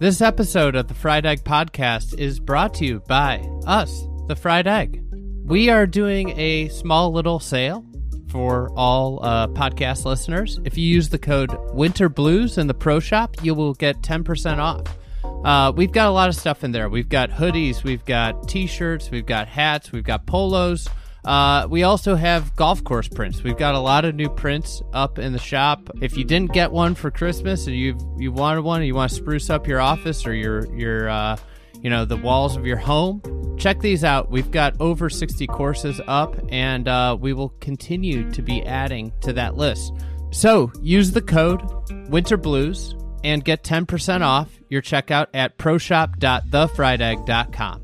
This 0.00 0.20
episode 0.20 0.74
of 0.74 0.88
the 0.88 0.94
Fried 0.94 1.24
Egg 1.24 1.44
Podcast 1.44 2.18
is 2.18 2.40
brought 2.40 2.74
to 2.74 2.84
you 2.84 3.00
by 3.00 3.38
us, 3.66 4.04
the 4.26 4.36
Fried 4.36 4.66
Egg. 4.66 5.02
We 5.44 5.70
are 5.70 5.86
doing 5.86 6.38
a 6.38 6.68
small 6.68 7.12
little 7.12 7.38
sale 7.38 7.84
for 8.28 8.70
all 8.76 9.24
uh, 9.24 9.46
podcast 9.48 10.04
listeners. 10.04 10.58
If 10.64 10.76
you 10.76 10.84
use 10.84 11.08
the 11.08 11.18
code 11.18 11.56
Winter 11.72 12.08
Blues 12.08 12.58
in 12.58 12.66
the 12.66 12.74
Pro 12.74 12.98
Shop, 12.98 13.36
you 13.42 13.54
will 13.54 13.74
get 13.74 14.02
10% 14.02 14.58
off. 14.58 14.82
Uh, 15.44 15.70
we've 15.70 15.92
got 15.92 16.08
a 16.08 16.10
lot 16.10 16.28
of 16.28 16.34
stuff 16.34 16.64
in 16.64 16.72
there. 16.72 16.88
We've 16.88 17.08
got 17.08 17.30
hoodies, 17.30 17.84
we've 17.84 18.04
got 18.04 18.48
t 18.48 18.66
shirts, 18.66 19.10
we've 19.10 19.26
got 19.26 19.46
hats, 19.46 19.92
we've 19.92 20.02
got 20.02 20.26
polos. 20.26 20.88
Uh, 21.24 21.66
we 21.70 21.84
also 21.84 22.16
have 22.16 22.54
golf 22.54 22.84
course 22.84 23.08
prints. 23.08 23.42
We've 23.42 23.56
got 23.56 23.74
a 23.74 23.78
lot 23.78 24.04
of 24.04 24.14
new 24.14 24.28
prints 24.28 24.82
up 24.92 25.18
in 25.18 25.32
the 25.32 25.38
shop. 25.38 25.90
If 26.02 26.16
you 26.16 26.24
didn't 26.24 26.52
get 26.52 26.70
one 26.70 26.94
for 26.94 27.10
Christmas 27.10 27.66
and 27.66 27.74
you 27.74 27.96
you 28.18 28.30
wanted 28.30 28.62
one, 28.62 28.80
and 28.80 28.86
you 28.86 28.94
want 28.94 29.10
to 29.10 29.16
spruce 29.16 29.48
up 29.48 29.66
your 29.66 29.80
office 29.80 30.26
or 30.26 30.34
your 30.34 30.66
your 30.76 31.08
uh, 31.08 31.36
you 31.80 31.88
know 31.88 32.04
the 32.04 32.16
walls 32.16 32.56
of 32.56 32.66
your 32.66 32.76
home, 32.76 33.22
check 33.58 33.80
these 33.80 34.04
out. 34.04 34.30
We've 34.30 34.50
got 34.50 34.78
over 34.80 35.08
60 35.08 35.46
courses 35.46 35.98
up, 36.06 36.36
and 36.50 36.86
uh, 36.88 37.16
we 37.18 37.32
will 37.32 37.54
continue 37.60 38.30
to 38.32 38.42
be 38.42 38.62
adding 38.64 39.12
to 39.22 39.32
that 39.32 39.56
list. 39.56 39.94
So 40.30 40.70
use 40.82 41.12
the 41.12 41.22
code 41.22 41.62
Winter 42.10 42.36
Blues 42.36 42.94
and 43.22 43.44
get 43.44 43.62
10% 43.62 44.20
off 44.20 44.50
your 44.68 44.82
checkout 44.82 45.28
at 45.32 45.56
proshop.thefriedegg.com. 45.58 47.83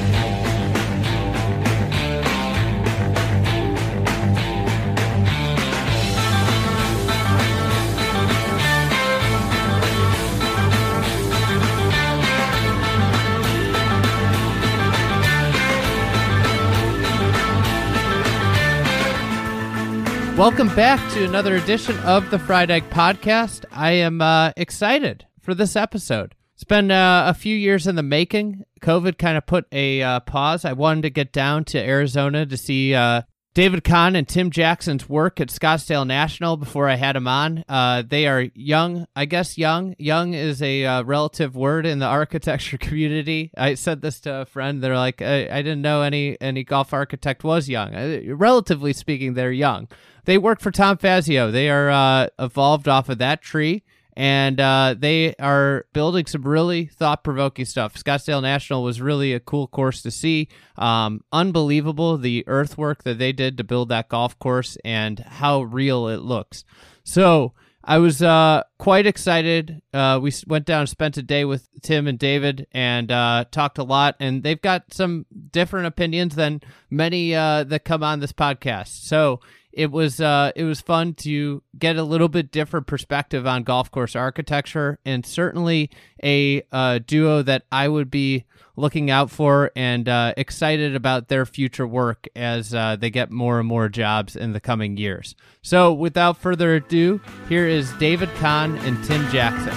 Welcome 20.41 20.75
back 20.75 21.11
to 21.11 21.23
another 21.23 21.55
edition 21.55 21.99
of 21.99 22.31
the 22.31 22.39
Fried 22.39 22.71
Egg 22.71 22.89
Podcast. 22.89 23.63
I 23.71 23.91
am 23.91 24.21
uh, 24.21 24.53
excited 24.57 25.27
for 25.39 25.53
this 25.53 25.75
episode. 25.75 26.33
It's 26.55 26.63
been 26.63 26.89
uh, 26.89 27.25
a 27.27 27.35
few 27.35 27.55
years 27.55 27.85
in 27.85 27.95
the 27.95 28.01
making. 28.01 28.63
COVID 28.81 29.19
kind 29.19 29.37
of 29.37 29.45
put 29.45 29.67
a 29.71 30.01
uh, 30.01 30.19
pause. 30.21 30.65
I 30.65 30.73
wanted 30.73 31.03
to 31.03 31.09
get 31.11 31.31
down 31.31 31.65
to 31.65 31.77
Arizona 31.79 32.47
to 32.47 32.57
see 32.57 32.95
uh, 32.95 33.21
David 33.53 33.83
Kahn 33.83 34.15
and 34.15 34.27
Tim 34.27 34.49
Jackson's 34.49 35.07
work 35.07 35.39
at 35.39 35.49
Scottsdale 35.49 36.07
National 36.07 36.57
before 36.57 36.89
I 36.89 36.95
had 36.95 37.15
them 37.15 37.27
on. 37.27 37.63
Uh, 37.69 38.01
they 38.01 38.25
are 38.25 38.47
young, 38.55 39.05
I 39.15 39.25
guess 39.25 39.59
young. 39.59 39.93
Young 39.99 40.33
is 40.33 40.63
a 40.63 40.85
uh, 40.85 41.03
relative 41.03 41.55
word 41.55 41.85
in 41.85 41.99
the 41.99 42.07
architecture 42.07 42.77
community. 42.79 43.51
I 43.55 43.75
said 43.75 44.01
this 44.01 44.21
to 44.21 44.41
a 44.41 44.45
friend. 44.45 44.81
They're 44.81 44.97
like, 44.97 45.21
I, 45.21 45.49
I 45.51 45.61
didn't 45.61 45.83
know 45.83 46.01
any 46.01 46.35
any 46.41 46.63
golf 46.63 46.93
architect 46.93 47.43
was 47.43 47.69
young. 47.69 47.93
Uh, 47.93 48.21
relatively 48.29 48.93
speaking, 48.93 49.35
they're 49.35 49.51
young. 49.51 49.87
They 50.25 50.37
work 50.37 50.59
for 50.59 50.71
Tom 50.71 50.97
Fazio. 50.97 51.51
They 51.51 51.69
are 51.69 51.89
uh, 51.89 52.27
evolved 52.39 52.87
off 52.87 53.09
of 53.09 53.17
that 53.19 53.41
tree 53.41 53.83
and 54.15 54.59
uh, 54.59 54.95
they 54.97 55.33
are 55.35 55.85
building 55.93 56.25
some 56.25 56.43
really 56.43 56.85
thought 56.85 57.23
provoking 57.23 57.65
stuff. 57.65 57.95
Scottsdale 57.95 58.41
National 58.41 58.83
was 58.83 59.01
really 59.01 59.33
a 59.33 59.39
cool 59.39 59.67
course 59.67 60.01
to 60.01 60.11
see. 60.11 60.49
Um, 60.77 61.23
unbelievable 61.31 62.17
the 62.17 62.43
earthwork 62.47 63.03
that 63.03 63.19
they 63.19 63.31
did 63.31 63.57
to 63.57 63.63
build 63.63 63.89
that 63.89 64.09
golf 64.09 64.37
course 64.37 64.77
and 64.83 65.19
how 65.19 65.61
real 65.61 66.07
it 66.07 66.21
looks. 66.21 66.65
So 67.03 67.53
I 67.83 67.97
was 67.97 68.21
uh, 68.21 68.63
quite 68.77 69.07
excited. 69.07 69.81
Uh, 69.93 70.19
we 70.21 70.31
went 70.45 70.65
down 70.65 70.81
and 70.81 70.89
spent 70.89 71.17
a 71.17 71.23
day 71.23 71.45
with 71.45 71.67
Tim 71.81 72.05
and 72.05 72.19
David 72.19 72.67
and 72.73 73.11
uh, 73.11 73.45
talked 73.49 73.77
a 73.77 73.83
lot. 73.83 74.17
And 74.19 74.43
they've 74.43 74.61
got 74.61 74.93
some 74.93 75.25
different 75.51 75.87
opinions 75.87 76.35
than 76.35 76.61
many 76.89 77.33
uh, 77.33 77.63
that 77.63 77.85
come 77.85 78.03
on 78.03 78.19
this 78.19 78.33
podcast. 78.33 79.05
So 79.07 79.39
it 79.73 79.91
was 79.91 80.19
uh, 80.19 80.51
it 80.55 80.63
was 80.63 80.81
fun 80.81 81.13
to 81.15 81.63
get 81.77 81.95
a 81.95 82.03
little 82.03 82.27
bit 82.27 82.51
different 82.51 82.87
perspective 82.87 83.47
on 83.47 83.63
golf 83.63 83.91
course 83.91 84.15
architecture, 84.15 84.99
and 85.05 85.25
certainly 85.25 85.89
a 86.23 86.63
uh, 86.71 86.99
duo 87.05 87.41
that 87.41 87.63
I 87.71 87.87
would 87.87 88.11
be 88.11 88.45
looking 88.75 89.09
out 89.09 89.29
for 89.29 89.71
and 89.75 90.07
uh, 90.07 90.33
excited 90.37 90.95
about 90.95 91.27
their 91.27 91.45
future 91.45 91.87
work 91.87 92.27
as 92.35 92.73
uh, 92.73 92.95
they 92.95 93.09
get 93.09 93.31
more 93.31 93.59
and 93.59 93.67
more 93.67 93.89
jobs 93.89 94.35
in 94.35 94.53
the 94.53 94.59
coming 94.59 94.97
years. 94.97 95.35
So, 95.61 95.93
without 95.93 96.37
further 96.37 96.75
ado, 96.75 97.21
here 97.47 97.67
is 97.67 97.91
David 97.93 98.29
Kahn 98.35 98.77
and 98.79 99.03
Tim 99.03 99.27
Jackson. 99.29 99.73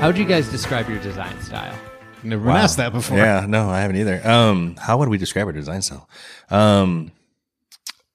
How 0.00 0.08
would 0.08 0.18
you 0.18 0.24
guys 0.24 0.48
describe 0.48 0.88
your 0.88 0.98
design 0.98 1.40
style? 1.42 1.78
Never 2.22 2.44
been 2.44 2.56
asked 2.56 2.76
that 2.76 2.92
before. 2.92 3.18
Yeah, 3.18 3.46
no, 3.48 3.68
I 3.68 3.80
haven't 3.80 3.96
either. 3.96 4.26
Um, 4.26 4.76
how 4.76 4.98
would 4.98 5.08
we 5.08 5.18
describe 5.18 5.46
our 5.46 5.52
design 5.52 5.82
style? 5.82 6.08
Um, 6.50 7.12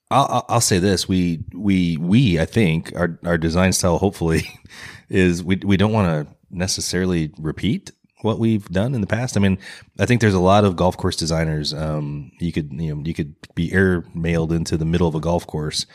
I'll, 0.09 0.45
I'll 0.47 0.61
say 0.61 0.79
this: 0.79 1.07
we 1.07 1.43
we 1.53 1.97
we 1.97 2.39
I 2.39 2.45
think 2.45 2.93
our 2.95 3.19
our 3.25 3.37
design 3.37 3.73
style 3.73 3.97
hopefully 3.97 4.49
is 5.09 5.43
we 5.43 5.57
we 5.57 5.77
don't 5.77 5.91
want 5.91 6.27
to 6.27 6.35
necessarily 6.49 7.33
repeat 7.37 7.91
what 8.21 8.39
we've 8.39 8.67
done 8.69 8.95
in 8.95 9.01
the 9.01 9.07
past. 9.07 9.37
I 9.37 9.39
mean, 9.39 9.57
I 9.99 10.05
think 10.05 10.21
there's 10.21 10.33
a 10.33 10.39
lot 10.39 10.63
of 10.63 10.75
golf 10.75 10.97
course 10.97 11.15
designers. 11.15 11.73
Um, 11.73 12.31
you 12.39 12.51
could 12.51 12.71
you 12.73 12.95
know 12.95 13.01
you 13.03 13.13
could 13.13 13.35
be 13.53 13.71
air 13.73 14.03
mailed 14.13 14.51
into 14.51 14.77
the 14.77 14.85
middle 14.85 15.07
of 15.07 15.15
a 15.15 15.19
golf 15.19 15.45
course, 15.45 15.85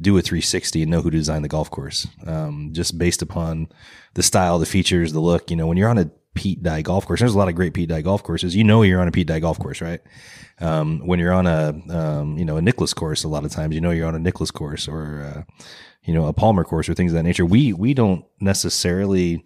do 0.00 0.16
a 0.18 0.22
360, 0.22 0.82
and 0.82 0.90
know 0.90 1.00
who 1.00 1.10
designed 1.10 1.44
the 1.44 1.48
golf 1.48 1.70
course, 1.70 2.06
um, 2.26 2.70
just 2.72 2.98
based 2.98 3.22
upon 3.22 3.68
the 4.14 4.22
style, 4.22 4.58
the 4.58 4.66
features, 4.66 5.12
the 5.12 5.20
look. 5.20 5.50
You 5.50 5.56
know, 5.56 5.66
when 5.66 5.76
you're 5.76 5.88
on 5.88 5.98
a 5.98 6.10
Pete 6.34 6.62
Dye 6.62 6.82
golf 6.82 7.06
course. 7.06 7.20
There's 7.20 7.34
a 7.34 7.38
lot 7.38 7.48
of 7.48 7.54
great 7.54 7.74
Pete 7.74 7.88
Dye 7.88 8.02
golf 8.02 8.22
courses. 8.22 8.56
You 8.56 8.64
know 8.64 8.82
you're 8.82 9.00
on 9.00 9.08
a 9.08 9.12
Pete 9.12 9.26
Dye 9.26 9.40
golf 9.40 9.58
course, 9.58 9.80
right? 9.80 10.00
Um, 10.60 11.00
when 11.06 11.18
you're 11.18 11.32
on 11.32 11.46
a 11.46 11.74
um, 11.90 12.38
you 12.38 12.44
know 12.44 12.56
a 12.56 12.62
Nicklaus 12.62 12.94
course, 12.94 13.24
a 13.24 13.28
lot 13.28 13.44
of 13.44 13.50
times 13.50 13.74
you 13.74 13.80
know 13.80 13.90
you're 13.90 14.06
on 14.06 14.14
a 14.14 14.18
Nicklaus 14.18 14.50
course 14.50 14.88
or 14.88 15.22
uh, 15.22 15.64
you 16.04 16.14
know 16.14 16.26
a 16.26 16.32
Palmer 16.32 16.64
course 16.64 16.88
or 16.88 16.94
things 16.94 17.12
of 17.12 17.16
that 17.16 17.24
nature. 17.24 17.44
We 17.44 17.72
we 17.72 17.94
don't 17.94 18.24
necessarily 18.40 19.44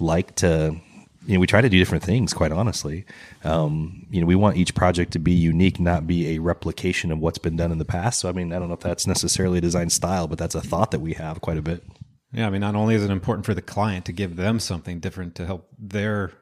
like 0.00 0.34
to. 0.36 0.80
You 1.26 1.34
know, 1.34 1.40
we 1.40 1.46
try 1.46 1.60
to 1.60 1.68
do 1.68 1.78
different 1.78 2.04
things. 2.04 2.32
Quite 2.32 2.52
honestly, 2.52 3.04
um, 3.44 4.06
you 4.10 4.18
know, 4.22 4.26
we 4.26 4.34
want 4.34 4.56
each 4.56 4.74
project 4.74 5.12
to 5.12 5.18
be 5.18 5.32
unique, 5.32 5.78
not 5.78 6.06
be 6.06 6.34
a 6.34 6.38
replication 6.38 7.12
of 7.12 7.18
what's 7.18 7.36
been 7.36 7.54
done 7.54 7.70
in 7.70 7.76
the 7.76 7.84
past. 7.84 8.20
So, 8.20 8.30
I 8.30 8.32
mean, 8.32 8.50
I 8.50 8.58
don't 8.58 8.68
know 8.68 8.74
if 8.74 8.80
that's 8.80 9.06
necessarily 9.06 9.58
a 9.58 9.60
design 9.60 9.90
style, 9.90 10.26
but 10.26 10.38
that's 10.38 10.54
a 10.54 10.62
thought 10.62 10.90
that 10.92 11.00
we 11.00 11.12
have 11.14 11.42
quite 11.42 11.58
a 11.58 11.62
bit. 11.62 11.84
Yeah, 12.32 12.46
I 12.46 12.50
mean, 12.50 12.60
not 12.60 12.74
only 12.74 12.94
is 12.94 13.04
it 13.04 13.10
important 13.10 13.46
for 13.46 13.54
the 13.54 13.62
client 13.62 14.04
to 14.06 14.12
give 14.12 14.36
them 14.36 14.60
something 14.60 15.00
different 15.00 15.34
to 15.36 15.46
help 15.46 15.68
their 15.78 16.32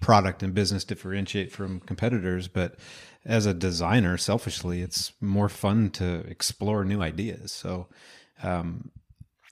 product 0.00 0.42
and 0.42 0.54
business 0.54 0.84
differentiate 0.84 1.50
from 1.50 1.80
competitors, 1.80 2.48
but 2.48 2.76
as 3.24 3.44
a 3.44 3.54
designer, 3.54 4.16
selfishly, 4.16 4.82
it's 4.82 5.12
more 5.20 5.48
fun 5.48 5.90
to 5.90 6.20
explore 6.28 6.84
new 6.84 7.02
ideas. 7.02 7.50
So, 7.50 7.88
um, 8.42 8.92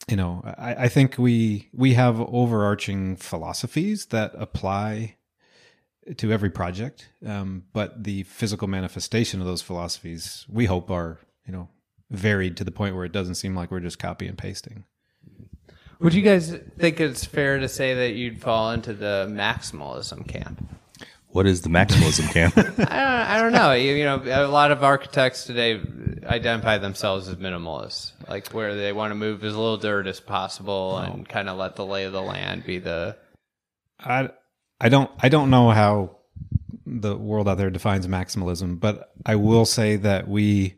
you 0.08 0.16
know, 0.16 0.42
I, 0.58 0.84
I 0.84 0.88
think 0.88 1.18
we 1.18 1.70
we 1.72 1.94
have 1.94 2.20
overarching 2.20 3.16
philosophies 3.16 4.06
that 4.06 4.32
apply 4.36 5.16
to 6.18 6.30
every 6.30 6.50
project, 6.50 7.08
um, 7.26 7.64
but 7.72 8.04
the 8.04 8.24
physical 8.24 8.68
manifestation 8.68 9.40
of 9.40 9.46
those 9.46 9.62
philosophies, 9.62 10.44
we 10.48 10.66
hope, 10.66 10.90
are 10.90 11.18
you 11.46 11.52
know 11.52 11.68
varied 12.10 12.56
to 12.58 12.64
the 12.64 12.70
point 12.70 12.94
where 12.94 13.06
it 13.06 13.12
doesn't 13.12 13.36
seem 13.36 13.56
like 13.56 13.70
we're 13.70 13.80
just 13.80 13.98
copy 13.98 14.26
and 14.26 14.38
pasting. 14.38 14.84
Would 16.00 16.14
you 16.14 16.22
guys 16.22 16.56
think 16.78 17.00
it's 17.00 17.24
fair 17.24 17.58
to 17.58 17.68
say 17.68 17.94
that 17.94 18.14
you'd 18.14 18.40
fall 18.40 18.72
into 18.72 18.92
the 18.92 19.26
maximalism 19.30 20.26
camp? 20.26 20.66
What 21.28 21.46
is 21.46 21.62
the 21.62 21.68
maximalism 21.68 22.30
camp? 22.32 22.56
I, 22.58 22.62
don't, 22.62 22.88
I 22.88 23.40
don't 23.40 23.52
know. 23.52 23.72
You, 23.72 23.92
you, 23.94 24.04
know, 24.04 24.22
a 24.24 24.46
lot 24.46 24.70
of 24.70 24.84
architects 24.84 25.44
today 25.44 25.80
identify 26.24 26.78
themselves 26.78 27.26
as 27.28 27.36
minimalists, 27.36 28.12
like 28.28 28.48
where 28.50 28.76
they 28.76 28.92
want 28.92 29.10
to 29.10 29.16
move 29.16 29.42
as 29.42 29.56
little 29.56 29.76
dirt 29.76 30.06
as 30.06 30.20
possible 30.20 31.00
oh. 31.00 31.02
and 31.04 31.28
kind 31.28 31.48
of 31.48 31.56
let 31.56 31.74
the 31.76 31.84
lay 31.84 32.04
of 32.04 32.12
the 32.12 32.22
land 32.22 32.64
be 32.64 32.78
the. 32.78 33.16
I 33.98 34.30
I 34.80 34.88
don't 34.88 35.10
I 35.18 35.28
don't 35.28 35.50
know 35.50 35.70
how 35.70 36.18
the 36.86 37.16
world 37.16 37.48
out 37.48 37.58
there 37.58 37.70
defines 37.70 38.06
maximalism, 38.06 38.78
but 38.78 39.12
I 39.24 39.36
will 39.36 39.64
say 39.64 39.96
that 39.96 40.28
we 40.28 40.76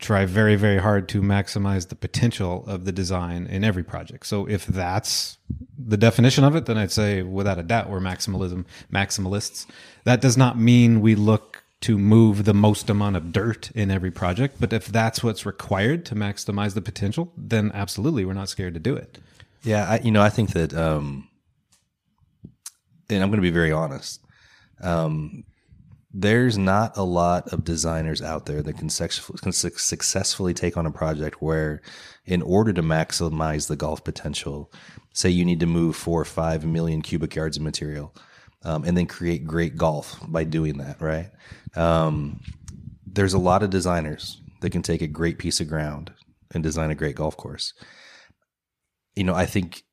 try 0.00 0.24
very 0.24 0.56
very 0.56 0.78
hard 0.78 1.08
to 1.08 1.20
maximize 1.20 1.88
the 1.88 1.94
potential 1.94 2.64
of 2.66 2.84
the 2.84 2.92
design 2.92 3.46
in 3.46 3.62
every 3.62 3.82
project 3.84 4.26
so 4.26 4.46
if 4.48 4.66
that's 4.66 5.38
the 5.78 5.96
definition 5.96 6.42
of 6.44 6.56
it 6.56 6.66
then 6.66 6.78
i'd 6.78 6.90
say 6.90 7.22
without 7.22 7.58
a 7.58 7.62
doubt 7.62 7.88
we're 7.88 8.00
maximalism 8.00 8.64
maximalists 8.92 9.66
that 10.04 10.20
does 10.20 10.36
not 10.36 10.58
mean 10.58 11.00
we 11.00 11.14
look 11.14 11.60
to 11.80 11.98
move 11.98 12.44
the 12.44 12.54
most 12.54 12.90
amount 12.90 13.16
of 13.16 13.32
dirt 13.32 13.70
in 13.72 13.90
every 13.90 14.10
project. 14.10 14.56
But 14.60 14.72
if 14.72 14.86
that's 14.86 15.24
what's 15.24 15.46
required 15.46 16.04
to 16.06 16.14
maximize 16.14 16.74
the 16.74 16.82
potential, 16.82 17.32
then 17.36 17.70
absolutely, 17.74 18.24
we're 18.24 18.34
not 18.34 18.48
scared 18.48 18.74
to 18.74 18.80
do 18.80 18.94
it. 18.94 19.18
Yeah, 19.62 19.88
I, 19.88 19.98
you 20.00 20.10
know, 20.10 20.22
I 20.22 20.30
think 20.30 20.52
that, 20.52 20.74
um, 20.74 21.28
and 23.08 23.22
I'm 23.22 23.30
going 23.30 23.38
to 23.38 23.42
be 23.42 23.50
very 23.50 23.72
honest. 23.72 24.20
Um, 24.82 25.44
there's 26.12 26.58
not 26.58 26.96
a 26.96 27.04
lot 27.04 27.52
of 27.52 27.64
designers 27.64 28.20
out 28.20 28.46
there 28.46 28.62
that 28.62 28.76
can, 28.76 28.88
successfully, 28.88 29.38
can 29.40 29.52
successfully 29.52 30.52
take 30.52 30.76
on 30.76 30.86
a 30.86 30.90
project 30.90 31.40
where, 31.40 31.82
in 32.24 32.42
order 32.42 32.72
to 32.72 32.82
maximize 32.82 33.68
the 33.68 33.76
golf 33.76 34.02
potential, 34.02 34.72
say 35.12 35.30
you 35.30 35.44
need 35.44 35.60
to 35.60 35.66
move 35.66 35.94
four 35.94 36.20
or 36.20 36.24
five 36.24 36.64
million 36.64 37.00
cubic 37.00 37.34
yards 37.36 37.56
of 37.56 37.62
material, 37.62 38.14
um, 38.64 38.84
and 38.84 38.96
then 38.96 39.06
create 39.06 39.46
great 39.46 39.76
golf 39.76 40.18
by 40.26 40.42
doing 40.42 40.78
that, 40.78 41.00
right? 41.00 41.30
Um, 41.76 42.40
there's 43.06 43.34
a 43.34 43.38
lot 43.38 43.62
of 43.62 43.70
designers 43.70 44.40
that 44.62 44.70
can 44.70 44.82
take 44.82 45.02
a 45.02 45.06
great 45.06 45.38
piece 45.38 45.60
of 45.60 45.68
ground 45.68 46.12
and 46.52 46.62
design 46.62 46.90
a 46.90 46.96
great 46.96 47.14
golf 47.14 47.36
course. 47.36 47.72
You 49.14 49.24
know, 49.24 49.34
I 49.34 49.46
think 49.46 49.84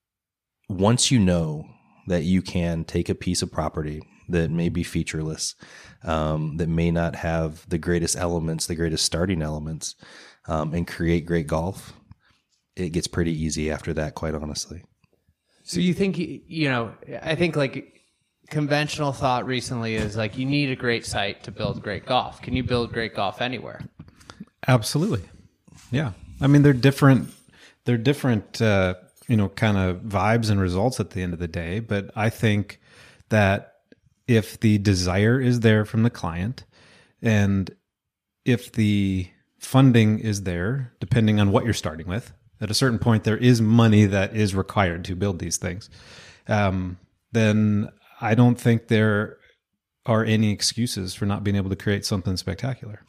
once 0.67 1.11
you 1.11 1.19
know 1.19 1.65
that 2.07 2.23
you 2.23 2.41
can 2.41 2.83
take 2.83 3.09
a 3.09 3.15
piece 3.15 3.41
of 3.41 3.51
property 3.51 4.01
that 4.29 4.51
may 4.51 4.69
be 4.69 4.83
featureless, 4.83 5.55
um, 6.03 6.57
that 6.57 6.69
may 6.69 6.91
not 6.91 7.15
have 7.15 7.67
the 7.69 7.77
greatest 7.77 8.15
elements, 8.15 8.67
the 8.67 8.75
greatest 8.75 9.05
starting 9.05 9.41
elements, 9.41 9.95
um, 10.47 10.73
and 10.73 10.87
create 10.87 11.25
great 11.25 11.47
golf, 11.47 11.93
it 12.75 12.89
gets 12.89 13.07
pretty 13.07 13.31
easy 13.31 13.71
after 13.71 13.93
that, 13.93 14.15
quite 14.15 14.35
honestly. 14.35 14.83
So 15.63 15.79
you 15.79 15.93
think 15.93 16.17
you 16.17 16.69
know? 16.69 16.93
I 17.21 17.35
think 17.35 17.55
like 17.55 18.01
conventional 18.49 19.11
thought 19.11 19.45
recently 19.45 19.95
is 19.95 20.15
like 20.15 20.37
you 20.37 20.45
need 20.45 20.69
a 20.69 20.75
great 20.75 21.05
site 21.05 21.43
to 21.43 21.51
build 21.51 21.81
great 21.83 22.05
golf. 22.05 22.41
Can 22.41 22.55
you 22.55 22.63
build 22.63 22.93
great 22.93 23.13
golf 23.13 23.41
anywhere? 23.41 23.81
Absolutely. 24.67 25.23
Yeah. 25.91 26.11
I 26.39 26.47
mean, 26.47 26.61
they're 26.61 26.71
different. 26.73 27.29
They're 27.83 27.97
different. 27.97 28.61
Uh, 28.61 28.95
you 29.27 29.35
know, 29.35 29.49
kind 29.49 29.77
of 29.77 29.97
vibes 29.97 30.49
and 30.49 30.59
results 30.59 30.99
at 30.99 31.11
the 31.11 31.21
end 31.21 31.33
of 31.33 31.39
the 31.39 31.47
day. 31.47 31.79
But 31.79 32.11
I 32.15 32.29
think 32.29 32.79
that 33.29 33.73
if 34.27 34.59
the 34.59 34.77
desire 34.77 35.39
is 35.39 35.61
there 35.61 35.85
from 35.85 36.03
the 36.03 36.09
client 36.09 36.65
and 37.21 37.75
if 38.45 38.71
the 38.71 39.27
funding 39.59 40.19
is 40.19 40.43
there, 40.43 40.93
depending 40.99 41.39
on 41.39 41.51
what 41.51 41.63
you're 41.63 41.73
starting 41.73 42.07
with, 42.07 42.33
at 42.59 42.71
a 42.71 42.73
certain 42.73 42.99
point, 42.99 43.23
there 43.23 43.37
is 43.37 43.61
money 43.61 44.05
that 44.05 44.35
is 44.35 44.55
required 44.55 45.05
to 45.05 45.15
build 45.15 45.39
these 45.39 45.57
things. 45.57 45.89
Um, 46.47 46.97
then 47.31 47.89
I 48.19 48.35
don't 48.35 48.59
think 48.59 48.87
there 48.87 49.37
are 50.05 50.23
any 50.23 50.51
excuses 50.51 51.13
for 51.13 51.25
not 51.25 51.43
being 51.43 51.57
able 51.57 51.69
to 51.69 51.75
create 51.75 52.05
something 52.05 52.37
spectacular. 52.37 53.03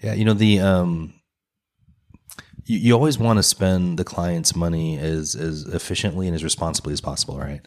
Yeah, 0.00 0.14
you 0.14 0.24
know 0.24 0.34
the 0.34 0.60
um, 0.60 1.14
you, 2.66 2.78
you 2.78 2.94
always 2.94 3.18
want 3.18 3.38
to 3.38 3.42
spend 3.42 3.98
the 3.98 4.04
client's 4.04 4.54
money 4.54 4.98
as 4.98 5.34
as 5.34 5.62
efficiently 5.66 6.26
and 6.26 6.34
as 6.34 6.44
responsibly 6.44 6.92
as 6.92 7.00
possible, 7.00 7.38
right? 7.38 7.62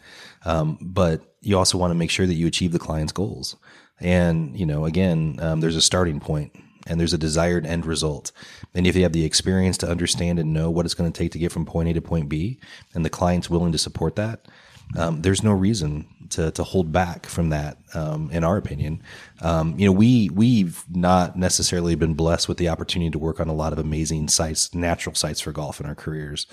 Um, 0.45 0.77
but 0.81 1.21
you 1.41 1.57
also 1.57 1.77
want 1.77 1.91
to 1.91 1.95
make 1.95 2.11
sure 2.11 2.27
that 2.27 2.35
you 2.35 2.47
achieve 2.47 2.71
the 2.71 2.79
client's 2.79 3.13
goals. 3.13 3.55
And 3.99 4.57
you 4.57 4.65
know, 4.65 4.85
again, 4.85 5.37
um, 5.39 5.61
there's 5.61 5.75
a 5.75 5.81
starting 5.81 6.19
point 6.19 6.53
and 6.87 6.99
there's 6.99 7.13
a 7.13 7.17
desired 7.17 7.65
end 7.65 7.85
result. 7.85 8.31
And 8.73 8.87
if 8.87 8.95
you 8.95 9.03
have 9.03 9.13
the 9.13 9.25
experience 9.25 9.77
to 9.79 9.89
understand 9.89 10.39
and 10.39 10.53
know 10.53 10.69
what 10.69 10.85
it's 10.85 10.93
going 10.93 11.11
to 11.11 11.17
take 11.17 11.31
to 11.33 11.39
get 11.39 11.51
from 11.51 11.65
point 11.65 11.89
A 11.89 11.93
to 11.93 12.01
point 12.01 12.29
B, 12.29 12.59
and 12.93 13.05
the 13.05 13.09
client's 13.09 13.49
willing 13.49 13.71
to 13.71 13.77
support 13.77 14.15
that, 14.15 14.47
um, 14.97 15.21
there's 15.21 15.43
no 15.43 15.51
reason 15.51 16.07
to 16.29 16.51
to 16.51 16.63
hold 16.63 16.91
back 16.91 17.25
from 17.25 17.49
that. 17.49 17.77
Um, 17.95 18.29
in 18.31 18.43
our 18.43 18.55
opinion, 18.57 19.01
um, 19.41 19.77
you 19.79 19.87
know, 19.87 19.91
we 19.91 20.29
we've 20.29 20.83
not 20.89 21.35
necessarily 21.35 21.95
been 21.95 22.13
blessed 22.13 22.47
with 22.47 22.57
the 22.57 22.69
opportunity 22.69 23.09
to 23.09 23.19
work 23.19 23.39
on 23.39 23.47
a 23.47 23.53
lot 23.53 23.73
of 23.73 23.79
amazing 23.79 24.27
sites, 24.27 24.73
natural 24.75 25.15
sites 25.15 25.41
for 25.41 25.51
golf 25.51 25.79
in 25.79 25.87
our 25.87 25.95
careers. 25.95 26.45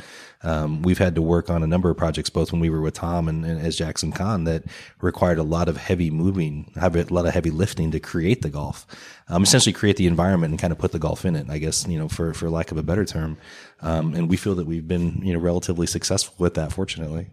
Um, 0.43 0.83
we've 0.83 0.99
had 0.99 1.15
to 1.15 1.23
work 1.23 1.51
on 1.51 1.63
a 1.63 1.67
number 1.67 1.91
of 1.91 1.97
projects, 1.97 2.31
both 2.31 2.53
when 2.53 2.61
we 2.61 2.71
were 2.71 2.81
with 2.81 2.95
Tom 2.95 3.29
and, 3.29 3.45
and 3.45 3.61
as 3.61 3.77
Jackson 3.77 4.13
Kahn, 4.13 4.45
that 4.45 4.65
required 5.01 5.39
a 5.39 5.43
lot 5.43 5.69
of 5.69 5.77
heavy 5.77 6.11
moving, 6.11 6.73
have 6.77 6.97
a 6.97 7.03
lot 7.13 7.27
of 7.27 7.35
heavy 7.35 7.51
lifting 7.51 7.91
to 7.91 8.01
create 8.01 8.43
the 8.43 8.51
golf. 8.51 8.87
Um, 9.29 9.43
essentially, 9.43 9.73
create 9.73 9.97
the 9.97 10.07
environment 10.07 10.53
and 10.53 10.61
kind 10.61 10.73
of 10.73 10.79
put 10.79 10.93
the 10.93 10.99
golf 10.99 11.25
in 11.25 11.37
it. 11.37 11.51
I 11.51 11.59
guess 11.59 11.87
you 11.87 11.99
know, 11.99 12.09
for 12.09 12.33
for 12.33 12.49
lack 12.49 12.71
of 12.71 12.79
a 12.79 12.83
better 12.83 13.05
term, 13.05 13.37
um, 13.83 14.15
and 14.15 14.29
we 14.29 14.37
feel 14.37 14.55
that 14.55 14.67
we've 14.67 14.89
been 14.89 15.21
you 15.23 15.35
know 15.35 15.41
relatively 15.41 15.87
successful 15.87 16.35
with 16.39 16.55
that, 16.55 16.73
fortunately. 16.73 17.29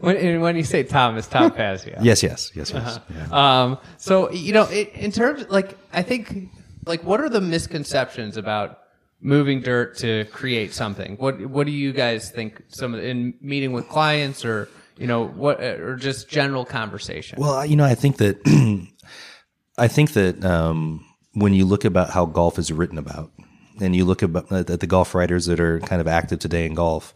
When, 0.00 0.40
when 0.40 0.56
you 0.56 0.64
say 0.64 0.82
Tom, 0.82 1.16
it's 1.16 1.26
Tom 1.26 1.50
Fazio. 1.52 1.98
yes, 2.02 2.22
yes, 2.22 2.50
yes, 2.54 2.72
yes. 2.72 2.74
Uh-huh. 2.74 2.98
Yeah. 3.10 3.62
Um, 3.62 3.78
so 3.96 4.30
you 4.30 4.52
know, 4.52 4.64
it, 4.64 4.92
in 4.94 5.12
terms 5.12 5.46
like 5.48 5.76
I 5.92 6.02
think 6.02 6.50
like 6.86 7.04
what 7.04 7.20
are 7.20 7.28
the 7.28 7.40
misconceptions 7.40 8.36
about 8.36 8.78
moving 9.20 9.60
dirt 9.60 9.96
to 9.98 10.24
create 10.26 10.74
something? 10.74 11.16
What 11.16 11.40
what 11.46 11.66
do 11.66 11.72
you 11.72 11.92
guys 11.92 12.30
think? 12.30 12.62
Some 12.68 12.94
in 12.94 13.34
meeting 13.40 13.72
with 13.72 13.88
clients 13.88 14.44
or 14.44 14.68
you 14.98 15.06
know 15.06 15.26
what 15.26 15.60
or 15.60 15.96
just 15.96 16.28
general 16.28 16.64
conversation? 16.64 17.38
Well, 17.40 17.64
you 17.64 17.76
know, 17.76 17.84
I 17.84 17.94
think 17.94 18.18
that 18.18 18.40
I 19.78 19.88
think 19.88 20.12
that 20.12 20.44
um, 20.44 21.04
when 21.32 21.54
you 21.54 21.64
look 21.64 21.84
about 21.84 22.10
how 22.10 22.26
golf 22.26 22.58
is 22.58 22.72
written 22.72 22.98
about, 22.98 23.32
and 23.80 23.96
you 23.96 24.04
look 24.04 24.22
about 24.22 24.52
at 24.52 24.80
the 24.80 24.86
golf 24.86 25.14
writers 25.14 25.46
that 25.46 25.60
are 25.60 25.80
kind 25.80 26.00
of 26.00 26.08
active 26.08 26.38
today 26.38 26.66
in 26.66 26.74
golf 26.74 27.14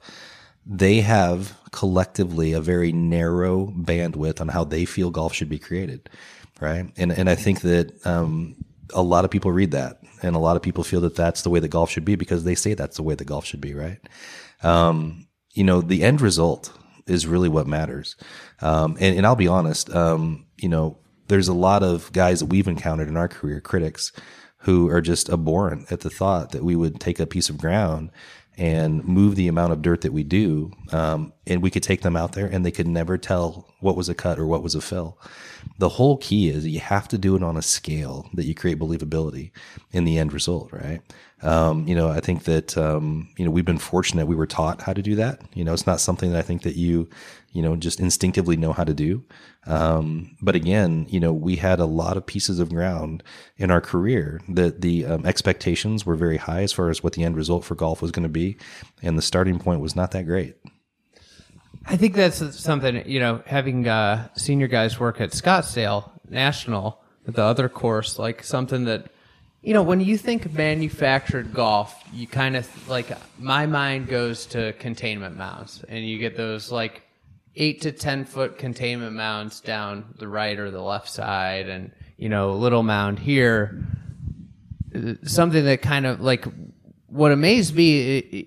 they 0.66 1.00
have 1.00 1.56
collectively 1.70 2.52
a 2.52 2.60
very 2.60 2.90
narrow 2.90 3.66
bandwidth 3.66 4.40
on 4.40 4.48
how 4.48 4.64
they 4.64 4.84
feel 4.84 5.10
golf 5.10 5.32
should 5.32 5.48
be 5.48 5.58
created, 5.58 6.10
right? 6.60 6.90
And 6.96 7.12
and 7.12 7.30
I 7.30 7.36
think 7.36 7.60
that 7.60 8.04
um, 8.04 8.56
a 8.92 9.02
lot 9.02 9.24
of 9.24 9.30
people 9.30 9.52
read 9.52 9.70
that, 9.70 10.00
and 10.22 10.34
a 10.34 10.40
lot 10.40 10.56
of 10.56 10.62
people 10.62 10.82
feel 10.82 11.00
that 11.02 11.14
that's 11.14 11.42
the 11.42 11.50
way 11.50 11.60
that 11.60 11.68
golf 11.68 11.90
should 11.90 12.04
be 12.04 12.16
because 12.16 12.44
they 12.44 12.56
say 12.56 12.74
that's 12.74 12.96
the 12.96 13.04
way 13.04 13.14
that 13.14 13.24
golf 13.24 13.44
should 13.44 13.60
be, 13.60 13.74
right? 13.74 14.00
Um, 14.62 15.28
you 15.54 15.64
know, 15.64 15.80
the 15.80 16.02
end 16.02 16.20
result 16.20 16.72
is 17.06 17.26
really 17.26 17.48
what 17.48 17.68
matters. 17.68 18.16
Um, 18.60 18.96
and, 19.00 19.16
and 19.16 19.26
I'll 19.26 19.36
be 19.36 19.48
honest, 19.48 19.94
um, 19.94 20.46
you 20.56 20.68
know, 20.68 20.98
there's 21.28 21.48
a 21.48 21.54
lot 21.54 21.82
of 21.82 22.12
guys 22.12 22.40
that 22.40 22.46
we've 22.46 22.68
encountered 22.68 23.08
in 23.08 23.16
our 23.16 23.28
career, 23.28 23.60
critics, 23.60 24.12
who 24.58 24.88
are 24.90 25.00
just 25.00 25.28
abhorrent 25.28 25.92
at 25.92 26.00
the 26.00 26.10
thought 26.10 26.50
that 26.50 26.64
we 26.64 26.74
would 26.74 26.98
take 26.98 27.20
a 27.20 27.26
piece 27.26 27.48
of 27.48 27.58
ground 27.58 28.10
and 28.58 29.04
move 29.04 29.36
the 29.36 29.48
amount 29.48 29.72
of 29.72 29.82
dirt 29.82 30.00
that 30.00 30.12
we 30.12 30.24
do. 30.24 30.72
Um, 30.92 31.32
and 31.46 31.62
we 31.62 31.70
could 31.70 31.82
take 31.82 32.02
them 32.02 32.16
out 32.16 32.32
there 32.32 32.46
and 32.46 32.64
they 32.64 32.70
could 32.70 32.88
never 32.88 33.18
tell 33.18 33.68
what 33.80 33.96
was 33.96 34.08
a 34.08 34.14
cut 34.14 34.38
or 34.38 34.46
what 34.46 34.62
was 34.62 34.74
a 34.74 34.80
fill. 34.80 35.18
The 35.78 35.90
whole 35.90 36.16
key 36.16 36.48
is 36.48 36.66
you 36.66 36.80
have 36.80 37.08
to 37.08 37.18
do 37.18 37.36
it 37.36 37.42
on 37.42 37.56
a 37.56 37.62
scale 37.62 38.28
that 38.34 38.44
you 38.44 38.54
create 38.54 38.78
believability 38.78 39.50
in 39.92 40.04
the 40.04 40.18
end 40.18 40.32
result, 40.32 40.72
right? 40.72 41.02
Um, 41.42 41.86
you 41.86 41.94
know, 41.94 42.08
I 42.08 42.20
think 42.20 42.44
that, 42.44 42.78
um, 42.78 43.28
you 43.36 43.44
know, 43.44 43.50
we've 43.50 43.64
been 43.64 43.78
fortunate. 43.78 44.26
We 44.26 44.34
were 44.34 44.46
taught 44.46 44.80
how 44.80 44.94
to 44.94 45.02
do 45.02 45.14
that. 45.16 45.42
You 45.52 45.64
know, 45.64 45.74
it's 45.74 45.86
not 45.86 46.00
something 46.00 46.32
that 46.32 46.38
I 46.38 46.42
think 46.42 46.62
that 46.62 46.76
you, 46.76 47.10
you 47.52 47.60
know, 47.60 47.76
just 47.76 48.00
instinctively 48.00 48.56
know 48.56 48.72
how 48.72 48.84
to 48.84 48.94
do. 48.94 49.22
Um, 49.66 50.34
but 50.40 50.56
again, 50.56 51.04
you 51.10 51.20
know, 51.20 51.34
we 51.34 51.56
had 51.56 51.78
a 51.78 51.84
lot 51.84 52.16
of 52.16 52.24
pieces 52.24 52.58
of 52.58 52.70
ground 52.70 53.22
in 53.58 53.70
our 53.70 53.82
career 53.82 54.40
that 54.48 54.80
the 54.80 55.04
um, 55.04 55.26
expectations 55.26 56.06
were 56.06 56.16
very 56.16 56.38
high 56.38 56.62
as 56.62 56.72
far 56.72 56.88
as 56.88 57.02
what 57.02 57.12
the 57.12 57.24
end 57.24 57.36
result 57.36 57.64
for 57.64 57.74
golf 57.74 58.00
was 58.00 58.12
going 58.12 58.22
to 58.22 58.30
be. 58.30 58.56
And 59.02 59.18
the 59.18 59.22
starting 59.22 59.58
point 59.58 59.80
was 59.80 59.94
not 59.94 60.12
that 60.12 60.24
great. 60.24 60.56
I 61.84 61.96
think 61.96 62.14
that's 62.14 62.58
something, 62.58 63.08
you 63.08 63.20
know, 63.20 63.42
having 63.46 63.86
uh, 63.86 64.28
senior 64.36 64.68
guys 64.68 64.98
work 64.98 65.20
at 65.20 65.30
Scottsdale 65.30 66.10
National, 66.28 67.00
the 67.26 67.42
other 67.42 67.68
course, 67.68 68.18
like 68.18 68.42
something 68.42 68.86
that 68.86 69.10
you 69.66 69.72
know, 69.72 69.82
when 69.82 69.98
you 69.98 70.16
think 70.16 70.52
manufactured 70.52 71.52
golf, 71.52 72.00
you 72.12 72.28
kind 72.28 72.54
of 72.54 72.88
like 72.88 73.08
my 73.36 73.66
mind 73.66 74.06
goes 74.06 74.46
to 74.46 74.72
containment 74.74 75.36
mounds, 75.36 75.84
and 75.88 76.06
you 76.06 76.18
get 76.18 76.36
those 76.36 76.70
like 76.70 77.02
eight 77.56 77.80
to 77.80 77.90
ten 77.90 78.24
foot 78.24 78.58
containment 78.58 79.16
mounds 79.16 79.58
down 79.58 80.04
the 80.20 80.28
right 80.28 80.56
or 80.56 80.70
the 80.70 80.80
left 80.80 81.08
side, 81.08 81.68
and 81.68 81.90
you 82.16 82.28
know, 82.28 82.52
little 82.52 82.84
mound 82.84 83.18
here. 83.18 83.84
Something 85.24 85.64
that 85.64 85.82
kind 85.82 86.06
of 86.06 86.20
like 86.20 86.46
what 87.08 87.32
amazed 87.32 87.74
me, 87.74 88.46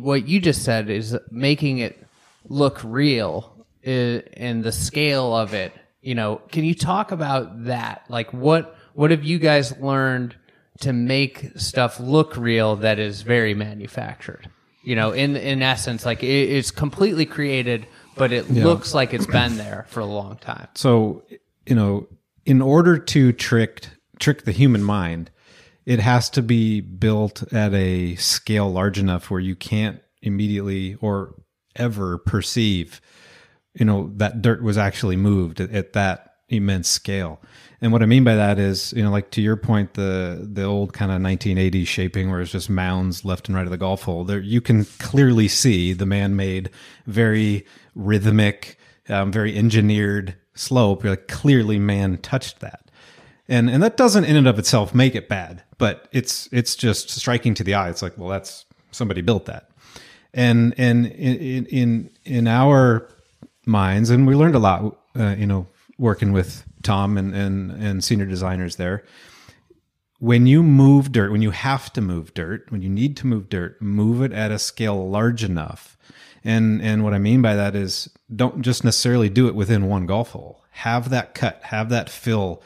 what 0.00 0.28
you 0.28 0.38
just 0.38 0.62
said 0.62 0.88
is 0.88 1.18
making 1.32 1.78
it 1.78 2.06
look 2.48 2.80
real 2.84 3.66
and 3.82 4.62
the 4.62 4.70
scale 4.70 5.34
of 5.34 5.52
it. 5.52 5.72
You 6.00 6.14
know, 6.14 6.40
can 6.52 6.62
you 6.62 6.76
talk 6.76 7.10
about 7.10 7.64
that? 7.64 8.04
Like, 8.08 8.32
what 8.32 8.76
what 8.94 9.10
have 9.10 9.24
you 9.24 9.38
guys 9.38 9.76
learned 9.78 10.36
to 10.80 10.92
make 10.92 11.50
stuff 11.56 12.00
look 12.00 12.36
real 12.36 12.76
that 12.76 12.98
is 12.98 13.22
very 13.22 13.54
manufactured? 13.54 14.48
You 14.82 14.96
know, 14.96 15.12
in 15.12 15.36
in 15.36 15.62
essence, 15.62 16.06
like 16.06 16.22
it, 16.22 16.26
it's 16.26 16.70
completely 16.70 17.26
created 17.26 17.86
but 18.20 18.32
it 18.32 18.50
yeah. 18.50 18.64
looks 18.64 18.92
like 18.92 19.14
it's 19.14 19.26
been 19.26 19.56
there 19.56 19.86
for 19.88 20.00
a 20.00 20.06
long 20.06 20.36
time. 20.36 20.68
So, 20.74 21.22
you 21.66 21.74
know, 21.74 22.06
in 22.44 22.60
order 22.60 22.98
to 22.98 23.32
trick 23.32 23.86
trick 24.18 24.44
the 24.44 24.52
human 24.52 24.82
mind, 24.82 25.30
it 25.86 26.00
has 26.00 26.28
to 26.30 26.42
be 26.42 26.82
built 26.82 27.50
at 27.52 27.72
a 27.72 28.16
scale 28.16 28.70
large 28.70 28.98
enough 28.98 29.30
where 29.30 29.40
you 29.40 29.56
can't 29.56 30.00
immediately 30.20 30.96
or 31.00 31.34
ever 31.76 32.18
perceive, 32.18 33.00
you 33.72 33.86
know, 33.86 34.12
that 34.16 34.42
dirt 34.42 34.62
was 34.62 34.76
actually 34.76 35.16
moved 35.16 35.58
at, 35.58 35.70
at 35.70 35.94
that 35.94 36.34
immense 36.50 36.88
scale. 36.88 37.40
And 37.82 37.92
what 37.92 38.02
I 38.02 38.06
mean 38.06 38.24
by 38.24 38.34
that 38.34 38.58
is, 38.58 38.92
you 38.92 39.02
know, 39.02 39.10
like 39.10 39.30
to 39.32 39.40
your 39.40 39.56
point, 39.56 39.94
the 39.94 40.46
the 40.52 40.64
old 40.64 40.92
kind 40.92 41.10
of 41.10 41.20
1980s 41.20 41.86
shaping 41.86 42.30
where 42.30 42.40
it's 42.40 42.52
just 42.52 42.68
mounds 42.68 43.24
left 43.24 43.48
and 43.48 43.56
right 43.56 43.64
of 43.64 43.70
the 43.70 43.78
golf 43.78 44.02
hole. 44.02 44.24
There, 44.24 44.40
you 44.40 44.60
can 44.60 44.84
clearly 44.98 45.48
see 45.48 45.94
the 45.94 46.04
man-made, 46.04 46.70
very 47.06 47.64
rhythmic, 47.94 48.78
um, 49.08 49.32
very 49.32 49.56
engineered 49.56 50.36
slope. 50.54 51.02
You're 51.02 51.12
like, 51.12 51.28
clearly, 51.28 51.78
man 51.78 52.18
touched 52.18 52.60
that, 52.60 52.90
and 53.48 53.70
and 53.70 53.82
that 53.82 53.96
doesn't 53.96 54.24
in 54.24 54.36
and 54.36 54.46
of 54.46 54.58
itself 54.58 54.94
make 54.94 55.14
it 55.14 55.28
bad, 55.28 55.62
but 55.78 56.06
it's 56.12 56.50
it's 56.52 56.76
just 56.76 57.08
striking 57.08 57.54
to 57.54 57.64
the 57.64 57.74
eye. 57.74 57.88
It's 57.88 58.02
like, 58.02 58.18
well, 58.18 58.28
that's 58.28 58.66
somebody 58.90 59.22
built 59.22 59.46
that, 59.46 59.70
and 60.34 60.74
and 60.76 61.06
in 61.06 61.64
in 61.66 62.10
in 62.26 62.46
our 62.46 63.08
minds, 63.64 64.10
and 64.10 64.26
we 64.26 64.34
learned 64.34 64.54
a 64.54 64.58
lot, 64.58 64.98
uh, 65.18 65.34
you 65.38 65.46
know, 65.46 65.66
working 65.96 66.32
with 66.32 66.62
Tom 66.82 67.16
and, 67.16 67.34
and, 67.34 67.70
and 67.70 68.04
senior 68.04 68.26
designers 68.26 68.76
there. 68.76 69.04
When 70.18 70.46
you 70.46 70.62
move 70.62 71.12
dirt, 71.12 71.32
when 71.32 71.42
you 71.42 71.50
have 71.50 71.92
to 71.94 72.00
move 72.00 72.34
dirt, 72.34 72.70
when 72.70 72.82
you 72.82 72.90
need 72.90 73.16
to 73.18 73.26
move 73.26 73.48
dirt, 73.48 73.80
move 73.80 74.22
it 74.22 74.32
at 74.32 74.50
a 74.50 74.58
scale 74.58 75.08
large 75.08 75.42
enough. 75.42 75.96
And 76.44 76.80
and 76.82 77.04
what 77.04 77.14
I 77.14 77.18
mean 77.18 77.42
by 77.42 77.54
that 77.54 77.74
is 77.74 78.08
don't 78.34 78.62
just 78.62 78.84
necessarily 78.84 79.28
do 79.28 79.48
it 79.48 79.54
within 79.54 79.88
one 79.88 80.06
golf 80.06 80.30
hole. 80.30 80.62
Have 80.70 81.10
that 81.10 81.34
cut, 81.34 81.62
have 81.64 81.90
that 81.90 82.08
fill, 82.08 82.62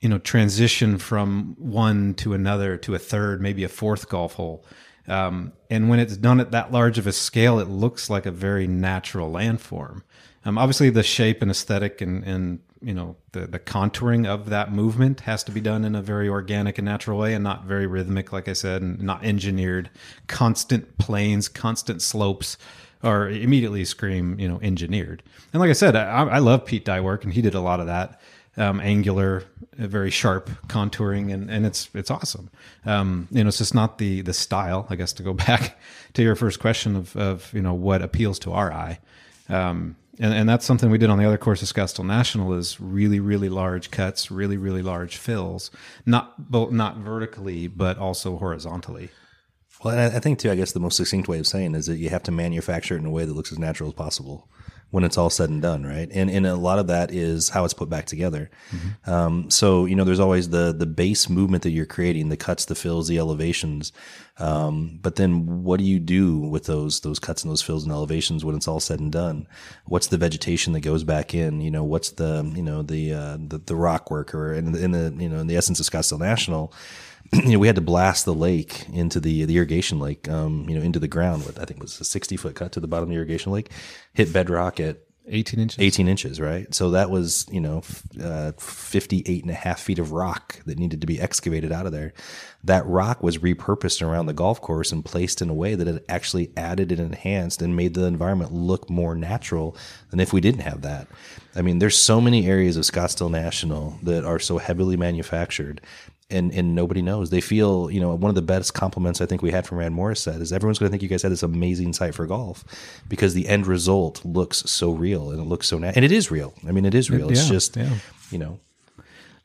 you 0.00 0.08
know, 0.08 0.18
transition 0.18 0.98
from 0.98 1.56
one 1.58 2.14
to 2.14 2.34
another 2.34 2.76
to 2.78 2.94
a 2.94 2.98
third, 2.98 3.40
maybe 3.40 3.64
a 3.64 3.68
fourth 3.68 4.08
golf 4.08 4.34
hole. 4.34 4.64
Um, 5.06 5.52
and 5.70 5.88
when 5.88 5.98
it's 5.98 6.16
done 6.16 6.40
at 6.40 6.52
that 6.52 6.72
large 6.72 6.98
of 6.98 7.06
a 7.06 7.12
scale, 7.12 7.58
it 7.58 7.68
looks 7.68 8.10
like 8.10 8.26
a 8.26 8.30
very 8.30 8.66
natural 8.66 9.30
landform. 9.30 10.02
Um, 10.44 10.56
obviously, 10.56 10.90
the 10.90 11.02
shape 11.02 11.42
and 11.42 11.50
aesthetic 11.50 12.00
and, 12.00 12.24
and 12.24 12.60
you 12.82 12.94
know 12.94 13.16
the 13.32 13.46
the 13.46 13.58
contouring 13.58 14.26
of 14.26 14.48
that 14.48 14.72
movement 14.72 15.20
has 15.20 15.44
to 15.44 15.52
be 15.52 15.60
done 15.60 15.84
in 15.84 15.94
a 15.94 16.02
very 16.02 16.28
organic 16.28 16.78
and 16.78 16.84
natural 16.86 17.18
way, 17.18 17.34
and 17.34 17.44
not 17.44 17.64
very 17.64 17.86
rhythmic, 17.86 18.32
like 18.32 18.48
I 18.48 18.54
said, 18.54 18.82
and 18.82 19.00
not 19.02 19.24
engineered. 19.24 19.90
Constant 20.26 20.98
planes, 20.98 21.48
constant 21.48 22.00
slopes, 22.00 22.56
are 23.02 23.28
immediately 23.28 23.84
scream 23.84 24.38
you 24.38 24.48
know 24.48 24.58
engineered. 24.62 25.22
And 25.52 25.60
like 25.60 25.70
I 25.70 25.74
said, 25.74 25.94
I, 25.94 26.24
I 26.24 26.38
love 26.38 26.64
Pete 26.64 26.84
Dye 26.84 27.00
work, 27.00 27.24
and 27.24 27.32
he 27.32 27.42
did 27.42 27.54
a 27.54 27.60
lot 27.60 27.80
of 27.80 27.86
that. 27.86 28.20
Um, 28.56 28.80
angular, 28.80 29.44
uh, 29.78 29.86
very 29.86 30.10
sharp 30.10 30.50
contouring, 30.66 31.32
and, 31.32 31.50
and 31.50 31.64
it's 31.66 31.88
it's 31.94 32.10
awesome. 32.10 32.50
Um, 32.84 33.28
you 33.30 33.44
know, 33.44 33.48
it's 33.48 33.58
just 33.58 33.74
not 33.74 33.98
the 33.98 34.22
the 34.22 34.32
style. 34.32 34.86
I 34.88 34.96
guess 34.96 35.12
to 35.14 35.22
go 35.22 35.32
back 35.46 35.78
to 36.14 36.22
your 36.22 36.34
first 36.34 36.60
question 36.60 36.96
of 36.96 37.14
of 37.14 37.52
you 37.52 37.60
know 37.60 37.74
what 37.74 38.00
appeals 38.00 38.38
to 38.40 38.52
our 38.52 38.72
eye. 38.72 38.98
Um, 39.50 39.96
and, 40.20 40.32
and 40.34 40.48
that's 40.48 40.64
something 40.64 40.90
we 40.90 40.98
did 40.98 41.10
on 41.10 41.18
the 41.18 41.24
other 41.24 41.38
course 41.38 41.62
of 41.62 41.68
Scottsdale 41.68 42.06
National 42.06 42.52
is 42.54 42.80
really 42.80 43.18
really 43.18 43.48
large 43.48 43.90
cuts, 43.90 44.30
really 44.30 44.56
really 44.56 44.82
large 44.82 45.16
fills, 45.16 45.70
not 46.06 46.50
both 46.50 46.70
not 46.70 46.98
vertically 46.98 47.66
but 47.66 47.98
also 47.98 48.36
horizontally. 48.36 49.10
Well, 49.82 50.14
I 50.14 50.20
think 50.20 50.38
too. 50.38 50.50
I 50.50 50.56
guess 50.56 50.72
the 50.72 50.80
most 50.80 50.98
succinct 50.98 51.26
way 51.26 51.38
of 51.38 51.46
saying 51.46 51.74
is 51.74 51.86
that 51.86 51.96
you 51.96 52.10
have 52.10 52.22
to 52.24 52.30
manufacture 52.30 52.96
it 52.96 52.98
in 52.98 53.06
a 53.06 53.10
way 53.10 53.24
that 53.24 53.32
looks 53.32 53.50
as 53.50 53.58
natural 53.58 53.88
as 53.88 53.94
possible 53.94 54.46
when 54.90 55.04
it's 55.04 55.16
all 55.16 55.30
said 55.30 55.50
and 55.50 55.62
done, 55.62 55.84
right? 55.84 56.08
And 56.12 56.28
and 56.30 56.46
a 56.46 56.56
lot 56.56 56.78
of 56.78 56.88
that 56.88 57.12
is 57.12 57.48
how 57.48 57.64
it's 57.64 57.74
put 57.74 57.88
back 57.88 58.06
together. 58.06 58.50
Um, 59.06 59.48
so 59.50 59.84
you 59.84 59.94
know, 59.94 60.04
there's 60.04 60.20
always 60.20 60.50
the 60.50 60.72
the 60.72 60.86
base 60.86 61.28
movement 61.28 61.62
that 61.62 61.70
you're 61.70 61.86
creating, 61.86 62.28
the 62.28 62.36
cuts, 62.36 62.64
the 62.64 62.74
fills, 62.74 63.08
the 63.08 63.18
elevations. 63.18 63.92
Um, 64.38 64.98
but 65.02 65.16
then, 65.16 65.62
what 65.64 65.78
do 65.78 65.84
you 65.84 65.98
do 66.00 66.38
with 66.38 66.64
those 66.64 67.00
those 67.00 67.18
cuts 67.18 67.42
and 67.42 67.50
those 67.50 67.62
fills 67.62 67.84
and 67.84 67.92
elevations 67.92 68.44
when 68.44 68.56
it's 68.56 68.66
all 68.66 68.80
said 68.80 68.98
and 68.98 69.12
done? 69.12 69.46
What's 69.84 70.08
the 70.08 70.18
vegetation 70.18 70.72
that 70.72 70.80
goes 70.80 71.04
back 71.04 71.34
in? 71.34 71.60
You 71.60 71.70
know, 71.70 71.84
what's 71.84 72.10
the 72.10 72.50
you 72.54 72.62
know 72.62 72.82
the 72.82 73.12
uh, 73.12 73.36
the, 73.38 73.58
the 73.58 73.76
rock 73.76 74.10
work 74.10 74.34
or 74.34 74.54
in 74.54 74.74
in 74.74 74.90
the 74.90 75.14
you 75.18 75.28
know 75.28 75.38
in 75.38 75.46
the 75.46 75.56
essence 75.56 75.78
of 75.78 75.86
Scottsdale 75.86 76.18
National 76.18 76.72
you 77.44 77.52
know, 77.52 77.58
we 77.58 77.66
had 77.66 77.76
to 77.76 77.82
blast 77.82 78.24
the 78.24 78.34
lake 78.34 78.86
into 78.92 79.20
the 79.20 79.44
the 79.44 79.56
irrigation 79.56 80.00
lake, 80.00 80.28
um, 80.28 80.68
you 80.68 80.76
know, 80.76 80.82
into 80.82 80.98
the 80.98 81.08
ground. 81.08 81.46
With 81.46 81.58
I 81.58 81.64
think 81.64 81.78
it 81.78 81.82
was 81.82 82.00
a 82.00 82.04
sixty 82.04 82.36
foot 82.36 82.54
cut 82.54 82.72
to 82.72 82.80
the 82.80 82.88
bottom 82.88 83.04
of 83.04 83.08
the 83.10 83.16
irrigation 83.16 83.52
lake, 83.52 83.70
hit 84.12 84.32
bedrock 84.32 84.80
at 84.80 84.98
18 85.30 85.60
inches. 85.60 85.78
18 85.78 86.08
inches, 86.08 86.40
right? 86.40 86.72
So 86.74 86.90
that 86.90 87.10
was, 87.10 87.46
you 87.50 87.60
know, 87.60 87.82
uh, 88.22 88.52
58 88.58 89.42
and 89.42 89.50
a 89.50 89.54
half 89.54 89.80
feet 89.80 89.98
of 89.98 90.12
rock 90.12 90.60
that 90.66 90.78
needed 90.78 91.00
to 91.02 91.06
be 91.06 91.20
excavated 91.20 91.72
out 91.72 91.86
of 91.86 91.92
there. 91.92 92.12
That 92.64 92.86
rock 92.86 93.22
was 93.22 93.38
repurposed 93.38 94.06
around 94.06 94.26
the 94.26 94.32
golf 94.32 94.60
course 94.60 94.92
and 94.92 95.04
placed 95.04 95.40
in 95.40 95.48
a 95.48 95.54
way 95.54 95.74
that 95.74 95.86
it 95.86 96.04
actually 96.08 96.50
added 96.56 96.90
and 96.90 97.00
enhanced 97.00 97.62
and 97.62 97.76
made 97.76 97.94
the 97.94 98.04
environment 98.04 98.52
look 98.52 98.90
more 98.90 99.14
natural 99.14 99.76
than 100.10 100.20
if 100.20 100.32
we 100.32 100.40
didn't 100.40 100.62
have 100.62 100.82
that. 100.82 101.06
I 101.54 101.62
mean, 101.62 101.78
there's 101.78 101.98
so 101.98 102.20
many 102.20 102.46
areas 102.46 102.76
of 102.76 102.84
Scottsdale 102.84 103.30
National 103.30 103.98
that 104.02 104.24
are 104.24 104.38
so 104.38 104.58
heavily 104.58 104.96
manufactured 104.96 105.80
and 106.30 106.52
and 106.52 106.74
nobody 106.74 107.02
knows. 107.02 107.30
They 107.30 107.40
feel, 107.40 107.90
you 107.90 108.00
know, 108.00 108.14
one 108.14 108.28
of 108.28 108.34
the 108.34 108.42
best 108.42 108.74
compliments 108.74 109.20
I 109.20 109.26
think 109.26 109.42
we 109.42 109.50
had 109.50 109.66
from 109.66 109.78
Rand 109.78 109.94
Morris 109.94 110.20
said 110.20 110.40
is 110.40 110.52
everyone's 110.52 110.78
going 110.78 110.88
to 110.88 110.90
think 110.90 111.02
you 111.02 111.08
guys 111.08 111.22
had 111.22 111.32
this 111.32 111.42
amazing 111.42 111.92
site 111.92 112.14
for 112.14 112.26
golf 112.26 112.64
because 113.08 113.34
the 113.34 113.48
end 113.48 113.66
result 113.66 114.24
looks 114.24 114.58
so 114.70 114.90
real 114.90 115.30
and 115.30 115.40
it 115.40 115.44
looks 115.44 115.66
so 115.66 115.78
natural. 115.78 115.98
And 115.98 116.04
it 116.04 116.12
is 116.12 116.30
real. 116.30 116.54
I 116.66 116.72
mean, 116.72 116.84
it 116.84 116.94
is 116.94 117.10
real. 117.10 117.30
It's 117.30 117.44
yeah, 117.44 117.50
just, 117.50 117.76
yeah. 117.76 117.94
you 118.30 118.38
know, 118.38 118.60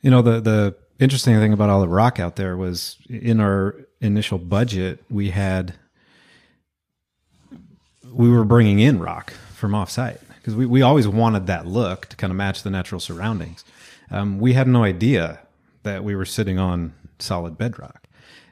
You 0.02 0.12
know, 0.12 0.22
the 0.22 0.40
the 0.40 0.76
interesting 1.00 1.36
thing 1.40 1.52
about 1.52 1.70
all 1.70 1.82
the 1.82 1.88
rock 1.88 2.20
out 2.20 2.36
there 2.36 2.56
was 2.56 2.98
in 3.10 3.40
our 3.40 3.76
initial 4.02 4.38
budget, 4.38 5.04
we 5.10 5.32
had 5.32 5.74
we 8.14 8.30
were 8.30 8.46
bringing 8.46 8.80
in 8.80 9.00
rock 9.00 9.34
from 9.56 9.72
offsite 9.72 10.20
because 10.36 10.56
we, 10.56 10.66
we 10.68 10.84
always 10.84 11.08
wanted 11.08 11.48
that 11.48 11.66
look 11.66 12.06
to 12.10 12.16
kind 12.16 12.30
of 12.30 12.38
match 12.38 12.62
the 12.62 12.70
natural 12.70 13.02
surroundings. 13.02 13.66
Um, 14.12 14.40
we 14.40 14.54
had 14.54 14.68
no 14.68 14.84
idea 14.84 15.40
that 15.86 16.04
we 16.04 16.16
were 16.16 16.26
sitting 16.26 16.60
on 16.60 16.94
solid 17.20 17.58
bedrock. 17.58 18.04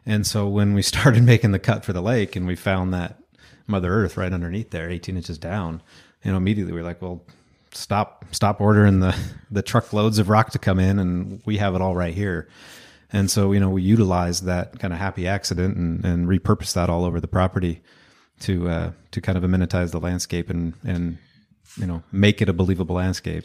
And 0.05 0.25
so 0.25 0.47
when 0.47 0.73
we 0.73 0.81
started 0.93 1.23
making 1.23 1.51
the 1.51 1.59
cut 1.59 1.85
for 1.85 1.93
the 1.93 2.01
lake 2.01 2.35
and 2.35 2.47
we 2.47 2.55
found 2.55 2.93
that 2.93 3.19
Mother 3.67 3.93
Earth 3.93 4.17
right 4.17 4.33
underneath 4.33 4.71
there, 4.71 4.89
18 4.89 5.17
inches 5.17 5.37
down, 5.37 5.81
you 6.23 6.31
know, 6.31 6.37
immediately 6.37 6.73
we 6.73 6.79
are 6.79 6.83
like, 6.83 7.01
well, 7.01 7.21
stop, 7.71 8.25
stop 8.31 8.61
ordering 8.61 8.99
the, 8.99 9.15
the 9.51 9.61
truckloads 9.61 10.19
of 10.19 10.29
rock 10.29 10.51
to 10.51 10.59
come 10.59 10.79
in 10.79 10.99
and 10.99 11.41
we 11.45 11.57
have 11.57 11.75
it 11.75 11.81
all 11.81 11.95
right 11.95 12.13
here. 12.13 12.47
And 13.11 13.29
so, 13.29 13.51
you 13.51 13.59
know, 13.59 13.69
we 13.69 13.83
utilized 13.83 14.45
that 14.45 14.79
kind 14.79 14.93
of 14.93 14.99
happy 14.99 15.27
accident 15.27 15.77
and, 15.77 16.03
and 16.03 16.27
repurposed 16.27 16.73
that 16.73 16.89
all 16.89 17.05
over 17.05 17.19
the 17.19 17.27
property 17.27 17.81
to, 18.41 18.67
uh, 18.67 18.91
to 19.11 19.21
kind 19.21 19.37
of 19.37 19.43
amenitize 19.43 19.91
the 19.91 19.99
landscape 19.99 20.49
and, 20.49 20.73
and, 20.83 21.17
you 21.77 21.85
know, 21.85 22.03
make 22.11 22.41
it 22.41 22.49
a 22.49 22.53
believable 22.53 22.95
landscape. 22.95 23.43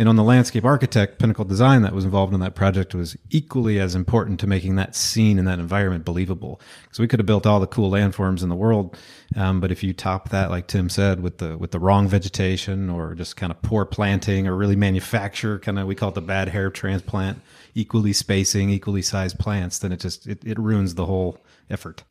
And 0.00 0.08
on 0.08 0.16
the 0.16 0.24
landscape 0.24 0.64
architect, 0.64 1.18
Pinnacle 1.18 1.44
Design, 1.44 1.82
that 1.82 1.92
was 1.92 2.06
involved 2.06 2.32
in 2.32 2.40
that 2.40 2.54
project 2.54 2.94
was 2.94 3.18
equally 3.28 3.78
as 3.78 3.94
important 3.94 4.40
to 4.40 4.46
making 4.46 4.76
that 4.76 4.96
scene 4.96 5.38
and 5.38 5.46
that 5.46 5.58
environment 5.58 6.06
believable. 6.06 6.58
Because 6.84 7.00
we 7.00 7.06
could 7.06 7.20
have 7.20 7.26
built 7.26 7.44
all 7.44 7.60
the 7.60 7.66
cool 7.66 7.90
landforms 7.90 8.42
in 8.42 8.48
the 8.48 8.56
world, 8.56 8.96
um, 9.36 9.60
but 9.60 9.70
if 9.70 9.82
you 9.82 9.92
top 9.92 10.30
that, 10.30 10.48
like 10.48 10.68
Tim 10.68 10.88
said, 10.88 11.20
with 11.20 11.36
the 11.36 11.58
with 11.58 11.72
the 11.72 11.78
wrong 11.78 12.08
vegetation 12.08 12.88
or 12.88 13.14
just 13.14 13.36
kind 13.36 13.52
of 13.52 13.60
poor 13.60 13.84
planting 13.84 14.46
or 14.46 14.56
really 14.56 14.74
manufacture, 14.74 15.58
kind 15.58 15.78
of 15.78 15.86
we 15.86 15.94
call 15.94 16.08
it 16.08 16.14
the 16.14 16.22
bad 16.22 16.48
hair 16.48 16.70
transplant, 16.70 17.38
equally 17.74 18.14
spacing, 18.14 18.70
equally 18.70 19.02
sized 19.02 19.38
plants, 19.38 19.80
then 19.80 19.92
it 19.92 20.00
just 20.00 20.26
it, 20.26 20.42
it 20.46 20.58
ruins 20.58 20.94
the 20.94 21.04
whole 21.04 21.36
effort. 21.68 22.04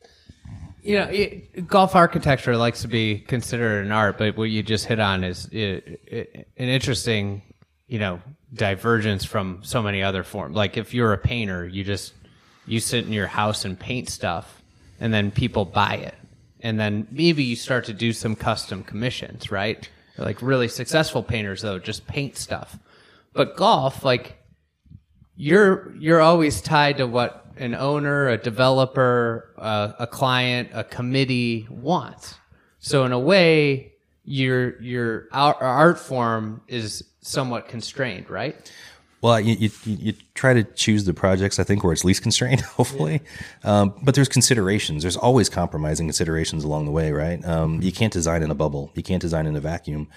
You 0.83 0.99
know, 0.99 1.05
it, 1.05 1.65
golf 1.67 1.95
architecture 1.95 2.55
likes 2.55 2.83
to 2.83 2.87
be 2.87 3.17
considered 3.17 3.83
an 3.83 3.91
art, 3.91 4.19
but 4.19 4.37
what 4.37 4.51
you 4.51 4.61
just 4.61 4.85
hit 4.85 4.99
on 4.99 5.23
is 5.23 5.47
it, 5.47 6.01
it, 6.05 6.47
an 6.55 6.69
interesting, 6.69 7.41
you 7.89 7.99
know, 7.99 8.21
divergence 8.53 9.25
from 9.25 9.59
so 9.63 9.81
many 9.81 10.01
other 10.01 10.23
forms. 10.23 10.55
Like 10.55 10.77
if 10.77 10.93
you're 10.93 11.11
a 11.11 11.17
painter, 11.17 11.67
you 11.67 11.83
just 11.83 12.13
you 12.65 12.79
sit 12.79 13.03
in 13.05 13.11
your 13.11 13.27
house 13.27 13.65
and 13.65 13.77
paint 13.77 14.09
stuff, 14.09 14.61
and 14.99 15.13
then 15.13 15.31
people 15.31 15.65
buy 15.65 15.95
it, 15.95 16.15
and 16.61 16.79
then 16.79 17.07
maybe 17.11 17.43
you 17.43 17.55
start 17.55 17.85
to 17.85 17.93
do 17.93 18.13
some 18.13 18.35
custom 18.35 18.83
commissions, 18.83 19.51
right? 19.51 19.89
Like 20.17 20.41
really 20.41 20.67
successful 20.67 21.23
painters, 21.23 21.61
though, 21.61 21.79
just 21.79 22.05
paint 22.05 22.37
stuff. 22.37 22.77
But 23.33 23.55
golf, 23.57 24.05
like 24.05 24.37
you're 25.35 25.95
you're 25.97 26.21
always 26.21 26.61
tied 26.61 26.97
to 26.97 27.07
what 27.07 27.47
an 27.57 27.73
owner, 27.73 28.29
a 28.29 28.37
developer, 28.37 29.53
uh, 29.57 29.93
a 29.97 30.07
client, 30.07 30.69
a 30.73 30.83
committee 30.83 31.67
wants. 31.69 32.35
So 32.79 33.03
in 33.05 33.11
a 33.13 33.19
way, 33.19 33.93
your 34.25 34.79
your 34.81 35.27
art, 35.31 35.57
art 35.59 35.99
form 35.99 36.61
is 36.67 37.03
somewhat 37.21 37.67
constrained, 37.67 38.29
right? 38.29 38.71
Well, 39.21 39.37
you, 39.41 39.55
you, 39.55 39.69
you 39.83 40.13
try 40.33 40.53
to 40.53 40.63
choose 40.63 41.03
the 41.03 41.13
projects, 41.13 41.59
I 41.59 41.65
think, 41.65 41.83
where 41.83 41.91
it's 41.91 42.05
least 42.05 42.21
constrained, 42.21 42.61
hopefully. 42.77 43.21
Um, 43.65 43.93
but 44.01 44.15
there's 44.15 44.29
considerations. 44.29 45.01
There's 45.03 45.17
always 45.17 45.49
compromising 45.49 46.07
considerations 46.07 46.63
along 46.63 46.85
the 46.85 46.91
way, 46.91 47.11
right? 47.11 47.43
Um, 47.45 47.81
you 47.81 47.91
can't 47.91 48.13
design 48.13 48.43
in 48.43 48.51
a 48.51 48.55
bubble. 48.55 48.91
You 48.95 49.03
can't 49.03 49.21
design 49.21 49.45
in 49.45 49.57
a 49.57 49.59
vacuum. 49.59 50.07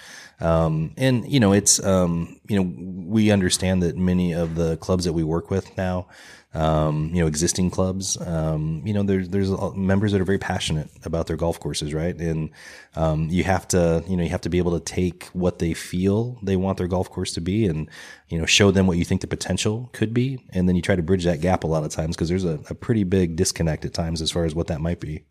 Um, 0.40 0.92
and, 0.97 1.30
you 1.30 1.40
know, 1.40 1.52
it's, 1.52 1.85
um, 1.85 2.38
you 2.47 2.62
know, 2.62 2.73
we 3.09 3.32
understand 3.32 3.82
that 3.82 3.97
many 3.97 4.32
of 4.32 4.54
the 4.54 4.76
clubs 4.76 5.04
that 5.04 5.14
we 5.14 5.25
work 5.25 5.50
with 5.50 5.76
now, 5.76 6.06
um, 6.54 7.11
you 7.14 7.21
know, 7.21 7.26
existing 7.26 7.71
clubs. 7.71 8.21
Um, 8.21 8.82
you 8.85 8.92
know, 8.92 9.02
there's 9.02 9.28
there's 9.30 9.50
members 9.75 10.12
that 10.12 10.21
are 10.21 10.25
very 10.25 10.38
passionate 10.38 10.90
about 11.04 11.26
their 11.26 11.37
golf 11.37 11.59
courses, 11.59 11.94
right? 11.94 12.14
And 12.14 12.50
um, 12.94 13.28
you 13.30 13.44
have 13.44 13.66
to, 13.68 14.04
you 14.06 14.16
know, 14.16 14.23
you 14.23 14.28
have 14.28 14.42
to 14.42 14.50
be 14.50 14.59
able 14.59 14.78
to 14.78 14.85
take 14.85 15.25
what 15.32 15.59
they 15.59 15.73
feel 15.73 16.38
they 16.42 16.56
want 16.56 16.78
their 16.78 16.88
golf 16.88 17.11
course 17.11 17.32
to 17.35 17.40
be, 17.40 17.66
and 17.66 17.88
you 18.28 18.38
know, 18.38 18.44
show 18.44 18.71
them 18.71 18.87
what 18.87 18.99
you 18.99 19.04
think 19.04 19.23
the 19.23 19.26
potential 19.26 19.88
could 19.92 20.12
be, 20.12 20.44
and 20.50 20.68
then 20.68 20.76
you 20.76 20.82
try 20.82 20.97
to 20.97 21.02
bridge 21.02 21.25
that 21.25 21.40
gap 21.40 21.64
a 21.64 21.66
lot 21.66 21.85
of 21.85 21.90
times 21.90 22.16
because 22.16 22.28
there's 22.28 22.44
a, 22.44 22.61
a 22.68 22.75
pretty 22.75 23.04
big 23.04 23.37
disconnect 23.37 23.85
at 23.85 23.94
times 23.94 24.21
as 24.21 24.30
far 24.30 24.44
as 24.44 24.54
what 24.54 24.66
that 24.66 24.80
might 24.80 25.00
be. 25.00 25.25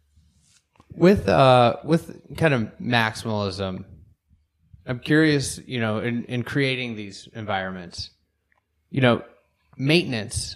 With 0.94 1.30
uh, 1.30 1.78
with 1.84 2.36
kind 2.36 2.54
of 2.54 2.62
maximalism, 2.82 3.86
I'm 4.88 5.00
curious. 5.00 5.60
You 5.68 5.80
know, 5.80 6.00
in 6.00 6.26
in 6.26 6.42
creating 6.44 6.96
these 6.96 7.30
environments, 7.34 8.10
you 8.90 9.02
know, 9.02 9.24
maintenance 9.78 10.56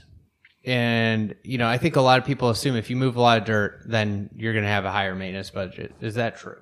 and 0.66 1.36
you 1.44 1.58
know, 1.58 1.68
I 1.68 1.78
think 1.78 1.96
a 1.96 2.02
lot 2.02 2.20
of 2.20 2.26
people 2.26 2.50
assume 2.50 2.76
if 2.76 2.90
you 2.90 2.96
move 2.96 3.16
a 3.16 3.22
lot 3.22 3.38
of 3.38 3.46
dirt, 3.46 3.82
then 3.86 4.30
you're 4.36 4.54
going 4.54 4.66
to 4.66 4.70
have 4.72 4.86
a 4.86 4.92
higher 4.92 5.16
maintenance 5.16 5.50
budget. 5.52 5.94
Is 6.02 6.16
that 6.16 6.38
true? 6.38 6.58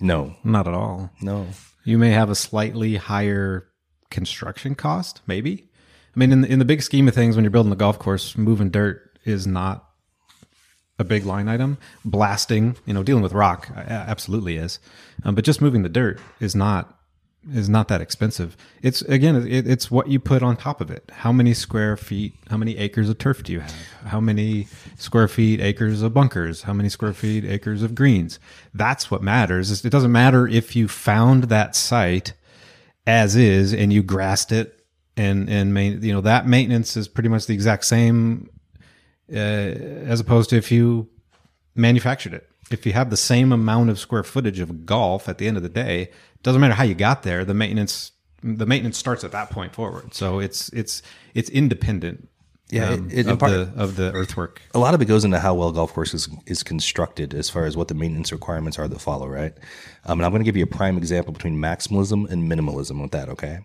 No, 0.00 0.34
Not 0.42 0.66
at 0.66 0.74
all. 0.74 1.10
no. 1.20 1.46
You 1.84 1.98
may 1.98 2.10
have 2.10 2.30
a 2.30 2.34
slightly 2.34 2.96
higher 2.96 3.66
construction 4.10 4.74
cost, 4.74 5.20
maybe. 5.26 5.68
I 6.14 6.18
mean, 6.18 6.30
in 6.32 6.40
the, 6.42 6.48
in 6.52 6.58
the 6.58 6.64
big 6.64 6.82
scheme 6.82 7.08
of 7.08 7.14
things, 7.14 7.34
when 7.36 7.44
you're 7.44 7.50
building 7.50 7.72
a 7.72 7.76
golf 7.76 7.98
course, 7.98 8.36
moving 8.36 8.70
dirt 8.70 9.18
is 9.24 9.46
not 9.46 9.88
a 10.98 11.04
big 11.04 11.24
line 11.24 11.48
item. 11.48 11.78
Blasting, 12.04 12.76
you 12.86 12.94
know, 12.94 13.02
dealing 13.02 13.22
with 13.22 13.32
rock 13.32 13.70
absolutely 13.76 14.56
is, 14.58 14.78
um, 15.24 15.34
but 15.34 15.44
just 15.44 15.60
moving 15.62 15.82
the 15.82 15.88
dirt 15.88 16.20
is 16.40 16.54
not 16.54 16.98
is 17.50 17.68
not 17.68 17.88
that 17.88 18.00
expensive. 18.00 18.56
It's 18.82 19.02
again, 19.02 19.34
it, 19.46 19.66
it's 19.66 19.90
what 19.90 20.08
you 20.08 20.20
put 20.20 20.42
on 20.42 20.56
top 20.56 20.80
of 20.80 20.90
it. 20.90 21.10
How 21.12 21.32
many 21.32 21.54
square 21.54 21.96
feet? 21.96 22.34
How 22.48 22.56
many 22.56 22.76
acres 22.76 23.08
of 23.08 23.18
turf 23.18 23.42
do 23.42 23.52
you 23.52 23.60
have? 23.60 23.74
How 24.06 24.20
many 24.20 24.68
square 24.96 25.28
feet, 25.28 25.60
acres 25.60 26.02
of 26.02 26.14
bunkers? 26.14 26.62
How 26.62 26.72
many 26.72 26.88
square 26.88 27.12
feet, 27.12 27.44
acres 27.44 27.82
of 27.82 27.94
greens? 27.94 28.38
That's 28.72 29.10
what 29.10 29.22
matters. 29.22 29.84
It 29.84 29.90
doesn't 29.90 30.12
matter 30.12 30.46
if 30.46 30.76
you 30.76 30.88
found 30.88 31.44
that 31.44 31.74
site 31.74 32.34
as 33.06 33.34
is 33.34 33.74
and 33.74 33.92
you 33.92 34.02
grassed 34.02 34.52
it 34.52 34.84
and 35.16 35.48
and 35.50 35.74
main, 35.74 36.02
you 36.02 36.12
know 36.12 36.20
that 36.20 36.46
maintenance 36.46 36.96
is 36.96 37.08
pretty 37.08 37.28
much 37.28 37.46
the 37.46 37.54
exact 37.54 37.84
same 37.84 38.48
uh, 39.32 39.36
as 39.36 40.20
opposed 40.20 40.50
to 40.50 40.56
if 40.56 40.70
you 40.70 41.08
manufactured 41.74 42.34
it. 42.34 42.48
If 42.70 42.86
you 42.86 42.92
have 42.92 43.10
the 43.10 43.16
same 43.16 43.52
amount 43.52 43.90
of 43.90 43.98
square 43.98 44.22
footage 44.22 44.60
of 44.60 44.86
golf 44.86 45.28
at 45.28 45.38
the 45.38 45.46
end 45.46 45.56
of 45.56 45.62
the 45.62 45.68
day, 45.68 46.10
doesn't 46.42 46.60
matter 46.60 46.74
how 46.74 46.84
you 46.84 46.94
got 46.94 47.22
there. 47.22 47.44
The 47.44 47.54
maintenance 47.54 48.12
the 48.42 48.66
maintenance 48.66 48.98
starts 48.98 49.22
at 49.22 49.32
that 49.32 49.50
point 49.50 49.74
forward. 49.74 50.14
So 50.14 50.38
it's 50.40 50.68
it's 50.70 51.02
it's 51.34 51.48
independent. 51.50 52.28
Yeah, 52.72 52.88
um, 52.90 53.10
it- 53.10 53.26
it- 53.26 53.28
of 53.28 53.38
part- 53.38 53.52
the 53.52 53.70
of 53.76 53.96
the 53.96 54.12
earthwork. 54.12 54.60
a 54.74 54.78
lot 54.78 54.94
of 54.94 55.02
it 55.02 55.04
goes 55.04 55.24
into 55.24 55.38
how 55.38 55.54
well 55.54 55.70
golf 55.72 55.92
course 55.92 56.14
is, 56.14 56.28
is 56.46 56.62
constructed 56.62 57.34
as 57.34 57.50
far 57.50 57.66
as 57.66 57.76
what 57.76 57.88
the 57.88 57.94
maintenance 57.94 58.32
requirements 58.32 58.78
are 58.78 58.88
that 58.88 59.00
follow, 59.00 59.28
right? 59.28 59.52
Um, 60.04 60.18
and 60.18 60.24
I'm 60.26 60.32
going 60.32 60.40
to 60.40 60.44
give 60.44 60.56
you 60.56 60.64
a 60.64 60.66
prime 60.66 60.96
example 60.98 61.32
between 61.32 61.56
maximalism 61.56 62.28
and 62.28 62.50
minimalism 62.50 63.00
with 63.00 63.12
that, 63.12 63.28
okay? 63.28 63.60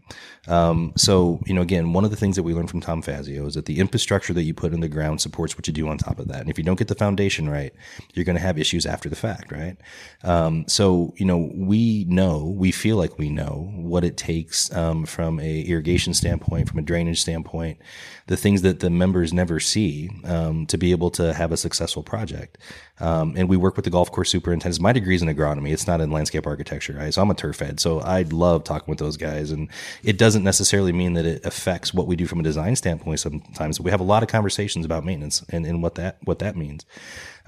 Um, 0.47 0.93
so, 0.95 1.39
you 1.47 1.53
know, 1.55 1.61
again, 1.61 1.93
one 1.93 2.05
of 2.05 2.11
the 2.11 2.15
things 2.15 2.35
that 2.35 2.43
we 2.43 2.53
learned 2.53 2.69
from 2.69 2.79
Tom 2.79 3.01
Fazio 3.01 3.47
is 3.47 3.55
that 3.55 3.65
the 3.65 3.79
infrastructure 3.79 4.33
that 4.33 4.43
you 4.43 4.53
put 4.53 4.71
in 4.71 4.79
the 4.81 4.87
ground 4.87 5.19
supports 5.19 5.57
what 5.57 5.65
you 5.65 5.73
do 5.73 5.87
on 5.87 5.97
top 5.97 6.19
of 6.19 6.27
that. 6.27 6.41
And 6.41 6.49
if 6.49 6.57
you 6.59 6.63
don't 6.63 6.77
get 6.77 6.89
the 6.89 6.95
foundation 6.95 7.49
right, 7.49 7.73
you're 8.13 8.23
going 8.25 8.35
to 8.35 8.41
have 8.41 8.59
issues 8.59 8.85
after 8.85 9.09
the 9.09 9.15
fact, 9.15 9.51
right? 9.51 9.77
Um, 10.23 10.65
so, 10.67 11.13
you 11.17 11.25
know, 11.25 11.49
we 11.55 12.05
know, 12.07 12.53
we 12.55 12.71
feel 12.71 12.97
like 12.97 13.17
we 13.17 13.29
know 13.31 13.71
what 13.75 14.03
it 14.03 14.15
takes 14.15 14.71
um, 14.75 15.05
from 15.07 15.39
a 15.39 15.61
irrigation 15.61 16.13
standpoint, 16.13 16.69
from 16.69 16.77
a 16.77 16.83
drainage 16.83 17.19
standpoint, 17.19 17.79
the 18.27 18.37
things 18.37 18.61
that 18.61 18.81
the 18.81 18.89
members 18.89 19.33
never 19.33 19.59
see 19.59 20.09
um, 20.25 20.65
to 20.67 20.77
be 20.77 20.91
able 20.91 21.09
to 21.11 21.33
have 21.33 21.51
a 21.51 21.57
successful 21.57 22.03
project. 22.03 22.57
Um, 22.99 23.33
and 23.37 23.47
we 23.47 23.57
work 23.57 23.75
with 23.75 23.85
the 23.85 23.91
golf 23.91 24.11
course 24.11 24.29
superintendents. 24.29 24.79
My 24.79 24.91
degree 24.91 25.15
is 25.15 25.21
in 25.21 25.29
agronomy; 25.29 25.71
it's 25.71 25.87
not 25.87 26.01
in 26.01 26.11
landscape 26.11 26.45
architecture. 26.45 26.93
Right? 26.93 27.13
So 27.13 27.21
I'm 27.21 27.31
a 27.31 27.35
turf 27.35 27.61
ed, 27.61 27.79
so 27.79 27.99
I 27.99 28.23
love 28.23 28.63
talking 28.63 28.89
with 28.91 28.99
those 28.99 29.17
guys. 29.17 29.51
And 29.51 29.69
it 30.03 30.17
doesn't 30.17 30.43
necessarily 30.43 30.91
mean 30.91 31.13
that 31.13 31.25
it 31.25 31.45
affects 31.45 31.93
what 31.93 32.07
we 32.07 32.15
do 32.15 32.27
from 32.27 32.39
a 32.39 32.43
design 32.43 32.75
standpoint. 32.75 33.19
Sometimes 33.19 33.79
we 33.79 33.91
have 33.91 33.99
a 33.99 34.03
lot 34.03 34.23
of 34.23 34.29
conversations 34.29 34.85
about 34.85 35.05
maintenance 35.05 35.43
and, 35.49 35.65
and 35.65 35.81
what 35.81 35.95
that 35.95 36.17
what 36.23 36.39
that 36.39 36.55
means. 36.55 36.85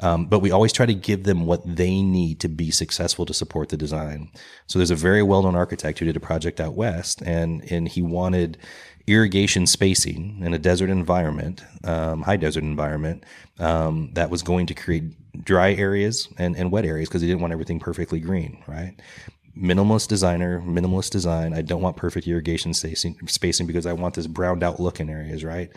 Um, 0.01 0.27
but 0.27 0.39
we 0.39 0.51
always 0.51 0.71
try 0.71 0.85
to 0.85 0.93
give 0.93 1.23
them 1.23 1.45
what 1.45 1.75
they 1.75 2.01
need 2.01 2.39
to 2.39 2.47
be 2.47 2.71
successful 2.71 3.25
to 3.25 3.33
support 3.33 3.69
the 3.69 3.77
design. 3.77 4.31
So 4.67 4.79
there's 4.79 4.91
a 4.91 4.95
very 4.95 5.21
well-known 5.21 5.55
architect 5.55 5.99
who 5.99 6.05
did 6.05 6.15
a 6.15 6.21
project 6.21 6.61
out 6.61 6.73
west, 6.73 7.21
and 7.21 7.69
and 7.69 7.87
he 7.87 8.01
wanted 8.01 8.57
irrigation 9.07 9.65
spacing 9.65 10.39
in 10.41 10.53
a 10.53 10.59
desert 10.59 10.89
environment, 10.89 11.63
um, 11.83 12.21
high 12.21 12.37
desert 12.37 12.63
environment, 12.63 13.23
um, 13.59 14.11
that 14.13 14.29
was 14.29 14.43
going 14.43 14.65
to 14.67 14.73
create 14.73 15.03
dry 15.43 15.73
areas 15.73 16.27
and, 16.37 16.55
and 16.55 16.71
wet 16.71 16.85
areas 16.85 17.09
because 17.09 17.21
he 17.21 17.27
didn't 17.27 17.41
want 17.41 17.53
everything 17.53 17.79
perfectly 17.79 18.19
green, 18.19 18.63
right? 18.67 18.95
Minimalist 19.57 20.07
designer, 20.07 20.61
minimalist 20.61 21.09
design. 21.09 21.53
I 21.53 21.61
don't 21.61 21.81
want 21.81 21.97
perfect 21.97 22.27
irrigation 22.27 22.73
spacing, 22.73 23.67
because 23.67 23.85
I 23.85 23.93
want 23.93 24.13
this 24.13 24.27
browned 24.27 24.63
out 24.63 24.79
look 24.79 24.99
in 24.99 25.09
areas, 25.09 25.43
right? 25.43 25.69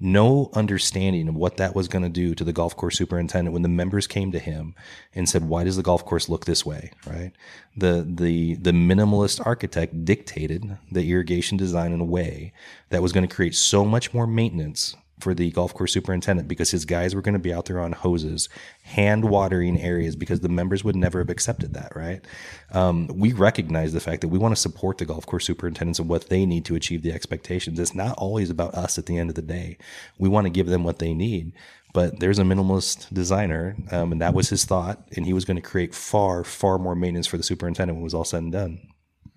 No 0.00 0.50
understanding 0.54 1.28
of 1.28 1.34
what 1.34 1.56
that 1.56 1.74
was 1.74 1.88
going 1.88 2.04
to 2.04 2.08
do 2.08 2.34
to 2.34 2.44
the 2.44 2.52
golf 2.52 2.76
course 2.76 2.96
superintendent 2.96 3.52
when 3.52 3.62
the 3.62 3.68
members 3.68 4.06
came 4.06 4.32
to 4.32 4.38
him 4.38 4.74
and 5.14 5.28
said, 5.28 5.48
"Why 5.48 5.64
does 5.64 5.76
the 5.76 5.82
golf 5.82 6.04
course 6.04 6.28
look 6.28 6.44
this 6.44 6.64
way?" 6.64 6.92
Right? 7.06 7.32
The 7.76 8.06
the 8.08 8.54
the 8.54 8.72
minimalist 8.72 9.44
architect 9.44 10.04
dictated 10.04 10.78
the 10.90 11.10
irrigation 11.10 11.56
design 11.56 11.92
in 11.92 12.00
a 12.00 12.04
way 12.04 12.52
that 12.90 13.02
was 13.02 13.12
going 13.12 13.26
to 13.26 13.34
create 13.34 13.54
so 13.54 13.84
much 13.84 14.14
more 14.14 14.26
maintenance 14.26 14.94
for 15.20 15.32
the 15.32 15.50
golf 15.50 15.72
course 15.72 15.92
superintendent 15.92 16.46
because 16.46 16.70
his 16.70 16.84
guys 16.84 17.14
were 17.14 17.22
going 17.22 17.34
to 17.34 17.38
be 17.38 17.52
out 17.52 17.64
there 17.66 17.80
on 17.80 17.92
hoses, 17.92 18.48
hand 18.82 19.24
watering 19.24 19.80
areas 19.80 20.14
because 20.14 20.40
the 20.40 20.48
members 20.48 20.84
would 20.84 20.96
never 20.96 21.20
have 21.20 21.30
accepted 21.30 21.72
that, 21.74 21.94
right? 21.96 22.24
Um, 22.72 23.08
we 23.08 23.32
recognize 23.32 23.92
the 23.92 24.00
fact 24.00 24.20
that 24.20 24.28
we 24.28 24.38
want 24.38 24.54
to 24.54 24.60
support 24.60 24.98
the 24.98 25.06
golf 25.06 25.24
course 25.24 25.46
superintendents 25.46 25.98
and 25.98 26.08
what 26.08 26.28
they 26.28 26.44
need 26.44 26.64
to 26.66 26.74
achieve 26.74 27.02
the 27.02 27.12
expectations. 27.12 27.78
It's 27.78 27.94
not 27.94 28.18
always 28.18 28.50
about 28.50 28.74
us 28.74 28.98
at 28.98 29.06
the 29.06 29.18
end 29.18 29.30
of 29.30 29.36
the 29.36 29.42
day. 29.42 29.78
We 30.18 30.28
want 30.28 30.44
to 30.44 30.50
give 30.50 30.66
them 30.66 30.84
what 30.84 30.98
they 30.98 31.14
need. 31.14 31.52
But 31.94 32.20
there's 32.20 32.38
a 32.38 32.42
minimalist 32.42 33.12
designer, 33.14 33.74
um, 33.90 34.12
and 34.12 34.20
that 34.20 34.34
was 34.34 34.50
his 34.50 34.66
thought, 34.66 35.08
and 35.16 35.24
he 35.24 35.32
was 35.32 35.46
going 35.46 35.56
to 35.56 35.62
create 35.62 35.94
far, 35.94 36.44
far 36.44 36.78
more 36.78 36.94
maintenance 36.94 37.26
for 37.26 37.38
the 37.38 37.42
superintendent 37.42 37.96
when 37.96 38.02
it 38.02 38.04
was 38.04 38.12
all 38.12 38.24
said 38.24 38.42
and 38.42 38.52
done. 38.52 38.80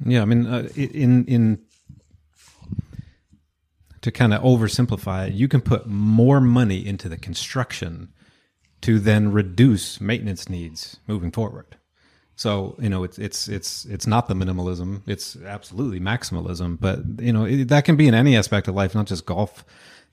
Yeah, 0.06 0.22
I 0.22 0.26
mean, 0.26 0.46
uh, 0.46 0.68
in 0.76 1.26
in 1.26 1.60
to 4.01 4.12
kind 4.12 4.33
of 4.33 4.41
oversimplify 4.41 5.27
it, 5.27 5.33
you 5.33 5.47
can 5.47 5.62
put 5.62 5.88
more 5.88 6.39
money 6.39 6.85
into 6.85 7.09
the 7.09 7.17
construction 7.17 8.09
to 8.81 8.99
then 8.99 9.31
reduce 9.31 9.99
maintenance 9.99 10.49
needs 10.49 10.97
moving 11.07 11.31
forward. 11.31 11.77
So 12.35 12.77
you 12.79 12.88
know, 12.88 13.03
it's 13.03 13.19
it's 13.19 13.49
it's 13.49 13.83
it's 13.83 14.07
not 14.07 14.29
the 14.29 14.33
minimalism; 14.33 15.01
it's 15.05 15.35
absolutely 15.45 15.99
maximalism. 15.99 16.79
But 16.79 16.99
you 17.19 17.33
know, 17.33 17.43
it, 17.43 17.65
that 17.65 17.83
can 17.83 17.97
be 17.97 18.07
in 18.07 18.13
any 18.13 18.38
aspect 18.38 18.69
of 18.69 18.75
life, 18.75 18.95
not 18.95 19.07
just 19.07 19.25
golf. 19.25 19.65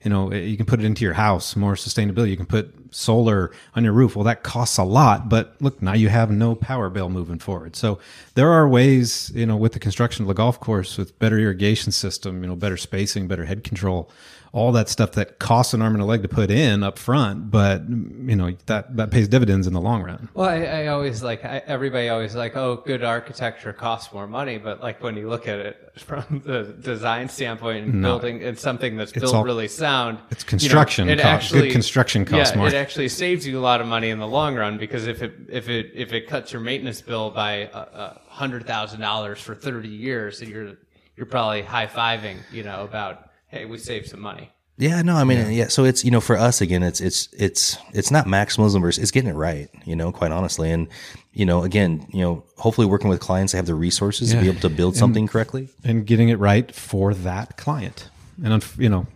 You 0.03 0.09
know, 0.11 0.29
eh, 0.29 0.41
you 0.41 0.57
can 0.57 0.65
put 0.65 0.79
it 0.79 0.85
into 0.85 1.03
your 1.03 1.13
house, 1.13 1.55
more 1.55 1.73
sustainability. 1.73 2.29
You 2.29 2.37
can 2.37 2.45
put 2.45 2.73
solar 2.91 3.51
on 3.75 3.83
your 3.83 3.93
roof. 3.93 4.15
Well, 4.15 4.25
that 4.25 4.43
costs 4.43 4.77
a 4.77 4.83
lot, 4.83 5.29
but 5.29 5.55
look, 5.59 5.81
now 5.81 5.93
you 5.93 6.09
have 6.09 6.31
no 6.31 6.55
power 6.55 6.89
bill 6.89 7.09
moving 7.09 7.39
forward. 7.39 7.75
So 7.75 7.99
there 8.35 8.51
are 8.51 8.67
ways, 8.67 9.31
you 9.33 9.45
know, 9.45 9.57
with 9.57 9.73
the 9.73 9.79
construction 9.79 10.23
of 10.23 10.27
the 10.27 10.33
golf 10.33 10.59
course, 10.59 10.97
with 10.97 11.17
better 11.19 11.37
irrigation 11.37 11.91
system, 11.91 12.43
you 12.43 12.47
know, 12.47 12.55
better 12.55 12.77
spacing, 12.77 13.27
better 13.27 13.45
head 13.45 13.63
control, 13.63 14.09
all 14.53 14.71
that 14.71 14.89
stuff 14.89 15.11
that 15.13 15.39
costs 15.39 15.73
an 15.73 15.81
arm 15.81 15.93
and 15.93 16.01
a 16.01 16.05
leg 16.05 16.21
to 16.21 16.27
put 16.27 16.49
in 16.49 16.83
up 16.83 16.97
front, 16.97 17.51
but 17.51 17.81
you 17.89 18.35
know 18.35 18.55
that 18.67 18.95
that 18.97 19.11
pays 19.11 19.27
dividends 19.27 19.67
in 19.67 19.73
the 19.73 19.81
long 19.81 20.03
run. 20.03 20.29
Well, 20.33 20.49
I, 20.49 20.63
I 20.63 20.87
always 20.87 21.21
like 21.23 21.43
I, 21.45 21.61
everybody 21.67 22.09
always 22.09 22.35
like, 22.35 22.55
oh, 22.55 22.77
good 22.85 23.03
architecture 23.03 23.73
costs 23.73 24.13
more 24.13 24.27
money, 24.27 24.57
but 24.57 24.81
like 24.81 25.01
when 25.03 25.15
you 25.17 25.29
look 25.29 25.47
at 25.47 25.59
it 25.59 25.91
from 25.99 26.41
the 26.45 26.63
design 26.79 27.27
standpoint 27.29 27.85
and 27.85 28.01
No. 28.01 28.09
building 28.19 28.41
it's 28.41 28.61
something 28.61 28.97
that's 28.97 29.11
built 29.11 29.33
all- 29.35 29.43
really 29.43 29.67
sound. 29.67 30.19
it's 30.31 30.43
construction 30.43 31.07
You 31.09 31.15
know, 31.15 31.21
it 31.21 31.23
cost- 31.23 31.33
actually, 31.45 31.61
good 31.67 31.71
construction 31.73 32.25
costs 32.25 32.53
yeah, 32.53 32.57
more. 32.59 32.67
It 32.67 32.73
actually 32.73 33.09
saves 33.09 33.45
you 33.47 33.59
a 33.59 33.61
lot 33.61 33.81
of 33.81 33.87
money 33.87 34.09
in 34.09 34.19
the 34.19 34.27
long 34.27 34.55
run 34.55 34.77
because 34.77 35.07
if 35.07 35.21
it 35.21 35.33
if 35.49 35.69
it 35.69 35.91
if 35.93 36.13
it 36.13 36.27
cuts 36.27 36.51
your 36.53 36.61
maintenance 36.61 37.01
bill 37.01 37.31
by 37.31 37.69
a, 37.73 38.19
hundred 38.27 38.65
thousand 38.67 39.01
dollars 39.01 39.39
for 39.41 39.55
thirty 39.55 39.89
years, 39.89 40.39
then 40.39 40.49
you're 40.49 40.73
you're 41.15 41.25
probably 41.25 41.63
high 41.63 41.87
fiving, 41.87 42.37
you 42.51 42.61
know, 42.63 42.83
about 42.83 43.26
hey, 43.47 43.65
we 43.65 43.77
saved 43.77 44.07
some 44.09 44.19
money. 44.21 44.51
Yeah, 44.79 45.01
no, 45.01 45.15
I 45.15 45.23
mean, 45.23 45.51
yeah. 45.51 45.69
So 45.69 45.85
it's 45.85 46.05
you 46.05 46.11
know, 46.11 46.21
for 46.21 46.37
us 46.37 46.61
again, 46.61 46.83
it's 46.83 47.01
it's 47.01 47.29
it's 47.33 47.77
it's 47.93 48.11
not 48.11 48.27
maximalism 48.27 48.79
versus 48.81 49.01
it's 49.01 49.11
getting 49.11 49.29
it 49.31 49.33
right. 49.33 49.69
You 49.85 49.95
know, 49.95 50.11
quite 50.11 50.31
honestly, 50.31 50.69
and 50.71 50.87
you 51.33 51.45
know, 51.47 51.63
again, 51.63 52.05
you 52.13 52.21
know, 52.21 52.43
hopefully 52.57 52.85
working 52.85 53.09
with 53.09 53.19
clients, 53.19 53.53
they 53.53 53.57
have 53.57 53.65
the 53.65 53.73
resources 53.73 54.31
to 54.31 54.39
be 54.39 54.47
able 54.47 54.61
to 54.61 54.69
build 54.69 54.95
something 54.95 55.27
correctly. 55.27 55.69
and 55.83 56.05
getting 56.05 56.29
it 56.29 56.37
right 56.37 56.73
for 56.75 57.15
that 57.15 57.57
client. 57.57 58.09
And 58.43 58.61
unf- 58.61 58.77
you 58.77 58.87
know, 58.89 59.07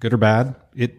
good 0.00 0.12
or 0.12 0.16
bad, 0.16 0.54
it 0.76 0.94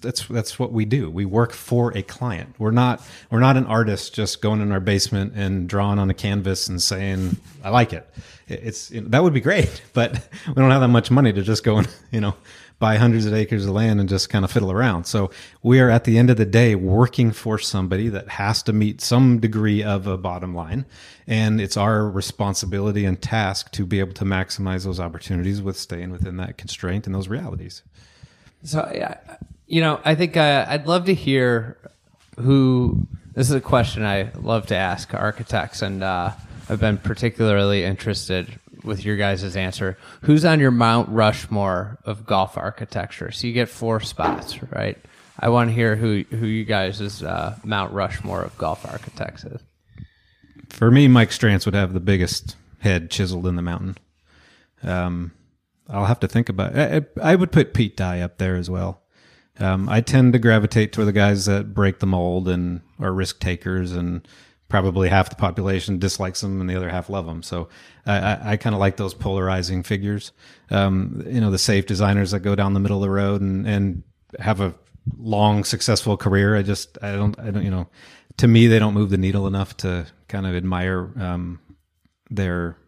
that's 0.00 0.26
that's 0.26 0.58
what 0.58 0.72
we 0.72 0.84
do. 0.84 1.10
We 1.10 1.24
work 1.24 1.52
for 1.52 1.96
a 1.96 2.02
client. 2.02 2.54
We're 2.58 2.70
not 2.70 3.02
we're 3.30 3.40
not 3.40 3.56
an 3.56 3.66
artist 3.66 4.14
just 4.14 4.40
going 4.42 4.60
in 4.60 4.72
our 4.72 4.80
basement 4.80 5.32
and 5.36 5.68
drawing 5.68 5.98
on 5.98 6.08
a 6.10 6.14
canvas 6.14 6.68
and 6.68 6.80
saying 6.82 7.36
I 7.64 7.70
like 7.70 7.92
it. 7.92 8.08
It- 8.48 8.60
It's 8.64 8.90
know, 8.90 9.08
that 9.08 9.22
would 9.22 9.34
be 9.34 9.40
great, 9.40 9.82
but 9.92 10.12
we 10.48 10.54
don't 10.54 10.70
have 10.70 10.80
that 10.82 10.88
much 10.88 11.10
money 11.10 11.32
to 11.32 11.42
just 11.42 11.64
go 11.64 11.78
and 11.78 11.88
you 12.10 12.20
know 12.20 12.34
buy 12.82 12.96
hundreds 12.96 13.26
of 13.26 13.32
acres 13.32 13.64
of 13.64 13.70
land 13.70 14.00
and 14.00 14.08
just 14.08 14.28
kind 14.28 14.44
of 14.44 14.50
fiddle 14.50 14.72
around. 14.72 15.04
So 15.04 15.30
we 15.62 15.78
are 15.78 15.88
at 15.88 16.02
the 16.02 16.18
end 16.18 16.30
of 16.30 16.36
the 16.36 16.44
day 16.44 16.74
working 16.74 17.30
for 17.30 17.56
somebody 17.56 18.08
that 18.08 18.28
has 18.28 18.60
to 18.64 18.72
meet 18.72 19.00
some 19.00 19.38
degree 19.38 19.84
of 19.84 20.08
a 20.08 20.18
bottom 20.18 20.52
line. 20.52 20.84
And 21.28 21.60
it's 21.60 21.76
our 21.76 22.10
responsibility 22.10 23.04
and 23.04 23.22
task 23.22 23.70
to 23.74 23.86
be 23.86 24.00
able 24.00 24.14
to 24.14 24.24
maximize 24.24 24.84
those 24.84 24.98
opportunities 24.98 25.62
with 25.62 25.76
staying 25.76 26.10
within 26.10 26.38
that 26.38 26.58
constraint 26.58 27.06
and 27.06 27.14
those 27.14 27.28
realities. 27.28 27.84
So, 28.64 28.90
you 29.68 29.80
know, 29.80 30.00
I 30.04 30.16
think 30.16 30.36
uh, 30.36 30.66
I'd 30.68 30.88
love 30.88 31.04
to 31.04 31.14
hear 31.14 31.76
who. 32.40 33.06
This 33.34 33.48
is 33.48 33.54
a 33.54 33.60
question 33.60 34.04
I 34.04 34.32
love 34.34 34.66
to 34.66 34.76
ask 34.76 35.14
architects, 35.14 35.82
and 35.82 36.02
uh, 36.02 36.32
I've 36.68 36.80
been 36.80 36.98
particularly 36.98 37.84
interested 37.84 38.58
with 38.84 39.04
your 39.04 39.16
guys' 39.16 39.56
answer. 39.56 39.96
Who's 40.22 40.44
on 40.44 40.60
your 40.60 40.70
Mount 40.70 41.08
Rushmore 41.08 41.98
of 42.04 42.26
golf 42.26 42.56
architecture? 42.56 43.30
So 43.30 43.46
you 43.46 43.52
get 43.52 43.68
four 43.68 44.00
spots, 44.00 44.62
right? 44.72 44.98
I 45.38 45.48
want 45.48 45.70
to 45.70 45.74
hear 45.74 45.96
who 45.96 46.24
who 46.30 46.46
you 46.46 46.64
guys' 46.64 47.22
uh, 47.22 47.58
Mount 47.64 47.92
Rushmore 47.92 48.42
of 48.42 48.56
golf 48.58 48.86
architects 48.86 49.44
is. 49.44 49.60
For 50.68 50.90
me, 50.90 51.08
Mike 51.08 51.30
Strantz 51.30 51.64
would 51.66 51.74
have 51.74 51.92
the 51.92 52.00
biggest 52.00 52.56
head 52.78 53.10
chiseled 53.10 53.46
in 53.46 53.56
the 53.56 53.62
mountain. 53.62 53.96
Um, 54.82 55.32
I'll 55.88 56.06
have 56.06 56.20
to 56.20 56.28
think 56.28 56.48
about. 56.48 56.74
It. 56.74 57.12
I, 57.20 57.32
I 57.32 57.34
would 57.34 57.52
put 57.52 57.74
Pete 57.74 57.96
Dye 57.96 58.20
up 58.20 58.38
there 58.38 58.56
as 58.56 58.70
well. 58.70 59.02
Um, 59.58 59.88
I 59.88 60.00
tend 60.00 60.32
to 60.32 60.38
gravitate 60.38 60.92
toward 60.92 61.08
the 61.08 61.12
guys 61.12 61.44
that 61.44 61.74
break 61.74 61.98
the 61.98 62.06
mold 62.06 62.48
and 62.48 62.80
are 62.98 63.12
risk 63.12 63.38
takers, 63.38 63.92
and 63.92 64.26
probably 64.72 65.06
half 65.06 65.28
the 65.28 65.36
population 65.36 65.98
dislikes 65.98 66.40
them 66.40 66.58
and 66.58 66.68
the 66.68 66.74
other 66.74 66.88
half 66.88 67.10
love 67.10 67.26
them. 67.26 67.42
So 67.42 67.68
I, 68.06 68.16
I, 68.16 68.40
I 68.52 68.56
kind 68.56 68.74
of 68.74 68.80
like 68.80 68.96
those 68.96 69.12
polarizing 69.12 69.82
figures. 69.82 70.32
Um, 70.70 71.22
you 71.26 71.42
know, 71.42 71.50
the 71.50 71.58
safe 71.58 71.84
designers 71.84 72.30
that 72.30 72.40
go 72.40 72.54
down 72.54 72.72
the 72.72 72.80
middle 72.80 72.96
of 72.96 73.02
the 73.02 73.10
road 73.10 73.42
and, 73.42 73.68
and 73.68 74.02
have 74.40 74.62
a 74.62 74.74
long 75.18 75.64
successful 75.64 76.16
career. 76.16 76.56
I 76.56 76.62
just 76.62 76.96
I 77.02 77.12
don't 77.16 77.38
I 77.38 77.50
don't 77.50 77.62
you 77.62 77.70
know 77.70 77.86
to 78.38 78.48
me 78.48 78.66
they 78.66 78.78
don't 78.78 78.94
move 78.94 79.10
the 79.10 79.18
needle 79.18 79.46
enough 79.46 79.76
to 79.78 80.06
kind 80.28 80.46
of 80.46 80.54
admire 80.54 81.12
um, 81.20 81.60
their 82.30 82.78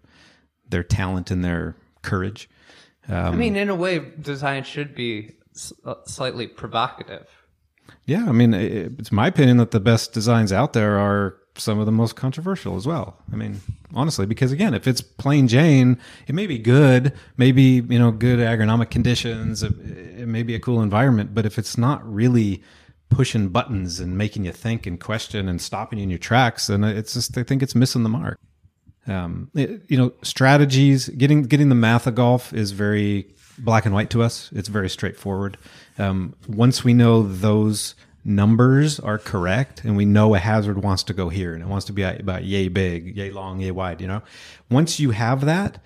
their 0.71 0.83
talent 0.83 1.31
and 1.31 1.45
their 1.45 1.77
courage. 2.01 2.49
I 3.07 3.33
mean, 3.33 3.57
in 3.57 3.69
a 3.69 3.75
way, 3.75 3.99
design 3.99 4.65
should 4.65 4.95
be 4.95 5.33
uh, 5.85 5.97
slightly 6.07 6.47
provocative. 6.47 7.29
Yeah, 8.07 8.25
I 8.27 8.33
mean, 8.33 8.55
it's 8.55 9.13
my 9.13 9.27
opinion 9.27 9.59
that 9.59 9.73
the 9.73 9.81
best 9.81 10.15
designs 10.15 10.51
out 10.51 10.73
there 10.73 10.99
are 10.99 11.37
some 11.57 11.79
of 11.79 11.87
the 11.87 11.93
most 11.93 12.17
controversial 12.17 12.77
as 12.77 12.87
well. 12.87 13.17
I 13.33 13.37
mean, 13.37 13.61
honestly, 13.95 14.27
because 14.27 14.51
again, 14.53 14.75
if 14.75 14.87
it's 14.89 15.01
plain 15.01 15.47
Jane, 15.49 15.99
it 16.27 16.35
may 16.35 16.47
be 16.47 16.59
good, 16.59 17.13
maybe 17.37 17.63
you 17.89 17.99
know, 17.99 18.11
good 18.11 18.39
agronomic 18.41 18.91
conditions, 18.91 19.63
it, 19.63 19.73
it 20.19 20.27
may 20.29 20.43
be 20.43 20.55
a 20.55 20.61
cool 20.61 20.83
environment, 20.83 21.35
but 21.35 21.47
if 21.47 21.59
it's 21.59 21.79
not 21.79 22.05
really 22.13 22.63
pushing 23.09 23.49
buttons 23.49 24.01
and 24.01 24.19
making 24.19 24.45
you 24.45 24.53
think 24.53 24.87
and 24.87 24.99
question 24.99 25.49
and 25.49 25.61
stopping 25.61 25.99
you 25.99 26.03
in 26.03 26.11
your 26.11 26.19
tracks, 26.19 26.67
then 26.67 26.83
it's 26.83 27.15
just 27.15 27.37
I 27.39 27.43
think 27.45 27.63
it's 27.63 27.75
missing 27.75 28.03
the 28.03 28.09
mark. 28.09 28.39
Um, 29.07 29.51
it- 29.55 29.83
you 29.89 29.97
know, 29.99 30.13
strategies 30.23 31.09
getting 31.11 31.43
getting 31.43 31.69
the 31.69 31.75
math 31.75 32.07
of 32.07 32.15
golf 32.17 32.53
is 32.53 32.73
very 32.73 33.29
black 33.59 33.85
and 33.87 33.95
white 33.95 34.11
to 34.11 34.23
us. 34.23 34.51
It's 34.53 34.69
very 34.69 34.89
straightforward. 34.91 35.57
Um, 35.99 36.35
once 36.49 36.83
we 36.83 36.93
know 36.95 37.23
those 37.23 37.95
numbers 38.25 38.99
are 38.99 39.19
correct 39.19 39.85
and 39.85 39.97
we 39.97 40.05
know 40.05 40.35
a 40.35 40.39
hazard 40.39 40.83
wants 40.83 41.03
to 41.05 41.13
go 41.13 41.29
here 41.29 41.53
and 41.53 41.63
it 41.63 41.69
wants 41.69 41.87
to 41.87 41.93
be 41.93 42.03
about 42.03 42.45
yay 42.45 42.69
big, 42.69 43.17
yay 43.17 43.31
long, 43.31 43.61
yay 43.61 43.71
wide, 43.71 44.01
you 44.01 44.07
know, 44.07 44.23
once 44.71 44.99
you 44.99 45.11
have 45.11 45.45
that, 45.45 45.79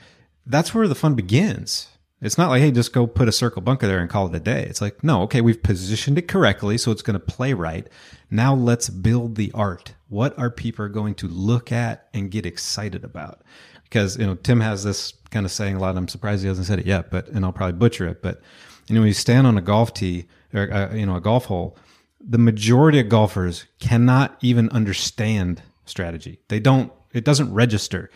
that's 0.47 0.75
where 0.75 0.89
the 0.89 0.95
fun 0.95 1.15
begins. 1.15 1.89
It's 2.21 2.39
not 2.39 2.49
like, 2.49 2.61
hey, 2.61 2.73
just 2.73 2.93
go 2.93 3.07
put 3.07 3.29
a 3.29 3.33
circle 3.33 3.63
bunker 3.63 3.87
there 3.87 4.01
and 4.01 4.11
call 4.11 4.27
it 4.27 4.35
a 4.35 4.41
day. 4.41 4.65
It's 4.65 4.81
like, 4.81 5.05
no, 5.05 5.23
okay, 5.23 5.41
we've 5.41 5.63
positioned 5.63 6.19
it 6.19 6.27
correctly, 6.27 6.77
so 6.77 6.91
it's 6.91 7.03
going 7.03 7.15
to 7.15 7.25
play 7.25 7.53
right. 7.53 7.87
Now 8.29 8.55
let's 8.55 8.89
build 8.89 9.37
the 9.37 9.53
art. 9.55 9.95
What 10.09 10.37
are 10.37 10.51
people 10.51 10.89
going 10.89 11.15
to 11.17 11.29
look 11.29 11.71
at 11.71 12.09
and 12.13 12.31
get 12.31 12.45
excited 12.45 13.05
about? 13.05 13.43
Because, 13.85 14.19
you 14.19 14.27
know, 14.27 14.35
Tim 14.35 14.61
has 14.61 14.83
this 14.83 15.13
kind 15.31 15.47
of 15.47 15.53
saying 15.53 15.77
a 15.77 15.79
lot. 15.79 15.97
I'm 15.97 16.09
surprised 16.09 16.43
he 16.43 16.49
hasn't 16.49 16.67
said 16.67 16.81
it 16.81 16.87
yet, 16.87 17.09
but, 17.11 17.29
and 17.29 17.45
I'll 17.45 17.53
probably 17.53 17.79
butcher 17.79 18.09
it, 18.09 18.21
but, 18.21 18.41
you 18.89 18.97
know, 18.97 19.03
when 19.03 19.09
you 19.09 19.15
stand 19.15 19.47
on 19.47 19.57
a 19.57 19.63
golf 19.63 19.95
tee 19.95 20.27
or, 20.53 20.73
uh, 20.73 20.95
you 20.95 21.07
know, 21.07 21.15
a 21.15 21.21
golf 21.21 21.45
hole, 21.45 21.77
the 22.21 22.39
majority 22.39 23.01
of 23.01 23.09
golfers 23.09 23.67
cannot 23.79 24.37
even 24.41 24.69
understand 24.71 25.63
strategy. 25.85 26.41
They 26.49 26.61
don't, 26.61 26.93
it 27.13 27.25
doesn't 27.25 27.53
register. 27.53 28.11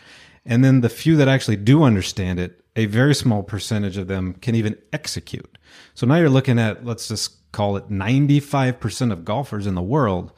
And 0.45 0.63
then 0.63 0.81
the 0.81 0.89
few 0.89 1.15
that 1.17 1.27
actually 1.27 1.55
do 1.55 1.83
understand 1.83 2.39
it, 2.39 2.61
a 2.75 2.85
very 2.85 3.15
small 3.15 3.43
percentage 3.43 3.97
of 3.97 4.07
them 4.07 4.33
can 4.33 4.55
even 4.55 4.77
execute. 4.91 5.57
So 5.93 6.05
now 6.05 6.15
you're 6.15 6.29
looking 6.29 6.59
at, 6.59 6.85
let's 6.85 7.07
just 7.07 7.51
call 7.51 7.77
it 7.77 7.89
95% 7.89 9.11
of 9.11 9.25
golfers 9.25 9.67
in 9.67 9.75
the 9.75 9.81
world 9.81 10.31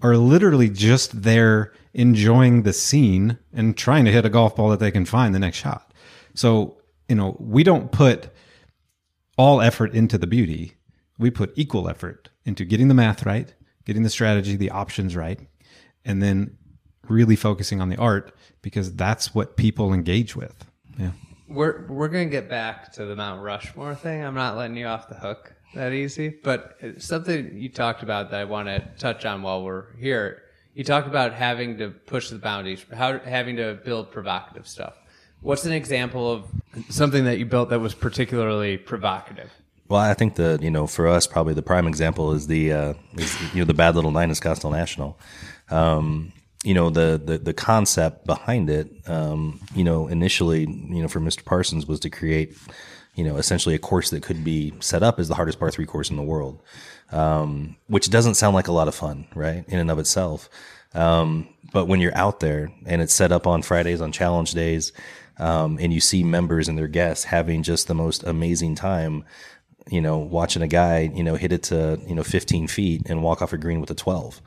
are 0.00 0.16
literally 0.16 0.68
just 0.68 1.22
there 1.22 1.72
enjoying 1.94 2.62
the 2.62 2.72
scene 2.72 3.38
and 3.52 3.76
trying 3.76 4.04
to 4.04 4.12
hit 4.12 4.24
a 4.24 4.30
golf 4.30 4.56
ball 4.56 4.70
that 4.70 4.80
they 4.80 4.90
can 4.90 5.04
find 5.04 5.34
the 5.34 5.38
next 5.38 5.58
shot. 5.58 5.92
So, 6.34 6.78
you 7.08 7.14
know, 7.14 7.36
we 7.38 7.62
don't 7.62 7.92
put 7.92 8.30
all 9.36 9.60
effort 9.60 9.94
into 9.94 10.18
the 10.18 10.26
beauty. 10.26 10.74
We 11.18 11.30
put 11.30 11.52
equal 11.56 11.88
effort 11.88 12.30
into 12.44 12.64
getting 12.64 12.88
the 12.88 12.94
math 12.94 13.24
right, 13.24 13.54
getting 13.84 14.02
the 14.02 14.10
strategy, 14.10 14.56
the 14.56 14.70
options 14.70 15.16
right, 15.16 15.40
and 16.04 16.22
then 16.22 16.56
really 17.08 17.36
focusing 17.36 17.80
on 17.80 17.88
the 17.88 17.96
art 17.96 18.34
because 18.62 18.94
that's 18.94 19.34
what 19.34 19.56
people 19.56 19.92
engage 19.92 20.36
with. 20.36 20.64
Yeah. 20.98 21.10
We're 21.48 21.86
we're 21.86 22.08
gonna 22.08 22.26
get 22.26 22.48
back 22.48 22.92
to 22.94 23.04
the 23.04 23.14
Mount 23.14 23.42
Rushmore 23.42 23.94
thing. 23.94 24.24
I'm 24.24 24.34
not 24.34 24.56
letting 24.56 24.76
you 24.76 24.86
off 24.86 25.08
the 25.08 25.16
hook 25.16 25.52
that 25.74 25.92
easy, 25.92 26.28
but 26.28 26.78
something 26.98 27.58
you 27.58 27.68
talked 27.68 28.02
about 28.02 28.30
that 28.30 28.40
I 28.40 28.44
want 28.44 28.68
to 28.68 28.80
touch 28.98 29.24
on 29.24 29.42
while 29.42 29.62
we're 29.62 29.94
here. 29.96 30.42
You 30.74 30.84
talked 30.84 31.06
about 31.06 31.34
having 31.34 31.78
to 31.78 31.90
push 31.90 32.30
the 32.30 32.38
boundaries, 32.38 32.84
how 32.94 33.18
having 33.18 33.56
to 33.56 33.78
build 33.84 34.10
provocative 34.10 34.66
stuff. 34.66 34.94
What's 35.40 35.64
an 35.66 35.72
example 35.72 36.30
of 36.30 36.46
something 36.88 37.24
that 37.24 37.38
you 37.38 37.46
built 37.46 37.70
that 37.70 37.80
was 37.80 37.94
particularly 37.94 38.78
provocative? 38.78 39.50
Well, 39.92 40.00
I 40.00 40.14
think 40.14 40.36
the 40.36 40.58
you 40.62 40.70
know 40.70 40.86
for 40.86 41.06
us 41.06 41.26
probably 41.26 41.52
the 41.52 41.60
prime 41.60 41.86
example 41.86 42.32
is 42.32 42.46
the 42.46 42.72
uh, 42.72 42.94
is 43.18 43.38
you 43.52 43.58
know 43.58 43.66
the 43.66 43.74
bad 43.74 43.94
little 43.94 44.10
nine 44.10 44.30
in 44.30 44.34
Scottsdale 44.34 44.72
National. 44.72 45.20
Um, 45.68 46.32
you 46.64 46.72
know 46.72 46.88
the, 46.88 47.20
the 47.22 47.36
the 47.36 47.52
concept 47.52 48.24
behind 48.24 48.70
it. 48.70 48.88
Um, 49.06 49.60
you 49.74 49.84
know 49.84 50.08
initially 50.08 50.60
you 50.60 51.02
know 51.02 51.08
for 51.08 51.20
Mr. 51.20 51.44
Parsons 51.44 51.86
was 51.86 52.00
to 52.00 52.08
create 52.08 52.56
you 53.16 53.22
know 53.22 53.36
essentially 53.36 53.74
a 53.74 53.78
course 53.78 54.08
that 54.08 54.22
could 54.22 54.42
be 54.42 54.72
set 54.80 55.02
up 55.02 55.20
as 55.20 55.28
the 55.28 55.34
hardest 55.34 55.58
par 55.58 55.70
three 55.70 55.84
course 55.84 56.08
in 56.08 56.16
the 56.16 56.22
world, 56.22 56.62
um, 57.10 57.76
which 57.88 58.08
doesn't 58.08 58.36
sound 58.36 58.54
like 58.54 58.68
a 58.68 58.72
lot 58.72 58.88
of 58.88 58.94
fun, 58.94 59.26
right? 59.34 59.62
In 59.68 59.78
and 59.78 59.90
of 59.90 59.98
itself. 59.98 60.48
Um, 60.94 61.50
but 61.70 61.84
when 61.84 62.00
you're 62.00 62.16
out 62.16 62.40
there 62.40 62.72
and 62.86 63.02
it's 63.02 63.12
set 63.12 63.30
up 63.30 63.46
on 63.46 63.60
Fridays 63.60 64.00
on 64.00 64.10
challenge 64.10 64.52
days, 64.52 64.92
um, 65.38 65.78
and 65.80 65.92
you 65.92 66.00
see 66.00 66.22
members 66.22 66.68
and 66.68 66.78
their 66.78 66.88
guests 66.88 67.24
having 67.24 67.62
just 67.62 67.88
the 67.88 67.94
most 67.94 68.22
amazing 68.22 68.74
time, 68.74 69.24
you 69.90 70.00
know, 70.00 70.18
watching 70.18 70.62
a 70.62 70.68
guy, 70.68 71.10
you 71.14 71.22
know, 71.22 71.34
hit 71.34 71.52
it 71.52 71.64
to, 71.64 72.00
you 72.06 72.14
know, 72.14 72.22
15 72.22 72.68
feet 72.68 73.02
and 73.06 73.22
walk 73.22 73.42
off 73.42 73.52
a 73.52 73.58
green 73.58 73.80
with 73.80 73.90
a 73.90 73.94
12. 73.94 74.40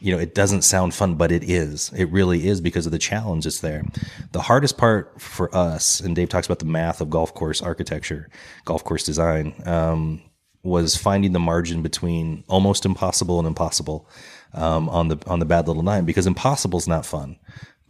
You 0.00 0.12
know, 0.12 0.18
it 0.18 0.34
doesn't 0.34 0.62
sound 0.62 0.94
fun, 0.94 1.14
but 1.14 1.30
it 1.30 1.48
is. 1.48 1.92
It 1.96 2.06
really 2.06 2.48
is 2.48 2.60
because 2.60 2.86
of 2.86 2.92
the 2.92 2.98
challenge 2.98 3.44
that's 3.44 3.60
there. 3.60 3.84
The 4.32 4.40
hardest 4.40 4.76
part 4.76 5.20
for 5.20 5.54
us, 5.54 6.00
and 6.00 6.16
Dave 6.16 6.28
talks 6.28 6.46
about 6.46 6.58
the 6.58 6.64
math 6.64 7.00
of 7.00 7.08
golf 7.08 7.34
course 7.34 7.62
architecture, 7.62 8.28
golf 8.64 8.82
course 8.82 9.04
design, 9.04 9.54
um, 9.64 10.20
was 10.64 10.96
finding 10.96 11.32
the 11.32 11.40
margin 11.40 11.82
between 11.82 12.44
almost 12.48 12.84
impossible 12.84 13.38
and 13.38 13.46
impossible 13.46 14.08
um, 14.54 14.88
on 14.88 15.08
the 15.08 15.18
on 15.26 15.38
the 15.38 15.44
bad 15.44 15.66
little 15.66 15.82
nine 15.82 16.04
because 16.04 16.26
impossible 16.26 16.78
is 16.78 16.86
not 16.86 17.04
fun 17.04 17.36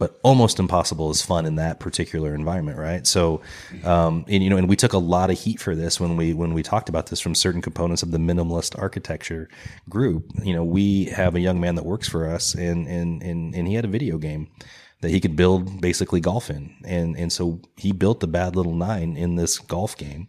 but 0.02 0.18
almost 0.24 0.58
impossible 0.58 1.12
is 1.12 1.22
fun 1.22 1.46
in 1.46 1.54
that 1.54 1.78
particular 1.78 2.34
environment, 2.34 2.76
right? 2.76 3.06
So, 3.06 3.40
um, 3.84 4.24
and 4.26 4.42
you 4.42 4.50
know, 4.50 4.56
and 4.56 4.68
we 4.68 4.74
took 4.74 4.94
a 4.94 4.98
lot 4.98 5.30
of 5.30 5.38
heat 5.38 5.60
for 5.60 5.76
this 5.76 6.00
when 6.00 6.16
we 6.16 6.34
when 6.34 6.54
we 6.54 6.64
talked 6.64 6.88
about 6.88 7.06
this 7.06 7.20
from 7.20 7.36
certain 7.36 7.62
components 7.62 8.02
of 8.02 8.10
the 8.10 8.18
minimalist 8.18 8.76
architecture 8.76 9.48
group. 9.88 10.28
You 10.42 10.54
know, 10.54 10.64
we 10.64 11.04
have 11.04 11.36
a 11.36 11.40
young 11.40 11.60
man 11.60 11.76
that 11.76 11.84
works 11.84 12.08
for 12.08 12.28
us, 12.28 12.52
and 12.52 12.88
and 12.88 13.22
and 13.22 13.54
and 13.54 13.68
he 13.68 13.74
had 13.74 13.84
a 13.84 13.88
video 13.88 14.18
game 14.18 14.48
that 15.02 15.12
he 15.12 15.20
could 15.20 15.36
build 15.36 15.80
basically 15.80 16.18
golf 16.18 16.50
in, 16.50 16.74
and 16.84 17.16
and 17.16 17.32
so 17.32 17.60
he 17.76 17.92
built 17.92 18.18
the 18.18 18.26
bad 18.26 18.56
little 18.56 18.74
nine 18.74 19.16
in 19.16 19.36
this 19.36 19.60
golf 19.60 19.96
game, 19.96 20.26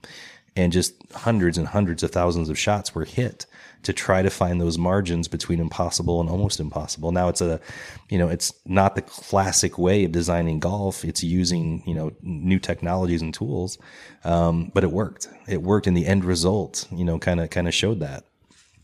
and 0.55 0.71
just 0.71 0.93
hundreds 1.13 1.57
and 1.57 1.69
hundreds 1.69 2.03
of 2.03 2.11
thousands 2.11 2.47
of 2.47 2.59
shots 2.59 2.93
were 2.93 3.05
hit 3.05 3.47
to 3.83 3.93
try 3.93 4.21
to 4.21 4.29
find 4.29 4.59
those 4.59 4.77
margins 4.77 5.27
between 5.27 5.59
impossible 5.59 6.19
and 6.19 6.29
almost 6.29 6.59
impossible. 6.59 7.11
Now 7.11 7.29
it's 7.29 7.41
a, 7.41 7.59
you 8.09 8.17
know, 8.17 8.29
it's 8.29 8.53
not 8.65 8.95
the 8.95 9.01
classic 9.01 9.77
way 9.77 10.05
of 10.05 10.11
designing 10.11 10.59
golf. 10.59 11.05
It's 11.05 11.23
using, 11.23 11.83
you 11.85 11.93
know, 11.93 12.11
new 12.21 12.59
technologies 12.59 13.21
and 13.21 13.33
tools. 13.33 13.77
Um, 14.23 14.71
but 14.73 14.83
it 14.83 14.91
worked. 14.91 15.27
It 15.47 15.61
worked 15.61 15.87
and 15.87 15.95
the 15.95 16.05
end 16.05 16.25
result, 16.25 16.87
you 16.91 17.03
know, 17.03 17.19
kind 17.19 17.39
of, 17.39 17.49
kind 17.49 17.67
of 17.67 17.73
showed 17.73 17.99
that. 17.99 18.25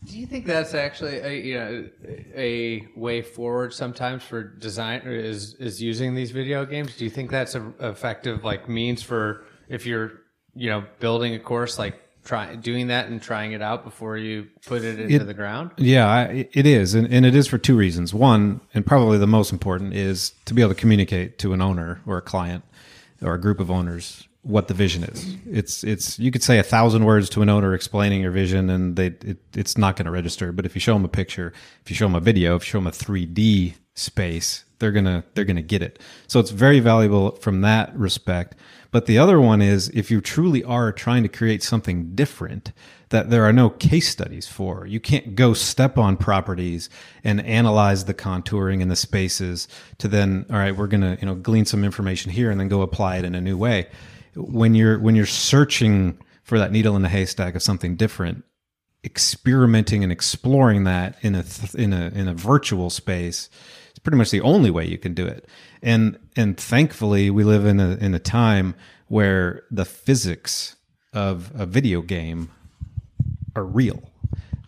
Do 0.04 0.18
you 0.18 0.26
think 0.26 0.46
that's 0.46 0.72
actually 0.72 1.18
a, 1.18 1.32
you 1.32 1.54
know 1.58 1.88
a 2.34 2.88
way 2.96 3.20
forward 3.20 3.74
sometimes 3.74 4.22
for 4.22 4.42
design 4.42 5.02
is 5.04 5.54
is 5.54 5.82
using 5.82 6.14
these 6.14 6.30
video 6.30 6.64
games? 6.64 6.96
Do 6.96 7.04
you 7.04 7.10
think 7.10 7.30
that's 7.30 7.54
a 7.54 7.72
effective 7.80 8.42
like 8.42 8.66
means 8.66 9.02
for 9.02 9.44
if 9.68 9.84
you're 9.84 10.12
you 10.54 10.70
know 10.70 10.84
building 11.00 11.34
a 11.34 11.38
course 11.38 11.78
like 11.78 12.00
try 12.24 12.54
doing 12.54 12.88
that 12.88 13.08
and 13.08 13.20
trying 13.20 13.52
it 13.52 13.62
out 13.62 13.84
before 13.84 14.16
you 14.16 14.48
put 14.66 14.82
it 14.82 14.98
into 14.98 15.24
the 15.24 15.34
ground? 15.34 15.72
Yeah, 15.76 16.08
I, 16.08 16.48
it 16.52 16.66
is, 16.66 16.94
and, 16.94 17.12
and 17.12 17.24
it 17.24 17.34
is 17.34 17.46
for 17.46 17.58
two 17.58 17.76
reasons. 17.76 18.12
One, 18.14 18.60
and 18.74 18.84
probably 18.86 19.18
the 19.18 19.26
most 19.26 19.52
important, 19.52 19.94
is 19.94 20.32
to 20.44 20.54
be 20.54 20.62
able 20.62 20.74
to 20.74 20.80
communicate 20.80 21.38
to 21.38 21.52
an 21.52 21.62
owner 21.62 22.00
or 22.06 22.18
a 22.18 22.22
client 22.22 22.64
or 23.22 23.34
a 23.34 23.40
group 23.40 23.60
of 23.60 23.70
owners 23.70 24.26
what 24.42 24.68
the 24.68 24.74
vision 24.74 25.04
is. 25.04 25.36
It's 25.46 25.84
it's 25.84 26.18
you 26.18 26.30
could 26.30 26.42
say 26.42 26.58
a 26.58 26.62
thousand 26.62 27.04
words 27.04 27.28
to 27.30 27.42
an 27.42 27.48
owner 27.48 27.74
explaining 27.74 28.22
your 28.22 28.30
vision, 28.30 28.70
and 28.70 28.96
they 28.96 29.06
it, 29.06 29.38
it's 29.54 29.76
not 29.76 29.96
going 29.96 30.06
to 30.06 30.10
register. 30.10 30.52
But 30.52 30.66
if 30.66 30.74
you 30.74 30.80
show 30.80 30.94
them 30.94 31.04
a 31.04 31.08
picture, 31.08 31.52
if 31.82 31.90
you 31.90 31.96
show 31.96 32.06
them 32.06 32.14
a 32.14 32.20
video, 32.20 32.56
if 32.56 32.62
you 32.62 32.70
show 32.70 32.78
them 32.78 32.86
a 32.86 32.92
three 32.92 33.26
D 33.26 33.74
space, 33.94 34.64
they're 34.78 34.92
gonna 34.92 35.24
they're 35.34 35.44
gonna 35.44 35.62
get 35.62 35.82
it. 35.82 35.98
So 36.26 36.40
it's 36.40 36.50
very 36.50 36.80
valuable 36.80 37.32
from 37.32 37.60
that 37.62 37.94
respect. 37.94 38.56
But 38.90 39.06
the 39.06 39.18
other 39.18 39.40
one 39.40 39.62
is 39.62 39.88
if 39.90 40.10
you 40.10 40.20
truly 40.20 40.64
are 40.64 40.92
trying 40.92 41.22
to 41.22 41.28
create 41.28 41.62
something 41.62 42.14
different 42.14 42.72
that 43.10 43.30
there 43.30 43.44
are 43.44 43.52
no 43.52 43.70
case 43.70 44.08
studies 44.08 44.48
for. 44.48 44.86
You 44.86 45.00
can't 45.00 45.34
go 45.34 45.52
step 45.52 45.98
on 45.98 46.16
properties 46.16 46.88
and 47.22 47.40
analyze 47.44 48.04
the 48.04 48.14
contouring 48.14 48.80
and 48.82 48.90
the 48.90 48.96
spaces 48.96 49.68
to 49.98 50.08
then, 50.08 50.46
all 50.50 50.56
right, 50.56 50.76
we're 50.76 50.86
going 50.86 51.00
to, 51.02 51.18
you 51.20 51.26
know, 51.26 51.34
glean 51.34 51.64
some 51.64 51.84
information 51.84 52.30
here 52.30 52.50
and 52.50 52.58
then 52.58 52.68
go 52.68 52.82
apply 52.82 53.18
it 53.18 53.24
in 53.24 53.34
a 53.34 53.40
new 53.40 53.56
way. 53.56 53.88
When 54.36 54.74
you're, 54.74 54.98
when 54.98 55.16
you're 55.16 55.26
searching 55.26 56.18
for 56.44 56.58
that 56.58 56.72
needle 56.72 56.96
in 56.96 57.02
the 57.02 57.08
haystack 57.08 57.54
of 57.56 57.62
something 57.62 57.96
different, 57.96 58.44
experimenting 59.04 60.04
and 60.04 60.12
exploring 60.12 60.84
that 60.84 61.16
in 61.22 61.34
a, 61.34 61.42
th- 61.42 61.74
in 61.74 61.92
a, 61.92 62.08
in 62.14 62.28
a 62.28 62.34
virtual 62.34 62.90
space, 62.90 63.50
pretty 64.02 64.16
much 64.16 64.30
the 64.30 64.40
only 64.40 64.70
way 64.70 64.86
you 64.86 64.98
can 64.98 65.14
do 65.14 65.26
it. 65.26 65.46
And, 65.82 66.18
and 66.36 66.56
thankfully 66.56 67.30
we 67.30 67.44
live 67.44 67.66
in 67.66 67.80
a, 67.80 67.96
in 67.96 68.14
a 68.14 68.18
time 68.18 68.74
where 69.08 69.64
the 69.70 69.84
physics 69.84 70.76
of 71.12 71.52
a 71.54 71.66
video 71.66 72.02
game 72.02 72.50
are 73.56 73.64
real. 73.64 74.02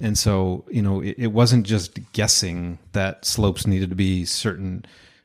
And 0.00 0.18
so, 0.18 0.64
you 0.68 0.82
know, 0.82 1.00
it, 1.00 1.14
it, 1.16 1.26
wasn't 1.28 1.64
just 1.64 2.12
guessing 2.12 2.80
that 2.90 3.24
slopes 3.24 3.66
needed 3.66 3.90
to 3.90 3.96
be 3.96 4.24
certain 4.24 4.84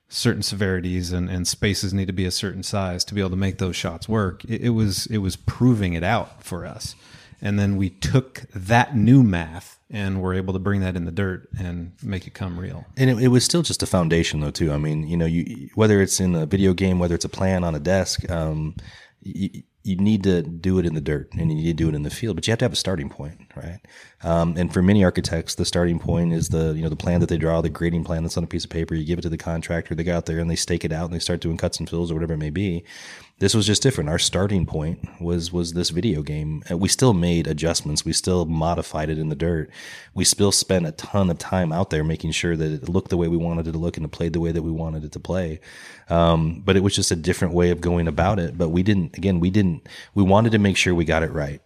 certain 0.10 0.42
severities 0.42 1.12
and, 1.12 1.30
and 1.30 1.46
spaces 1.48 1.94
need 1.94 2.06
to 2.06 2.14
be 2.14 2.26
a 2.26 2.32
certain 2.32 2.64
size 2.64 3.04
to 3.04 3.14
be 3.14 3.20
able 3.20 3.32
to 3.32 3.36
make 3.36 3.58
those 3.58 3.76
shots 3.76 4.08
work. 4.08 4.46
It, 4.46 4.62
it 4.62 4.70
was 4.70 5.08
it 5.08 5.18
was 5.18 5.36
proving 5.36 5.94
it 5.94 6.04
out 6.04 6.44
for 6.44 6.66
us. 6.66 6.96
And 7.42 7.60
then 7.60 7.76
we 7.76 7.90
took 7.90 8.44
that 8.54 8.96
new 8.96 9.24
math 9.24 9.77
and 9.90 10.22
we're 10.22 10.34
able 10.34 10.54
to 10.54 10.60
bring 10.60 10.82
that 10.82 10.96
in 10.96 11.06
the 11.06 11.12
dirt 11.12 11.48
and 11.60 11.94
make 12.04 12.28
it 12.28 12.34
come 12.34 12.60
real. 12.60 12.86
And 12.98 13.10
it, 13.10 13.24
it, 13.24 13.28
was 13.30 13.46
still 13.46 13.62
just 13.62 13.84
a 13.84 13.86
foundation, 13.86 14.42
though, 14.42 14.52
too. 14.52 14.72
I 14.72 14.78
mean, 14.78 15.08
you 15.08 15.18
know, 15.18 15.26
you 15.26 15.70
whether 15.76 16.02
it's 16.02 16.20
in 16.20 16.36
a 16.36 16.46
video 16.46 16.74
game, 16.74 17.00
whether 17.00 17.16
it's 17.16 17.26
a 17.26 17.30
plan 17.30 17.64
on 17.64 17.74
a 17.74 17.80
desk, 17.80 18.30
um, 18.30 18.76
you, 19.22 19.64
you 19.88 19.96
need 19.96 20.24
to 20.24 20.42
do 20.42 20.80
it 20.80 20.86
in 20.86 20.94
the 20.94 21.02
dirt 21.02 21.32
and 21.32 21.50
you 21.50 21.56
need 21.56 21.64
to 21.68 21.74
do 21.74 21.88
it 21.88 21.96
in 21.96 22.04
the 22.04 22.10
field, 22.10 22.36
but 22.36 22.46
you 22.46 22.52
have 22.52 22.60
to 22.60 22.66
have 22.66 22.74
a 22.74 22.78
starting 22.78 23.10
point, 23.10 23.40
right? 23.56 23.80
Um, 24.22 24.56
and 24.58 24.74
for 24.74 24.82
many 24.82 25.04
architects, 25.04 25.56
the 25.56 25.64
starting 25.64 25.98
point 25.98 26.34
is 26.34 26.50
the 26.50 26.74
you 26.74 26.82
know 26.82 26.90
the 26.90 26.98
plan 26.98 27.22
that 27.22 27.30
they 27.30 27.38
draw, 27.38 27.62
the 27.62 27.70
grading 27.70 28.04
plan 28.04 28.24
that's 28.24 28.38
on 28.38 28.44
a 28.44 28.48
piece 28.48 28.66
of 28.66 28.70
paper. 28.70 28.96
You 28.96 29.06
give 29.06 29.20
it 29.20 29.22
to 29.22 29.30
the 29.30 29.38
contractor, 29.38 29.96
they 29.96 30.04
go 30.04 30.16
out 30.16 30.26
there 30.26 30.40
and 30.40 30.50
they 30.50 30.58
stake 30.58 30.84
it 30.84 30.92
out 30.92 31.06
and 31.06 31.14
they 31.14 31.20
start 31.20 31.40
doing 31.40 31.56
cuts 31.56 31.80
and 31.80 31.90
fills 31.90 32.12
or 32.12 32.16
whatever 32.16 32.34
it 32.34 32.38
may 32.38 32.50
be. 32.50 32.84
This 33.40 33.54
was 33.54 33.68
just 33.68 33.84
different. 33.84 34.10
Our 34.10 34.18
starting 34.18 34.66
point 34.66 35.22
was 35.22 35.54
was 35.54 35.74
this 35.74 35.92
video 35.92 36.24
game. 36.24 36.64
We 36.72 36.90
still 36.90 37.14
made 37.14 37.46
adjustments. 37.46 38.04
We 38.04 38.12
still 38.12 38.46
modified 38.46 39.12
it 39.12 39.20
in 39.20 39.30
the 39.30 39.36
dirt. 39.36 39.70
We 40.16 40.24
still 40.26 40.52
spent 40.52 40.88
a 40.88 40.92
ton 40.94 41.30
of 41.30 41.38
time 41.38 41.72
out 41.72 41.92
there 41.92 42.04
making 42.04 42.32
sure 42.32 42.58
that 42.58 42.72
it 42.72 42.90
looked 42.90 43.10
the 43.10 43.18
way 43.18 43.28
we 43.28 43.38
wanted 43.38 43.68
it 43.68 43.74
to 43.74 43.78
look 43.78 43.96
and 43.96 44.06
it 44.08 44.12
played 44.12 44.34
the 44.34 44.40
way 44.40 44.52
that 44.52 44.64
we 44.64 44.72
wanted 44.72 45.04
it 45.04 45.12
to 45.12 45.20
play. 45.20 45.60
Um, 46.10 46.64
but 46.66 46.76
it 46.76 46.82
was 46.82 46.96
just 46.96 47.12
a 47.12 47.16
different 47.16 47.54
way 47.54 47.70
of 47.70 47.80
going 47.80 48.08
about 48.08 48.40
it. 48.40 48.58
But 48.58 48.70
we 48.70 48.82
didn't. 48.82 49.16
Again, 49.16 49.40
we 49.40 49.52
didn't. 49.52 49.88
We 50.16 50.24
wanted 50.24 50.52
to 50.54 50.60
make 50.60 50.76
sure 50.76 50.96
we 50.96 51.06
got 51.06 51.22
it 51.22 51.32
right 51.32 51.62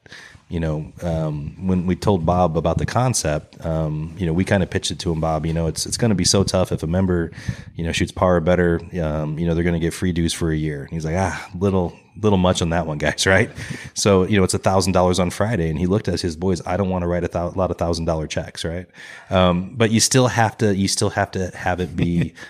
you 0.52 0.60
know, 0.60 0.92
um, 1.02 1.56
when 1.66 1.88
we 1.88 1.96
told 1.96 2.26
Bob 2.26 2.58
about 2.58 2.78
the 2.78 2.86
concept, 2.86 3.66
um, 3.66 4.14
you 4.18 4.26
know, 4.26 4.34
we 4.34 4.44
kind 4.44 4.62
of 4.62 4.70
pitched 4.70 4.92
it 4.92 5.00
to 5.00 5.12
him, 5.12 5.22
Bob. 5.22 5.46
You 5.46 5.54
know, 5.54 5.66
it's 5.68 5.86
it's 5.86 5.96
going 5.96 6.10
to 6.10 6.16
be 6.16 6.26
so 6.26 6.44
tough 6.44 6.74
if 6.74 6.84
a 6.84 6.88
member, 6.88 7.32
you 7.76 7.86
know, 7.86 7.94
shoots 7.94 8.12
par 8.12 8.42
better. 8.42 8.82
Um, 9.02 9.40
you 9.40 9.48
know, 9.48 9.56
they're 9.56 9.64
going 9.64 9.80
to 9.80 9.80
get 9.80 9.94
free 9.94 10.12
dues 10.12 10.34
for 10.34 10.52
a 10.52 10.56
year. 10.56 10.82
And 10.82 10.90
he's 10.90 11.06
like, 11.06 11.16
ah, 11.18 11.50
little 11.58 11.98
little 12.20 12.38
much 12.38 12.62
on 12.62 12.72
that 12.72 12.86
one, 12.86 12.98
guys, 12.98 13.26
right? 13.26 13.50
So 13.94 14.24
you 14.24 14.38
know, 14.38 14.44
it's 14.44 14.54
a 14.54 14.60
thousand 14.60 14.92
dollars 14.92 15.20
on 15.20 15.30
Friday, 15.30 15.70
and 15.70 15.80
he 15.80 15.86
looked 15.86 16.10
at 16.10 16.20
his 16.20 16.36
boys. 16.36 16.62
I 16.68 16.76
don't 16.76 16.90
want 16.90 17.04
to 17.04 17.08
write 17.08 17.24
a 17.24 17.30
th- 17.30 17.56
lot 17.56 17.72
of 17.72 17.78
thousand 17.78 18.04
dollar 18.04 18.28
checks, 18.28 18.66
right? 18.66 18.88
Um, 19.30 19.76
but 19.78 19.90
you 19.90 20.02
still 20.02 20.28
have 20.28 20.58
to 20.58 20.76
you 20.76 20.90
still 20.90 21.12
have 21.12 21.32
to 21.32 21.56
have 21.56 21.80
it 21.80 21.96
be. 21.96 22.34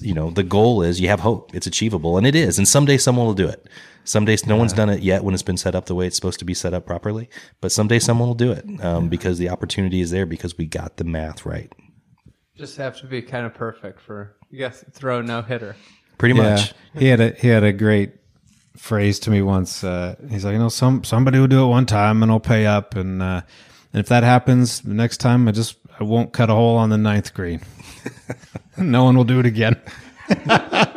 you 0.00 0.14
know, 0.14 0.30
the 0.30 0.42
goal 0.42 0.82
is 0.82 1.00
you 1.00 1.08
have 1.08 1.20
hope. 1.20 1.54
It's 1.54 1.66
achievable, 1.66 2.16
and 2.16 2.26
it 2.26 2.34
is. 2.34 2.56
And 2.56 2.66
someday 2.66 2.96
someone 2.96 3.26
will 3.26 3.34
do 3.34 3.48
it. 3.48 3.68
Some 4.04 4.24
days 4.24 4.46
no 4.46 4.56
one's 4.56 4.72
done 4.72 4.88
it 4.88 5.00
yet 5.00 5.22
when 5.22 5.34
it's 5.34 5.42
been 5.42 5.56
set 5.56 5.74
up 5.74 5.86
the 5.86 5.94
way 5.94 6.06
it's 6.06 6.16
supposed 6.16 6.38
to 6.40 6.44
be 6.44 6.54
set 6.54 6.74
up 6.74 6.86
properly, 6.86 7.28
but 7.60 7.70
someday 7.70 7.98
someone 7.98 8.28
will 8.28 8.34
do 8.34 8.50
it 8.52 8.64
um, 8.82 9.08
because 9.08 9.38
the 9.38 9.48
opportunity 9.48 10.00
is 10.00 10.10
there 10.10 10.26
because 10.26 10.58
we 10.58 10.66
got 10.66 10.96
the 10.96 11.04
math 11.04 11.46
right. 11.46 11.72
Just 12.56 12.76
have 12.76 12.98
to 13.00 13.06
be 13.06 13.22
kind 13.22 13.46
of 13.46 13.54
perfect 13.54 14.00
for 14.00 14.36
you 14.50 14.58
guys 14.58 14.84
throw 14.92 15.22
no 15.22 15.42
hitter. 15.42 15.76
Pretty 16.18 16.36
yeah. 16.36 16.54
much. 16.54 16.74
He 16.96 17.06
had 17.06 17.20
a 17.20 17.30
he 17.30 17.48
had 17.48 17.64
a 17.64 17.72
great 17.72 18.12
phrase 18.76 19.18
to 19.20 19.30
me 19.30 19.42
once. 19.42 19.82
Uh, 19.82 20.16
he's 20.28 20.44
like, 20.44 20.52
you 20.52 20.58
know, 20.58 20.68
some 20.68 21.04
somebody 21.04 21.38
will 21.38 21.46
do 21.46 21.64
it 21.64 21.68
one 21.68 21.86
time 21.86 22.22
and 22.22 22.30
I'll 22.30 22.40
pay 22.40 22.66
up, 22.66 22.94
and 22.94 23.22
uh, 23.22 23.42
and 23.92 24.00
if 24.00 24.08
that 24.08 24.22
happens, 24.22 24.80
the 24.80 24.94
next 24.94 25.18
time 25.18 25.48
I 25.48 25.52
just 25.52 25.76
I 25.98 26.04
won't 26.04 26.32
cut 26.32 26.50
a 26.50 26.54
hole 26.54 26.76
on 26.76 26.90
the 26.90 26.98
ninth 26.98 27.34
green. 27.34 27.62
no 28.76 29.04
one 29.04 29.16
will 29.16 29.24
do 29.24 29.40
it 29.40 29.46
again. 29.46 29.80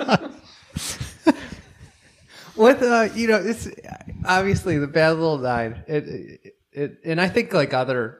with 2.55 2.81
uh, 2.81 3.09
you 3.13 3.27
know, 3.27 3.37
it's 3.37 3.67
obviously 4.25 4.77
the 4.77 4.87
bad 4.87 5.11
little 5.11 5.37
nine. 5.37 5.83
It, 5.87 6.07
it, 6.07 6.53
it, 6.71 6.97
and 7.05 7.21
I 7.21 7.29
think 7.29 7.53
like 7.53 7.73
other 7.73 8.19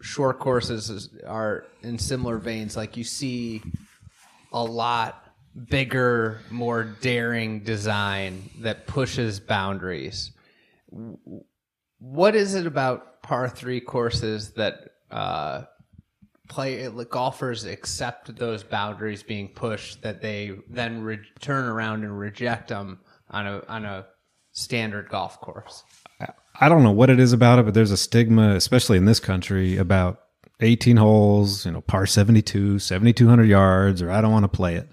short 0.00 0.38
courses 0.38 0.90
is, 0.90 1.10
are 1.26 1.64
in 1.82 1.98
similar 1.98 2.38
veins. 2.38 2.76
Like 2.76 2.96
you 2.96 3.04
see 3.04 3.62
a 4.52 4.62
lot 4.62 5.20
bigger, 5.68 6.40
more 6.50 6.84
daring 6.84 7.60
design 7.60 8.50
that 8.60 8.86
pushes 8.86 9.40
boundaries. 9.40 10.32
What 11.98 12.34
is 12.34 12.54
it 12.54 12.66
about 12.66 13.22
par 13.22 13.48
three 13.48 13.80
courses 13.80 14.52
that 14.52 14.90
uh, 15.10 15.62
play 16.48 16.88
golfers 17.10 17.64
accept 17.64 18.36
those 18.36 18.62
boundaries 18.62 19.22
being 19.22 19.48
pushed 19.48 20.02
that 20.02 20.20
they 20.20 20.52
then 20.68 21.02
re- 21.02 21.20
turn 21.40 21.64
around 21.64 22.04
and 22.04 22.18
reject 22.18 22.68
them 22.68 22.98
on 23.34 23.46
a 23.46 23.62
on 23.68 23.84
a 23.84 24.06
standard 24.52 25.08
golf 25.08 25.40
course. 25.40 25.82
I 26.60 26.68
don't 26.68 26.84
know 26.84 26.92
what 26.92 27.10
it 27.10 27.18
is 27.18 27.32
about 27.32 27.58
it, 27.58 27.64
but 27.64 27.74
there's 27.74 27.90
a 27.90 27.96
stigma, 27.96 28.54
especially 28.54 28.96
in 28.96 29.06
this 29.06 29.18
country, 29.18 29.76
about 29.76 30.20
18 30.60 30.96
holes, 30.96 31.66
you 31.66 31.72
know, 31.72 31.80
par 31.80 32.06
72, 32.06 32.78
7,200 32.78 33.44
yards, 33.44 34.00
or 34.00 34.10
I 34.10 34.20
don't 34.20 34.30
want 34.30 34.44
to 34.44 34.48
play 34.48 34.76
it. 34.76 34.88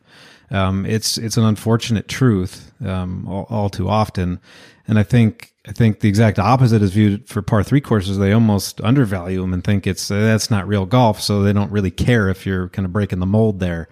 Um, 0.50 0.86
it's 0.86 1.18
it's 1.18 1.38
an 1.38 1.46
unfortunate 1.46 2.10
truth 2.10 2.74
um, 2.86 3.26
all, 3.28 3.46
all, 3.50 3.70
too 3.70 3.88
often, 3.88 4.42
and 4.86 5.00
I 5.00 5.04
think 5.04 5.54
I 5.66 5.72
think 5.72 6.02
the 6.02 6.10
exact 6.10 6.40
opposite 6.40 6.82
is 6.82 6.92
viewed 6.92 7.30
for 7.30 7.42
par 7.42 7.64
three 7.64 7.80
courses. 7.80 8.18
They 8.18 8.34
almost 8.34 8.82
undervalue 8.82 9.40
them 9.40 9.54
and 9.54 9.64
think 9.64 9.88
it's 9.88 10.12
uh, 10.12 10.20
that's 10.20 10.52
not 10.52 10.68
real 10.68 10.86
golf, 10.86 11.22
so 11.22 11.42
they 11.42 11.54
don't 11.54 11.72
really 11.72 11.92
care 11.92 12.28
if 12.28 12.46
you're 12.46 12.68
kind 12.68 12.86
of 12.86 12.92
breaking 12.92 13.20
the 13.20 13.26
mold 13.26 13.62
there. 13.62 13.88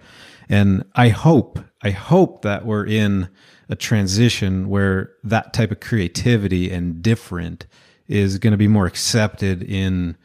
And 0.50 0.84
I 0.94 1.08
hope 1.08 1.60
I 1.82 1.90
hope 1.90 2.42
that 2.42 2.66
we're 2.66 2.86
in 2.86 3.30
a 3.70 3.76
transition 3.76 4.68
where 4.68 5.12
that 5.22 5.54
type 5.54 5.70
of 5.70 5.80
creativity 5.80 6.70
and 6.70 7.02
different 7.02 7.66
is 8.08 8.38
going 8.38 8.50
to 8.50 8.58
be 8.58 8.68
more 8.68 8.86
accepted 8.86 9.62
in 9.62 10.16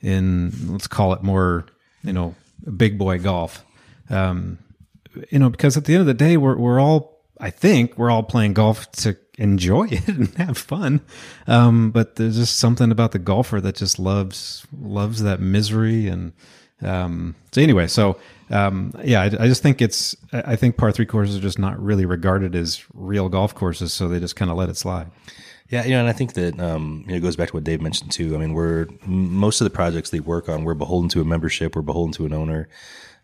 in 0.00 0.52
let's 0.68 0.86
call 0.86 1.12
it 1.12 1.22
more 1.22 1.66
you 2.02 2.12
know 2.12 2.34
big 2.76 2.96
boy 2.96 3.18
golf. 3.18 3.64
Um, 4.08 4.58
you 5.30 5.38
know 5.38 5.50
because 5.50 5.76
at 5.76 5.84
the 5.84 5.94
end 5.94 6.00
of 6.00 6.06
the 6.06 6.14
day 6.14 6.36
we're 6.36 6.56
we're 6.56 6.80
all 6.80 7.20
I 7.40 7.50
think 7.50 7.98
we're 7.98 8.10
all 8.10 8.22
playing 8.22 8.54
golf 8.54 8.90
to 8.92 9.16
enjoy 9.36 9.84
it 9.90 10.08
and 10.08 10.32
have 10.36 10.56
fun. 10.56 11.00
Um, 11.48 11.90
but 11.90 12.14
there's 12.16 12.36
just 12.36 12.56
something 12.56 12.92
about 12.92 13.10
the 13.10 13.18
golfer 13.18 13.60
that 13.60 13.74
just 13.74 13.98
loves 13.98 14.64
loves 14.72 15.22
that 15.22 15.40
misery 15.40 16.06
and 16.06 16.32
um, 16.82 17.34
so 17.52 17.60
anyway 17.60 17.86
so 17.86 18.18
um, 18.52 18.92
yeah, 19.02 19.22
I, 19.22 19.24
I, 19.24 19.48
just 19.48 19.62
think 19.62 19.80
it's. 19.80 20.14
I 20.30 20.56
think 20.56 20.76
par 20.76 20.92
three 20.92 21.06
courses 21.06 21.36
are 21.36 21.40
just 21.40 21.58
not 21.58 21.82
really 21.82 22.04
regarded 22.04 22.54
as 22.54 22.84
real 22.92 23.30
golf 23.30 23.54
courses, 23.54 23.94
so 23.94 24.08
they 24.08 24.20
just 24.20 24.36
kind 24.36 24.50
of 24.50 24.58
let 24.58 24.68
it 24.68 24.76
slide. 24.76 25.10
Yeah, 25.70 25.84
you 25.84 25.92
know, 25.92 26.00
and 26.00 26.08
I 26.08 26.12
think 26.12 26.34
that 26.34 26.60
um, 26.60 27.04
you 27.06 27.12
know, 27.12 27.16
it 27.16 27.20
goes 27.20 27.34
back 27.34 27.48
to 27.48 27.54
what 27.54 27.64
Dave 27.64 27.80
mentioned 27.80 28.12
too. 28.12 28.34
I 28.34 28.38
mean, 28.38 28.52
we're 28.52 28.88
most 29.06 29.62
of 29.62 29.64
the 29.64 29.70
projects 29.70 30.10
they 30.10 30.20
work 30.20 30.50
on, 30.50 30.64
we're 30.64 30.74
beholden 30.74 31.08
to 31.10 31.22
a 31.22 31.24
membership, 31.24 31.74
we're 31.74 31.82
beholden 31.82 32.12
to 32.14 32.26
an 32.26 32.34
owner. 32.34 32.68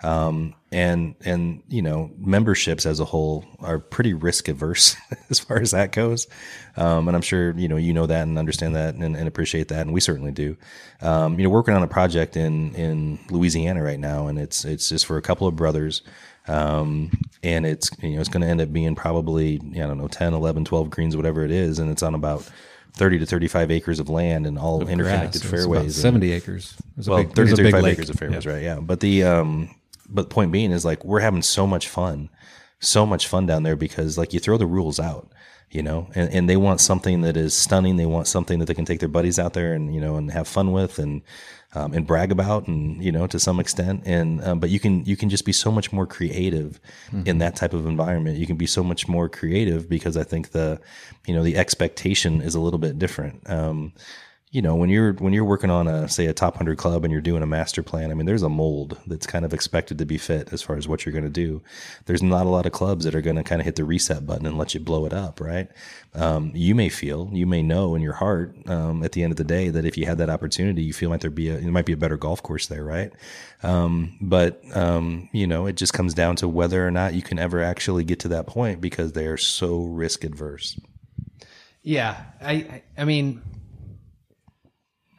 Um, 0.02 0.54
and, 0.70 1.14
and, 1.24 1.62
you 1.68 1.82
know, 1.82 2.11
memberships 2.18 2.87
as 2.87 3.00
a 3.00 3.04
whole 3.04 3.44
are 3.61 3.78
pretty 3.78 4.14
risk 4.14 4.46
averse 4.48 4.94
as 5.30 5.38
far 5.40 5.61
as 5.61 5.72
that 5.72 5.92
goes. 5.92 6.28
Um, 6.76 7.08
and 7.08 7.16
I'm 7.16 7.22
sure, 7.22 7.52
you 7.58 7.66
know, 7.68 7.76
you 7.76 7.92
know 7.92 8.06
that 8.06 8.22
and 8.22 8.38
understand 8.38 8.76
that 8.76 8.94
and, 8.94 9.16
and 9.16 9.26
appreciate 9.26 9.68
that. 9.68 9.80
And 9.80 9.92
we 9.92 10.00
certainly 10.00 10.30
do. 10.30 10.56
Um, 11.00 11.38
you 11.38 11.44
know, 11.44 11.50
working 11.50 11.74
on 11.74 11.82
a 11.82 11.88
project 11.88 12.37
in, 12.37 12.74
in 12.74 13.18
Louisiana 13.30 13.82
right 13.82 13.98
now, 13.98 14.28
and 14.28 14.38
it's, 14.38 14.64
it's 14.64 14.88
just 14.88 15.06
for 15.06 15.16
a 15.16 15.22
couple 15.22 15.46
of 15.48 15.56
brothers. 15.56 16.02
Um, 16.46 17.11
and 17.42 17.66
it's, 17.66 17.90
you 18.02 18.11
know, 18.14 18.20
it's 18.20 18.28
going 18.28 18.42
to 18.42 18.48
end 18.48 18.61
up 18.61 18.72
being 18.72 18.94
probably, 18.94 19.61
I 19.74 19.78
don't 19.87 19.98
know, 19.98 20.08
10, 20.08 20.32
11, 20.34 20.64
12 20.64 20.90
greens, 20.90 21.16
whatever 21.16 21.44
it 21.44 21.50
is. 21.50 21.78
And 21.78 21.90
it's 21.90 22.02
on 22.02 22.14
about 22.14 22.48
30 22.94 23.18
to 23.20 23.26
35 23.26 23.70
acres 23.70 24.00
of 24.00 24.08
land 24.08 24.46
and 24.46 24.58
all 24.58 24.80
interconnected 24.88 25.42
Grass. 25.42 25.52
It 25.52 25.52
was 25.52 25.64
about 25.64 25.72
fairways. 25.72 25.84
and- 25.96 26.02
Seventy 26.02 26.32
acres. 26.32 26.74
It 26.78 26.96
was 26.98 27.08
a 27.08 27.11
well, 27.11 27.18
big- 27.22 27.30
it 27.30 27.37
30 27.37 27.50
was 27.50 27.58
a 27.58 27.62
big 27.62 27.72
35 27.72 27.92
acres 27.92 28.11
of 28.11 28.16
fairways, 28.16 28.44
Yeah. 28.44 28.52
right? 28.52 28.62
Yeah. 28.62 28.80
But 28.80 29.00
the, 29.00 29.24
um, 29.24 29.74
but 30.09 30.23
the 30.23 30.35
point 30.35 30.53
being 30.53 30.73
is 30.73 30.85
like, 30.85 31.05
we're 31.05 31.21
having 31.21 31.42
so 31.42 31.66
much 31.66 31.88
fun, 31.88 32.31
so 32.81 33.05
much 33.05 33.27
fun 33.27 33.47
down 33.47 33.62
there 33.62 33.77
because 33.77 34.16
like 34.16 34.33
you 34.33 34.40
throw 34.40 34.57
the 34.57 34.66
rules 34.66 34.99
out, 34.99 35.31
you 35.71 35.83
know, 35.83 36.09
and, 36.14 36.33
and 36.33 36.49
they 36.49 36.57
want 36.57 36.81
something 36.81 37.21
that 37.23 37.37
is 37.37 37.55
stunning. 37.55 37.97
They 37.97 38.07
want 38.07 38.27
something 38.27 38.59
that 38.59 38.66
they 38.66 38.75
can 38.75 38.85
take 38.85 39.01
their 39.01 39.09
buddies 39.09 39.38
out 39.38 39.53
there 39.53 39.75
and, 39.75 39.94
you 39.94 40.01
know, 40.01 40.16
and 40.16 40.31
have 40.31 40.49
fun 40.49 40.73
with 40.73 40.99
and, 40.99 41.23
um, 41.75 41.92
and 41.92 42.07
brag 42.07 42.33
about 42.33 42.66
and, 42.66 43.03
you 43.05 43.12
know, 43.12 43.27
to 43.27 43.38
some 43.38 43.61
extent. 43.61 44.03
And, 44.07 44.42
um, 44.42 44.61
but 44.61 44.71
you 44.71 44.81
can, 44.81 45.05
you 45.05 45.16
can 45.16 45.29
just 45.29 45.44
be 45.44 45.53
so 45.53 45.71
much 45.71 45.92
more 45.92 46.07
creative 46.07 46.81
in 47.27 47.38
that 47.38 47.57
type 47.57 47.75
of 47.75 47.87
environment. 47.87 48.38
You 48.38 48.47
can 48.47 48.57
be 48.57 48.66
so 48.66 48.83
much 48.83 49.07
more 49.09 49.29
creative 49.29 49.88
because 49.88 50.16
I 50.16 50.25
think 50.25 50.53
the, 50.53 50.81
you 51.27 51.35
know, 51.35 51.42
the 51.42 51.57
expectation 51.57 52.40
is 52.40 52.55
a 52.55 52.61
little 52.61 52.79
bit 52.79 52.99
different. 52.99 53.49
Um, 53.51 53.92
you 54.50 54.62
know 54.62 54.74
when 54.74 54.88
you're 54.88 55.12
when 55.14 55.32
you're 55.34 55.44
working 55.44 55.68
on 55.70 55.87
a 55.87 56.08
say 56.08 56.24
a 56.26 56.32
top 56.32 56.54
100 56.54 56.78
club 56.78 57.04
and 57.04 57.12
you're 57.12 57.20
doing 57.20 57.42
a 57.42 57.46
master 57.46 57.82
plan 57.82 58.11
i 58.11 58.14
mean 58.14 58.24
there's 58.24 58.42
a 58.42 58.48
mold 58.48 58.98
that's 59.06 59.26
kind 59.26 59.44
of 59.44 59.52
expected 59.52 59.98
to 59.98 60.06
be 60.06 60.16
fit 60.16 60.52
as 60.52 60.62
far 60.62 60.76
as 60.76 60.88
what 60.88 61.04
you're 61.04 61.12
going 61.12 61.24
to 61.24 61.28
do. 61.30 61.62
There's 62.06 62.22
not 62.22 62.46
a 62.46 62.48
lot 62.48 62.64
of 62.64 62.72
clubs 62.72 63.04
that 63.04 63.14
are 63.14 63.20
going 63.20 63.37
to 63.37 63.42
kind 63.42 63.61
of 63.61 63.66
hit 63.66 63.76
the 63.76 63.84
reset 63.84 64.26
button 64.26 64.46
and 64.46 64.56
let 64.56 64.72
you 64.72 64.80
blow 64.80 65.04
it 65.04 65.12
up 65.12 65.40
right? 65.40 65.68
Um, 66.14 66.50
you 66.54 66.74
may 66.74 66.88
feel 66.88 67.28
you 67.32 67.46
may 67.46 67.62
know 67.62 67.94
in 67.94 68.00
your 68.00 68.14
heart 68.14 68.56
um, 68.68 69.02
at 69.02 69.12
the 69.12 69.22
end 69.22 69.32
of 69.32 69.37
the 69.37 69.44
day 69.44 69.68
that 69.68 69.84
if 69.84 69.98
you 69.98 70.06
had 70.06 70.18
that 70.18 70.30
opportunity 70.30 70.82
you 70.82 70.92
feel 70.94 71.11
like 71.11 71.20
there'd 71.20 71.34
be 71.34 71.50
a 71.50 71.58
there 71.58 71.70
might 71.70 71.87
be 71.87 71.92
a 71.92 71.96
better 71.98 72.16
golf 72.16 72.42
course 72.42 72.68
there 72.68 72.84
right? 72.84 73.12
Um, 73.62 74.16
but 74.20 74.62
um, 74.74 75.28
you 75.32 75.46
know 75.46 75.66
it 75.66 75.76
just 75.76 75.92
comes 75.92 76.14
down 76.14 76.37
to 76.37 76.48
whether 76.48 76.87
or 76.87 76.90
not 76.90 77.12
you 77.14 77.22
can 77.22 77.38
ever 77.38 77.62
actually 77.62 78.04
get 78.04 78.20
to 78.20 78.28
that 78.28 78.46
point 78.46 78.80
because 78.80 79.12
they 79.12 79.26
are 79.26 79.37
so 79.37 79.82
risk 79.82 80.24
adverse. 80.24 80.80
Yeah, 81.82 82.22
I- 82.42 82.82
I 82.96 83.04
mean 83.04 83.42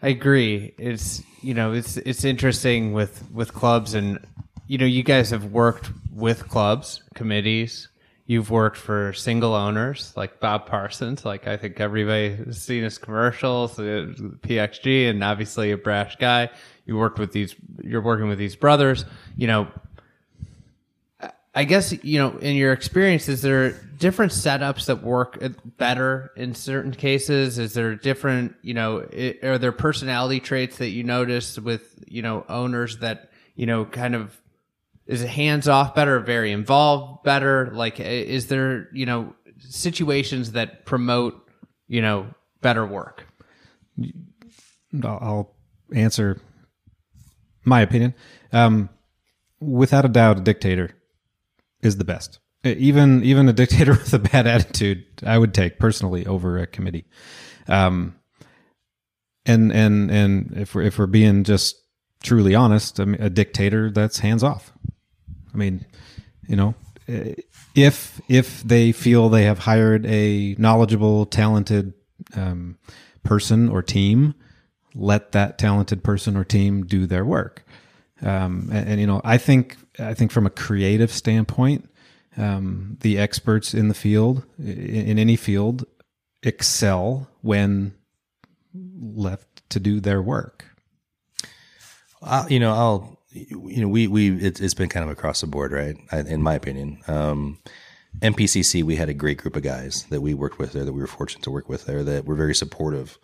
I 0.02 0.10
agree. 0.10 0.74
It's 0.78 1.24
you 1.42 1.54
know, 1.54 1.74
it's 1.74 1.98
it's 1.98 2.24
interesting 2.24 2.94
with 2.94 3.30
with 3.32 3.54
clubs 3.54 3.94
and 3.94 4.20
you 4.68 4.78
know, 4.78 4.86
you 4.86 5.02
guys 5.04 5.32
have 5.32 5.46
worked 5.46 5.90
with 6.14 6.48
clubs, 6.48 7.02
committees. 7.16 7.90
You've 8.28 8.52
worked 8.52 8.78
for 8.78 9.12
single 9.14 9.56
owners 9.56 10.14
like 10.16 10.40
Bob 10.40 10.68
Parsons, 10.68 11.26
like 11.26 11.48
I 11.48 11.58
think 11.58 11.80
everybody 11.80 12.36
has 12.36 12.62
seen 12.62 12.84
his 12.84 13.00
commercials, 13.00 13.80
uh, 13.80 14.14
PXG, 14.42 15.10
and 15.10 15.24
obviously 15.24 15.72
a 15.72 15.78
brash 15.78 16.16
guy. 16.18 16.50
You 16.86 16.98
worked 16.98 17.18
with 17.18 17.32
these, 17.32 17.56
you're 17.82 18.04
working 18.04 18.28
with 18.28 18.38
these 18.38 18.56
brothers. 18.56 19.06
You 19.36 19.48
know, 19.48 19.68
I 21.56 21.64
guess 21.64 21.94
you 22.04 22.20
know 22.20 22.38
in 22.38 22.56
your 22.56 22.74
experience, 22.74 23.28
is 23.28 23.42
there 23.42 23.72
different 23.72 24.32
setups 24.32 24.86
that 24.86 25.02
work 25.02 25.42
better 25.78 26.32
in 26.36 26.54
certain 26.54 26.94
cases? 26.94 27.58
Is 27.58 27.74
there 27.74 27.96
different, 27.96 28.56
you 28.62 28.74
know, 28.74 29.02
i 29.12 29.36
are 29.44 29.58
there 29.58 29.72
personality 29.72 30.40
traits 30.40 30.78
that 30.78 30.90
you 30.90 31.04
notice 31.04 31.58
with 31.58 32.04
you 32.08 32.22
know 32.22 32.46
owners 32.50 33.00
that 33.00 33.32
you 33.56 33.66
know 33.66 33.86
kind 33.86 34.16
of 34.16 34.40
is 35.08 35.24
it 35.24 35.30
hands 35.30 35.68
off 35.68 35.96
better, 35.96 36.20
very 36.20 36.52
involved 36.52 37.24
better? 37.24 37.72
Like, 37.74 38.00
is 38.00 38.48
there 38.48 38.88
you 38.94 39.08
know 39.08 39.34
situations 39.58 40.52
that 40.52 40.86
promote 40.86 41.50
you 41.88 42.04
know 42.04 42.28
better 42.62 42.86
work? 42.86 43.26
I'll 45.04 45.20
I'll 45.20 45.56
answer 45.96 46.40
my 47.66 47.82
opinion. 47.82 48.14
Um, 48.52 48.90
without 49.60 50.06
a 50.06 50.10
doubt, 50.10 50.38
a 50.38 50.42
dictator 50.42 50.92
is 51.82 51.98
the 51.98 52.06
best. 52.06 52.40
Even 52.64 53.24
even 53.24 53.48
a 53.48 53.54
dictator 53.54 53.92
with 53.94 54.14
a 54.14 54.20
bad 54.20 54.48
attitude, 54.48 55.06
I 55.26 55.38
would 55.38 55.54
take 55.54 55.80
personally 55.80 56.26
over 56.26 56.58
a 56.58 56.68
committee. 56.68 57.06
Um, 57.68 58.16
and 59.46 59.72
and 59.72 60.12
and 60.12 60.54
if 60.58 60.76
we're 60.76 60.84
if 60.84 61.00
we're 61.00 61.08
being 61.08 61.44
just 61.44 61.76
truly 62.24 62.56
honest, 62.56 63.00
I 63.00 63.06
mean, 63.06 63.22
a 63.22 63.30
dictator 63.30 63.92
that's 63.92 64.20
hands 64.20 64.44
off. 64.44 64.74
I 65.54 65.58
mean, 65.58 65.86
you 66.48 66.56
know, 66.56 66.76
eh, 67.08 67.36
if 67.76 68.20
if 68.28 68.62
they 68.64 68.92
feel 68.92 69.30
they 69.30 69.44
have 69.44 69.60
hired 69.60 70.06
a 70.06 70.56
knowledgeable, 70.58 71.26
talented 71.26 71.94
um, 72.36 72.78
person 73.24 73.70
or 73.70 73.82
team, 73.82 74.36
let 74.94 75.32
that 75.32 75.58
talented 75.58 76.04
person 76.04 76.36
or 76.36 76.44
team 76.44 76.86
do 76.86 77.06
their 77.06 77.26
work. 77.26 77.66
Um, 78.22 78.70
and, 78.72 78.90
and 78.90 79.02
you 79.02 79.08
know, 79.08 79.22
I 79.24 79.38
think 79.38 79.78
I 79.98 80.14
think 80.14 80.32
from 80.32 80.46
a 80.46 80.50
creative 80.50 81.12
standpoint, 81.12 81.90
um, 82.38 82.98
the 83.02 83.18
experts 83.18 83.74
in 83.74 83.88
the 83.88 83.94
field, 83.94 84.44
in, 84.58 85.08
in 85.08 85.20
any 85.20 85.36
field, 85.36 85.86
excel 86.44 87.30
when 87.42 87.94
left 88.74 89.70
to 89.70 89.80
do 89.80 90.00
their 90.00 90.22
work. 90.22 90.66
Uh, 92.22 92.46
you 92.50 92.60
know, 92.60 92.74
I'll, 92.74 93.20
you 93.32 93.82
know, 93.82 93.88
we, 93.88 94.08
we, 94.08 94.32
it, 94.38 94.60
it's 94.60 94.74
been 94.74 94.90
kind 94.90 95.04
of 95.04 95.10
across 95.10 95.42
the 95.42 95.48
board, 95.48 95.72
right? 95.72 95.96
I, 96.12 96.20
in 96.20 96.42
my 96.42 96.56
opinion. 96.56 97.02
Um, 97.08 97.60
MPCC, 98.22 98.84
we 98.84 98.96
had 98.96 99.08
a 99.08 99.14
great 99.14 99.38
group 99.38 99.56
of 99.56 99.64
guys 99.64 100.04
that 100.10 100.22
we 100.22 100.34
worked 100.34 100.60
with 100.60 100.74
there, 100.74 100.84
that 100.84 100.94
we 100.94 101.00
were 101.00 101.08
fortunate 101.08 101.44
to 101.44 101.52
work 101.52 101.70
with 101.70 101.86
there, 101.86 102.04
that 102.04 102.26
were 102.26 102.36
very 102.36 102.56
supportive, 102.56 103.18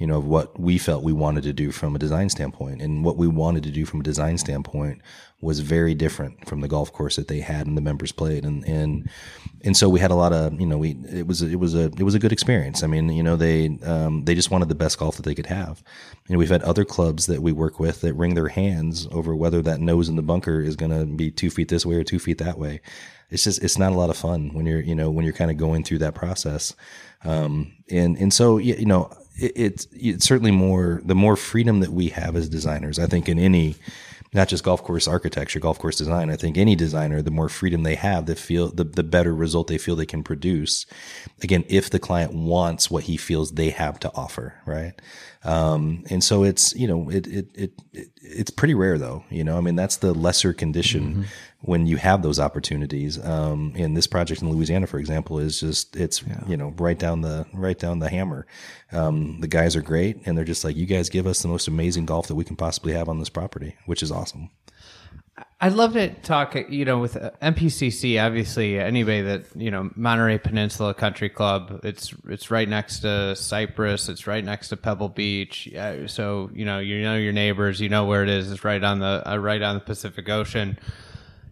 you 0.00 0.06
know, 0.06 0.16
of 0.16 0.26
what 0.26 0.58
we 0.58 0.78
felt 0.78 1.04
we 1.04 1.12
wanted 1.12 1.42
to 1.42 1.52
do 1.52 1.70
from 1.70 1.94
a 1.94 1.98
design 1.98 2.30
standpoint. 2.30 2.80
And 2.80 3.04
what 3.04 3.18
we 3.18 3.28
wanted 3.28 3.62
to 3.64 3.70
do 3.70 3.84
from 3.84 4.00
a 4.00 4.02
design 4.02 4.38
standpoint 4.38 5.02
was 5.42 5.60
very 5.60 5.94
different 5.94 6.48
from 6.48 6.62
the 6.62 6.68
golf 6.68 6.90
course 6.90 7.16
that 7.16 7.28
they 7.28 7.40
had 7.40 7.66
and 7.66 7.76
the 7.76 7.82
members 7.82 8.10
played. 8.10 8.46
And, 8.46 8.64
and, 8.64 9.10
and 9.62 9.76
so 9.76 9.90
we 9.90 10.00
had 10.00 10.10
a 10.10 10.14
lot 10.14 10.32
of, 10.32 10.58
you 10.58 10.66
know, 10.66 10.78
we, 10.78 10.96
it 11.12 11.26
was, 11.26 11.42
it 11.42 11.56
was 11.56 11.74
a, 11.74 11.84
it 11.84 12.02
was 12.02 12.14
a 12.14 12.18
good 12.18 12.32
experience. 12.32 12.82
I 12.82 12.86
mean, 12.86 13.10
you 13.10 13.22
know, 13.22 13.36
they, 13.36 13.78
um, 13.84 14.24
they 14.24 14.34
just 14.34 14.50
wanted 14.50 14.70
the 14.70 14.74
best 14.74 14.98
golf 14.98 15.16
that 15.16 15.24
they 15.24 15.34
could 15.34 15.46
have. 15.46 15.82
And 16.28 16.38
we've 16.38 16.48
had 16.48 16.62
other 16.62 16.86
clubs 16.86 17.26
that 17.26 17.42
we 17.42 17.52
work 17.52 17.78
with 17.78 18.00
that 18.00 18.14
wring 18.14 18.34
their 18.34 18.48
hands 18.48 19.06
over 19.12 19.36
whether 19.36 19.60
that 19.60 19.80
nose 19.80 20.08
in 20.08 20.16
the 20.16 20.22
bunker 20.22 20.62
is 20.62 20.76
going 20.76 20.98
to 20.98 21.04
be 21.04 21.30
two 21.30 21.50
feet 21.50 21.68
this 21.68 21.84
way 21.84 21.96
or 21.96 22.04
two 22.04 22.18
feet 22.18 22.38
that 22.38 22.58
way. 22.58 22.80
It's 23.28 23.44
just, 23.44 23.62
it's 23.62 23.78
not 23.78 23.92
a 23.92 23.96
lot 23.96 24.08
of 24.08 24.16
fun 24.16 24.54
when 24.54 24.64
you're, 24.64 24.80
you 24.80 24.94
know, 24.94 25.10
when 25.10 25.26
you're 25.26 25.34
kind 25.34 25.50
of 25.50 25.58
going 25.58 25.84
through 25.84 25.98
that 25.98 26.14
process. 26.14 26.74
Um, 27.22 27.72
and, 27.90 28.16
and 28.16 28.32
so, 28.32 28.56
you 28.56 28.86
know, 28.86 29.10
it, 29.40 29.52
it's, 29.56 29.88
it's 29.92 30.26
certainly 30.26 30.50
more, 30.50 31.00
the 31.04 31.14
more 31.14 31.36
freedom 31.36 31.80
that 31.80 31.90
we 31.90 32.08
have 32.08 32.36
as 32.36 32.48
designers, 32.48 32.98
I 32.98 33.06
think 33.06 33.28
in 33.28 33.38
any, 33.38 33.76
not 34.32 34.48
just 34.48 34.62
golf 34.62 34.82
course 34.84 35.08
architecture, 35.08 35.58
golf 35.58 35.78
course 35.78 35.96
design. 35.96 36.30
I 36.30 36.36
think 36.36 36.56
any 36.56 36.76
designer, 36.76 37.20
the 37.20 37.32
more 37.32 37.48
freedom 37.48 37.82
they 37.82 37.96
have, 37.96 38.26
the 38.26 38.36
feel 38.36 38.68
the, 38.68 38.84
the 38.84 39.02
better 39.02 39.34
result 39.34 39.66
they 39.66 39.78
feel 39.78 39.96
they 39.96 40.06
can 40.06 40.22
produce. 40.22 40.86
Again, 41.42 41.64
if 41.68 41.90
the 41.90 41.98
client 41.98 42.32
wants 42.32 42.90
what 42.90 43.04
he 43.04 43.16
feels 43.16 43.52
they 43.52 43.70
have 43.70 43.98
to 44.00 44.12
offer, 44.14 44.54
right? 44.66 44.92
Um, 45.42 46.04
and 46.10 46.22
so 46.22 46.44
it's 46.44 46.74
you 46.76 46.86
know 46.86 47.10
it, 47.10 47.26
it 47.26 47.48
it 47.54 47.72
it 47.92 48.08
it's 48.22 48.50
pretty 48.50 48.74
rare 48.74 48.98
though. 48.98 49.24
You 49.30 49.42
know, 49.42 49.56
I 49.56 49.60
mean 49.62 49.74
that's 49.74 49.96
the 49.96 50.14
lesser 50.14 50.52
condition 50.52 51.26
when 51.62 51.86
you 51.86 51.96
have 51.96 52.22
those 52.22 52.40
opportunities. 52.40 53.22
Um, 53.24 53.74
and 53.76 53.96
this 53.96 54.06
project 54.06 54.42
in 54.42 54.50
Louisiana, 54.50 54.86
for 54.86 54.98
example, 54.98 55.38
is 55.38 55.60
just 55.60 55.96
it's 55.96 56.22
you 56.46 56.56
know 56.56 56.74
right 56.78 56.98
down 56.98 57.20
the 57.20 57.46
right 57.52 57.78
down 57.78 57.98
the 57.98 58.08
hammer. 58.08 58.46
Um, 58.92 59.40
the 59.40 59.48
guys 59.48 59.76
are 59.76 59.82
great, 59.82 60.20
and 60.26 60.36
they're 60.36 60.44
just 60.44 60.64
like, 60.64 60.76
you 60.76 60.86
guys 60.86 61.08
give 61.08 61.26
us 61.26 61.42
the 61.42 61.48
most 61.48 61.68
amazing 61.68 62.06
golf 62.06 62.28
that 62.28 62.34
we 62.34 62.44
can 62.44 62.56
possibly 62.56 62.92
have 62.92 63.08
on 63.08 63.18
this 63.18 63.28
property, 63.28 63.76
which 63.86 64.02
is 64.02 64.10
awesome. 64.10 64.50
I'd 65.62 65.74
love 65.74 65.92
to 65.92 66.08
talk, 66.08 66.56
you 66.70 66.86
know, 66.86 66.98
with 66.98 67.16
uh, 67.16 67.32
MPCC. 67.42 68.22
Obviously, 68.22 68.78
anybody 68.78 69.20
that 69.22 69.44
you 69.54 69.70
know, 69.70 69.90
Monterey 69.94 70.38
Peninsula 70.38 70.94
Country 70.94 71.28
Club. 71.28 71.80
It's 71.84 72.14
it's 72.28 72.50
right 72.50 72.68
next 72.68 73.00
to 73.00 73.36
Cypress. 73.36 74.08
It's 74.08 74.26
right 74.26 74.44
next 74.44 74.68
to 74.68 74.78
Pebble 74.78 75.10
Beach. 75.10 75.68
So 76.06 76.50
you 76.54 76.64
know, 76.64 76.78
you 76.78 77.02
know 77.02 77.16
your 77.16 77.34
neighbors. 77.34 77.80
You 77.80 77.90
know 77.90 78.06
where 78.06 78.22
it 78.22 78.30
is. 78.30 78.50
It's 78.50 78.64
right 78.64 78.82
on 78.82 79.00
the 79.00 79.22
uh, 79.30 79.36
right 79.36 79.60
on 79.60 79.74
the 79.74 79.80
Pacific 79.80 80.28
Ocean. 80.30 80.78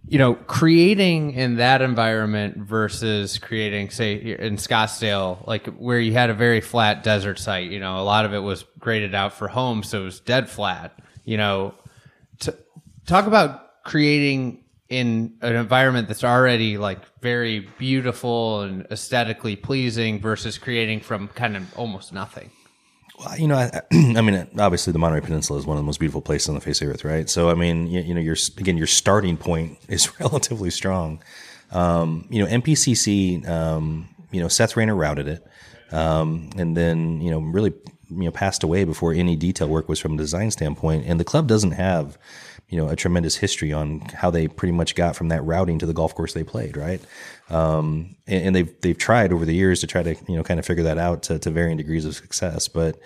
You 0.08 0.18
know, 0.18 0.34
creating 0.34 1.32
in 1.32 1.56
that 1.56 1.82
environment 1.82 2.56
versus 2.56 3.38
creating, 3.38 3.90
say, 3.90 4.14
in 4.14 4.56
Scottsdale, 4.56 5.46
like 5.46 5.66
where 5.66 6.00
you 6.00 6.14
had 6.14 6.30
a 6.30 6.34
very 6.34 6.62
flat 6.62 7.02
desert 7.02 7.38
site. 7.38 7.70
You 7.70 7.78
know, 7.78 7.98
a 7.98 8.02
lot 8.04 8.24
of 8.24 8.32
it 8.32 8.38
was 8.38 8.64
graded 8.78 9.14
out 9.14 9.34
for 9.34 9.48
homes, 9.48 9.88
so 9.88 10.00
it 10.00 10.04
was 10.04 10.20
dead 10.20 10.48
flat. 10.48 10.98
You 11.24 11.36
know, 11.36 11.74
to 12.40 12.56
talk 13.06 13.26
about 13.26 13.84
creating 13.84 14.64
in 14.88 15.36
an 15.42 15.54
environment 15.56 16.08
that's 16.08 16.24
already 16.24 16.78
like 16.78 17.00
very 17.20 17.68
beautiful 17.78 18.62
and 18.62 18.86
aesthetically 18.90 19.56
pleasing 19.56 20.20
versus 20.20 20.56
creating 20.56 21.00
from 21.00 21.28
kind 21.28 21.56
of 21.56 21.78
almost 21.78 22.12
nothing. 22.12 22.50
Well, 23.18 23.36
you 23.38 23.48
know, 23.48 23.56
I, 23.56 23.82
I 23.92 24.20
mean, 24.20 24.46
obviously, 24.58 24.92
the 24.92 24.98
Monterey 24.98 25.20
Peninsula 25.20 25.58
is 25.58 25.66
one 25.66 25.76
of 25.76 25.82
the 25.82 25.86
most 25.86 25.98
beautiful 25.98 26.22
places 26.22 26.48
on 26.48 26.54
the 26.54 26.60
face 26.60 26.80
of 26.80 26.88
the 26.88 26.94
earth, 26.94 27.04
right? 27.04 27.28
So, 27.28 27.50
I 27.50 27.54
mean, 27.54 27.86
you, 27.86 28.00
you 28.00 28.14
know, 28.14 28.20
your 28.20 28.36
again, 28.58 28.76
your 28.76 28.86
starting 28.86 29.36
point 29.36 29.78
is 29.88 30.18
relatively 30.20 30.70
strong. 30.70 31.22
Um, 31.70 32.26
you 32.30 32.42
know, 32.42 32.50
MPCC, 32.50 33.46
um, 33.48 34.08
you 34.30 34.40
know, 34.40 34.48
Seth 34.48 34.76
Raynor 34.76 34.94
routed 34.94 35.28
it, 35.28 35.46
um, 35.92 36.50
and 36.56 36.76
then 36.76 37.20
you 37.20 37.30
know, 37.30 37.40
really, 37.40 37.72
you 38.08 38.24
know, 38.24 38.30
passed 38.30 38.62
away 38.62 38.84
before 38.84 39.12
any 39.12 39.36
detail 39.36 39.68
work 39.68 39.88
was 39.88 39.98
from 39.98 40.14
a 40.14 40.16
design 40.16 40.50
standpoint. 40.50 41.04
And 41.06 41.18
the 41.18 41.24
club 41.24 41.46
doesn't 41.46 41.72
have 41.72 42.16
you 42.68 42.76
know 42.76 42.88
a 42.88 42.96
tremendous 42.96 43.36
history 43.36 43.72
on 43.72 44.00
how 44.00 44.30
they 44.30 44.48
pretty 44.48 44.72
much 44.72 44.94
got 44.94 45.16
from 45.16 45.28
that 45.28 45.42
routing 45.42 45.78
to 45.78 45.86
the 45.86 45.94
golf 45.94 46.14
course 46.14 46.34
they 46.34 46.44
played, 46.44 46.76
right? 46.76 47.00
Um, 47.50 48.16
and, 48.26 48.46
and 48.46 48.56
they've 48.56 48.80
they've 48.80 48.98
tried 48.98 49.32
over 49.32 49.44
the 49.44 49.54
years 49.54 49.80
to 49.80 49.86
try 49.86 50.02
to 50.02 50.14
you 50.28 50.36
know 50.36 50.42
kind 50.42 50.60
of 50.60 50.66
figure 50.66 50.84
that 50.84 50.98
out 50.98 51.22
to, 51.24 51.38
to 51.38 51.50
varying 51.50 51.76
degrees 51.76 52.04
of 52.04 52.14
success, 52.14 52.68
but 52.68 52.98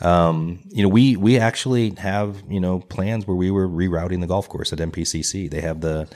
um, 0.00 0.60
you 0.70 0.82
know, 0.82 0.88
we 0.88 1.16
we 1.16 1.38
actually 1.38 1.90
have 1.96 2.42
you 2.48 2.60
know 2.60 2.80
plans 2.80 3.26
where 3.26 3.36
we 3.36 3.50
were 3.50 3.68
rerouting 3.68 4.20
the 4.20 4.26
golf 4.26 4.48
course 4.48 4.72
at 4.72 4.78
MPCC. 4.78 5.50
They 5.50 5.60
have 5.60 5.80
the 5.80 6.08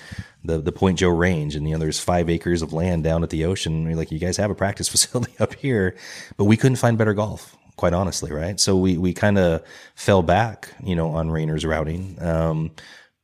the 0.42 0.58
the 0.58 0.72
Point 0.72 0.98
Joe 0.98 1.10
Range, 1.10 1.54
and 1.54 1.68
you 1.68 1.74
know, 1.74 1.78
there's 1.78 2.00
five 2.00 2.30
acres 2.30 2.62
of 2.62 2.72
land 2.72 3.04
down 3.04 3.22
at 3.22 3.30
the 3.30 3.44
ocean. 3.44 3.84
We're 3.84 3.96
like, 3.96 4.10
you 4.10 4.18
guys 4.18 4.38
have 4.38 4.50
a 4.50 4.54
practice 4.54 4.88
facility 4.94 5.34
up 5.38 5.54
here, 5.54 5.96
but 6.36 6.44
we 6.44 6.56
couldn't 6.56 6.76
find 6.76 6.96
better 6.96 7.14
golf, 7.14 7.56
quite 7.76 7.92
honestly, 7.92 8.30
right? 8.32 8.58
So 8.58 8.76
we 8.76 8.98
we 8.98 9.12
kind 9.12 9.38
of 9.38 9.62
fell 9.94 10.22
back, 10.22 10.72
you 10.82 10.96
know, 10.96 11.10
on 11.10 11.30
Raynor's 11.30 11.64
routing. 11.64 12.16
Um, 12.20 12.70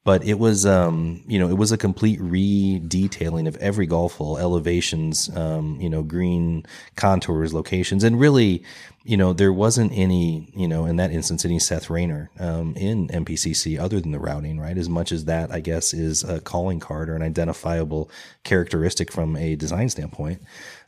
but 0.05 0.25
it 0.25 0.39
was 0.39 0.65
um, 0.65 1.23
you 1.27 1.39
know 1.39 1.49
it 1.49 1.59
was 1.59 1.73
a 1.73 1.77
complete 1.77 2.21
re-detailing 2.21 3.47
of 3.47 3.57
every 3.57 3.87
golf 3.87 4.15
hole 4.17 4.39
elevations 4.39 5.35
um, 5.37 5.79
you 5.81 5.91
know 5.91 6.03
green 6.03 6.65
contours 6.97 7.53
locations 7.53 8.03
and 8.03 8.19
really 8.19 8.65
you 9.05 9.17
know 9.17 9.33
there 9.33 9.53
wasn't 9.53 9.93
any 9.93 10.51
you 10.57 10.67
know 10.67 10.87
in 10.87 10.97
that 10.97 11.11
instance 11.11 11.45
any 11.45 11.59
seth 11.59 11.91
raynor 11.91 12.31
um, 12.39 12.75
in 12.77 13.09
MPCC 13.09 13.79
other 13.79 14.01
than 14.01 14.13
the 14.13 14.19
routing 14.19 14.59
right 14.59 14.79
as 14.79 14.89
much 14.89 15.13
as 15.13 15.27
that 15.27 15.53
i 15.53 15.61
guess 15.61 15.93
is 15.93 16.25
a 16.25 16.41
calling 16.41 16.81
card 16.81 17.09
or 17.09 17.15
an 17.15 17.23
identifiable 17.23 18.11
characteristic 18.43 19.13
from 19.13 19.37
a 19.37 19.55
design 19.55 19.89
standpoint 19.89 20.41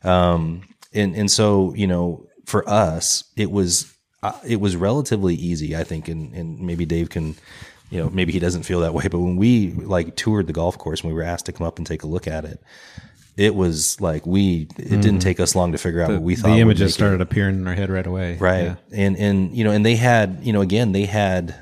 um, 0.03 0.63
and 0.93 1.15
and 1.15 1.29
so 1.29 1.73
you 1.75 1.87
know 1.87 2.25
for 2.45 2.67
us 2.69 3.23
it 3.35 3.51
was 3.51 3.95
uh, 4.21 4.37
it 4.47 4.59
was 4.59 4.75
relatively 4.75 5.35
easy 5.35 5.75
i 5.75 5.83
think 5.83 6.07
and, 6.07 6.33
and 6.33 6.59
maybe 6.59 6.85
dave 6.85 7.09
can 7.09 7.35
you 7.93 7.99
know, 7.99 8.09
maybe 8.09 8.31
he 8.33 8.39
doesn't 8.39 8.63
feel 8.63 8.79
that 8.79 8.95
way, 8.95 9.07
but 9.07 9.19
when 9.19 9.35
we 9.35 9.69
like 9.69 10.15
toured 10.15 10.47
the 10.47 10.53
golf 10.53 10.79
course 10.79 11.01
and 11.01 11.11
we 11.11 11.13
were 11.13 11.21
asked 11.21 11.45
to 11.45 11.51
come 11.51 11.67
up 11.67 11.77
and 11.77 11.85
take 11.85 12.01
a 12.01 12.07
look 12.07 12.25
at 12.25 12.43
it, 12.43 12.59
it 13.37 13.53
was 13.53 14.01
like 14.01 14.25
we 14.25 14.67
it 14.77 14.87
mm. 14.87 15.01
didn't 15.01 15.19
take 15.19 15.39
us 15.39 15.55
long 15.55 15.71
to 15.73 15.77
figure 15.77 16.01
out 16.01 16.07
the, 16.07 16.13
what 16.15 16.23
we 16.23 16.35
thought. 16.35 16.55
The 16.55 16.59
images 16.59 16.95
started 16.95 17.15
it. 17.15 17.21
appearing 17.21 17.55
in 17.55 17.67
our 17.67 17.75
head 17.75 17.91
right 17.91 18.05
away. 18.07 18.37
Right. 18.37 18.63
Yeah. 18.63 18.75
And 18.91 19.15
and 19.17 19.55
you 19.55 19.63
know, 19.63 19.69
and 19.69 19.85
they 19.85 19.95
had, 19.95 20.39
you 20.41 20.53
know, 20.53 20.61
again, 20.61 20.91
they 20.91 21.05
had 21.05 21.53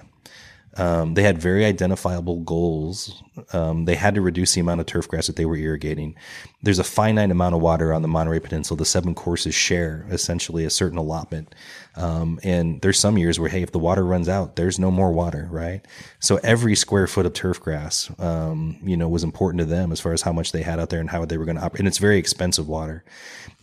um, 0.78 1.16
they 1.16 1.24
had 1.24 1.38
very 1.38 1.66
identifiable 1.66 2.40
goals. 2.42 3.22
Um, 3.52 3.86
they 3.86 3.96
had 3.96 4.16
to 4.16 4.22
reduce 4.22 4.54
the 4.54 4.62
amount 4.62 4.80
of 4.80 4.86
turf 4.86 5.08
grass 5.08 5.28
that 5.28 5.36
they 5.36 5.46
were 5.46 5.58
irrigating. 5.58 6.16
There's 6.64 6.80
a 6.80 6.84
finite 6.84 7.32
amount 7.32 7.56
of 7.56 7.62
water 7.62 7.92
on 7.92 8.02
the 8.02 8.08
Monterey 8.08 8.40
Peninsula. 8.40 8.78
The 8.78 8.86
seven 8.86 9.14
courses 9.14 9.54
share 9.54 10.06
essentially 10.10 10.64
a 10.64 10.70
certain 10.70 10.98
allotment. 10.98 11.54
Um, 11.96 12.40
and 12.44 12.80
there's 12.82 13.00
some 13.00 13.18
years 13.18 13.38
where, 13.38 13.50
hey, 13.50 13.64
if 13.64 13.74
the 13.74 13.80
water 13.80 14.06
runs 14.06 14.30
out, 14.30 14.56
there's 14.56 14.80
no 14.80 14.92
more 14.92 15.12
water, 15.12 15.48
right? 15.52 15.86
So 16.20 16.38
every 16.38 16.76
square 16.76 17.08
foot 17.08 17.26
of 17.26 17.34
turf 17.34 17.60
grass, 17.60 18.10
um, 18.18 18.78
you 18.82 18.96
know, 18.96 19.10
was 19.10 19.24
important 19.24 19.60
to 19.60 19.66
them 19.66 19.92
as 19.92 20.00
far 20.00 20.14
as 20.14 20.22
how 20.22 20.32
much 20.32 20.54
they 20.54 20.62
had 20.62 20.80
out 20.80 20.90
there 20.90 21.02
and 21.02 21.10
how 21.10 21.26
they 21.26 21.38
were 21.38 21.46
going 21.46 21.58
to 21.58 21.64
operate. 21.64 21.80
And 21.80 21.88
it's 21.88 21.98
very 21.98 22.18
expensive 22.18 22.70
water. 22.70 23.04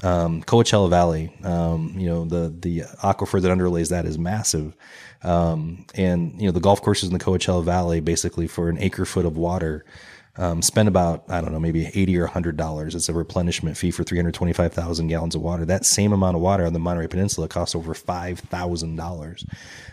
Um, 0.03 0.43
Coachella 0.43 0.91
Valley, 0.91 1.33
um, 1.43 1.95
you 1.97 2.07
know, 2.07 2.27
the, 2.27 2.55
the 2.61 2.81
aquifer 3.03 3.41
that 3.41 3.51
underlays 3.51 3.89
that 3.89 4.05
is 4.05 4.19
massive. 4.19 4.77
Um, 5.23 5.85
and 5.95 6.41
you 6.41 6.47
know 6.47 6.53
the 6.53 6.61
golf 6.61 6.81
courses 6.83 7.09
in 7.09 7.17
the 7.17 7.25
Coachella 7.25 7.65
Valley, 7.65 8.01
basically 8.01 8.47
for 8.47 8.69
an 8.69 8.79
acre 8.79 9.05
foot 9.05 9.27
of 9.27 9.37
water, 9.37 9.85
um, 10.39 10.63
spend 10.63 10.87
about 10.87 11.25
I 11.29 11.41
don't 11.41 11.51
know 11.51 11.59
maybe 11.59 11.87
eighty 11.87 12.17
or 12.17 12.27
hundred 12.27 12.57
dollars. 12.57 12.95
It's 12.95 13.09
a 13.09 13.13
replenishment 13.13 13.77
fee 13.77 13.91
for 13.91 14.05
three 14.05 14.17
hundred 14.17 14.35
twenty 14.35 14.53
five 14.53 14.73
thousand 14.73 15.09
gallons 15.09 15.35
of 15.35 15.43
water. 15.43 15.65
That 15.65 15.85
same 15.85 16.13
amount 16.13 16.37
of 16.37 16.43
water 16.43 16.65
on 16.65 16.73
the 16.73 16.79
Monterey 16.79 17.09
Peninsula 17.09 17.49
costs 17.49 17.75
over 17.75 17.93
five 17.93 18.39
thousand 18.39 18.95
dollars. 18.95 19.45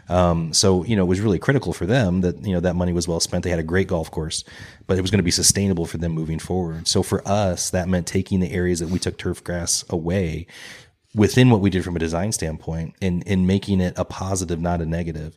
Um, 0.07 0.53
so 0.53 0.86
you 0.86 0.95
know 0.95 1.01
it 1.01 1.07
was 1.07 1.19
really 1.21 1.39
critical 1.39 1.73
for 1.73 1.88
them 1.88 2.21
that 2.21 2.45
you 2.45 2.53
know 2.53 2.59
that 2.59 2.76
money 2.76 2.93
was 2.93 3.07
well 3.07 3.19
spent. 3.19 3.43
They 3.43 3.49
had 3.49 3.57
a 3.57 3.63
great 3.63 3.88
golf 3.88 4.11
course, 4.11 4.43
but 4.86 4.99
it 4.99 5.01
was 5.01 5.09
going 5.09 5.19
to 5.19 5.23
be 5.23 5.32
sustainable 5.32 5.88
for 5.88 5.97
them 5.97 6.11
moving 6.11 6.38
forward. 6.38 6.88
So 6.88 7.01
for 7.01 7.28
us, 7.28 7.71
that 7.71 7.89
meant 7.89 8.05
taking 8.05 8.39
the 8.39 8.51
areas 8.51 8.80
that 8.82 8.89
we 8.89 8.99
took 8.99 9.17
turf 9.17 9.43
grass 9.43 9.84
away 9.89 10.45
within 11.16 11.49
what 11.49 11.61
we 11.61 11.70
did 11.70 11.84
from 11.84 11.95
a 11.95 11.99
design 11.99 12.32
standpoint 12.32 12.93
and 13.01 13.24
in 13.24 13.47
making 13.47 13.82
it 13.82 13.93
a 13.97 14.05
positive, 14.05 14.59
not 14.59 14.82
a. 14.82 15.32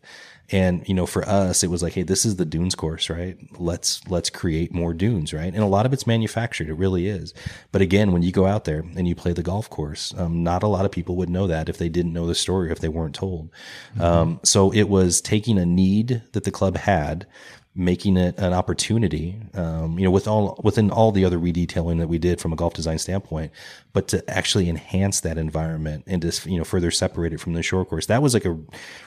And, 0.50 0.88
you 0.88 0.94
know, 0.94 1.04
for 1.04 1.28
us, 1.28 1.62
it 1.62 1.70
was 1.70 1.82
like, 1.82 1.92
Hey, 1.92 2.02
this 2.02 2.24
is 2.24 2.36
the 2.36 2.46
dunes 2.46 2.74
course, 2.74 3.10
right? 3.10 3.36
Let's, 3.58 4.00
let's 4.08 4.30
create 4.30 4.72
more 4.72 4.94
dunes, 4.94 5.34
right? 5.34 5.52
And 5.52 5.62
a 5.62 5.66
lot 5.66 5.84
of 5.84 5.92
it's 5.92 6.06
manufactured. 6.06 6.68
It 6.68 6.74
really 6.74 7.06
is. 7.06 7.34
But 7.70 7.82
again, 7.82 8.12
when 8.12 8.22
you 8.22 8.32
go 8.32 8.46
out 8.46 8.64
there 8.64 8.82
and 8.96 9.06
you 9.06 9.14
play 9.14 9.34
the 9.34 9.42
golf 9.42 9.68
course, 9.68 10.14
um, 10.16 10.42
not 10.42 10.62
a 10.62 10.68
lot 10.68 10.86
of 10.86 10.90
people 10.90 11.16
would 11.16 11.28
know 11.28 11.46
that 11.46 11.68
if 11.68 11.76
they 11.76 11.90
didn't 11.90 12.14
know 12.14 12.26
the 12.26 12.34
story, 12.34 12.72
if 12.72 12.80
they 12.80 12.88
weren't 12.88 13.14
told. 13.14 13.50
Mm-hmm. 13.92 14.02
Um, 14.02 14.40
so 14.42 14.70
it 14.72 14.88
was 14.88 15.20
taking 15.20 15.58
a 15.58 15.66
need 15.66 16.22
that 16.32 16.44
the 16.44 16.50
club 16.50 16.78
had, 16.78 17.26
making 17.78 18.16
it 18.16 18.36
an 18.38 18.52
opportunity, 18.52 19.40
um, 19.54 19.98
you 19.98 20.04
know, 20.04 20.10
with 20.10 20.26
all 20.26 20.58
within 20.64 20.90
all 20.90 21.12
the 21.12 21.24
other 21.24 21.38
redetailing 21.38 21.98
that 21.98 22.08
we 22.08 22.18
did 22.18 22.40
from 22.40 22.52
a 22.52 22.56
golf 22.56 22.74
design 22.74 22.98
standpoint, 22.98 23.52
but 23.92 24.08
to 24.08 24.28
actually 24.28 24.68
enhance 24.68 25.20
that 25.20 25.38
environment 25.38 26.02
and 26.08 26.20
to 26.22 26.50
you 26.50 26.58
know 26.58 26.64
further 26.64 26.90
separate 26.90 27.32
it 27.32 27.40
from 27.40 27.52
the 27.52 27.62
shore 27.62 27.84
course. 27.84 28.06
That 28.06 28.20
was 28.20 28.34
like 28.34 28.44
a 28.44 28.58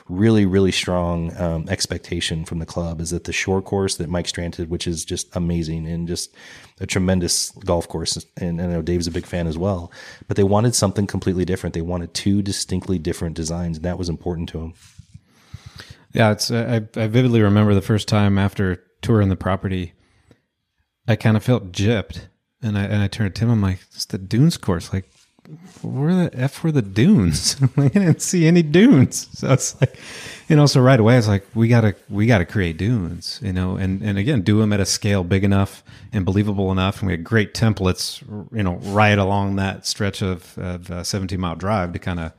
really 0.08 0.46
really 0.46 0.72
strong 0.72 1.36
um, 1.38 1.68
expectation 1.68 2.46
from 2.46 2.60
the 2.60 2.66
club 2.66 3.02
is 3.02 3.10
that 3.10 3.26
the 3.26 3.34
shore 3.34 3.62
course 3.62 3.98
that 3.98 4.10
Mike 4.10 4.28
Strantz 4.28 4.66
which 4.68 4.88
is 4.88 5.04
just 5.04 5.36
amazing 5.36 5.86
and 5.88 6.08
just 6.08 6.34
a 6.80 6.88
tremendous 6.88 7.52
golf 7.52 7.88
course, 7.88 8.26
and, 8.38 8.60
and 8.60 8.72
I 8.72 8.74
know 8.74 8.82
Dave's 8.82 9.08
a 9.08 9.12
big 9.12 9.26
fan 9.26 9.48
as 9.48 9.58
well. 9.58 9.92
But 10.28 10.38
they 10.38 10.44
wanted 10.44 10.76
something 10.76 11.08
completely 11.08 11.46
different. 11.46 11.74
They 11.74 11.82
wanted 11.82 12.14
two 12.14 12.42
distinctly 12.42 12.98
different 12.98 13.36
designs, 13.36 13.78
and 13.78 13.86
that 13.86 14.00
was 14.00 14.10
important 14.10 14.50
to 14.50 14.60
them. 14.60 14.74
Yeah, 16.14 16.32
it's 16.32 16.52
I, 16.52 16.76
I 16.96 17.08
vividly 17.08 17.42
remember 17.42 17.74
the 17.74 17.82
first 17.82 18.08
time 18.08 18.38
after 18.38 18.82
touring 19.02 19.30
the 19.30 19.36
property, 19.36 19.94
I 21.08 21.16
kind 21.16 21.38
of 21.38 21.44
felt 21.44 21.72
gypped, 21.72 22.28
and 22.62 22.78
I 22.78 22.84
and 22.84 23.02
I 23.02 23.08
turned 23.08 23.34
to 23.34 23.40
Tim. 23.40 23.50
I'm 23.50 23.62
like, 23.62 23.80
"It's 23.94 24.06
the 24.06 24.18
dunes 24.18 24.58
course. 24.58 24.92
Like, 24.94 25.10
where 25.82 26.14
the 26.14 26.38
f 26.38 26.64
were 26.64 26.72
the 26.72 26.82
dunes? 26.82 27.56
I 27.78 27.88
didn't 27.88 28.22
see 28.22 28.46
any 28.46 28.62
dunes." 28.62 29.28
So 29.42 29.52
it's 29.54 29.80
like, 29.82 29.98
you 30.50 30.56
know, 30.56 30.66
so 30.66 30.82
right 30.82 31.00
away 31.00 31.18
it's 31.18 31.28
like 31.28 31.46
we 31.56 31.68
gotta 31.68 31.96
we 32.10 32.26
gotta 32.28 32.46
create 32.46 32.78
dunes, 32.78 33.40
you 33.42 33.54
know, 33.54 33.78
and 33.78 34.02
and 34.02 34.18
again 34.18 34.42
do 34.42 34.60
them 34.60 34.74
at 34.74 34.80
a 34.80 34.86
scale 34.86 35.24
big 35.24 35.44
enough 35.44 35.84
and 36.12 36.26
believable 36.26 36.72
enough, 36.72 37.00
and 37.00 37.08
we 37.08 37.14
had 37.14 37.24
great 37.24 37.54
templates, 37.54 38.22
you 38.56 38.64
know, 38.64 38.76
right 38.94 39.18
along 39.18 39.56
that 39.56 39.88
stretch 39.88 40.22
of, 40.22 40.58
of 40.58 40.92
uh, 40.92 41.04
17 41.04 41.40
mile 41.40 41.56
drive 41.56 41.94
to 41.94 42.00
kind 42.00 42.20
of 42.20 42.34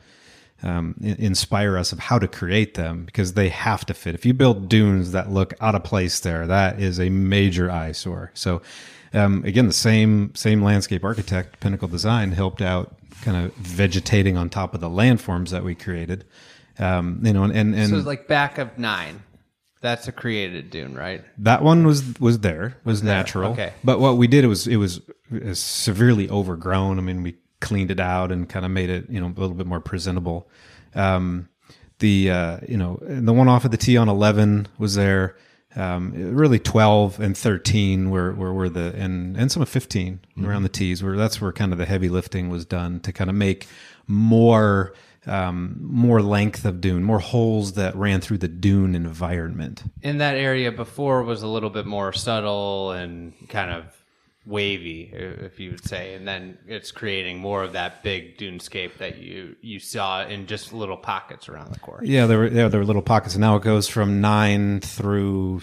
um, 0.63 0.95
inspire 1.01 1.77
us 1.77 1.93
of 1.93 1.99
how 1.99 2.19
to 2.19 2.29
create 2.29 2.75
them 2.75 3.05
because 3.05 3.35
they 3.35 3.49
have 3.49 3.85
to 3.87 3.95
fit. 3.95 4.15
If 4.15 4.25
you 4.25 4.33
build 4.35 4.69
dunes 4.69 5.13
that 5.13 5.31
look 5.31 5.55
out 5.61 5.75
of 5.75 5.85
place 5.85 6.21
there, 6.21 6.47
that 6.47 6.81
is 6.81 7.01
a 7.01 7.09
major 7.09 7.71
eyesore. 7.71 8.31
So, 8.35 8.63
um, 9.13 9.45
again, 9.45 9.67
the 9.67 9.73
same 9.73 10.35
same 10.35 10.63
landscape 10.63 11.05
architect, 11.05 11.61
Pinnacle 11.61 11.89
Design, 11.89 12.33
helped 12.33 12.63
out 12.63 12.95
kind 13.23 13.45
of 13.45 13.55
vegetating 13.55 14.37
on 14.37 14.49
top 14.49 14.75
of 14.75 14.81
the 14.81 14.89
landforms 14.89 15.51
that 15.51 15.65
we 15.65 15.75
created. 15.75 16.25
Um, 16.79 17.21
you 17.23 17.33
know, 17.33 17.43
and 17.43 17.53
and, 17.53 17.75
and 17.75 17.91
so 17.91 17.97
like 17.97 18.29
back 18.29 18.59
of 18.59 18.79
nine. 18.79 19.23
That's 19.81 20.07
a 20.07 20.13
created 20.13 20.71
dune, 20.71 20.95
right? 20.95 21.25
That 21.39 21.65
one 21.65 21.85
was 21.85 22.19
was 22.21 22.39
there, 22.39 22.79
was 22.85 23.03
natural. 23.03 23.53
Okay. 23.53 23.73
But 23.83 23.99
what 23.99 24.17
we 24.17 24.29
did 24.29 24.45
it 24.45 24.47
was 24.47 24.69
it 24.69 24.77
was 24.77 25.01
severely 25.55 26.31
overgrown. 26.31 26.99
I 26.99 27.03
mean, 27.03 27.25
we 27.25 27.37
cleaned 27.63 27.91
it 27.91 28.01
out 28.01 28.31
and 28.31 28.47
kind 28.49 28.67
of 28.67 28.71
made 28.71 28.91
it 28.91 29.09
you 29.09 29.21
know 29.21 29.29
a 29.29 29.41
little 29.41 29.57
bit 29.57 29.67
more 29.67 29.81
presentable. 29.81 30.49
Um, 30.95 31.49
the 32.01 32.31
uh, 32.31 32.59
you 32.69 32.77
know 32.77 32.99
the 33.01 33.33
one 33.33 33.49
off 33.49 33.65
of 33.65 33.71
the 33.71 33.79
tee 33.79 33.97
on 33.97 34.09
eleven 34.09 34.69
was 34.79 34.95
there. 34.95 35.37
Um, 35.75 36.13
really 36.13 36.59
12 36.59 37.19
and 37.19 37.35
13 37.35 38.11
were, 38.11 38.35
were, 38.35 38.53
were 38.53 38.69
the 38.69 38.95
and 38.95 39.39
and 39.39 39.51
some 39.51 39.63
of 39.63 39.71
15 39.71 40.21
mm-hmm. 40.21 40.47
around 40.47 40.65
the 40.65 40.69
tees 40.69 41.03
where 41.03 41.17
that's 41.17 41.41
where 41.41 41.51
kind 41.51 41.73
of 41.73 41.79
the 41.79 41.87
heavy 41.87 42.11
lifting 42.11 42.51
was 42.51 42.67
done 42.67 43.01
to 43.01 43.11
kind 43.11 43.31
of 43.31 43.37
make 43.37 43.67
more 44.07 44.93
um, 45.27 45.79
more 45.81 46.21
length 46.21 46.65
of 46.65 46.81
dune, 46.81 47.05
more 47.05 47.21
holes 47.21 47.75
that 47.75 47.95
ran 47.95 48.21
through 48.21 48.39
the 48.39 48.49
dune 48.49 48.95
environment. 48.95 49.85
In 50.03 50.19
that 50.19 50.37
area 50.37 50.73
before 50.73 51.23
was 51.23 51.43
a 51.43 51.47
little 51.47 51.71
bit 51.71 51.87
more 51.87 52.13
subtle 52.13 52.91
and 52.91 53.33
kind 53.49 53.71
of 53.71 54.02
wavy, 54.45 55.11
if 55.13 55.61
you 55.61 55.71
would 55.71 55.85
say, 55.85 56.15
and 56.15 56.27
then 56.27 56.59
it's 56.67 56.91
creating 56.91 57.39
more 57.39 57.63
of 57.63 57.73
that 57.73 58.03
big 58.03 58.37
dunescape 58.37 58.99
that 58.99 59.19
you 59.19 59.57
you 59.61 59.79
saw 59.79 60.25
in 60.27 60.47
just 60.47 60.73
little 60.73 60.97
pockets 60.97 61.49
around 61.49 61.73
the 61.73 61.79
course. 61.79 62.07
Yeah, 62.07 62.27
there 62.27 62.39
were 62.39 62.49
yeah 62.49 62.69
there 62.69 62.81
were 62.81 62.87
little 62.87 63.03
pockets, 63.03 63.35
and 63.35 63.41
now 63.41 63.57
it 63.57 63.63
goes 63.63 63.89
from 63.89 64.21
nine 64.21 64.81
through 64.81 65.61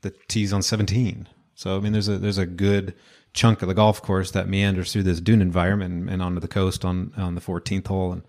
the 0.00 0.10
tees 0.28 0.52
on 0.52 0.62
seventeen. 0.62 1.28
So 1.54 1.76
I 1.76 1.80
mean, 1.80 1.92
there's 1.92 2.08
a 2.08 2.18
there's 2.18 2.38
a 2.38 2.46
good 2.46 2.94
chunk 3.32 3.60
of 3.62 3.68
the 3.68 3.74
golf 3.74 4.00
course 4.02 4.30
that 4.30 4.48
meanders 4.48 4.92
through 4.92 5.02
this 5.02 5.20
dune 5.20 5.42
environment 5.42 5.92
and, 5.92 6.10
and 6.10 6.22
onto 6.22 6.40
the 6.40 6.48
coast 6.48 6.84
on 6.84 7.12
on 7.16 7.34
the 7.34 7.40
14th 7.40 7.86
hole, 7.86 8.12
and 8.12 8.22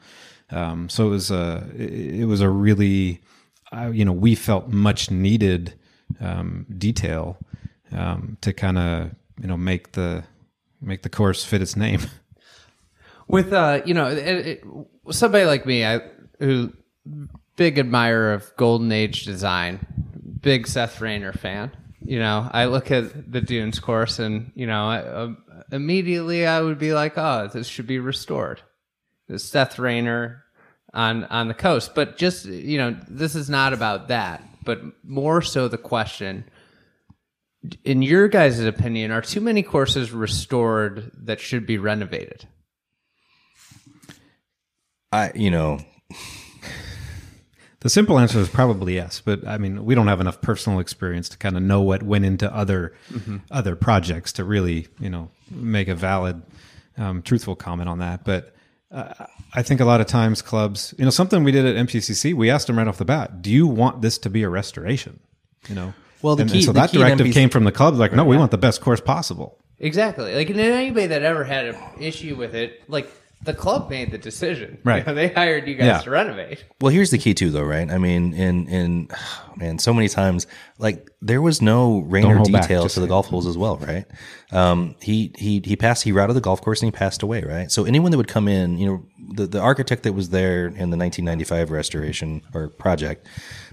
um, 0.52 0.90
so 0.90 1.08
it 1.08 1.10
was 1.10 1.32
a 1.32 1.66
it, 1.76 2.26
was 2.26 2.42
a 2.42 2.50
really 2.50 3.22
uh, 3.72 3.88
you 3.88 4.04
know 4.04 4.12
we 4.12 4.36
felt 4.36 4.68
much 4.68 5.10
needed 5.10 5.74
um, 6.20 6.66
detail 6.78 7.38
um, 7.92 8.38
to 8.42 8.54
kind 8.54 8.78
of 8.78 9.12
you 9.40 9.48
know 9.48 9.58
make 9.58 9.94
the 9.94 10.24
make 10.82 11.04
the 11.04 11.10
course 11.10 11.44
fit 11.44 11.62
its 11.62 11.76
name. 11.76 12.02
With 13.28 13.52
uh, 13.52 13.82
you 13.86 13.94
know, 13.94 14.08
it, 14.08 14.18
it, 14.18 14.64
somebody 15.12 15.46
like 15.46 15.66
me, 15.66 15.86
I 15.86 16.02
who 16.40 16.72
big 17.58 17.78
admirer 17.78 18.32
of 18.34 18.56
golden 18.56 18.92
age 18.92 19.26
design, 19.26 19.86
big 20.40 20.68
Seth 20.68 21.02
Raynor 21.02 21.34
fan. 21.34 21.72
You 22.02 22.20
know, 22.20 22.50
I 22.54 22.66
look 22.66 22.90
at 22.90 23.30
the 23.30 23.42
Dunes 23.42 23.80
course, 23.80 24.20
and 24.20 24.52
you 24.56 24.66
know, 24.66 24.88
I, 24.88 24.98
uh, 25.00 25.30
immediately 25.72 26.48
I 26.48 26.62
would 26.62 26.80
be 26.80 26.94
like, 26.94 27.18
"Oh, 27.18 27.50
this 27.52 27.68
should 27.68 27.88
be 27.88 28.00
restored." 28.00 28.62
This 29.28 29.44
Seth 29.44 29.78
Raynor 29.78 30.46
on 30.94 31.26
on 31.26 31.50
the 31.50 31.54
coast, 31.54 31.96
but 31.96 32.18
just 32.18 32.46
you 32.46 32.78
know, 32.78 32.96
this 33.10 33.36
is 33.36 33.50
not 33.50 33.74
about 33.74 34.08
that, 34.08 34.42
but 34.64 34.80
more 35.04 35.42
so 35.42 35.68
the 35.68 35.78
question. 35.78 36.46
In 37.84 38.02
your 38.02 38.28
guys' 38.28 38.60
opinion, 38.60 39.12
are 39.12 39.22
too 39.22 39.42
many 39.42 39.64
courses 39.64 40.12
restored 40.12 41.12
that 41.24 41.40
should 41.40 41.66
be 41.66 41.78
renovated? 41.78 42.48
I, 45.12 45.32
you 45.34 45.50
know, 45.50 45.80
The 47.82 47.92
simple 47.92 48.18
answer 48.18 48.40
is 48.40 48.50
probably 48.50 48.96
yes, 48.96 49.22
but 49.24 49.48
I 49.48 49.58
mean, 49.60 49.86
we 49.86 49.94
don't 49.94 50.08
have 50.08 50.20
enough 50.20 50.42
personal 50.42 50.80
experience 50.80 51.30
to 51.30 51.38
kind 51.38 51.56
of 51.56 51.64
know 51.64 51.82
what 51.82 52.02
went 52.02 52.26
into 52.26 52.54
other 52.54 52.94
other 53.52 53.76
projects 53.76 54.34
to 54.34 54.44
really, 54.44 54.88
you 55.00 55.10
know, 55.10 55.30
make 55.52 55.88
a 55.88 55.96
valid, 55.96 56.42
um, 56.98 57.22
truthful 57.22 57.56
comment 57.56 57.88
on 57.88 58.00
that. 58.00 58.26
But 58.26 58.56
uh, 58.92 59.26
I 59.54 59.62
think 59.62 59.80
a 59.80 59.86
lot 59.86 60.02
of 60.02 60.08
times 60.08 60.42
clubs, 60.42 60.96
you 60.98 61.06
know, 61.06 61.12
something 61.12 61.44
we 61.44 61.52
did 61.52 61.66
at 61.66 61.76
MPCC, 61.88 62.34
we 62.34 62.50
asked 62.50 62.68
them 62.68 62.80
right 62.80 62.88
off 62.88 62.98
the 62.98 63.06
bat, 63.06 63.42
"Do 63.44 63.52
you 63.52 63.68
want 63.68 64.02
this 64.02 64.18
to 64.20 64.30
be 64.30 64.42
a 64.42 64.50
restoration?" 64.50 65.20
You 65.70 65.76
know, 65.76 65.94
Well, 66.28 66.36
the 66.36 66.44
and, 66.44 66.52
key- 66.52 66.58
and 66.58 66.66
so 66.66 66.72
the 66.74 66.80
that 66.82 66.92
key 66.92 66.98
directive 67.00 67.28
MPC 67.28 67.34
came 67.34 67.50
from 67.50 67.64
the 67.64 67.72
club, 67.72 67.96
like, 67.96 68.14
"No, 68.14 68.26
we 68.26 68.38
want 68.38 68.52
the 68.52 68.58
best 68.58 68.82
course 68.82 69.02
possible." 69.02 69.58
Exactly. 69.80 70.34
Like, 70.36 70.50
and 70.50 70.60
anybody 70.60 71.08
that 71.08 71.22
ever 71.24 71.44
had 71.44 71.66
an 71.66 71.76
issue 72.00 72.36
with 72.36 72.56
it, 72.56 72.82
like 72.90 73.10
the 73.44 73.54
club 73.54 73.90
made 73.92 74.10
the 74.12 74.18
decision. 74.18 74.80
Right. 74.84 75.00
You 75.06 75.06
know, 75.06 75.14
they 75.14 75.28
hired 75.30 75.68
you 75.68 75.76
guys 75.76 75.86
Yeah. 75.86 76.00
to 76.00 76.10
renovate. 76.10 76.64
Well, 76.82 76.92
here's 76.92 77.12
the 77.12 77.20
key 77.20 77.34
too, 77.36 77.52
though, 77.52 77.62
right? 77.64 77.90
I 77.90 77.98
mean, 78.00 78.34
in 78.34 78.68
in 78.68 79.08
man, 79.58 79.78
so 79.80 79.94
many 79.94 80.08
times, 80.10 80.48
like 80.80 81.08
there 81.22 81.42
was 81.42 81.62
no 81.62 82.00
rain 82.00 82.26
or 82.26 82.36
hold 82.38 82.52
back, 82.52 82.64
detail 82.64 82.84
just 82.84 82.96
to 82.96 83.00
the 83.02 83.06
say 83.06 83.10
golf 83.10 83.28
holes 83.28 83.46
as 83.46 83.58
well, 83.58 83.78
right? 83.78 84.06
Um, 84.52 84.96
he 85.02 85.32
he 85.38 85.62
he 85.64 85.76
passed. 85.76 86.04
He 86.04 86.12
routed 86.12 86.36
the 86.36 86.42
golf 86.42 86.62
course 86.62 86.82
and 86.82 86.88
he 86.92 86.98
passed 86.98 87.22
away, 87.22 87.42
right? 87.44 87.72
So 87.72 87.86
anyone 87.86 88.12
that 88.12 88.18
would 88.18 88.28
come 88.28 88.48
in, 88.48 88.78
you 88.80 88.88
know, 88.88 89.06
the 89.36 89.46
the 89.46 89.60
architect 89.60 90.02
that 90.04 90.14
was 90.14 90.30
there 90.30 90.66
in 90.66 90.90
the 90.90 90.98
1995 90.98 91.70
restoration 91.70 92.42
or 92.56 92.70
project, 92.70 93.28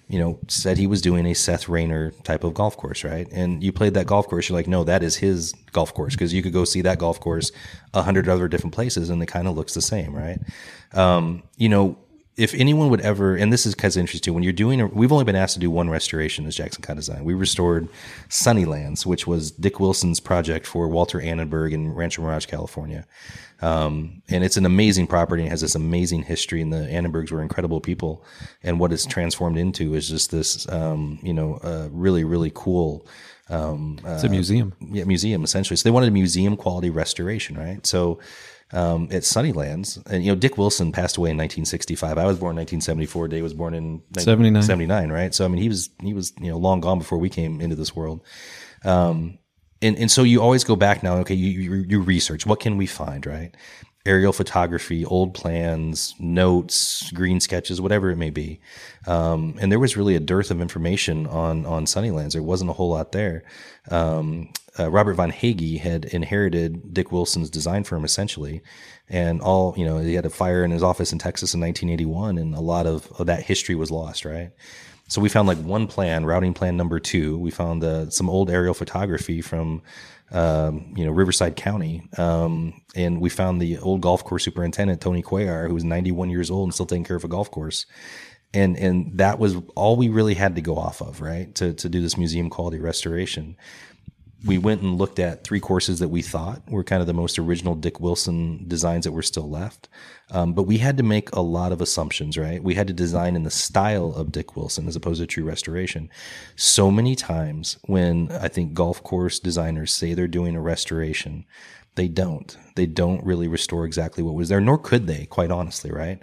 you 0.09 0.18
know, 0.18 0.38
said 0.48 0.76
he 0.76 0.86
was 0.86 1.00
doing 1.00 1.24
a 1.26 1.34
Seth 1.34 1.68
Raynor 1.68 2.11
type 2.24 2.44
of 2.44 2.55
golf 2.55 2.76
course, 2.76 3.05
right? 3.05 3.26
And 3.32 3.64
you 3.64 3.72
played 3.72 3.94
that 3.94 4.07
golf 4.07 4.28
course, 4.28 4.48
you're 4.48 4.59
like, 4.59 4.68
no, 4.68 4.84
that 4.84 5.02
is 5.02 5.16
his 5.16 5.52
golf 5.72 5.94
course 5.94 6.14
because 6.14 6.34
you 6.34 6.42
could 6.42 6.52
go 6.52 6.64
see 6.64 6.82
that 6.82 6.98
golf 6.98 7.20
course 7.20 7.50
a 7.94 8.02
hundred 8.02 8.28
other 8.28 8.46
different 8.46 8.74
places 8.74 9.09
and 9.09 9.22
it 9.22 9.26
kind 9.26 9.48
of 9.48 9.57
looks 9.57 9.74
the 9.74 9.82
same, 9.82 10.14
right? 10.14 10.38
Um, 10.92 11.42
you 11.57 11.68
know, 11.68 11.96
if 12.37 12.53
anyone 12.55 12.91
would 12.91 13.01
ever, 13.01 13.37
and 13.37 13.53
this 13.53 13.64
is 13.64 13.74
kind 13.74 13.93
of 13.93 13.99
interesting, 13.99 14.35
when 14.35 14.43
you're 14.43 14.53
doing, 14.53 14.80
a, 14.80 14.87
we've 14.87 15.12
only 15.12 15.24
been 15.24 15.37
asked 15.37 15.55
to 15.55 15.61
do 15.61 15.70
one 15.70 15.89
restoration 15.89 16.47
as 16.47 16.57
Jackson 16.57 16.82
Kahn 16.82 16.97
Design. 16.97 17.24
We 17.24 17.35
restored 17.35 17.89
Sunnylands, 18.28 19.07
which 19.07 19.26
was 19.26 19.51
Dick 19.51 19.78
Wilson's 19.78 20.20
project 20.20 20.66
for 20.66 20.89
Walter 20.89 21.20
Annenberg 21.20 21.72
in 21.72 21.93
Rancho 21.93 22.22
Mirage, 22.22 22.47
California. 22.47 23.07
Um, 23.62 24.22
and 24.28 24.43
it's 24.43 24.57
an 24.57 24.66
amazing 24.66 25.07
property 25.07 25.43
and 25.43 25.51
has 25.51 25.61
this 25.61 25.74
amazing 25.74 26.24
history. 26.24 26.61
And 26.61 26.72
the 26.72 26.78
Annenbergs 26.78 27.30
were 27.30 27.41
incredible 27.41 27.80
people. 27.80 28.24
And 28.62 28.80
what 28.80 28.93
it's 28.93 29.07
transformed 29.07 29.57
into 29.57 29.95
is 29.95 30.09
just 30.09 30.30
this, 30.30 30.68
um, 30.68 31.20
you 31.22 31.32
know, 31.32 31.55
uh, 31.62 31.89
really, 31.93 32.24
really 32.24 32.51
cool 32.55 33.07
um, 33.49 34.01
It's 34.05 34.24
a 34.24 34.28
museum. 34.28 34.74
yeah, 34.80 35.05
museum 35.05 35.45
essentially. 35.45 35.76
So 35.76 35.85
they 35.85 35.93
wanted 35.93 36.09
a 36.09 36.12
museum 36.12 36.57
quality 36.57 36.91
restoration, 36.91 37.57
right? 37.57 37.87
So 37.87 38.18
um, 38.75 39.05
at 39.12 39.22
Sunnylands, 39.22 40.05
and 40.11 40.25
you 40.25 40.33
know, 40.33 40.37
Dick 40.37 40.59
Wilson 40.59 40.91
passed 40.91 41.16
away 41.16 41.31
in 41.31 41.37
1965. 41.37 42.18
I 42.18 42.27
was 42.27 42.39
born 42.39 42.57
in 42.57 42.62
1974. 42.62 43.29
Dave 43.29 43.43
was 43.43 43.55
born 43.55 43.72
in 43.72 44.03
79. 44.18 44.62
79, 44.62 45.12
right? 45.12 45.35
So 45.35 45.45
I 45.45 45.49
mean, 45.49 45.62
he 45.62 45.68
was 45.68 45.91
he 46.03 46.12
was 46.12 46.33
you 46.41 46.51
know 46.51 46.59
long 46.59 46.81
gone 46.81 46.99
before 46.99 47.18
we 47.18 47.31
came 47.31 47.61
into 47.61 47.77
this 47.77 47.95
world. 47.95 48.20
Um, 48.85 49.39
and 49.81 49.97
and 49.97 50.11
so 50.11 50.25
you 50.25 50.43
always 50.43 50.64
go 50.64 50.75
back 50.75 51.05
now. 51.05 51.18
Okay, 51.18 51.35
you, 51.35 51.61
you 51.61 51.85
you 51.89 52.01
research 52.01 52.47
what 52.47 52.59
can 52.59 52.77
we 52.77 52.87
find, 52.87 53.25
right? 53.27 53.55
Aerial 54.07 54.33
photography, 54.33 55.05
old 55.05 55.35
plans, 55.35 56.14
notes, 56.18 57.11
green 57.12 57.41
sketches, 57.41 57.81
whatever 57.81 58.11
it 58.11 58.16
may 58.16 58.29
be. 58.29 58.61
Um, 59.07 59.55
and 59.61 59.72
there 59.72 59.79
was 59.79 59.97
really 59.97 60.14
a 60.14 60.20
dearth 60.20 60.51
of 60.51 60.61
information 60.61 61.29
on 61.29 61.64
on 61.64 61.85
Sunnylands. 61.85 62.33
There 62.33 62.43
wasn't 62.43 62.70
a 62.70 62.75
whole 62.75 62.91
lot 62.91 63.12
there. 63.12 63.45
Um, 63.89 64.51
uh, 64.79 64.91
Robert 64.91 65.14
von 65.14 65.31
Hagge 65.31 65.79
had 65.79 66.05
inherited 66.07 66.93
Dick 66.93 67.12
Wilson's 67.12 67.51
design 67.51 67.85
firm 67.85 68.05
essentially, 68.05 68.62
and 69.09 69.41
all 69.41 69.75
you 69.77 69.85
know, 69.85 69.99
he 69.99 70.14
had 70.14 70.27
a 70.27 70.31
fire 70.31 70.64
in 70.64 70.70
his 70.70 70.83
office 70.83 71.12
in 71.12 71.18
Texas 71.18 71.55
in 71.55 71.61
1981, 71.61 72.39
and 72.39 72.55
a 72.55 72.61
lot 72.61 72.87
of, 72.87 73.11
of 73.18 73.27
that 73.27 73.45
history 73.45 73.75
was 73.75 73.91
lost, 73.91 74.25
right? 74.25 74.51
So 75.07 75.20
we 75.20 75.29
found 75.29 75.47
like 75.47 75.59
one 75.59 75.87
plan, 75.87 76.25
routing 76.25 76.55
plan 76.55 76.77
number 76.77 76.99
two. 76.99 77.39
We 77.39 77.51
found 77.51 77.85
uh, 77.85 78.11
some 78.11 78.31
old 78.31 78.51
aerial 78.51 78.72
photography 78.75 79.43
from, 79.43 79.83
um, 80.33 80.95
you 80.97 81.05
know, 81.05 81.12
Riverside 81.12 81.57
County, 81.57 82.09
um, 82.16 82.81
and 82.97 83.20
we 83.20 83.29
found 83.29 83.61
the 83.61 83.79
old 83.79 84.01
golf 84.01 84.25
course 84.25 84.45
superintendent 84.45 85.01
Tony 85.01 85.22
Cuellar, 85.22 85.68
who 85.68 85.75
was 85.75 85.85
91 85.85 86.31
years 86.31 86.51
old 86.51 86.66
and 86.66 86.75
still 86.75 86.87
taking 86.87 87.05
care 87.05 87.16
of 87.16 87.25
a 87.25 87.29
golf 87.29 87.51
course, 87.51 87.87
and 88.53 88.77
and 88.77 89.18
that 89.18 89.39
was 89.39 89.57
all 89.77 89.95
we 89.95 90.09
really 90.09 90.35
had 90.35 90.57
to 90.57 90.62
go 90.62 90.77
off 90.77 91.01
of, 91.01 91.20
right, 91.20 91.55
to 91.55 91.75
to 91.75 91.89
do 91.89 92.01
this 92.01 92.16
museum 92.16 92.51
quality 92.51 92.81
restoration 92.81 93.57
we 94.45 94.59
went 94.59 94.82
and 94.82 94.99
looked 94.99 95.18
at 95.18 95.42
three 95.42 95.61
courses 95.61 95.99
that 96.01 96.09
we 96.09 96.20
thought 96.20 96.62
were 96.70 96.84
kind 96.84 97.01
of 97.01 97.07
the 97.07 97.14
most 97.14 97.38
original 97.38 97.74
Dick 97.74 97.99
Wilson 97.99 98.64
designs 98.68 99.05
that 99.05 99.12
were 99.12 99.22
still 99.22 99.49
left. 99.49 99.88
Um, 100.30 100.53
but 100.53 100.64
we 100.64 100.78
had 100.78 100.97
to 100.99 101.03
make 101.03 101.32
a 101.32 101.40
lot 101.40 101.72
of 101.72 101.80
assumptions, 101.80 102.36
right? 102.36 102.62
We 102.62 102.74
had 102.74 102.86
to 102.88 102.92
design 102.92 103.36
in 103.36 103.45
the 103.45 103.51
style 103.51 104.12
of 104.12 104.32
Dick 104.32 104.57
Wilson 104.57 104.86
as 104.86 104.97
opposed 104.97 105.20
to 105.20 105.26
true 105.26 105.45
restoration. 105.45 106.11
So 106.57 106.90
many 106.90 107.14
times 107.14 107.78
when 107.84 108.30
I 108.32 108.49
think 108.49 108.74
golf 108.74 109.03
course 109.03 109.38
designers 109.38 109.92
say 109.92 110.12
they're 110.12 110.28
doing 110.28 110.57
a 110.57 110.61
restoration, 110.61 111.47
they 111.97 112.09
don't. 112.09 112.57
They 112.74 112.86
don't 112.86 113.24
really 113.24 113.47
restore 113.47 113.84
exactly 113.84 114.22
what 114.22 114.34
was 114.34 114.49
there, 114.49 114.61
nor 114.61 114.78
could 114.78 115.07
they, 115.07 115.26
quite 115.26 115.53
honestly, 115.53 115.92
right? 115.92 116.20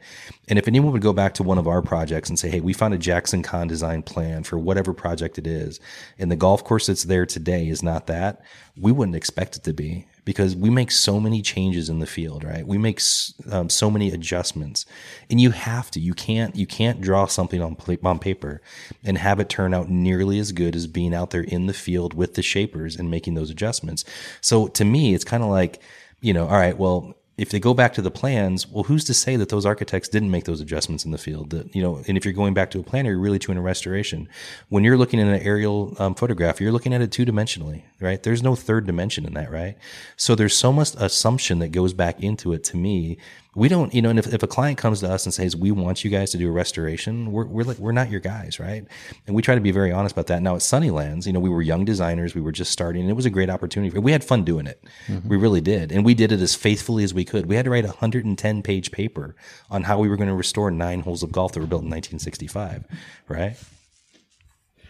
And 0.49 0.59
if 0.59 0.67
anyone 0.67 0.91
would 0.91 1.01
go 1.01 1.13
back 1.13 1.33
to 1.35 1.43
one 1.43 1.57
of 1.57 1.67
our 1.67 1.81
projects 1.81 2.27
and 2.27 2.37
say, 2.37 2.49
hey, 2.49 2.59
we 2.59 2.73
found 2.73 2.93
a 2.93 2.97
Jackson 2.97 3.41
Kahn 3.41 3.67
design 3.67 4.03
plan 4.03 4.43
for 4.43 4.59
whatever 4.59 4.93
project 4.93 5.37
it 5.37 5.47
is, 5.47 5.79
and 6.19 6.29
the 6.29 6.35
golf 6.35 6.63
course 6.63 6.87
that's 6.87 7.03
there 7.03 7.25
today 7.25 7.67
is 7.69 7.81
not 7.81 8.07
that, 8.07 8.41
we 8.77 8.91
wouldn't 8.91 9.15
expect 9.15 9.55
it 9.55 9.63
to 9.63 9.73
be 9.73 10.07
because 10.23 10.55
we 10.55 10.69
make 10.69 10.91
so 10.91 11.19
many 11.19 11.41
changes 11.41 11.89
in 11.89 11.99
the 11.99 12.05
field, 12.05 12.43
right? 12.43 12.65
We 12.65 12.77
make 12.77 13.01
um, 13.49 13.69
so 13.69 13.89
many 13.89 14.11
adjustments, 14.11 14.85
and 15.29 15.41
you 15.41 15.51
have 15.51 15.89
to. 15.91 15.99
You 15.99 16.13
can't. 16.13 16.55
You 16.55 16.67
can't 16.67 17.01
draw 17.01 17.25
something 17.25 17.61
on 17.61 17.77
on 18.03 18.19
paper 18.19 18.61
and 19.03 19.17
have 19.17 19.39
it 19.39 19.49
turn 19.49 19.73
out 19.73 19.89
nearly 19.89 20.39
as 20.39 20.51
good 20.51 20.75
as 20.75 20.87
being 20.87 21.13
out 21.13 21.31
there 21.31 21.41
in 21.43 21.65
the 21.65 21.73
field 21.73 22.13
with 22.13 22.35
the 22.35 22.43
shapers 22.43 22.95
and 22.95 23.09
making 23.09 23.33
those 23.33 23.49
adjustments. 23.49 24.05
So 24.41 24.67
to 24.69 24.85
me, 24.85 25.13
it's 25.13 25.23
kind 25.23 25.43
of 25.43 25.49
like, 25.49 25.81
you 26.21 26.33
know, 26.33 26.45
all 26.47 26.57
right, 26.57 26.77
well. 26.77 27.15
If 27.41 27.49
they 27.49 27.59
go 27.59 27.73
back 27.73 27.93
to 27.95 28.03
the 28.03 28.11
plans, 28.11 28.67
well, 28.67 28.83
who's 28.83 29.03
to 29.05 29.15
say 29.15 29.35
that 29.35 29.49
those 29.49 29.65
architects 29.65 30.07
didn't 30.07 30.29
make 30.29 30.43
those 30.43 30.61
adjustments 30.61 31.05
in 31.05 31.09
the 31.09 31.17
field? 31.17 31.49
That 31.49 31.75
you 31.75 31.81
know, 31.81 32.03
and 32.07 32.15
if 32.15 32.23
you're 32.23 32.35
going 32.35 32.53
back 32.53 32.69
to 32.69 32.79
a 32.79 32.83
plan, 32.83 33.07
you're 33.07 33.17
really 33.17 33.39
doing 33.39 33.57
a 33.57 33.61
restoration. 33.61 34.29
When 34.69 34.83
you're 34.83 34.95
looking 34.95 35.19
at 35.19 35.25
an 35.25 35.41
aerial 35.41 35.95
um, 35.97 36.13
photograph, 36.13 36.61
you're 36.61 36.71
looking 36.71 36.93
at 36.93 37.01
it 37.01 37.11
two 37.11 37.25
dimensionally, 37.25 37.81
right? 37.99 38.21
There's 38.21 38.43
no 38.43 38.55
third 38.55 38.85
dimension 38.85 39.25
in 39.25 39.33
that, 39.33 39.49
right? 39.49 39.75
So 40.17 40.35
there's 40.35 40.55
so 40.55 40.71
much 40.71 40.93
assumption 40.99 41.57
that 41.59 41.69
goes 41.69 41.95
back 41.95 42.21
into 42.21 42.53
it. 42.53 42.63
To 42.65 42.77
me, 42.77 43.17
we 43.53 43.67
don't, 43.67 43.93
you 43.93 44.01
know, 44.01 44.09
and 44.09 44.17
if, 44.17 44.33
if 44.33 44.43
a 44.43 44.47
client 44.47 44.77
comes 44.77 45.01
to 45.01 45.11
us 45.11 45.25
and 45.25 45.33
says, 45.33 45.57
we 45.57 45.71
want 45.71 46.05
you 46.05 46.09
guys 46.09 46.31
to 46.31 46.37
do 46.37 46.47
a 46.47 46.51
restoration, 46.51 47.33
we're, 47.33 47.45
we're 47.45 47.63
like, 47.63 47.77
we're 47.79 47.91
not 47.91 48.09
your 48.09 48.21
guys, 48.21 48.61
right? 48.61 48.85
And 49.27 49.35
we 49.35 49.41
try 49.41 49.55
to 49.55 49.61
be 49.61 49.71
very 49.71 49.91
honest 49.91 50.13
about 50.13 50.27
that. 50.27 50.41
Now 50.41 50.55
at 50.55 50.61
Sunnylands, 50.61 51.27
you 51.27 51.33
know, 51.33 51.39
we 51.41 51.49
were 51.49 51.61
young 51.61 51.83
designers, 51.83 52.33
we 52.33 52.39
were 52.39 52.53
just 52.53 52.71
starting, 52.71 53.01
and 53.01 53.11
it 53.11 53.15
was 53.15 53.25
a 53.25 53.29
great 53.29 53.49
opportunity. 53.49 53.97
We 53.99 54.13
had 54.13 54.23
fun 54.23 54.45
doing 54.45 54.67
it. 54.67 54.81
Mm-hmm. 55.07 55.27
We 55.27 55.35
really 55.35 55.59
did. 55.59 55.91
And 55.91 56.05
we 56.05 56.13
did 56.13 56.31
it 56.31 56.39
as 56.39 56.55
faithfully 56.55 57.03
as 57.03 57.13
we 57.13 57.25
could. 57.25 57.47
We 57.47 57.57
had 57.57 57.65
to 57.65 57.71
write 57.71 57.83
a 57.83 57.89
110 57.89 58.61
page 58.61 58.91
paper 58.91 59.35
on 59.69 59.83
how 59.83 59.99
we 59.99 60.07
were 60.07 60.17
going 60.17 60.29
to 60.29 60.35
restore 60.35 60.71
nine 60.71 61.01
holes 61.01 61.21
of 61.21 61.33
golf 61.33 61.51
that 61.51 61.59
were 61.59 61.67
built 61.67 61.83
in 61.83 61.89
1965, 61.89 62.85
right? 63.27 63.57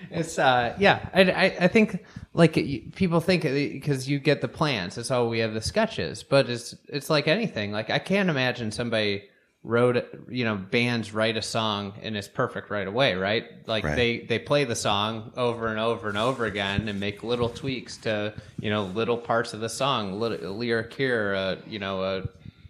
It's 0.10 0.40
uh 0.40 0.76
yeah, 0.80 1.08
I, 1.14 1.22
I, 1.32 1.46
I 1.62 1.68
think 1.68 2.06
like 2.34 2.54
people 2.96 3.20
think 3.20 3.44
because 3.44 4.10
you 4.10 4.20
get 4.20 4.42
the 4.42 4.48
plans, 4.48 4.98
it's 4.98 5.12
all 5.12 5.30
we 5.30 5.40
have 5.40 5.54
the 5.54 5.62
sketches, 5.62 6.24
but 6.24 6.50
it's 6.50 6.76
it's 6.88 7.10
like 7.10 7.28
anything. 7.28 7.72
Like 7.72 7.90
I 7.90 8.00
can't 8.00 8.30
imagine 8.30 8.72
somebody 8.72 9.26
wrote 9.64 10.04
you 10.28 10.44
know 10.44 10.56
bands 10.56 11.14
write 11.14 11.38
a 11.38 11.42
song 11.42 11.94
and 12.02 12.18
it's 12.18 12.28
perfect 12.28 12.72
right 12.72 12.88
away, 12.88 13.14
right? 13.16 13.46
Like 13.68 13.84
Right. 13.84 13.96
they 13.96 14.20
they 14.22 14.40
play 14.40 14.64
the 14.64 14.76
song 14.76 15.32
over 15.38 15.68
and 15.68 15.80
over 15.80 16.10
and 16.10 16.18
over 16.18 16.46
again 16.46 16.88
and 16.88 17.00
make 17.00 17.24
little 17.24 17.50
tweaks 17.50 17.98
to 17.98 18.34
you 18.60 18.70
know 18.70 18.86
little 18.86 19.18
parts 19.18 19.54
of 19.54 19.60
the 19.60 19.70
song, 19.70 20.20
little 20.20 20.52
lyric 20.58 20.94
here, 20.94 21.36
uh, 21.36 21.56
you 21.68 21.80
know, 21.80 22.02
uh, 22.02 22.26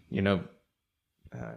you 0.10 0.22
know. 0.22 0.42
Uh, 1.34 1.54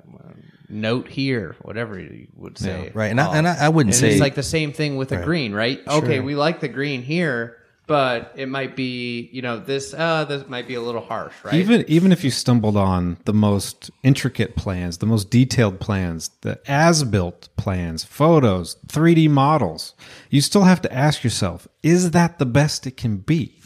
note 0.69 1.09
here, 1.09 1.57
whatever 1.63 1.99
you 1.99 2.29
would 2.37 2.59
say, 2.59 2.91
Right. 2.95 3.11
And 3.11 3.21
I, 3.21 3.37
and 3.37 3.49
I, 3.49 3.67
I 3.67 3.69
wouldn't 3.69 3.95
and 3.95 4.01
say 4.01 4.13
it's 4.13 4.21
like 4.21 4.35
the 4.35 4.43
same 4.43 4.73
thing 4.73 4.97
with 4.97 5.13
a 5.13 5.23
green, 5.23 5.53
right? 5.53 5.81
Okay, 5.87 6.21
we 6.21 6.35
like 6.35 6.61
the 6.61 6.69
green 6.69 7.03
here, 7.03 7.59
but 7.87 8.33
it 8.37 8.49
might 8.49 8.77
be 8.77 9.29
you 9.33 9.43
know 9.43 9.59
this 9.59 9.93
uh 9.95 10.25
this 10.25 10.49
might 10.49 10.67
be 10.67 10.75
a 10.75 10.81
little 10.81 11.01
harsh 11.03 11.35
right 11.43 11.55
Even 11.55 11.85
even 11.87 12.13
if 12.13 12.25
you 12.25 12.31
stumbled 12.31 12.77
on 12.77 13.19
the 13.25 13.35
most 13.35 13.91
intricate 14.03 14.57
plans, 14.57 14.99
the 14.99 15.07
most 15.07 15.31
detailed 15.31 15.81
plans, 15.81 16.31
the 16.41 16.61
as-built 16.67 17.49
plans, 17.57 18.05
photos, 18.05 18.77
3D 18.87 19.29
models, 19.29 19.95
you 20.31 20.41
still 20.41 20.63
have 20.63 20.81
to 20.83 20.93
ask 20.93 21.23
yourself, 21.23 21.69
is 21.83 22.13
that 22.13 22.39
the 22.39 22.47
best 22.47 22.87
it 22.87 22.97
can 22.97 23.19
be? 23.19 23.61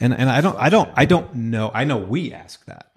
And 0.00 0.12
and 0.12 0.28
I 0.28 0.40
don't 0.40 0.58
I 0.58 0.68
don't 0.68 0.90
I 0.96 1.04
don't 1.04 1.34
know. 1.34 1.70
I 1.72 1.84
know 1.84 1.98
we 1.98 2.32
ask 2.32 2.64
that 2.66 2.90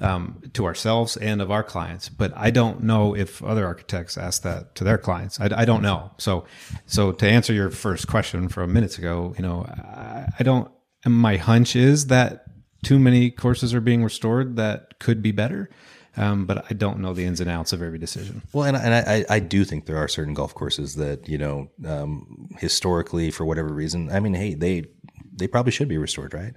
um, 0.00 0.42
to 0.52 0.64
ourselves 0.64 1.16
and 1.16 1.40
of 1.42 1.50
our 1.50 1.62
clients, 1.62 2.08
but 2.08 2.32
I 2.36 2.50
don't 2.50 2.82
know 2.82 3.16
if 3.16 3.42
other 3.42 3.66
architects 3.66 4.16
ask 4.16 4.42
that 4.42 4.74
to 4.76 4.84
their 4.84 4.98
clients. 4.98 5.40
I, 5.40 5.48
I 5.56 5.64
don't 5.64 5.82
know. 5.82 6.12
So 6.18 6.44
so 6.86 7.12
to 7.12 7.28
answer 7.28 7.52
your 7.52 7.70
first 7.70 8.06
question 8.06 8.48
from 8.48 8.72
minutes 8.72 8.98
ago, 8.98 9.34
you 9.36 9.42
know, 9.42 9.64
I, 9.66 10.28
I 10.38 10.42
don't. 10.42 10.70
My 11.06 11.36
hunch 11.36 11.76
is 11.76 12.08
that 12.08 12.44
too 12.82 12.98
many 12.98 13.30
courses 13.30 13.74
are 13.74 13.80
being 13.80 14.04
restored 14.04 14.56
that 14.56 14.98
could 14.98 15.22
be 15.22 15.32
better. 15.32 15.70
Um, 16.16 16.46
but 16.46 16.64
I 16.68 16.74
don't 16.74 16.98
know 16.98 17.14
the 17.14 17.24
ins 17.24 17.40
and 17.40 17.48
outs 17.48 17.72
of 17.72 17.80
every 17.80 17.98
decision. 17.98 18.42
Well, 18.52 18.64
and, 18.64 18.76
and 18.76 18.92
I, 18.92 19.24
I 19.30 19.38
do 19.38 19.64
think 19.64 19.86
there 19.86 19.98
are 19.98 20.08
certain 20.08 20.34
golf 20.34 20.52
courses 20.52 20.96
that 20.96 21.28
you 21.28 21.38
know 21.38 21.70
um, 21.86 22.48
historically, 22.58 23.30
for 23.30 23.44
whatever 23.44 23.72
reason, 23.72 24.10
I 24.10 24.18
mean, 24.18 24.34
hey, 24.34 24.54
they 24.54 24.86
they 25.32 25.46
probably 25.46 25.70
should 25.70 25.88
be 25.88 25.98
restored, 25.98 26.34
right? 26.34 26.54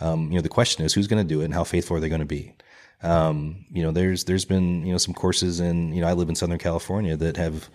Um, 0.00 0.30
you 0.30 0.36
know, 0.36 0.40
the 0.40 0.48
question 0.48 0.84
is 0.84 0.94
who's 0.94 1.06
going 1.06 1.22
to 1.22 1.28
do 1.28 1.42
it 1.42 1.46
and 1.46 1.54
how 1.54 1.64
faithful 1.64 1.96
are 1.96 2.00
they 2.00 2.08
going 2.08 2.20
to 2.20 2.26
be? 2.26 2.54
Um, 3.02 3.64
you 3.72 3.82
know, 3.82 3.90
there's 3.90 4.24
there's 4.24 4.44
been 4.44 4.86
you 4.86 4.92
know 4.92 4.98
some 4.98 5.14
courses 5.14 5.60
in 5.60 5.92
you 5.92 6.00
know 6.00 6.08
I 6.08 6.12
live 6.12 6.28
in 6.28 6.34
Southern 6.34 6.58
California 6.58 7.16
that 7.16 7.36
have 7.36 7.68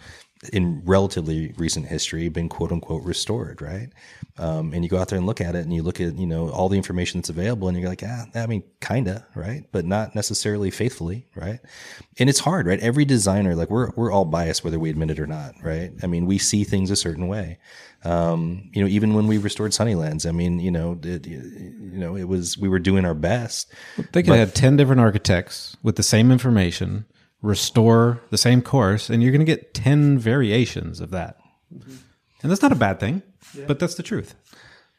in 0.54 0.82
relatively 0.86 1.54
recent 1.58 1.88
history 1.88 2.30
been 2.30 2.50
quote 2.50 2.72
unquote 2.72 3.04
restored, 3.04 3.62
right? 3.62 3.90
Um, 4.38 4.74
and 4.74 4.84
you 4.84 4.90
go 4.90 4.98
out 4.98 5.08
there 5.08 5.18
and 5.18 5.26
look 5.26 5.42
at 5.42 5.56
it 5.56 5.64
and 5.64 5.74
you 5.74 5.82
look 5.82 6.00
at, 6.00 6.16
you 6.16 6.28
know, 6.28 6.50
all 6.50 6.70
the 6.70 6.78
information 6.78 7.20
that's 7.20 7.30
available 7.30 7.68
and 7.68 7.78
you're 7.78 7.90
like, 7.90 8.04
ah, 8.06 8.26
I 8.36 8.46
mean, 8.46 8.64
kinda, 8.80 9.26
right? 9.36 9.66
But 9.72 9.86
not 9.86 10.14
necessarily 10.16 10.70
faithfully, 10.70 11.26
right? 11.36 11.60
And 12.20 12.30
it's 12.30 12.40
hard, 12.40 12.68
right? 12.68 12.80
Every 12.80 13.06
designer, 13.06 13.56
like 13.56 13.70
we're, 13.70 13.92
we're 13.96 14.12
all 14.12 14.26
biased 14.26 14.64
whether 14.64 14.80
we 14.80 14.90
admit 14.90 15.12
it 15.12 15.20
or 15.20 15.28
not, 15.28 15.56
right? 15.64 15.92
I 16.04 16.08
mean, 16.08 16.26
we 16.26 16.38
see 16.38 16.64
things 16.64 16.92
a 16.92 16.96
certain 16.96 17.28
way. 17.28 17.58
Um, 18.04 18.70
you 18.74 18.82
know, 18.82 18.88
even 18.88 19.14
when 19.16 19.28
we 19.28 19.38
restored 19.38 19.72
Sunnylands, 19.72 20.28
I 20.28 20.32
mean, 20.32 20.60
you 20.60 20.72
know, 20.72 20.98
it, 21.04 21.26
you 21.28 21.72
know, 21.94 22.16
it 22.16 22.26
was, 22.26 22.58
we 22.58 22.70
were 22.70 22.80
doing 22.80 23.06
our 23.06 23.14
best. 23.16 23.74
They 24.14 24.24
could 24.24 24.36
have 24.36 24.54
10 24.54 24.78
different 24.78 25.02
architects 25.02 25.76
with 25.84 25.96
the 25.96 26.04
same 26.04 26.32
information 26.32 27.06
restore 27.42 28.22
the 28.30 28.38
same 28.38 28.62
course 28.62 29.10
and 29.10 29.22
you're 29.22 29.32
going 29.32 29.46
to 29.46 29.52
get 29.52 29.74
10 29.74 30.18
variations 30.20 31.00
of 31.00 31.12
that. 31.12 31.38
And 31.72 32.52
that's 32.52 32.62
not 32.62 32.72
a 32.72 32.76
bad 32.76 33.00
thing, 33.00 33.22
but 33.68 33.80
that's 33.80 33.96
the 33.96 34.04
truth. 34.04 34.36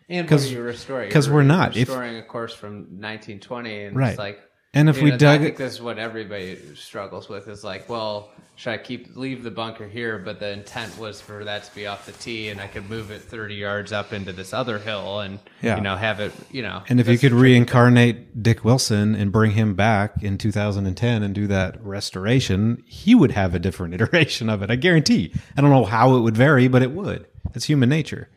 and 0.08 0.28
what 0.30 0.40
are 0.42 0.46
you 0.46 0.62
restoring 0.62 1.10
'cause 1.10 1.26
You're 1.26 1.36
we're 1.36 1.42
not. 1.42 1.76
If- 1.76 1.88
restoring 1.88 2.16
a 2.16 2.22
course 2.22 2.54
from 2.54 3.00
1920 3.00 3.84
and 3.84 3.96
Right. 3.96 4.10
it's 4.10 4.18
like 4.18 4.38
And 4.74 4.88
if 4.90 4.98
you 4.98 5.04
we 5.04 5.10
know, 5.10 5.14
I 5.14 5.18
dug 5.18 5.40
think 5.40 5.56
this 5.56 5.74
is 5.74 5.80
what 5.82 5.98
everybody 5.98 6.58
struggles 6.74 7.28
with 7.28 7.48
is 7.48 7.64
like, 7.64 7.88
well, 7.88 8.30
should 8.56 8.70
I 8.72 8.76
keep 8.78 9.16
leave 9.16 9.42
the 9.42 9.50
bunker 9.50 9.88
here? 9.88 10.18
But 10.18 10.40
the 10.40 10.50
intent 10.50 10.98
was 10.98 11.20
for 11.22 11.42
that 11.44 11.64
to 11.64 11.74
be 11.74 11.86
off 11.86 12.04
the 12.04 12.12
tee, 12.12 12.48
and 12.50 12.60
I 12.60 12.66
could 12.66 12.90
move 12.90 13.10
it 13.10 13.22
thirty 13.22 13.54
yards 13.54 13.92
up 13.92 14.12
into 14.12 14.32
this 14.32 14.52
other 14.52 14.78
hill, 14.78 15.20
and 15.20 15.38
Yeah. 15.62 15.76
you 15.76 15.82
know 15.82 15.96
have 15.96 16.20
it, 16.20 16.32
you 16.50 16.60
know. 16.62 16.82
And 16.88 17.00
if 17.00 17.06
you 17.08 17.14
could 17.14 17.30
tricky 17.30 17.34
thing. 17.34 17.40
reincarnate 17.40 18.42
Dick 18.42 18.64
Wilson 18.64 19.14
and 19.14 19.32
bring 19.32 19.52
him 19.52 19.74
back 19.74 20.22
in 20.22 20.36
2010 20.36 21.22
and 21.22 21.34
do 21.34 21.46
that 21.46 21.82
restoration, 21.82 22.82
he 22.86 23.14
would 23.14 23.30
have 23.30 23.54
a 23.54 23.58
different 23.58 23.94
iteration 24.00 24.50
of 24.50 24.62
it. 24.62 24.70
I 24.70 24.76
guarantee. 24.76 25.32
I 25.56 25.60
don't 25.62 25.70
know 25.70 25.84
how 25.86 26.16
it 26.16 26.20
would 26.20 26.36
vary, 26.36 26.68
but 26.68 26.82
it 26.82 26.90
would. 26.90 27.26
It's 27.54 27.64
human 27.64 27.88
nature. 27.88 28.28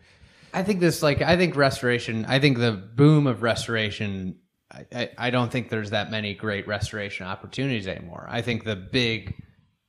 I 0.53 0.63
think 0.63 0.79
this, 0.79 1.01
like, 1.03 1.21
I 1.21 1.35
think 1.35 1.55
restoration. 1.55 2.25
I 2.25 2.39
think 2.39 2.57
the 2.57 2.71
boom 2.71 3.27
of 3.27 3.41
restoration. 3.41 4.35
I, 4.71 5.09
I, 5.17 5.29
don't 5.31 5.51
think 5.51 5.69
there's 5.69 5.89
that 5.89 6.11
many 6.11 6.33
great 6.33 6.67
restoration 6.67 7.27
opportunities 7.27 7.87
anymore. 7.87 8.25
I 8.29 8.41
think 8.41 8.63
the 8.63 8.75
big 8.75 9.41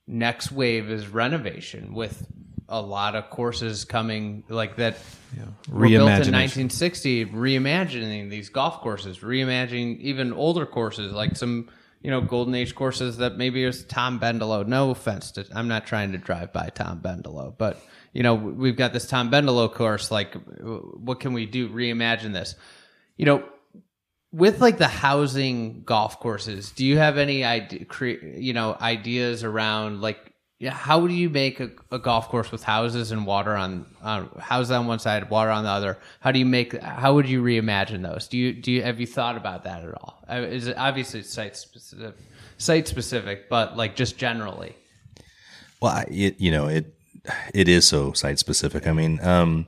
next 0.07 0.51
wave 0.51 0.89
is 0.89 1.07
renovation, 1.07 1.93
with 1.93 2.27
a 2.67 2.81
lot 2.81 3.15
of 3.15 3.29
courses 3.29 3.85
coming 3.85 4.43
like 4.49 4.77
that. 4.77 4.97
Were 5.69 5.87
built 5.87 6.09
in 6.09 6.33
1960, 6.33 7.27
reimagining 7.27 8.29
these 8.29 8.49
golf 8.49 8.81
courses, 8.81 9.19
reimagining 9.19 9.99
even 9.99 10.33
older 10.33 10.65
courses, 10.65 11.11
like 11.11 11.35
some 11.35 11.69
you 12.01 12.11
know 12.11 12.21
golden 12.21 12.53
age 12.53 12.75
courses 12.75 13.17
that 13.17 13.37
maybe 13.37 13.63
is 13.63 13.85
Tom 13.85 14.19
Bendelow. 14.19 14.67
No 14.67 14.91
offense 14.91 15.31
to, 15.31 15.45
I'm 15.53 15.67
not 15.67 15.87
trying 15.87 16.11
to 16.11 16.17
drive 16.17 16.53
by 16.53 16.69
Tom 16.69 16.99
Bendelow, 16.99 17.57
but 17.57 17.81
you 18.11 18.23
know 18.23 18.35
we've 18.35 18.75
got 18.75 18.93
this 18.93 19.07
Tom 19.07 19.31
Bendelow 19.31 19.73
course. 19.73 20.11
Like, 20.11 20.35
what 20.59 21.19
can 21.19 21.33
we 21.33 21.45
do? 21.45 21.69
Reimagine 21.69 22.33
this. 22.33 22.55
You 23.17 23.25
know, 23.25 23.43
with 24.33 24.59
like 24.59 24.79
the 24.79 24.87
housing 24.87 25.83
golf 25.83 26.19
courses, 26.19 26.71
do 26.71 26.83
you 26.83 26.97
have 26.97 27.17
any 27.17 27.43
idea, 27.43 27.85
you 28.35 28.53
know, 28.53 28.75
ideas 28.81 29.43
around 29.43 30.01
like 30.01 30.33
how 30.69 31.05
do 31.07 31.13
you 31.13 31.29
make 31.29 31.59
a, 31.59 31.69
a 31.91 31.99
golf 31.99 32.29
course 32.29 32.51
with 32.51 32.63
houses 32.63 33.11
and 33.11 33.25
water 33.25 33.55
on, 33.55 33.85
on 34.01 34.29
houses 34.39 34.71
on 34.71 34.87
one 34.87 34.99
side, 34.99 35.29
water 35.29 35.51
on 35.51 35.63
the 35.63 35.69
other? 35.69 35.97
How 36.19 36.31
do 36.31 36.39
you 36.39 36.45
make? 36.45 36.79
How 36.81 37.13
would 37.13 37.27
you 37.27 37.43
reimagine 37.43 38.01
those? 38.01 38.27
Do 38.27 38.37
you 38.37 38.53
do 38.53 38.71
you 38.71 38.81
have 38.81 38.99
you 38.99 39.07
thought 39.07 39.37
about 39.37 39.63
that 39.65 39.83
at 39.83 39.93
all? 39.93 40.23
Uh, 40.29 40.35
Is 40.35 40.67
it 40.67 40.77
obviously 40.77 41.21
site 41.21 41.55
specific, 41.55 42.15
site 42.57 42.87
specific, 42.87 43.49
but 43.49 43.77
like 43.77 43.95
just 43.95 44.17
generally? 44.17 44.75
Well, 45.81 46.03
it, 46.07 46.39
you 46.39 46.51
know, 46.51 46.67
it 46.67 46.95
it 47.53 47.67
is 47.67 47.85
so 47.85 48.13
site 48.13 48.39
specific. 48.39 48.87
I 48.87 48.93
mean, 48.93 49.19
um, 49.21 49.67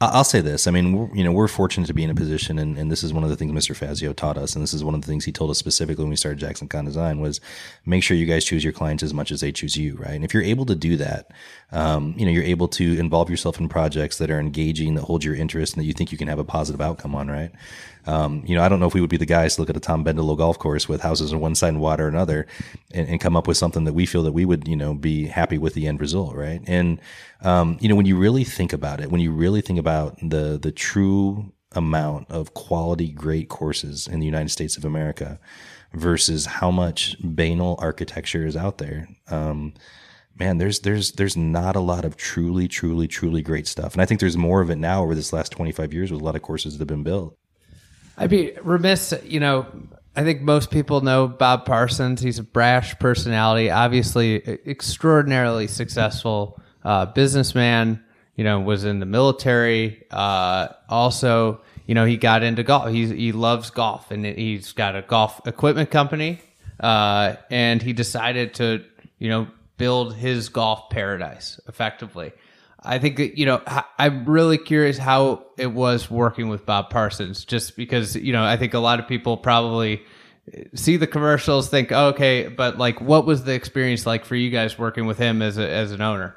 I'll 0.00 0.24
say 0.24 0.40
this. 0.40 0.66
I 0.66 0.70
mean, 0.70 1.10
you 1.14 1.22
know, 1.22 1.32
we're 1.32 1.48
fortunate 1.48 1.86
to 1.86 1.94
be 1.94 2.04
in 2.04 2.10
a 2.10 2.14
position, 2.14 2.58
and, 2.58 2.76
and 2.76 2.90
this 2.90 3.04
is 3.04 3.12
one 3.12 3.22
of 3.22 3.30
the 3.30 3.36
things 3.36 3.52
Mr. 3.52 3.76
Fazio 3.76 4.12
taught 4.12 4.36
us, 4.36 4.54
and 4.54 4.62
this 4.62 4.74
is 4.74 4.82
one 4.82 4.94
of 4.94 5.00
the 5.00 5.06
things 5.06 5.24
he 5.24 5.32
told 5.32 5.50
us 5.50 5.58
specifically 5.58 6.04
when 6.04 6.10
we 6.10 6.16
started 6.16 6.38
Jackson 6.38 6.68
Kahn 6.68 6.84
Design 6.84 7.20
was 7.20 7.40
make 7.86 8.02
sure 8.02 8.16
you 8.16 8.26
guys 8.26 8.44
choose 8.44 8.64
your 8.64 8.72
clients 8.72 9.02
as 9.02 9.14
much 9.14 9.30
as 9.30 9.40
they 9.40 9.52
choose 9.52 9.76
you, 9.76 9.96
right? 9.96 10.14
And 10.14 10.24
if 10.24 10.34
you're 10.34 10.42
able 10.42 10.66
to 10.66 10.74
do 10.74 10.96
that, 10.96 11.30
um, 11.74 12.14
you 12.16 12.24
know, 12.24 12.30
you're 12.30 12.44
able 12.44 12.68
to 12.68 12.98
involve 12.98 13.28
yourself 13.28 13.58
in 13.58 13.68
projects 13.68 14.18
that 14.18 14.30
are 14.30 14.38
engaging, 14.38 14.94
that 14.94 15.02
hold 15.02 15.24
your 15.24 15.34
interest, 15.34 15.74
and 15.74 15.82
that 15.82 15.86
you 15.86 15.92
think 15.92 16.12
you 16.12 16.18
can 16.18 16.28
have 16.28 16.38
a 16.38 16.44
positive 16.44 16.80
outcome 16.80 17.16
on, 17.16 17.28
right? 17.28 17.50
Um, 18.06 18.44
you 18.46 18.54
know, 18.54 18.62
I 18.62 18.68
don't 18.68 18.78
know 18.78 18.86
if 18.86 18.94
we 18.94 19.00
would 19.00 19.10
be 19.10 19.16
the 19.16 19.26
guys 19.26 19.56
to 19.56 19.62
look 19.62 19.70
at 19.70 19.76
a 19.76 19.80
Tom 19.80 20.04
Bendelow 20.04 20.38
golf 20.38 20.58
course 20.58 20.88
with 20.88 21.00
houses 21.00 21.32
on 21.32 21.40
one 21.40 21.56
side 21.56 21.70
and 21.70 21.80
water 21.80 22.06
another 22.06 22.46
and, 22.92 23.08
and 23.08 23.20
come 23.20 23.36
up 23.36 23.48
with 23.48 23.56
something 23.56 23.84
that 23.84 23.92
we 23.92 24.06
feel 24.06 24.22
that 24.22 24.32
we 24.32 24.44
would, 24.44 24.68
you 24.68 24.76
know, 24.76 24.94
be 24.94 25.26
happy 25.26 25.58
with 25.58 25.74
the 25.74 25.88
end 25.88 26.00
result, 26.00 26.36
right? 26.36 26.60
And, 26.68 27.00
um, 27.40 27.76
you 27.80 27.88
know, 27.88 27.96
when 27.96 28.06
you 28.06 28.16
really 28.16 28.44
think 28.44 28.72
about 28.72 29.00
it, 29.00 29.10
when 29.10 29.20
you 29.20 29.32
really 29.32 29.60
think 29.60 29.80
about 29.80 30.16
the, 30.20 30.58
the 30.62 30.70
true 30.70 31.52
amount 31.72 32.30
of 32.30 32.54
quality, 32.54 33.10
great 33.10 33.48
courses 33.48 34.06
in 34.06 34.20
the 34.20 34.26
United 34.26 34.50
States 34.50 34.76
of 34.76 34.84
America 34.84 35.40
versus 35.92 36.46
how 36.46 36.70
much 36.70 37.16
banal 37.20 37.76
architecture 37.80 38.46
is 38.46 38.56
out 38.56 38.78
there, 38.78 39.08
um, 39.28 39.74
man, 40.38 40.58
there's 40.58 40.80
there's 40.80 41.12
there's 41.12 41.36
not 41.36 41.76
a 41.76 41.80
lot 41.80 42.04
of 42.04 42.16
truly, 42.16 42.68
truly, 42.68 43.08
truly 43.08 43.42
great 43.42 43.66
stuff. 43.66 43.92
And 43.92 44.02
I 44.02 44.06
think 44.06 44.20
there's 44.20 44.36
more 44.36 44.60
of 44.60 44.70
it 44.70 44.76
now 44.76 45.02
over 45.02 45.14
this 45.14 45.32
last 45.32 45.52
25 45.52 45.92
years 45.92 46.10
with 46.10 46.20
a 46.20 46.24
lot 46.24 46.36
of 46.36 46.42
courses 46.42 46.74
that 46.74 46.82
have 46.82 46.88
been 46.88 47.02
built. 47.02 47.36
I'd 48.16 48.30
be 48.30 48.52
remiss, 48.62 49.14
you 49.24 49.40
know. 49.40 49.66
I 50.16 50.22
think 50.22 50.42
most 50.42 50.70
people 50.70 51.00
know 51.00 51.26
Bob 51.26 51.66
Parsons. 51.66 52.20
He's 52.20 52.38
a 52.38 52.44
brash 52.44 52.96
personality, 53.00 53.70
obviously 53.70 54.36
extraordinarily 54.64 55.66
successful 55.66 56.60
uh, 56.84 57.06
businessman. 57.06 58.02
You 58.36 58.44
know, 58.44 58.60
was 58.60 58.84
in 58.84 58.98
the 58.98 59.06
military. 59.06 60.04
Uh, 60.10 60.68
also, 60.88 61.60
you 61.86 61.94
know, 61.94 62.04
he 62.04 62.16
got 62.16 62.42
into 62.42 62.64
golf. 62.64 62.90
He's, 62.90 63.10
he 63.10 63.30
loves 63.30 63.70
golf, 63.70 64.10
and 64.10 64.24
he's 64.24 64.72
got 64.72 64.96
a 64.96 65.02
golf 65.02 65.46
equipment 65.46 65.90
company. 65.90 66.40
Uh, 66.80 67.36
and 67.50 67.80
he 67.80 67.92
decided 67.92 68.54
to, 68.54 68.84
you 69.18 69.28
know, 69.28 69.46
build 69.76 70.14
his 70.14 70.48
golf 70.48 70.90
paradise 70.90 71.60
effectively. 71.68 72.32
I 72.86 72.98
think 72.98 73.16
that, 73.16 73.38
you 73.38 73.46
know, 73.46 73.62
I'm 73.98 74.26
really 74.26 74.58
curious 74.58 74.98
how 74.98 75.46
it 75.56 75.68
was 75.68 76.10
working 76.10 76.48
with 76.48 76.66
Bob 76.66 76.90
Parsons, 76.90 77.44
just 77.44 77.76
because, 77.76 78.14
you 78.14 78.32
know, 78.32 78.44
I 78.44 78.58
think 78.58 78.74
a 78.74 78.78
lot 78.78 79.00
of 79.00 79.08
people 79.08 79.38
probably 79.38 80.02
see 80.74 80.98
the 80.98 81.06
commercials, 81.06 81.70
think, 81.70 81.92
oh, 81.92 82.08
okay, 82.08 82.48
but 82.48 82.76
like, 82.76 83.00
what 83.00 83.24
was 83.24 83.44
the 83.44 83.54
experience 83.54 84.04
like 84.04 84.26
for 84.26 84.36
you 84.36 84.50
guys 84.50 84.78
working 84.78 85.06
with 85.06 85.16
him 85.16 85.40
as 85.40 85.56
a, 85.56 85.66
as 85.66 85.92
an 85.92 86.02
owner? 86.02 86.36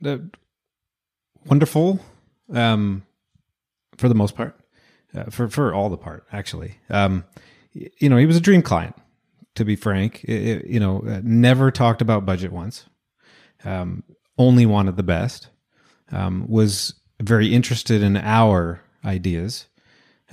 the 0.00 0.30
wonderful 1.46 2.00
um, 2.52 3.04
for 3.96 4.08
the 4.08 4.14
most 4.14 4.36
part 4.36 4.58
uh, 5.14 5.24
for 5.24 5.48
for 5.48 5.74
all 5.74 5.88
the 5.88 5.96
part 5.96 6.24
actually 6.32 6.78
um, 6.90 7.24
you 7.72 8.08
know 8.08 8.16
he 8.16 8.26
was 8.26 8.36
a 8.36 8.40
dream 8.40 8.62
client 8.62 8.94
to 9.56 9.64
be 9.64 9.76
frank 9.76 10.24
I- 10.28 10.32
I- 10.32 10.62
you 10.66 10.80
know 10.80 11.02
uh, 11.06 11.20
never 11.24 11.70
talked 11.70 12.02
about 12.02 12.24
budget 12.26 12.52
once. 12.52 12.84
Um, 13.64 14.02
only 14.38 14.66
wanted 14.66 14.96
the 14.96 15.02
best. 15.02 15.48
Um, 16.12 16.46
was 16.48 16.94
very 17.20 17.52
interested 17.54 18.02
in 18.02 18.16
our 18.16 18.80
ideas. 19.04 19.66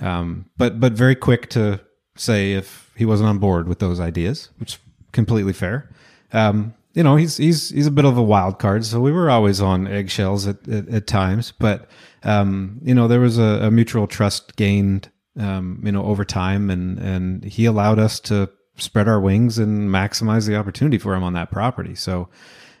Um, 0.00 0.46
but 0.56 0.78
but 0.80 0.92
very 0.92 1.14
quick 1.14 1.48
to 1.50 1.80
say 2.16 2.52
if 2.54 2.90
he 2.96 3.04
wasn't 3.04 3.28
on 3.28 3.38
board 3.38 3.66
with 3.68 3.78
those 3.80 3.98
ideas 3.98 4.50
which 4.58 4.74
is 4.74 4.78
completely 5.12 5.52
fair. 5.52 5.88
Um, 6.32 6.74
you 6.94 7.02
know, 7.02 7.16
he's 7.16 7.36
he's 7.38 7.70
he's 7.70 7.86
a 7.88 7.90
bit 7.90 8.04
of 8.04 8.16
a 8.16 8.22
wild 8.22 8.58
card, 8.60 8.84
so 8.84 9.00
we 9.00 9.10
were 9.10 9.28
always 9.30 9.60
on 9.60 9.86
eggshells 9.88 10.46
at 10.46 10.68
at, 10.68 10.88
at 10.88 11.06
times. 11.08 11.52
But 11.58 11.88
um, 12.22 12.78
you 12.84 12.94
know, 12.94 13.08
there 13.08 13.20
was 13.20 13.36
a, 13.38 13.66
a 13.66 13.70
mutual 13.70 14.06
trust 14.06 14.54
gained, 14.56 15.10
um, 15.38 15.80
you 15.84 15.90
know, 15.92 16.04
over 16.04 16.24
time, 16.24 16.70
and 16.70 16.98
and 16.98 17.44
he 17.44 17.64
allowed 17.64 17.98
us 17.98 18.20
to 18.20 18.48
spread 18.76 19.08
our 19.08 19.20
wings 19.20 19.58
and 19.58 19.90
maximize 19.90 20.46
the 20.46 20.56
opportunity 20.56 20.98
for 20.98 21.14
him 21.14 21.22
on 21.22 21.32
that 21.34 21.50
property. 21.50 21.94
So, 21.94 22.28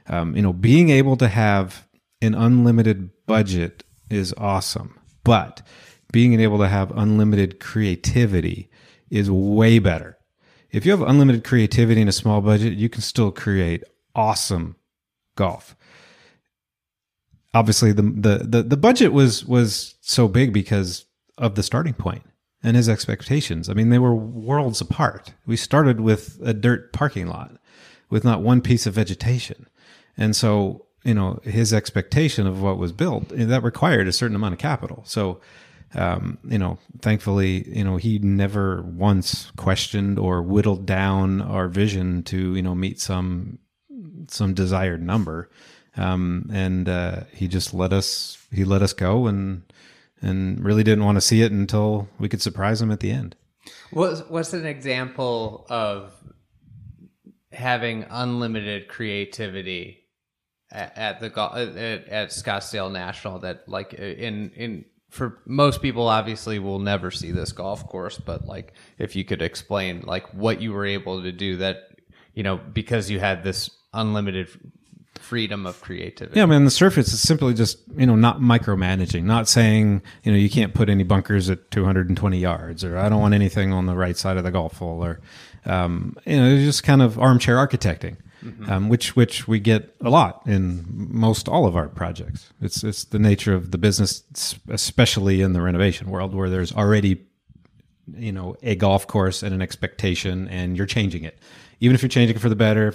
um, 0.08 0.34
you 0.36 0.42
know, 0.42 0.52
being 0.52 0.90
able 0.90 1.16
to 1.16 1.28
have 1.28 1.86
an 2.20 2.34
unlimited 2.34 3.10
budget 3.26 3.84
is 4.10 4.34
awesome, 4.36 4.98
but 5.22 5.62
being 6.12 6.38
able 6.40 6.58
to 6.58 6.68
have 6.68 6.96
unlimited 6.96 7.60
creativity 7.60 8.70
is 9.10 9.30
way 9.30 9.78
better. 9.78 10.18
If 10.70 10.84
you 10.84 10.90
have 10.90 11.02
unlimited 11.02 11.44
creativity 11.44 12.00
in 12.00 12.08
a 12.08 12.12
small 12.12 12.40
budget, 12.40 12.74
you 12.74 12.88
can 12.88 13.02
still 13.02 13.30
create 13.30 13.84
awesome 14.14 14.76
golf. 15.36 15.76
Obviously, 17.52 17.92
the, 17.92 18.02
the 18.02 18.38
the 18.44 18.62
the 18.64 18.76
budget 18.76 19.12
was 19.12 19.44
was 19.44 19.94
so 20.00 20.26
big 20.26 20.52
because 20.52 21.04
of 21.38 21.54
the 21.54 21.62
starting 21.62 21.94
point 21.94 22.24
and 22.64 22.76
his 22.76 22.88
expectations. 22.88 23.68
I 23.68 23.74
mean, 23.74 23.90
they 23.90 23.98
were 23.98 24.14
worlds 24.14 24.80
apart. 24.80 25.34
We 25.46 25.56
started 25.56 26.00
with 26.00 26.40
a 26.42 26.54
dirt 26.54 26.92
parking 26.92 27.28
lot 27.28 27.52
with 28.08 28.24
not 28.24 28.40
one 28.40 28.62
piece 28.62 28.86
of 28.86 28.94
vegetation, 28.94 29.68
and 30.16 30.34
so 30.34 30.86
you 31.04 31.14
know 31.14 31.38
his 31.44 31.72
expectation 31.72 32.46
of 32.46 32.62
what 32.62 32.78
was 32.78 32.90
built 32.90 33.28
that 33.28 33.62
required 33.62 34.08
a 34.08 34.12
certain 34.12 34.34
amount 34.34 34.54
of 34.54 34.58
capital. 34.58 35.04
So. 35.06 35.40
Um, 35.96 36.38
you 36.48 36.58
know, 36.58 36.76
thankfully, 37.02 37.68
you 37.68 37.84
know, 37.84 37.98
he 37.98 38.18
never 38.18 38.82
once 38.82 39.52
questioned 39.56 40.18
or 40.18 40.42
whittled 40.42 40.86
down 40.86 41.40
our 41.40 41.68
vision 41.68 42.24
to, 42.24 42.56
you 42.56 42.62
know, 42.62 42.74
meet 42.74 42.98
some 42.98 43.60
some 44.26 44.54
desired 44.54 45.00
number, 45.00 45.48
um, 45.96 46.50
and 46.52 46.88
uh, 46.88 47.20
he 47.32 47.46
just 47.46 47.72
let 47.72 47.92
us 47.92 48.44
he 48.50 48.64
let 48.64 48.82
us 48.82 48.92
go 48.92 49.28
and 49.28 49.62
and 50.20 50.64
really 50.64 50.82
didn't 50.82 51.04
want 51.04 51.16
to 51.16 51.20
see 51.20 51.42
it 51.42 51.52
until 51.52 52.08
we 52.18 52.28
could 52.28 52.42
surprise 52.42 52.80
them 52.80 52.90
at 52.90 53.00
the 53.00 53.10
end. 53.10 53.36
What's 53.90 54.20
what's 54.28 54.52
an 54.52 54.66
example 54.66 55.66
of 55.68 56.12
having 57.52 58.04
unlimited 58.10 58.88
creativity 58.88 60.04
at, 60.70 60.96
at 60.96 61.20
the 61.20 61.26
at, 61.26 62.08
at 62.08 62.28
Scottsdale 62.30 62.92
National 62.92 63.38
that 63.40 63.68
like 63.68 63.94
in 63.94 64.50
in 64.50 64.84
for 65.10 65.40
most 65.46 65.80
people 65.80 66.08
obviously 66.08 66.58
will 66.58 66.80
never 66.80 67.10
see 67.10 67.30
this 67.30 67.52
golf 67.52 67.86
course 67.86 68.18
but 68.18 68.46
like 68.46 68.72
if 68.98 69.14
you 69.14 69.24
could 69.24 69.40
explain 69.40 70.00
like 70.00 70.26
what 70.34 70.60
you 70.60 70.72
were 70.72 70.84
able 70.84 71.22
to 71.22 71.30
do 71.30 71.58
that 71.58 71.76
you 72.34 72.42
know 72.42 72.56
because 72.56 73.08
you 73.08 73.20
had 73.20 73.44
this 73.44 73.70
unlimited 73.92 74.48
freedom 75.18 75.66
of 75.66 75.80
creativity. 75.80 76.38
Yeah, 76.38 76.44
I 76.44 76.46
mean, 76.46 76.64
the 76.64 76.70
surface, 76.70 77.12
is 77.12 77.20
simply 77.20 77.54
just 77.54 77.78
you 77.96 78.06
know 78.06 78.16
not 78.16 78.40
micromanaging, 78.40 79.24
not 79.24 79.48
saying 79.48 80.02
you 80.22 80.32
know 80.32 80.38
you 80.38 80.50
can't 80.50 80.74
put 80.74 80.88
any 80.88 81.04
bunkers 81.04 81.50
at 81.50 81.70
220 81.70 82.38
yards, 82.38 82.84
or 82.84 82.98
I 82.98 83.08
don't 83.08 83.20
want 83.20 83.34
anything 83.34 83.72
on 83.72 83.86
the 83.86 83.94
right 83.94 84.16
side 84.16 84.36
of 84.36 84.44
the 84.44 84.50
golf 84.50 84.78
hole, 84.78 85.04
or 85.04 85.20
um, 85.64 86.16
you 86.26 86.36
know 86.36 86.48
it's 86.48 86.64
just 86.64 86.84
kind 86.84 87.02
of 87.02 87.18
armchair 87.18 87.56
architecting, 87.56 88.16
mm-hmm. 88.44 88.70
um, 88.70 88.88
which 88.88 89.16
which 89.16 89.48
we 89.48 89.60
get 89.60 89.94
a 90.00 90.10
lot 90.10 90.42
in 90.46 90.84
most 90.88 91.48
all 91.48 91.66
of 91.66 91.76
our 91.76 91.88
projects. 91.88 92.50
It's 92.60 92.84
it's 92.84 93.04
the 93.04 93.18
nature 93.18 93.54
of 93.54 93.70
the 93.70 93.78
business, 93.78 94.24
especially 94.68 95.40
in 95.40 95.52
the 95.52 95.62
renovation 95.62 96.10
world, 96.10 96.34
where 96.34 96.50
there's 96.50 96.72
already 96.72 97.26
you 98.16 98.32
know 98.32 98.56
a 98.62 98.74
golf 98.74 99.06
course 99.06 99.42
and 99.42 99.54
an 99.54 99.62
expectation, 99.62 100.48
and 100.48 100.76
you're 100.76 100.86
changing 100.86 101.24
it, 101.24 101.38
even 101.80 101.94
if 101.94 102.02
you're 102.02 102.08
changing 102.08 102.36
it 102.36 102.40
for 102.40 102.48
the 102.48 102.56
better 102.56 102.94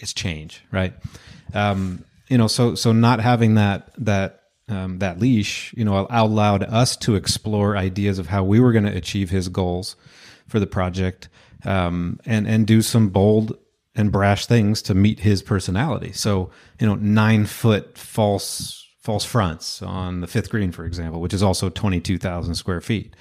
it's 0.00 0.12
change, 0.12 0.64
right? 0.72 0.94
Um, 1.54 2.04
you 2.28 2.38
know, 2.38 2.46
so 2.46 2.74
so 2.74 2.92
not 2.92 3.20
having 3.20 3.56
that 3.56 3.90
that 3.98 4.42
um, 4.68 5.00
that 5.00 5.18
leash, 5.18 5.74
you 5.76 5.84
know, 5.84 6.06
allowed 6.08 6.62
us 6.62 6.96
to 6.98 7.16
explore 7.16 7.76
ideas 7.76 8.18
of 8.18 8.28
how 8.28 8.44
we 8.44 8.60
were 8.60 8.72
going 8.72 8.84
to 8.84 8.96
achieve 8.96 9.30
his 9.30 9.48
goals 9.48 9.96
for 10.46 10.60
the 10.60 10.66
project, 10.66 11.28
um, 11.64 12.20
and 12.24 12.46
and 12.46 12.66
do 12.66 12.82
some 12.82 13.08
bold 13.08 13.58
and 13.96 14.12
brash 14.12 14.46
things 14.46 14.80
to 14.82 14.94
meet 14.94 15.20
his 15.20 15.42
personality. 15.42 16.12
So 16.12 16.50
you 16.78 16.86
know, 16.86 16.94
nine 16.94 17.46
foot 17.46 17.98
false 17.98 18.86
false 19.00 19.24
fronts 19.24 19.82
on 19.82 20.20
the 20.20 20.28
fifth 20.28 20.50
green, 20.50 20.70
for 20.70 20.84
example, 20.84 21.20
which 21.20 21.34
is 21.34 21.42
also 21.42 21.68
twenty 21.68 22.00
two 22.00 22.18
thousand 22.18 22.54
square 22.54 22.80
feet. 22.80 23.14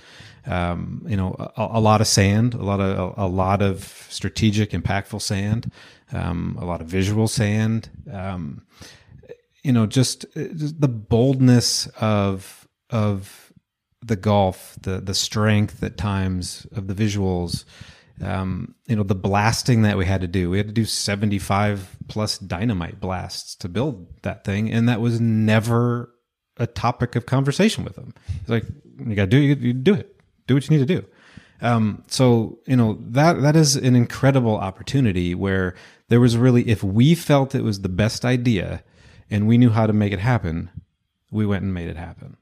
Um, 0.45 1.05
you 1.07 1.17
know, 1.17 1.35
a, 1.57 1.67
a, 1.73 1.81
lot 1.81 1.99
of 1.99 2.07
sand, 2.07 2.53
a 2.53 2.63
lot 2.63 2.79
of 2.79 3.17
a, 3.17 3.25
a 3.25 3.27
lot 3.27 3.61
of 3.61 4.07
strategic, 4.09 4.71
impactful 4.71 5.21
sand 5.21 5.71
um, 6.11 6.57
a 6.59 6.65
lot 6.65 6.81
of 6.81 6.87
visual 6.87 7.27
sand. 7.27 7.89
Um, 8.11 8.65
you 9.63 9.71
know, 9.71 9.85
just, 9.85 10.25
just, 10.33 10.79
the 10.79 10.87
boldness 10.87 11.87
of 11.99 12.67
of 12.89 13.53
the 14.01 14.15
golf, 14.15 14.77
the 14.81 14.99
the 14.99 15.13
strength 15.13 15.83
at 15.83 15.97
times 15.97 16.65
of 16.73 16.87
the 16.87 16.95
visuals. 16.95 17.65
Um, 18.21 18.75
you 18.85 18.97
know, 18.97 19.03
the 19.03 19.15
blasting 19.15 19.83
that 19.83 19.97
we 19.97 20.05
had 20.05 20.19
to 20.21 20.27
do. 20.27 20.49
We 20.49 20.57
had 20.57 20.67
to 20.67 20.73
do 20.73 20.85
seventy 20.85 21.39
five 21.39 21.95
plus 22.07 22.37
dynamite 22.37 22.99
blasts 22.99 23.55
to 23.57 23.69
build 23.69 24.07
that 24.23 24.43
thing, 24.43 24.71
and 24.71 24.89
that 24.89 24.99
was 24.99 25.21
never 25.21 26.13
a 26.57 26.67
topic 26.67 27.15
of 27.15 27.25
conversation 27.25 27.83
with 27.83 27.95
them. 27.95 28.13
It's 28.41 28.49
like 28.49 28.65
you 28.97 29.15
got 29.15 29.23
to 29.23 29.27
do 29.27 29.37
you, 29.37 29.55
you 29.55 29.73
do 29.73 29.93
it. 29.93 30.15
Do 30.47 30.55
what 30.55 30.69
you 30.69 30.77
need 30.77 30.85
to 30.87 31.01
do. 31.01 31.07
Um, 31.61 32.03
so 32.07 32.59
you 32.65 32.75
know 32.75 32.97
that 33.01 33.41
that 33.41 33.55
is 33.55 33.75
an 33.75 33.95
incredible 33.95 34.57
opportunity 34.57 35.35
where 35.35 35.75
there 36.09 36.19
was 36.19 36.37
really, 36.37 36.67
if 36.67 36.83
we 36.83 37.15
felt 37.15 37.55
it 37.55 37.63
was 37.63 37.81
the 37.81 37.89
best 37.89 38.25
idea 38.25 38.83
and 39.29 39.47
we 39.47 39.57
knew 39.57 39.69
how 39.69 39.85
to 39.87 39.93
make 39.93 40.11
it 40.11 40.19
happen, 40.19 40.69
we 41.31 41.45
went 41.45 41.63
and 41.63 41.73
made 41.73 41.87
it 41.87 41.97
happen. 41.97 42.37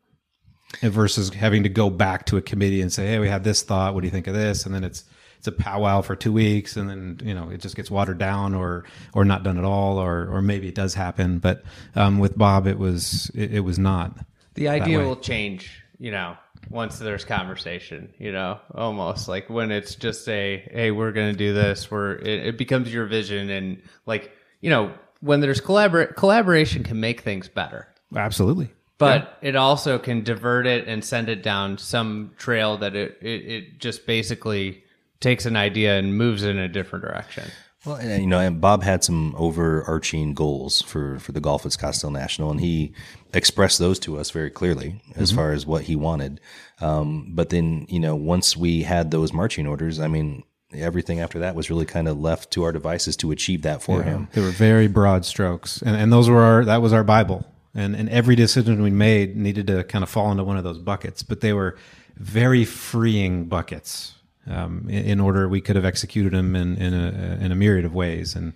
And 0.82 0.92
versus 0.92 1.30
having 1.34 1.64
to 1.64 1.70
go 1.70 1.90
back 1.90 2.26
to 2.28 2.38
a 2.38 2.42
committee 2.42 2.82
and 2.82 2.92
say, 2.92 3.08
"Hey, 3.08 3.20
we 3.20 3.30
had 3.30 3.44
this 3.44 3.64
thought. 3.64 3.94
What 3.94 4.02
do 4.02 4.08
you 4.08 4.12
think 4.12 4.28
of 4.28 4.34
this?" 4.34 4.66
And 4.66 4.76
then 4.76 4.84
it's 4.84 5.06
it's 5.38 5.48
a 5.48 5.52
powwow 5.52 6.02
for 6.02 6.16
two 6.16 6.34
weeks, 6.34 6.76
and 6.76 6.90
then 6.90 7.20
you 7.24 7.34
know 7.34 7.50
it 7.50 7.62
just 7.62 7.76
gets 7.76 7.90
watered 7.90 8.18
down 8.18 8.54
or 8.54 8.84
or 9.14 9.24
not 9.24 9.44
done 9.44 9.58
at 9.58 9.64
all, 9.64 9.98
or 9.98 10.28
or 10.30 10.42
maybe 10.42 10.68
it 10.68 10.76
does 10.76 10.94
happen. 10.94 11.40
But 11.40 11.64
um, 11.96 12.20
with 12.20 12.38
Bob, 12.38 12.68
it 12.68 12.78
was 12.78 13.32
it, 13.34 13.56
it 13.56 13.60
was 13.62 13.80
not. 13.80 14.18
The 14.56 14.68
idea 14.68 15.00
will 15.00 15.16
change, 15.16 15.84
you 16.00 16.12
know, 16.12 16.36
once 16.70 17.00
there's 17.00 17.26
conversation, 17.26 18.14
you 18.18 18.32
know, 18.32 18.60
almost 18.74 19.28
like 19.28 19.50
when 19.50 19.72
it's 19.72 19.96
just 19.96 20.28
a, 20.28 20.64
hey, 20.72 20.92
we're 20.92 21.12
going 21.12 21.32
to 21.32 21.38
do 21.38 21.54
this, 21.54 21.90
where 21.90 22.18
it, 22.20 22.48
it, 22.48 22.58
becomes 22.58 22.94
your 22.94 23.06
vision. 23.06 23.50
And 23.50 23.82
like, 24.06 24.32
you 24.62 24.70
know, 24.70 24.94
when 25.22 25.40
there's 25.40 25.62
collabor- 25.62 26.16
collaboration 26.16 26.84
can 26.84 27.00
make 27.00 27.22
things 27.22 27.48
better. 27.48 27.88
Absolutely. 28.16 28.70
But 28.98 29.38
yeah. 29.42 29.50
it 29.50 29.56
also 29.56 30.00
can 30.00 30.24
divert 30.24 30.66
it 30.66 30.88
and 30.88 31.04
send 31.04 31.30
it 31.30 31.44
down 31.44 31.78
some 31.78 32.32
trail 32.38 32.78
that 32.78 32.96
it, 32.96 33.18
it, 33.22 33.28
it 33.28 33.80
just 33.80 34.06
basically 34.06 34.84
takes 35.20 35.46
an 35.46 35.56
idea 35.56 35.98
and 35.98 36.18
moves 36.18 36.44
in 36.44 36.58
a 36.58 36.68
different 36.68 37.06
direction. 37.06 37.44
Well, 37.86 37.96
and, 37.96 38.22
you 38.22 38.28
know, 38.28 38.40
and 38.40 38.60
Bob 38.60 38.84
had 38.84 39.04
some 39.04 39.36
overarching 39.38 40.34
goals 40.34 40.82
for, 40.82 41.20
for 41.20 41.32
the 41.32 41.40
golf 41.40 41.66
at 41.66 41.72
Scottsdale 41.72 42.12
National, 42.12 42.52
and 42.52 42.60
he 42.60 42.94
expressed 43.34 43.80
those 43.80 44.00
to 44.00 44.18
us 44.18 44.32
very 44.32 44.50
clearly 44.50 45.02
as 45.16 45.30
mm-hmm. 45.30 45.38
far 45.38 45.52
as 45.52 45.66
what 45.66 45.84
he 45.84 45.96
wanted. 45.96 46.40
Um, 46.80 47.32
but 47.34 47.50
then, 47.50 47.86
you 47.90 48.00
know, 48.00 48.16
once 48.16 48.56
we 48.56 48.84
had 48.84 49.12
those 49.12 49.34
marching 49.34 49.68
orders, 49.68 50.00
I 50.00 50.08
mean, 50.08 50.44
everything 50.74 51.20
after 51.20 51.40
that 51.40 51.56
was 51.56 51.70
really 51.70 51.86
kind 51.86 52.08
of 52.08 52.20
left 52.20 52.52
to 52.52 52.64
our 52.64 52.72
devices 52.72 53.16
to 53.18 53.32
achieve 53.32 53.62
that 53.64 53.82
for 53.82 54.00
yeah, 54.00 54.06
him. 54.06 54.28
They 54.34 54.42
were 54.42 54.50
very 54.50 54.88
broad 54.88 55.26
strokes, 55.26 55.82
and 55.82 55.96
and 55.96 56.12
those 56.12 56.30
were 56.30 56.42
our 56.42 56.66
that 56.66 56.82
was 56.82 56.94
our 56.94 57.04
Bible, 57.04 57.46
and 57.74 57.96
and 57.96 58.10
every 58.10 58.36
decision 58.36 58.82
we 58.82 58.92
made 58.92 59.36
needed 59.36 59.68
to 59.68 59.84
kind 59.84 60.04
of 60.04 60.10
fall 60.10 60.32
into 60.32 60.44
one 60.44 60.58
of 60.58 60.64
those 60.64 60.80
buckets, 60.80 61.24
but 61.24 61.42
they 61.42 61.54
were 61.54 61.78
very 62.18 62.66
freeing 62.66 63.46
buckets 63.46 64.16
um, 64.48 64.88
in, 64.90 65.06
in, 65.06 65.20
order 65.20 65.48
we 65.48 65.62
could 65.62 65.76
have 65.76 65.86
executed 65.86 66.34
them 66.34 66.56
in 66.56 66.76
in 66.78 66.94
a, 66.94 67.38
in 67.42 67.52
a 67.52 67.56
myriad 67.56 67.86
of 67.86 67.94
ways. 67.94 68.36
And 68.36 68.54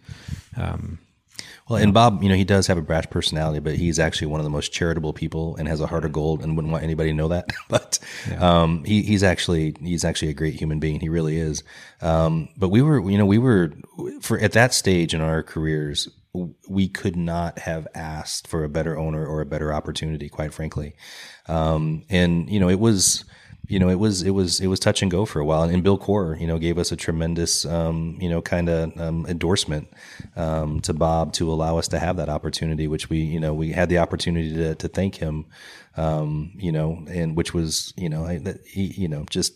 um, 0.58 1.00
well, 1.72 1.82
and 1.82 1.94
Bob, 1.94 2.22
you 2.24 2.30
know, 2.30 2.36
he 2.36 2.44
does 2.44 2.68
have 2.68 2.78
a 2.78 2.82
brash 2.82 3.10
personality, 3.10 3.60
but 3.60 3.76
he's 3.76 4.00
actually 4.00 4.28
one 4.28 4.40
of 4.40 4.44
the 4.44 4.50
most 4.50 4.72
charitable 4.74 5.14
people 5.14 5.56
and 5.58 5.68
has 5.68 5.80
a 5.80 5.88
heart 5.88 6.06
of 6.06 6.12
gold, 6.12 6.42
and 6.42 6.56
wouldn't 6.56 6.72
want 6.72 6.84
anybody 6.84 7.10
to 7.10 7.16
know 7.16 7.30
that. 7.30 7.50
but 7.70 8.00
yeah. 8.30 8.62
um, 8.62 8.84
he, 8.84 9.02
he's 9.02 9.24
actually 9.24 9.76
he's 9.82 10.04
actually 10.06 10.30
a 10.30 10.34
great 10.34 10.56
human 10.56 10.80
being. 10.80 11.00
He 11.00 11.10
really 11.10 11.38
is. 11.38 11.64
Um, 12.02 12.50
but 12.58 12.70
we 12.70 12.82
were, 12.82 13.10
you 13.10 13.18
know, 13.18 13.26
we 13.26 13.38
were 13.38 13.74
for 14.22 14.40
at 14.40 14.54
that 14.54 14.74
stage 14.74 15.14
in 15.14 15.22
our 15.22 15.44
careers, 15.44 16.10
we 16.68 16.88
could 16.88 17.16
not 17.16 17.60
have 17.60 17.88
asked 17.94 18.48
for 18.48 18.64
a 18.64 18.70
better 18.70 18.98
owner 18.98 19.26
or 19.26 19.42
a 19.42 19.46
better 19.46 19.74
opportunity, 19.74 20.30
quite 20.30 20.54
frankly. 20.54 20.96
Um, 21.48 22.04
and 22.10 22.50
you 22.50 22.60
know, 22.60 22.70
it 22.70 22.80
was 22.80 23.26
you 23.68 23.80
know, 23.80 23.90
it 23.90 24.00
was 24.00 24.22
it 24.24 24.32
was 24.32 24.60
it 24.60 24.68
was 24.68 24.80
touch 24.80 25.02
and 25.02 25.10
go 25.10 25.26
for 25.26 25.40
a 25.40 25.46
while. 25.46 25.64
And, 25.64 25.84
Bill 25.84 25.98
Coore, 25.98 26.40
you 26.40 26.48
know, 26.48 26.58
gave 26.58 26.78
us 26.78 26.92
a 26.92 26.96
tremendous, 26.96 27.66
um, 27.66 28.18
you 28.20 28.30
know, 28.30 28.42
kind 28.42 28.70
of 28.70 29.00
um, 29.00 29.26
endorsement 29.28 29.88
um, 30.36 30.80
to 30.82 30.94
Bob 30.94 31.34
to 31.34 31.52
allow 31.52 31.78
us 31.78 31.88
to 31.90 32.00
have 32.00 32.18
that 32.18 32.30
opportunity, 32.30 32.88
which 32.88 33.10
we, 33.10 33.20
you 33.20 33.40
know, 33.40 33.54
we 33.54 33.72
had 33.72 33.90
the 33.90 33.98
opportunity 33.98 34.54
to, 34.54 34.76
to 34.76 34.88
thank 34.88 35.16
him, 35.16 35.46
um, 35.98 36.52
you 36.58 36.72
know, 36.72 37.06
and 37.10 37.36
which 37.38 37.54
was, 37.54 37.94
you 37.98 38.10
know, 38.10 38.26
I, 38.26 38.42
he, 38.66 38.88
you 38.88 39.08
know, 39.08 39.26
just 39.30 39.54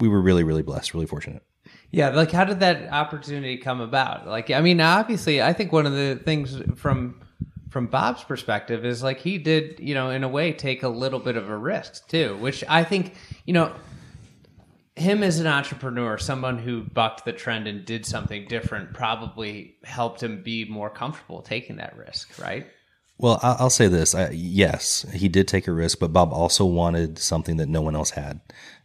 we 0.00 0.08
were 0.08 0.20
really 0.20 0.44
really 0.44 0.62
blessed, 0.62 0.94
really 0.94 1.06
fortunate. 1.06 1.42
Yeah, 1.90 2.08
like 2.10 2.32
how 2.32 2.44
did 2.44 2.60
that 2.60 2.92
opportunity 2.92 3.56
come 3.56 3.80
about? 3.80 4.26
Like, 4.26 4.50
I 4.50 4.60
mean, 4.60 4.80
obviously, 4.80 5.40
I 5.40 5.52
think 5.52 5.70
one 5.70 5.86
of 5.86 5.92
the 5.92 6.20
things 6.24 6.60
from 6.76 7.20
from 7.74 7.88
Bob's 7.88 8.22
perspective 8.22 8.84
is 8.84 9.02
like 9.02 9.18
he 9.18 9.36
did, 9.36 9.80
you 9.80 9.94
know, 9.94 10.10
in 10.10 10.22
a 10.22 10.28
way, 10.28 10.52
take 10.52 10.84
a 10.84 10.88
little 10.88 11.18
bit 11.18 11.36
of 11.36 11.50
a 11.50 11.56
risk 11.56 12.06
too, 12.06 12.36
which 12.36 12.62
I 12.68 12.84
think, 12.84 13.14
you 13.46 13.52
know, 13.52 13.74
him 14.94 15.24
as 15.24 15.40
an 15.40 15.48
entrepreneur, 15.48 16.16
someone 16.16 16.56
who 16.56 16.84
bucked 16.84 17.24
the 17.24 17.32
trend 17.32 17.66
and 17.66 17.84
did 17.84 18.06
something 18.06 18.46
different, 18.46 18.94
probably 18.94 19.74
helped 19.82 20.22
him 20.22 20.44
be 20.44 20.64
more 20.66 20.88
comfortable 20.88 21.42
taking 21.42 21.78
that 21.78 21.96
risk, 21.96 22.38
right? 22.38 22.68
Well, 23.18 23.38
I- 23.42 23.56
I'll 23.58 23.70
say 23.70 23.86
this: 23.88 24.14
I, 24.14 24.30
yes, 24.30 25.06
he 25.12 25.28
did 25.28 25.46
take 25.48 25.68
a 25.68 25.72
risk, 25.72 25.98
but 25.98 26.12
Bob 26.12 26.32
also 26.32 26.64
wanted 26.64 27.18
something 27.18 27.56
that 27.58 27.68
no 27.68 27.80
one 27.80 27.94
else 27.94 28.10
had. 28.10 28.40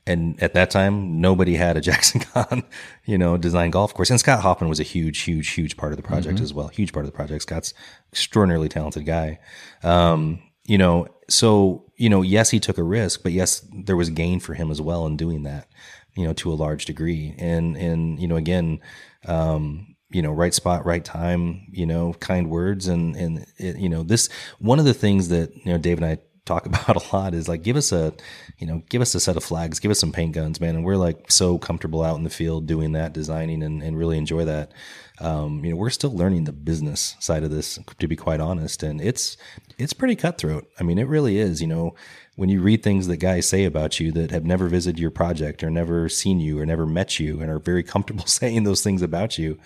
And 0.08 0.42
at 0.42 0.54
that 0.54 0.72
time, 0.72 1.20
nobody 1.22 1.56
had 1.56 1.78
a 1.78 1.82
Jackson 1.90 2.22
Kahn, 2.22 2.64
you 3.06 3.18
know, 3.18 3.38
design 3.38 3.70
golf 3.72 3.94
course. 3.94 4.10
And 4.10 4.20
Scott 4.20 4.42
Hoffman 4.42 4.70
was 4.70 4.80
a 4.80 4.84
huge, 4.84 5.20
huge, 5.22 5.50
huge 5.50 5.78
part 5.78 5.92
of 5.94 5.98
the 5.98 6.04
project 6.04 6.40
as 6.40 6.54
well. 6.54 6.68
Huge 6.70 6.94
part 6.94 7.06
of 7.06 7.12
the 7.12 7.16
project. 7.16 7.44
Scott's 7.44 7.74
extraordinarily 8.12 8.70
talented 8.70 9.06
guy. 9.06 9.40
Um, 9.84 10.42
you 10.66 10.78
know, 10.78 11.08
so, 11.28 11.86
you 11.96 12.10
know, 12.10 12.22
yes, 12.22 12.50
he 12.52 12.60
took 12.60 12.78
a 12.78 12.84
risk, 12.84 13.22
but 13.24 13.32
yes, 13.34 13.68
there 13.72 13.96
was 13.96 14.10
gain 14.10 14.40
for 14.40 14.54
him 14.54 14.72
as 14.72 14.82
well 14.82 15.06
in 15.06 15.18
doing 15.18 15.44
that, 15.44 15.68
you 16.16 16.24
know, 16.26 16.34
to 16.34 16.52
a 16.52 16.56
large 16.56 16.86
degree. 16.86 17.36
And, 17.38 17.76
and, 17.76 18.20
you 18.20 18.28
know, 18.28 18.36
again, 18.36 18.80
um, 19.26 19.96
you 20.12 20.22
know, 20.22 20.32
right 20.32 20.54
spot, 20.54 20.86
right 20.86 21.04
time, 21.04 21.68
you 21.72 21.86
know, 21.86 22.14
kind 22.14 22.50
words. 22.50 22.88
And, 22.88 23.16
and, 23.16 23.46
it, 23.58 23.78
you 23.78 23.90
know, 23.90 24.04
this, 24.04 24.30
one 24.60 24.80
of 24.80 24.86
the 24.86 24.94
things 24.94 25.30
that, 25.30 25.56
you 25.56 25.72
know, 25.72 25.78
Dave 25.78 25.98
and 25.98 26.06
I 26.06 26.18
talk 26.46 26.66
about 26.66 26.96
a 26.96 27.16
lot 27.16 27.34
is 27.34 27.48
like, 27.48 27.62
give 27.62 27.78
us 27.78 27.92
a, 27.92 28.14
you 28.58 28.66
know, 28.66 28.82
give 28.90 29.02
us 29.02 29.14
a 29.14 29.20
set 29.20 29.38
of 29.38 29.44
flags, 29.44 29.80
give 29.80 29.92
us 29.92 30.00
some 30.00 30.12
paint 30.12 30.34
guns, 30.34 30.60
man. 30.60 30.76
And 30.76 30.84
we're 30.84 30.98
like 30.98 31.32
so 31.32 31.60
comfortable 31.60 32.04
out 32.04 32.18
in 32.18 32.24
the 32.24 32.30
field 32.30 32.66
doing 32.66 32.94
that, 32.94 33.14
designing 33.14 33.62
and, 33.62 33.84
and 33.84 33.98
really 33.98 34.18
enjoy 34.18 34.46
that. 34.46 34.72
Um, 35.22 35.64
you 35.64 35.72
know, 35.72 35.78
we're 35.78 35.90
still 35.90 36.16
learning 36.16 36.46
the 36.46 36.54
business 36.54 37.16
side 37.20 37.44
of 37.44 37.52
this, 37.52 37.78
to 38.00 38.08
be 38.08 38.16
quite 38.16 38.40
honest. 38.40 38.84
And 38.84 39.00
it's, 39.00 39.38
it's 39.78 39.94
pretty 39.94 40.16
cutthroat. 40.16 40.68
I 40.80 40.84
mean, 40.84 40.98
it 40.98 41.08
really 41.08 41.38
is, 41.38 41.62
you 41.62 41.68
know, 41.68 41.94
when 42.40 42.48
you 42.48 42.62
read 42.62 42.82
things 42.82 43.08
that 43.08 43.18
guys 43.18 43.46
say 43.46 43.66
about 43.66 44.00
you 44.00 44.14
that 44.14 44.32
have 44.32 44.46
never 44.46 44.70
visited 44.70 44.98
your 44.98 45.12
project 45.12 45.62
or 45.62 45.70
never 45.70 46.08
seen 46.08 46.40
you 46.40 46.58
or 46.58 46.66
never 46.66 46.86
met 46.86 47.20
you 47.20 47.42
and 47.42 47.52
are 47.52 47.60
very 47.60 47.84
comfortable 47.94 48.26
saying 48.28 48.64
those 48.64 48.82
things 48.82 49.02
about 49.02 49.38
you, 49.38 49.60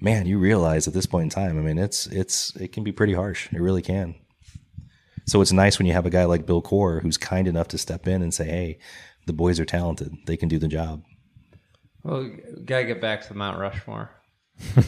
man, 0.00 0.26
you 0.26 0.36
realize 0.36 0.88
at 0.88 0.92
this 0.92 1.06
point 1.06 1.22
in 1.22 1.30
time, 1.30 1.56
I 1.56 1.62
mean, 1.62 1.78
it's, 1.78 2.08
it's, 2.08 2.54
it 2.56 2.72
can 2.72 2.82
be 2.82 2.90
pretty 2.90 3.12
harsh. 3.12 3.48
It 3.52 3.60
really 3.60 3.80
can. 3.80 4.16
So 5.24 5.40
it's 5.40 5.52
nice 5.52 5.78
when 5.78 5.86
you 5.86 5.92
have 5.92 6.04
a 6.04 6.10
guy 6.10 6.24
like 6.24 6.46
Bill 6.46 6.60
Coore 6.60 7.00
who's 7.00 7.16
kind 7.16 7.46
enough 7.46 7.68
to 7.68 7.78
step 7.78 8.08
in 8.08 8.22
and 8.22 8.34
say, 8.34 8.46
Hey, 8.46 8.78
the 9.26 9.32
boys 9.32 9.60
are 9.60 9.64
talented. 9.64 10.16
They 10.26 10.36
can 10.36 10.48
do 10.48 10.58
the 10.58 10.68
job. 10.68 11.04
Well, 12.02 12.28
gotta 12.64 12.86
get 12.86 13.00
back 13.00 13.24
to 13.28 13.34
Mount 13.34 13.58
Rushmore. 13.58 14.10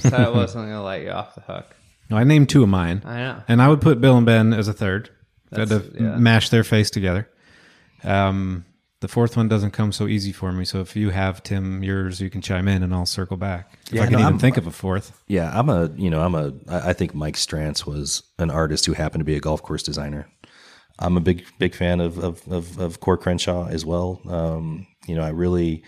so 0.00 0.16
I 0.16 0.28
wasn't 0.28 0.66
gonna 0.66 0.82
let 0.82 1.02
you 1.02 1.10
off 1.10 1.36
the 1.36 1.42
hook. 1.42 1.76
No, 2.10 2.16
I 2.16 2.24
named 2.24 2.48
two 2.48 2.64
of 2.64 2.68
mine. 2.68 3.02
I 3.04 3.16
know. 3.18 3.42
And 3.46 3.62
I 3.62 3.68
would 3.68 3.80
put 3.80 4.00
Bill 4.00 4.16
and 4.16 4.26
Ben 4.26 4.52
as 4.52 4.66
a 4.66 4.72
third. 4.72 5.10
Had 5.52 5.68
to 5.68 5.90
yeah. 5.98 6.16
mash 6.16 6.50
their 6.50 6.64
face 6.64 6.90
together. 6.90 7.28
Um, 8.04 8.64
the 9.00 9.08
fourth 9.08 9.36
one 9.36 9.46
doesn't 9.48 9.70
come 9.70 9.92
so 9.92 10.08
easy 10.08 10.32
for 10.32 10.50
me. 10.52 10.64
So 10.64 10.80
if 10.80 10.96
you 10.96 11.10
have 11.10 11.42
Tim 11.42 11.84
yours, 11.84 12.20
you 12.20 12.30
can 12.30 12.40
chime 12.40 12.66
in, 12.66 12.82
and 12.82 12.92
I'll 12.92 13.06
circle 13.06 13.36
back. 13.36 13.78
If 13.86 13.92
Yeah, 13.94 14.02
I 14.02 14.04
can 14.06 14.12
no, 14.14 14.18
even 14.18 14.32
I'm- 14.32 14.38
think 14.40 14.56
of 14.56 14.66
a 14.66 14.72
fourth. 14.72 15.20
Yeah, 15.28 15.56
I'm 15.56 15.68
a, 15.68 15.90
you 15.96 16.10
know, 16.10 16.20
I'm 16.20 16.34
a 16.34 16.52
I 16.68 16.92
think 16.92 17.14
Mike 17.14 17.36
Strantz 17.36 17.86
was 17.86 18.22
an 18.38 18.50
artist 18.50 18.86
who 18.86 18.94
happened 18.94 19.20
to 19.20 19.24
be 19.24 19.36
a 19.36 19.40
golf 19.40 19.62
course 19.62 19.82
designer. 19.84 20.28
I'm 20.98 21.16
a 21.16 21.20
big, 21.20 21.44
big 21.60 21.76
fan 21.76 22.00
of, 22.00 22.18
of, 22.18 22.46
of, 22.50 22.76
of 22.78 22.98
Coore 23.00 23.20
Crenshaw 23.20 23.68
as 23.68 23.86
well. 23.86 24.20
Um, 24.28 24.88
you 25.06 25.14
know, 25.14 25.22
I 25.22 25.28
really 25.28 25.84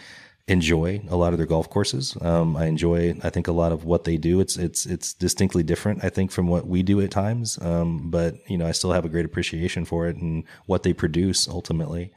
enjoy 0.51 1.01
a 1.09 1.16
lot 1.16 1.32
of 1.32 1.38
their 1.38 1.46
golf 1.46 1.70
courses. 1.70 2.16
Um, 2.20 2.57
I 2.57 2.66
enjoy, 2.66 3.14
I 3.22 3.30
think 3.30 3.46
a 3.46 3.53
lot 3.53 3.70
of 3.72 3.84
what 3.84 4.05
they 4.05 4.16
do. 4.16 4.40
It's, 4.40 4.57
it's, 4.57 4.84
it's 4.84 5.14
distinctly 5.14 5.62
different, 5.62 6.05
I 6.05 6.11
think, 6.11 6.32
from 6.32 6.48
what 6.48 6.66
we 6.66 6.82
do 6.82 7.01
at 7.01 7.11
times. 7.11 7.59
Um, 7.62 8.11
but, 8.11 8.36
you 8.51 8.59
know, 8.59 8.66
I 8.66 8.72
still 8.72 8.92
have 8.92 9.05
a 9.05 9.09
great 9.09 9.24
appreciation 9.24 9.84
for 9.84 10.09
it 10.09 10.16
and 10.16 10.44
what 10.66 10.82
they 10.82 10.92
produce 10.92 11.48
ultimately. 11.48 12.12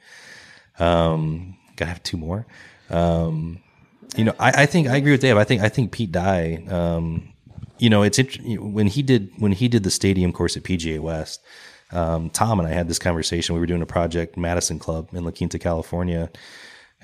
Um, 0.79 1.57
gotta 1.75 1.89
have 1.89 2.03
two 2.03 2.17
more. 2.17 2.47
Um, 2.89 3.61
you 4.15 4.23
know, 4.23 4.33
I, 4.39 4.63
I 4.63 4.65
think 4.65 4.87
I 4.87 4.97
agree 4.97 5.11
with 5.11 5.21
Dave. 5.21 5.37
I 5.37 5.43
think 5.43 5.61
I 5.61 5.69
think 5.69 5.91
Pete 5.91 6.11
Dye. 6.11 6.63
Um, 6.69 7.33
you 7.79 7.89
know, 7.89 8.03
it's 8.03 8.19
when 8.43 8.87
he 8.87 9.01
did 9.01 9.31
when 9.37 9.51
he 9.51 9.67
did 9.67 9.83
the 9.83 9.91
stadium 9.91 10.31
course 10.31 10.57
at 10.57 10.63
PGA 10.63 10.99
West. 10.99 11.41
Um, 11.91 12.29
Tom 12.29 12.59
and 12.59 12.67
I 12.67 12.71
had 12.71 12.87
this 12.87 12.99
conversation. 12.99 13.53
We 13.53 13.59
were 13.59 13.67
doing 13.67 13.81
a 13.81 13.87
project, 13.87 14.35
Madison 14.35 14.79
Club 14.79 15.09
in 15.13 15.23
La 15.23 15.31
Quinta, 15.31 15.59
California, 15.59 16.31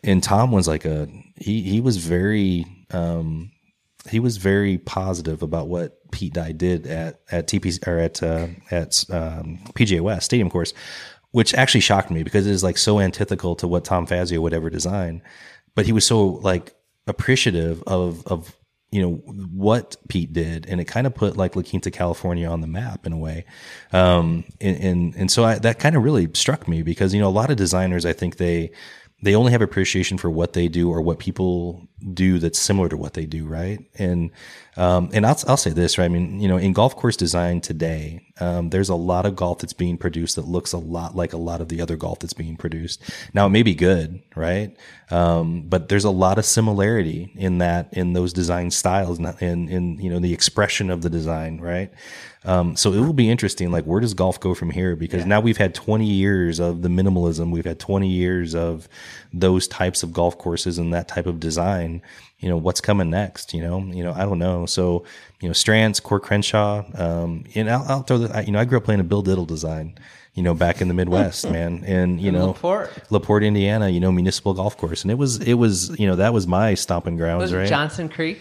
and 0.04 0.24
Tom 0.24 0.52
was 0.52 0.68
like 0.68 0.86
a 0.86 1.08
he 1.36 1.62
he 1.62 1.82
was 1.82 1.98
very 1.98 2.66
um, 2.92 3.52
he 4.10 4.20
was 4.20 4.38
very 4.38 4.78
positive 4.78 5.42
about 5.42 5.68
what 5.68 6.12
Pete 6.12 6.34
Dye 6.34 6.52
did 6.52 6.88
at 6.88 7.22
at 7.32 7.48
TP 7.48 7.86
or 7.88 8.00
at 8.00 8.24
uh, 8.24 8.48
at 8.72 9.04
um, 9.10 9.60
PGA 9.74 10.02
West 10.02 10.26
Stadium 10.26 10.50
Course, 10.50 10.74
which 11.32 11.54
actually 11.54 11.82
shocked 11.82 12.12
me 12.12 12.24
because 12.24 12.48
it 12.48 12.52
is 12.52 12.64
like 12.64 12.78
so 12.78 13.00
antithetical 13.00 13.56
to 13.58 13.68
what 13.68 13.86
Tom 13.86 14.06
Fazio 14.06 14.42
would 14.42 14.54
ever 14.54 14.70
design. 14.70 15.22
But 15.76 15.86
he 15.86 15.92
was 15.92 16.06
so 16.06 16.26
like 16.26 16.74
appreciative 17.08 17.84
of 17.84 18.26
of 18.28 18.56
you 18.92 19.02
know 19.02 19.14
what 19.54 19.98
Pete 20.08 20.34
did, 20.34 20.66
and 20.68 20.82
it 20.82 20.86
kind 20.86 21.06
of 21.06 21.14
put 21.14 21.38
like 21.38 21.56
La 21.56 21.62
Quinta, 21.62 21.92
California, 21.92 22.50
on 22.50 22.62
the 22.62 22.68
map 22.68 23.06
in 23.06 23.14
a 23.14 23.18
way. 23.18 23.46
Um, 23.94 24.46
and 24.60 24.78
and, 24.78 25.16
and 25.16 25.32
so 25.32 25.44
I, 25.44 25.60
that 25.60 25.78
kind 25.80 25.96
of 25.96 26.04
really 26.04 26.30
struck 26.34 26.68
me 26.68 26.82
because 26.82 27.14
you 27.14 27.20
know 27.20 27.28
a 27.28 27.30
lot 27.30 27.52
of 27.52 27.58
designers, 27.58 28.06
I 28.06 28.14
think 28.14 28.38
they 28.38 28.72
they 29.22 29.36
only 29.36 29.52
have 29.52 29.62
appreciation 29.62 30.18
for 30.18 30.30
what 30.30 30.54
they 30.54 30.68
do 30.68 30.90
or 30.90 31.02
what 31.02 31.20
people 31.20 31.88
do 32.14 32.40
that's 32.40 32.58
similar 32.58 32.88
to 32.88 32.96
what 32.96 33.14
they 33.14 33.26
do, 33.26 33.46
right? 33.46 33.80
And 33.98 34.32
um, 34.78 35.10
and 35.12 35.26
I'll 35.26 35.38
I'll 35.48 35.58
say 35.58 35.72
this, 35.72 35.98
right? 35.98 36.06
I 36.06 36.08
mean, 36.08 36.40
you 36.40 36.48
know, 36.48 36.56
in 36.56 36.72
golf 36.72 36.96
course 36.96 37.18
design 37.18 37.60
today, 37.60 38.26
um, 38.40 38.70
there's 38.70 38.88
a 38.88 38.96
lot 38.96 39.26
of 39.26 39.36
golf 39.36 39.60
that's 39.60 39.74
being 39.74 39.98
produced 39.98 40.38
that 40.38 40.46
looks 40.46 40.72
a 40.72 40.78
lot 40.78 41.16
like 41.16 41.34
a 41.34 41.38
lot 41.38 41.60
of 41.60 41.68
the 41.68 41.82
other 41.82 41.98
golf 41.98 42.20
that's 42.20 42.34
being 42.34 42.56
produced. 42.56 43.02
Now, 43.34 43.48
it 43.48 43.50
may 43.50 43.64
be 43.64 43.76
good, 43.76 44.22
right? 44.36 44.76
Um, 45.12 45.64
but 45.64 45.90
there's 45.90 46.06
a 46.06 46.12
lot 46.12 46.38
of 46.38 46.46
similarity 46.46 47.34
in 47.36 47.58
that 47.58 47.90
in 47.94 48.14
those 48.14 48.32
design 48.32 48.72
styles 48.72 49.20
and 49.20 49.42
in, 49.42 49.68
in 49.68 50.00
you 50.00 50.10
know 50.10 50.20
the 50.20 50.34
expression 50.34 50.90
of 50.90 51.02
the 51.02 51.10
design, 51.10 51.60
right? 51.60 51.92
Um, 52.46 52.76
so 52.78 52.94
it 52.94 53.00
will 53.00 53.14
be 53.14 53.30
interesting. 53.30 53.70
Like, 53.72 53.84
where 53.84 54.00
does 54.00 54.14
golf 54.14 54.40
go 54.40 54.54
from 54.54 54.70
here? 54.72 54.96
Because 54.96 55.26
now 55.26 55.42
we've 55.42 55.58
had 55.58 55.76
20 55.76 56.06
years 56.06 56.60
of 56.60 56.82
the 56.82 56.88
minimalism. 56.90 57.52
We've 57.52 57.66
had 57.66 57.80
20 57.80 58.08
years 58.10 58.56
of 58.56 58.88
those 59.34 59.68
types 59.68 60.04
of 60.04 60.14
golf 60.14 60.38
courses 60.38 60.78
and 60.78 60.94
that 60.94 61.08
type 61.10 61.26
of 61.26 61.40
design. 61.42 62.02
You 62.40 62.48
know, 62.48 62.56
what's 62.56 62.80
coming 62.80 63.10
next? 63.10 63.54
You 63.54 63.62
know, 63.62 63.80
you 63.84 64.04
know, 64.04 64.14
I 64.14 64.22
don't 64.24 64.40
know. 64.40 64.66
So, 64.66 65.04
you 65.42 65.50
know, 65.50 65.54
Strantz, 65.54 66.02
Coore 66.02 66.22
Crenshaw, 66.22 66.86
um, 66.98 67.44
and 67.56 67.70
I'll, 67.70 67.86
I'll 67.90 68.02
throw 68.04 68.20
the, 68.20 68.38
I- 68.38 68.42
you 68.44 68.54
know, 68.54 68.60
I 68.60 68.64
grew 68.66 68.78
up 68.78 68.86
playing 68.86 69.02
a 69.02 69.04
Bill 69.04 69.22
Diddel 69.22 69.46
design, 69.46 70.00
you 70.34 70.42
know, 70.42 70.54
back 70.54 70.80
in 70.80 70.88
the 70.88 70.94
Midwest, 70.94 71.50
man. 71.52 71.84
And, 71.86 72.22
you 72.22 72.32
know, 72.32 72.48
Laporte. 72.48 72.90
Laporte, 73.12 73.44
Indiana, 73.44 73.90
you 73.90 74.00
know, 74.00 74.14
municipal 74.14 74.54
golf 74.54 74.78
course. 74.78 75.02
And 75.02 75.12
it 75.12 75.16
was, 75.18 75.42
it 75.42 75.56
was, 75.56 76.00
you 76.00 76.08
know, 76.08 76.16
that 76.16 76.34
was 76.34 76.48
my 76.48 76.74
stomping 76.76 77.18
grounds, 77.18 77.42
Was 77.42 77.52
it 77.52 77.58
right? 77.58 77.68
Johnson 77.68 78.08
Creek? 78.08 78.40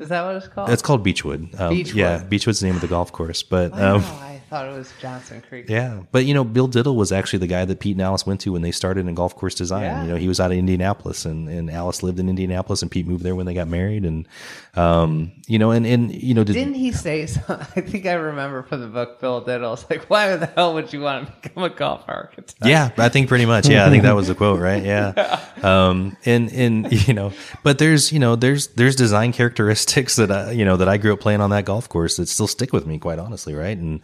Is 0.00 0.08
that 0.08 0.24
what 0.24 0.36
it's 0.36 0.48
called? 0.48 0.70
It's 0.70 0.82
called 0.82 1.04
Beechwood. 1.04 1.50
Um, 1.58 1.74
Beechwood. 1.74 1.94
Yeah, 1.96 2.24
Beechwood's 2.24 2.60
the 2.60 2.66
name 2.66 2.74
of 2.76 2.80
the 2.80 2.88
golf 2.88 3.12
course. 3.12 3.42
But 3.42 3.72
um, 3.78 4.02
I 4.02 4.29
thought 4.50 4.66
it 4.66 4.76
was 4.76 4.92
Johnson 5.00 5.42
Creek. 5.48 5.70
yeah, 5.70 6.00
but 6.10 6.26
you 6.26 6.34
know, 6.34 6.42
Bill 6.42 6.68
Diddel 6.68 6.96
was 6.96 7.12
actually 7.12 7.38
the 7.38 7.46
guy 7.46 7.64
that 7.64 7.78
Pete 7.78 7.94
and 7.96 8.02
Alice 8.02 8.26
went 8.26 8.40
to 8.42 8.52
when 8.52 8.62
they 8.62 8.72
started 8.72 9.06
in 9.06 9.14
golf 9.14 9.36
course 9.36 9.54
design. 9.54 9.84
Yeah. 9.84 10.02
You 10.02 10.08
know, 10.10 10.16
he 10.16 10.26
was 10.26 10.40
out 10.40 10.50
of 10.50 10.58
Indianapolis, 10.58 11.24
and, 11.24 11.48
and 11.48 11.70
Alice 11.70 12.02
lived 12.02 12.18
in 12.18 12.28
Indianapolis, 12.28 12.82
and 12.82 12.90
Pete 12.90 13.06
moved 13.06 13.22
there 13.22 13.36
when 13.36 13.46
they 13.46 13.54
got 13.54 13.68
married, 13.68 14.04
and 14.04 14.26
um, 14.74 15.30
you 15.46 15.58
know, 15.58 15.70
and 15.70 15.86
and 15.86 16.12
you 16.12 16.34
know, 16.34 16.42
did, 16.44 16.54
Didn't 16.54 16.74
he 16.74 16.90
say 16.92 17.26
so? 17.26 17.40
I 17.48 17.80
think 17.80 18.06
I 18.06 18.14
remember 18.14 18.64
from 18.64 18.80
the 18.80 18.88
book 18.88 19.20
Bill 19.20 19.40
Diddel. 19.44 19.74
It's 19.74 19.88
like, 19.88 20.10
why 20.10 20.34
the 20.36 20.46
hell 20.46 20.74
would 20.74 20.92
you 20.92 21.00
want 21.00 21.26
to 21.26 21.48
become 21.48 21.62
a 21.62 21.70
golf 21.70 22.04
architect? 22.08 22.58
Yeah, 22.64 22.90
I 22.98 23.08
think 23.08 23.28
pretty 23.28 23.46
much. 23.46 23.68
Yeah, 23.68 23.86
I 23.86 23.90
think 23.90 24.02
that 24.02 24.16
was 24.16 24.28
the 24.28 24.34
quote, 24.34 24.60
right? 24.60 24.80
Yeah. 24.90 25.40
Um, 25.62 26.16
and 26.24 26.50
and 26.52 26.92
you 27.08 27.14
know, 27.14 27.32
but 27.62 27.78
there's 27.78 28.12
you 28.12 28.18
know 28.18 28.34
there's 28.34 28.68
there's 28.68 28.96
design 28.96 29.32
characteristics 29.32 30.16
that 30.16 30.32
I 30.32 30.50
you 30.50 30.64
know 30.64 30.76
that 30.76 30.88
I 30.88 30.96
grew 30.96 31.12
up 31.12 31.20
playing 31.20 31.40
on 31.40 31.50
that 31.50 31.64
golf 31.64 31.88
course 31.88 32.16
that 32.16 32.26
still 32.26 32.48
stick 32.48 32.72
with 32.72 32.86
me, 32.86 32.98
quite 32.98 33.18
honestly, 33.20 33.54
right? 33.54 33.76
And 33.76 34.00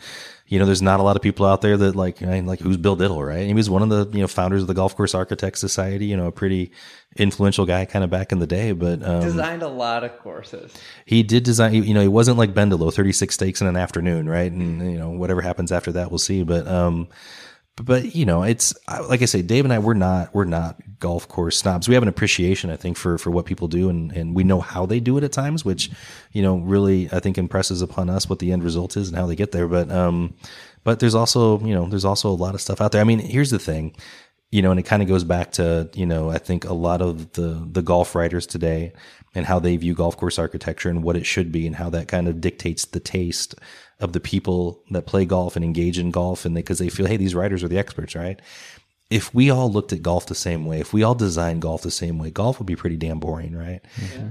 you 0.49 0.59
know, 0.59 0.65
there's 0.65 0.83
not 0.83 1.01
a 1.01 1.03
lot 1.03 1.17
of 1.17 1.23
people 1.23 1.45
out 1.45 1.61
there 1.61 1.77
that 1.77 1.97
like 1.97 2.23
I 2.23 2.27
mean, 2.27 2.47
like 2.47 2.61
who's 2.61 2.77
Bill 2.77 2.97
Diddel, 2.97 3.27
right? 3.27 3.47
He 3.47 3.55
was 3.55 3.69
one 3.69 3.83
of 3.83 3.89
the 3.89 4.09
you 4.17 4.23
know 4.23 4.29
founders 4.29 4.63
of 4.63 4.69
the 4.69 4.75
Golf 4.75 4.97
Course 4.97 5.15
Architects 5.15 5.61
Society. 5.61 6.07
You 6.07 6.17
know, 6.17 6.27
a 6.27 6.33
pretty 6.33 6.71
influential 7.17 7.65
guy, 7.67 7.85
kind 7.85 8.05
of 8.05 8.11
back 8.11 8.31
in 8.31 8.39
the 8.39 8.47
day, 8.47 8.73
but 8.73 9.03
um, 9.03 9.23
Designed 9.23 9.63
a 9.63 9.69
lot 9.69 10.05
of 10.05 10.19
courses. 10.19 10.73
he 11.07 11.23
did 11.23 11.43
design 11.45 11.73
you 11.73 11.95
know 11.95 12.03
he 12.03 12.09
wasn't 12.09 12.37
like 12.37 12.53
Bendelow 12.53 12.93
36 12.93 13.35
stakes 13.35 13.61
in 13.63 13.67
an 13.67 13.77
afternoon 13.77 14.29
right 14.29 14.53
and 14.53 14.93
you 14.93 14.99
know 14.99 15.11
whatever 15.11 15.41
happens 15.41 15.73
after 15.73 15.93
that 15.93 16.11
we'll 16.11 16.19
see 16.19 16.43
but 16.43 16.69
um 16.69 17.09
but, 17.77 18.15
you 18.15 18.25
know 18.25 18.43
it's 18.43 18.75
like 19.09 19.23
I 19.23 19.27
say 19.27 19.43
Dave 19.43 19.65
and 19.65 19.73
I 19.73 19.79
we're 19.79 19.95
not 19.95 20.35
we're 20.35 20.45
not 20.45 20.81
golf 20.99 21.29
course 21.29 21.59
snobs. 21.59 21.89
We 21.89 21.95
have 21.95 22.03
an 22.03 22.09
appreciation 22.09 22.71
I 22.71 22.77
think 22.77 22.97
for 22.97 23.19
for 23.19 23.31
what 23.31 23.47
people 23.47 23.69
do 23.69 23.91
and 23.91 24.13
and 24.13 24.35
we 24.35 24.45
know 24.45 24.61
how 24.61 24.87
they 24.87 25.01
do 25.01 25.19
it 25.19 25.25
at 25.25 25.33
times 25.33 25.65
which 25.65 25.91
you 26.33 26.43
know 26.43 26.57
really 26.57 27.09
I 27.13 27.21
think 27.21 27.37
impresses 27.37 27.83
upon 27.83 28.09
us 28.09 28.29
what 28.29 28.39
the 28.39 28.53
end 28.53 28.65
result 28.65 28.97
is 28.97 29.09
and 29.09 29.17
how 29.17 29.27
they 29.27 29.37
get 29.37 29.53
there. 29.53 29.69
But 29.69 29.91
um 29.91 30.35
but 30.85 31.01
there's 31.01 31.15
also 31.15 31.61
you 31.61 31.75
know 31.75 31.87
there's 31.87 32.05
also 32.05 32.31
a 32.31 32.33
lot 32.33 32.55
of 32.55 32.61
stuff 32.61 32.81
out 32.81 32.93
there. 32.93 33.01
I 33.01 33.05
mean 33.05 33.19
here's 33.19 33.51
the 33.51 33.59
thing 33.59 33.95
you 34.53 34.63
know, 34.63 34.71
and 34.71 34.79
it 34.79 34.85
kind 34.85 35.03
of 35.03 35.09
goes 35.09 35.25
back 35.25 35.53
to, 35.53 35.91
you 35.93 36.07
know, 36.07 36.31
I 36.31 36.39
think 36.39 36.65
a 36.65 36.73
lot 36.73 37.03
of 37.03 37.33
the, 37.33 37.67
the 37.71 37.83
golf 37.83 38.15
writers 38.15 38.47
today 38.47 38.93
and 39.35 39.45
how 39.45 39.59
they 39.59 39.77
view 39.77 39.93
golf 39.93 40.17
course 40.17 40.39
architecture 40.39 40.89
and 40.89 41.03
what 41.03 41.17
it 41.17 41.27
should 41.27 41.51
be 41.51 41.67
and 41.67 41.77
how 41.77 41.91
that 41.91 42.09
kind 42.09 42.29
of 42.29 42.41
dictates 42.41 42.85
the 42.85 43.01
taste 43.01 43.57
of 44.01 44.13
the 44.13 44.21
people 44.21 44.83
that 44.91 45.07
play 45.07 45.25
golf 45.25 45.57
and 45.57 45.65
engage 45.65 45.99
in 45.99 46.11
golf 46.11 46.45
and 46.45 46.57
they 46.57 46.61
because 46.61 46.79
they, 46.79 46.89
feel, 46.89 47.07
hey, 47.07 47.17
these 47.17 47.35
writers 47.35 47.65
are 47.65 47.69
the 47.69 47.79
experts, 47.79 48.15
right? 48.15 48.41
if 49.09 49.33
we 49.33 49.51
all 49.51 49.71
looked 49.71 49.93
at 49.93 50.03
golf 50.03 50.27
the 50.27 50.35
same 50.35 50.65
way, 50.67 50.81
if 50.81 50.93
we 50.93 51.05
all 51.05 51.15
designed 51.15 51.63
golf 51.63 51.83
the 51.83 51.93
same 51.93 52.19
way, 52.19 52.29
golf 52.29 52.59
would 52.59 52.67
be 52.67 52.75
pretty 52.75 52.97
damn 52.97 53.21
boring, 53.21 53.57
right? 53.57 53.81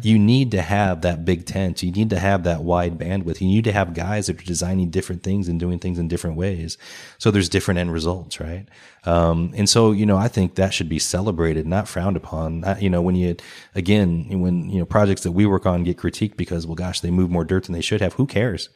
You 0.01 0.20
need 0.20 0.51
to 0.51 0.61
have 0.61 1.01
that 1.01 1.24
big 1.24 1.45
tent. 1.45 1.82
You 1.82 1.93
need 1.93 2.09
to 2.09 2.20
have 2.20 2.43
that 2.43 2.61
wide 2.61 2.97
bandwidth. 2.97 3.39
You 3.39 3.47
need 3.47 3.63
to 3.63 3.72
have 3.72 3.93
guys 3.93 4.28
that 4.28 4.41
are 4.41 4.45
designing 4.45 4.89
different 4.89 5.24
things 5.24 5.47
and 5.47 5.57
doing 5.61 5.80
things 5.80 5.97
in 5.97 6.09
different 6.09 6.36
ways. 6.36 6.78
So 7.20 7.32
there's 7.32 7.47
different 7.47 7.80
end 7.80 7.93
results, 7.93 8.41
right? 8.41 8.68
Um, 9.05 9.53
and 9.55 9.70
so, 9.70 9.93
you 9.93 10.05
know, 10.05 10.18
I 10.18 10.28
think 10.28 10.55
that 10.55 10.74
should 10.74 10.89
be 10.89 10.99
celebrated, 10.99 11.66
not 11.66 11.88
frowned 11.88 12.18
upon. 12.18 12.66
you 12.82 12.89
know, 12.89 13.01
when 13.01 13.16
you, 13.16 13.38
again, 13.76 14.41
when, 14.41 14.70
you 14.70 14.80
know, 14.80 14.86
projects 14.86 15.24
that 15.24 15.32
we 15.32 15.45
work 15.45 15.66
on 15.66 15.86
get 15.86 15.95
critiqued 15.95 16.36
because, 16.36 16.68
well, 16.68 16.76
gosh, 16.76 16.99
they 16.99 17.11
move 17.11 17.30
more 17.30 17.45
dirt 17.45 17.63
than 17.63 17.74
they 17.74 17.82
should 17.82 18.01
have. 18.01 18.13
Who 18.16 18.28
cares? 18.28 18.68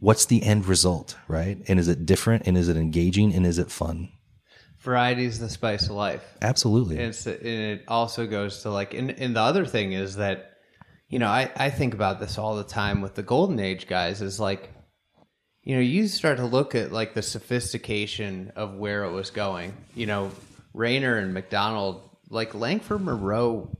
What's 0.00 0.26
the 0.26 0.42
end 0.42 0.66
result, 0.66 1.16
right? 1.26 1.58
And 1.66 1.78
is 1.80 1.88
it 1.88 2.06
different? 2.06 2.46
And 2.46 2.56
is 2.56 2.68
it 2.68 2.76
engaging? 2.76 3.34
And 3.34 3.44
is 3.44 3.58
it 3.58 3.70
fun? 3.70 4.10
variety 4.80 5.24
is 5.24 5.38
the 5.38 5.48
spice 5.48 5.84
of 5.84 5.96
life. 5.96 6.24
Absolutely. 6.40 6.96
And, 6.96 7.06
it's, 7.08 7.26
and 7.26 7.44
it 7.44 7.84
also 7.88 8.26
goes 8.26 8.62
to 8.62 8.70
like, 8.70 8.94
and, 8.94 9.10
and 9.10 9.36
the 9.36 9.40
other 9.40 9.66
thing 9.66 9.92
is 9.92 10.16
that, 10.16 10.52
you 11.08 11.18
know, 11.18 11.28
I, 11.28 11.50
I 11.56 11.70
think 11.70 11.94
about 11.94 12.20
this 12.20 12.38
all 12.38 12.56
the 12.56 12.64
time 12.64 13.00
with 13.00 13.14
the 13.14 13.22
golden 13.22 13.60
age 13.60 13.86
guys 13.86 14.22
is 14.22 14.38
like, 14.38 14.72
you 15.62 15.74
know, 15.74 15.80
you 15.82 16.06
start 16.08 16.38
to 16.38 16.46
look 16.46 16.74
at 16.74 16.92
like 16.92 17.14
the 17.14 17.22
sophistication 17.22 18.52
of 18.56 18.74
where 18.74 19.04
it 19.04 19.10
was 19.10 19.30
going. 19.30 19.74
You 19.94 20.06
know, 20.06 20.30
Raynor 20.72 21.18
and 21.18 21.34
Macdonald, 21.34 22.08
like 22.30 22.54
Langford 22.54 23.02
Moreau, 23.02 23.76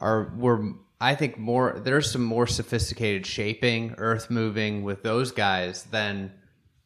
are 0.00 0.32
were 0.36 0.74
I 1.00 1.14
think 1.14 1.38
more. 1.38 1.80
There's 1.82 2.10
some 2.10 2.24
more 2.24 2.46
sophisticated 2.46 3.24
shaping, 3.24 3.94
earth 3.96 4.30
moving 4.30 4.82
with 4.82 5.02
those 5.02 5.32
guys 5.32 5.84
than 5.84 6.32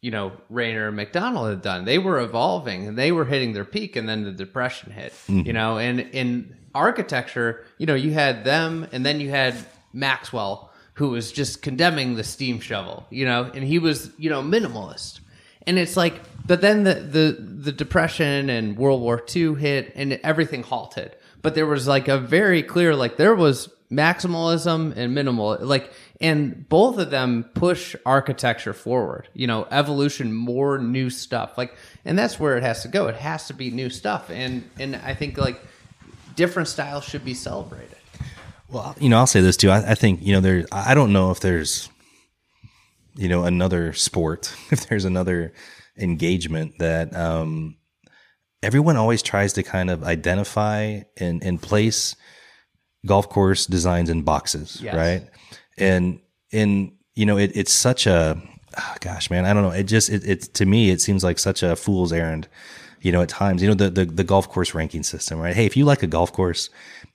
you 0.01 0.13
know 0.13 0.33
Raynor 0.51 0.89
and 0.89 0.97
Macdonald 0.97 1.51
had 1.51 1.63
done. 1.63 1.85
They 1.85 1.99
were 1.99 2.21
evolving 2.21 2.87
and 2.87 2.97
they 2.97 3.11
were 3.11 3.25
hitting 3.25 3.55
their 3.55 3.65
peak, 3.65 3.97
and 3.97 4.09
then 4.09 4.23
the 4.23 4.33
depression 4.33 4.93
hit. 4.93 5.13
Mm-hmm. 5.13 5.47
You 5.47 5.53
know, 5.53 5.79
and 5.79 6.01
in 6.01 6.57
architecture, 6.75 7.65
you 7.79 7.87
know, 7.87 7.95
you 7.95 8.13
had 8.13 8.45
them, 8.45 8.87
and 8.93 9.05
then 9.05 9.19
you 9.19 9.31
had 9.31 9.57
Maxwell, 9.93 10.71
who 10.95 11.09
was 11.09 11.33
just 11.33 11.61
condemning 11.63 12.15
the 12.15 12.25
steam 12.25 12.61
shovel. 12.61 13.07
You 13.11 13.25
know, 13.25 13.51
and 13.53 13.65
he 13.65 13.81
was 13.81 14.11
you 14.17 14.31
know 14.31 14.43
minimalist. 14.43 15.21
And 15.67 15.79
it's 15.79 15.97
like, 15.97 16.21
but 16.47 16.61
then 16.61 16.85
the 16.85 16.95
the 16.95 17.33
the 17.41 17.73
depression 17.73 18.49
and 18.49 18.77
World 18.77 19.01
War 19.01 19.21
II 19.35 19.55
hit, 19.55 19.93
and 19.97 20.21
everything 20.23 20.63
halted. 20.63 21.17
But 21.43 21.57
there 21.57 21.67
was 21.67 21.89
like 21.89 22.07
a 22.07 22.19
very 22.19 22.63
clear, 22.63 22.95
like 22.95 23.17
there 23.17 23.35
was 23.35 23.74
maximalism 23.91 24.95
and 24.97 25.15
minimal, 25.15 25.59
like 25.61 25.93
and 26.21 26.69
both 26.69 26.99
of 26.99 27.11
them 27.11 27.45
push 27.55 27.95
architecture 28.07 28.73
forward 28.73 29.29
you 29.35 29.47
know 29.47 29.67
evolution 29.71 30.33
more 30.33 30.79
new 30.79 31.11
stuff 31.11 31.59
like 31.59 31.75
and 32.05 32.19
that's 32.19 32.41
where 32.41 32.57
it 32.57 32.63
has 32.63 32.83
to 32.83 32.89
go. 32.89 33.09
It 33.09 33.17
has 33.17 33.47
to 33.49 33.55
be 33.55 33.71
new 33.71 33.91
stuff 33.91 34.31
and 34.31 34.69
and 34.79 34.97
i 34.97 35.15
think 35.15 35.37
like 35.37 35.61
different 36.35 36.69
styles 36.69 37.05
should 37.05 37.25
be 37.25 37.35
celebrated. 37.35 37.97
Well 38.69 38.97
you 38.99 39.09
know 39.09 39.19
i'll 39.19 39.27
say 39.27 39.41
this 39.41 39.57
too. 39.57 39.71
I, 39.71 39.93
I 39.93 39.95
think 39.95 40.23
you 40.23 40.33
know 40.33 40.41
there 40.41 40.65
i 40.73 40.95
don't 40.95 41.13
know 41.13 41.31
if 41.31 41.41
there's 41.41 41.89
you 43.15 43.29
know 43.29 43.45
another 43.45 43.93
sport 43.93 44.55
if 44.71 44.89
there's 44.89 45.05
another 45.05 45.53
engagement 45.97 46.79
that 46.79 47.15
um 47.15 47.77
everyone 48.63 48.97
always 48.97 49.23
tries 49.23 49.53
to 49.53 49.63
kind 49.63 49.91
of 49.91 50.03
identify 50.03 51.03
and, 51.19 51.45
and 51.45 51.61
place 51.61 52.17
golf 53.07 53.29
course 53.29 53.67
designs 53.67 54.09
in 54.09 54.23
boxes 54.23 54.81
yes. 54.83 54.95
right 54.95 55.29
and 55.79 56.21
in 56.51 56.93
you 57.15 57.27
know 57.27 57.39
it, 57.39 57.53
it's 57.55 57.73
such 57.73 58.07
a 58.07 58.41
oh 58.79 58.95
gosh 59.01 59.31
man 59.31 59.45
i 59.45 59.53
don't 59.53 59.63
know 59.63 59.71
it 59.71 59.85
just 59.85 60.09
it, 60.09 60.25
it 60.27 60.43
to 60.55 60.67
me 60.67 60.91
it 60.91 61.01
seems 61.01 61.23
like 61.23 61.39
such 61.39 61.63
a 61.63 61.77
fool's 61.77 62.13
errand 62.13 62.49
you 63.05 63.13
know 63.13 63.21
at 63.21 63.29
times 63.29 63.63
you 63.63 63.69
know 63.69 63.75
the, 63.75 63.91
the 63.91 64.07
the 64.07 64.25
golf 64.25 64.49
course 64.49 64.75
ranking 64.75 65.03
system 65.03 65.39
right? 65.39 65.55
Hey 65.55 65.67
if 65.67 65.77
you 65.77 65.85
like 65.85 66.03
a 66.03 66.07
golf 66.07 66.33
course 66.33 66.71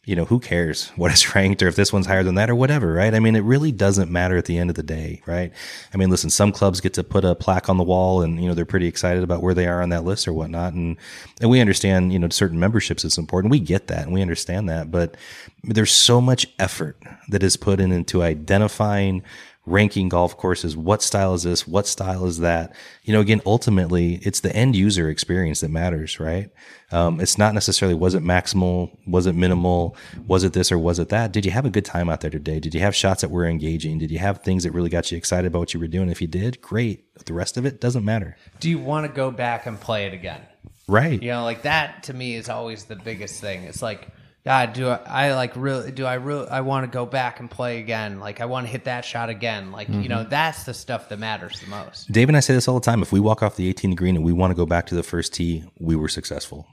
you 0.06 0.16
know 0.16 0.24
who 0.24 0.40
cares 0.40 0.90
what 0.96 1.12
it's 1.12 1.36
ranked 1.36 1.62
or 1.62 1.68
if 1.68 1.76
this 1.76 1.92
one's 1.92 2.06
higher 2.06 2.24
than 2.24 2.36
that 2.36 2.50
or 2.50 2.56
whatever 2.56 2.94
right? 2.94 3.14
I 3.14 3.20
mean 3.20 3.36
it 3.36 3.44
really 3.44 3.72
doesn't 3.72 4.12
matter 4.12 4.38
at 4.38 4.46
the 4.46 4.58
end 4.58 4.70
of 4.70 4.76
the 4.76 4.84
day 4.84 5.22
right? 5.26 5.52
I 5.92 5.98
mean 5.98 6.10
listen 6.10 6.30
some 6.30 6.52
clubs 6.52 6.80
get 6.80 6.94
to 6.94 7.04
put 7.04 7.26
a 7.26 7.34
plaque 7.34 7.70
on 7.70 7.78
the 7.78 7.84
wall 7.84 8.22
and 8.22 8.40
you 8.40 8.48
know 8.48 8.54
they're 8.54 8.66
pretty 8.66 8.88
excited 8.88 9.24
about 9.24 9.42
where 9.42 9.56
they 9.56 9.68
are 9.68 9.82
on 9.82 9.90
that 9.90 10.06
list 10.06 10.28
or 10.28 10.34
whatnot. 10.34 10.74
And 10.74 10.96
and 11.42 11.50
we 11.50 11.60
understand 11.60 12.14
you 12.14 12.20
know 12.20 12.30
certain 12.30 12.60
memberships 12.60 13.04
is 13.04 13.18
important. 13.18 13.52
We 13.52 13.60
get 13.60 13.88
that 13.88 14.04
and 14.04 14.14
we 14.14 14.22
understand 14.22 14.70
that. 14.70 14.92
But 14.92 15.18
there's 15.64 15.92
so 15.92 16.22
much 16.22 16.48
effort 16.60 16.98
that 17.30 17.42
is 17.42 17.58
put 17.58 17.80
in 17.80 17.92
into 17.92 18.22
identifying 18.22 19.24
ranking 19.70 20.10
golf 20.10 20.36
courses. 20.36 20.76
What 20.76 21.02
style 21.02 21.34
is 21.34 21.44
this? 21.44 21.68
What 21.68 21.88
style 21.88 22.26
is 22.26 22.40
that? 22.40 22.76
You 23.04 23.14
know, 23.14 23.22
again, 23.22 23.42
ultimately, 23.46 24.16
it's 24.24 24.40
the 24.40 24.54
end 24.56 24.76
user 24.76 25.10
experience 25.10 25.62
that 25.62 25.70
matters, 25.70 26.20
right? 26.20 26.50
Um, 26.92 27.20
it's 27.22 27.38
not 27.38 27.54
necessarily 27.54 27.94
was 27.94 28.16
it 28.16 28.24
maximal, 28.24 28.98
was 29.06 29.28
it 29.28 29.36
minimal, 29.36 29.96
was 30.28 30.44
it 30.44 30.54
this 30.54 30.72
or 30.72 30.80
was 30.80 30.98
it 30.98 31.10
that? 31.10 31.32
Did 31.32 31.46
you 31.46 31.52
have 31.52 31.66
a 31.66 31.70
good 31.70 31.86
time 31.86 32.10
out 32.10 32.22
there 32.22 32.32
today? 32.32 32.60
Did 32.60 32.74
you 32.74 32.82
have 32.82 32.96
shots 32.96 33.22
that 33.22 33.30
were 33.30 33.46
engaging? 33.46 34.00
Did 34.00 34.12
you 34.12 34.20
have 34.20 34.42
things 34.42 34.64
that 34.64 34.72
really 34.72 34.90
got 34.90 35.12
you 35.12 35.18
excited 35.18 35.48
about 35.48 35.60
what 35.60 35.74
you 35.74 35.80
were 35.80 35.88
doing? 35.88 36.10
If 36.10 36.22
you 36.22 36.28
did, 36.28 36.62
great. 36.62 37.06
The 37.26 37.34
rest 37.34 37.58
of 37.58 37.66
it 37.66 37.80
doesn't 37.80 38.04
matter. 38.04 38.38
Do 38.60 38.70
you 38.70 38.80
want 38.80 39.06
to 39.06 39.14
go 39.14 39.30
back 39.30 39.66
and 39.68 39.80
play 39.80 40.06
it 40.06 40.14
again? 40.14 40.42
Right. 40.88 41.22
You 41.22 41.30
know, 41.30 41.44
like 41.44 41.62
that 41.62 42.04
to 42.04 42.14
me 42.14 42.36
is 42.36 42.50
always 42.50 42.86
the 42.86 42.96
biggest 42.96 43.40
thing. 43.40 43.64
It's 43.64 43.82
like, 43.82 44.10
God, 44.50 44.74
do 44.74 44.90
I, 44.90 45.00
I 45.06 45.34
like 45.36 45.56
really? 45.56 45.92
Do 45.92 46.08
I 46.08 46.16
really? 46.16 46.48
I 46.50 46.62
want 46.62 46.84
to 46.84 46.92
go 46.92 47.06
back 47.06 47.40
and 47.40 47.52
play 47.52 47.78
again. 47.78 48.20
Like 48.20 48.42
I 48.42 48.46
want 48.46 48.66
to 48.66 48.72
hit 48.72 48.86
that 48.86 49.06
shot 49.06 49.30
again. 49.30 49.72
Like 49.72 49.88
mm-hmm. 49.88 50.02
you 50.02 50.10
know, 50.10 50.22
mm-hmm. 50.22 50.30
that's 50.30 50.64
the 50.64 50.74
stuff 50.74 51.10
that 51.10 51.20
matters 51.20 51.60
the 51.60 51.68
most. 51.68 52.12
Dave 52.12 52.30
and 52.30 52.36
I 52.36 52.40
say 52.40 52.56
this 52.56 52.68
all 52.68 52.74
the 52.74 52.84
time. 52.84 53.04
If 53.04 53.12
we 53.12 53.20
walk 53.20 53.44
off 53.44 53.58
the 53.58 53.68
18 53.70 53.94
green 53.94 54.16
and 54.16 54.26
we 54.26 54.34
want 54.34 54.50
to 54.50 54.56
go 54.56 54.66
back 54.66 54.88
to 54.88 54.96
the 54.96 55.04
first 55.04 55.36
tee, 55.36 55.66
we 55.80 55.96
were 55.96 56.08
successful. 56.08 56.66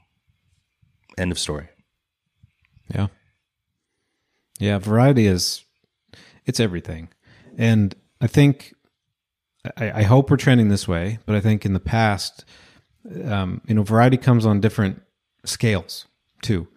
End 1.19 1.31
of 1.31 1.39
story. 1.39 1.69
Yeah. 2.95 3.09
Yeah, 4.59 4.79
variety 4.79 5.27
is 5.27 5.63
it's 6.47 6.61
everything, 6.61 7.11
and 7.59 7.95
I 8.23 8.27
think 8.27 8.73
I, 9.77 10.01
I 10.01 10.03
hope 10.05 10.31
we're 10.31 10.39
trending 10.39 10.69
this 10.71 10.89
way. 10.89 11.19
But 11.27 11.37
I 11.37 11.41
think 11.41 11.67
in 11.67 11.75
the 11.75 11.81
past, 11.81 12.47
um, 13.27 13.61
you 13.69 13.75
know, 13.75 13.83
variety 13.83 14.17
comes 14.17 14.47
on 14.47 14.63
different 14.63 15.03
scales 15.45 16.07
too 16.41 16.69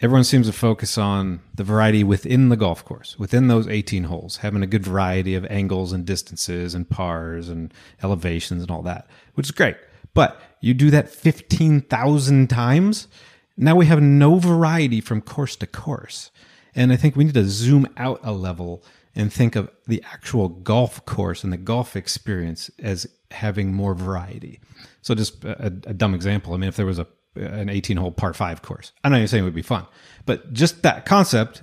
everyone 0.00 0.24
seems 0.24 0.46
to 0.46 0.52
focus 0.52 0.96
on 0.96 1.40
the 1.54 1.64
variety 1.64 2.02
within 2.02 2.48
the 2.48 2.56
golf 2.56 2.84
course, 2.84 3.18
within 3.18 3.48
those 3.48 3.68
18 3.68 4.04
holes, 4.04 4.38
having 4.38 4.62
a 4.62 4.66
good 4.66 4.84
variety 4.84 5.34
of 5.34 5.44
angles 5.46 5.92
and 5.92 6.06
distances 6.06 6.74
and 6.74 6.88
pars 6.88 7.48
and 7.48 7.72
elevations 8.02 8.62
and 8.62 8.70
all 8.70 8.82
that, 8.82 9.06
which 9.34 9.46
is 9.46 9.52
great. 9.52 9.76
But 10.14 10.40
you 10.60 10.74
do 10.74 10.90
that 10.90 11.10
15,000 11.10 12.48
times, 12.48 13.08
now 13.56 13.76
we 13.76 13.86
have 13.86 14.00
no 14.00 14.36
variety 14.36 15.00
from 15.00 15.20
course 15.20 15.54
to 15.56 15.66
course. 15.66 16.30
And 16.74 16.92
I 16.92 16.96
think 16.96 17.14
we 17.14 17.24
need 17.24 17.34
to 17.34 17.44
zoom 17.44 17.86
out 17.96 18.20
a 18.22 18.32
level 18.32 18.82
and 19.14 19.32
think 19.32 19.56
of 19.56 19.70
the 19.86 20.02
actual 20.10 20.48
golf 20.48 21.04
course 21.04 21.44
and 21.44 21.52
the 21.52 21.56
golf 21.56 21.96
experience 21.96 22.70
as 22.78 23.06
having 23.32 23.72
more 23.72 23.94
variety. 23.94 24.60
So, 25.02 25.14
just 25.14 25.44
a, 25.44 25.66
a 25.66 25.94
dumb 25.94 26.14
example. 26.14 26.54
I 26.54 26.58
mean, 26.58 26.68
if 26.68 26.76
there 26.76 26.86
was 26.86 26.98
a 26.98 27.08
an 27.34 27.68
18 27.68 27.96
hole 27.96 28.12
par 28.12 28.34
five 28.34 28.62
course. 28.62 28.92
I'm 29.04 29.12
not 29.12 29.18
even 29.18 29.28
saying 29.28 29.42
it 29.42 29.46
would 29.46 29.54
be 29.54 29.62
fun, 29.62 29.86
but 30.26 30.52
just 30.52 30.82
that 30.82 31.06
concept 31.06 31.62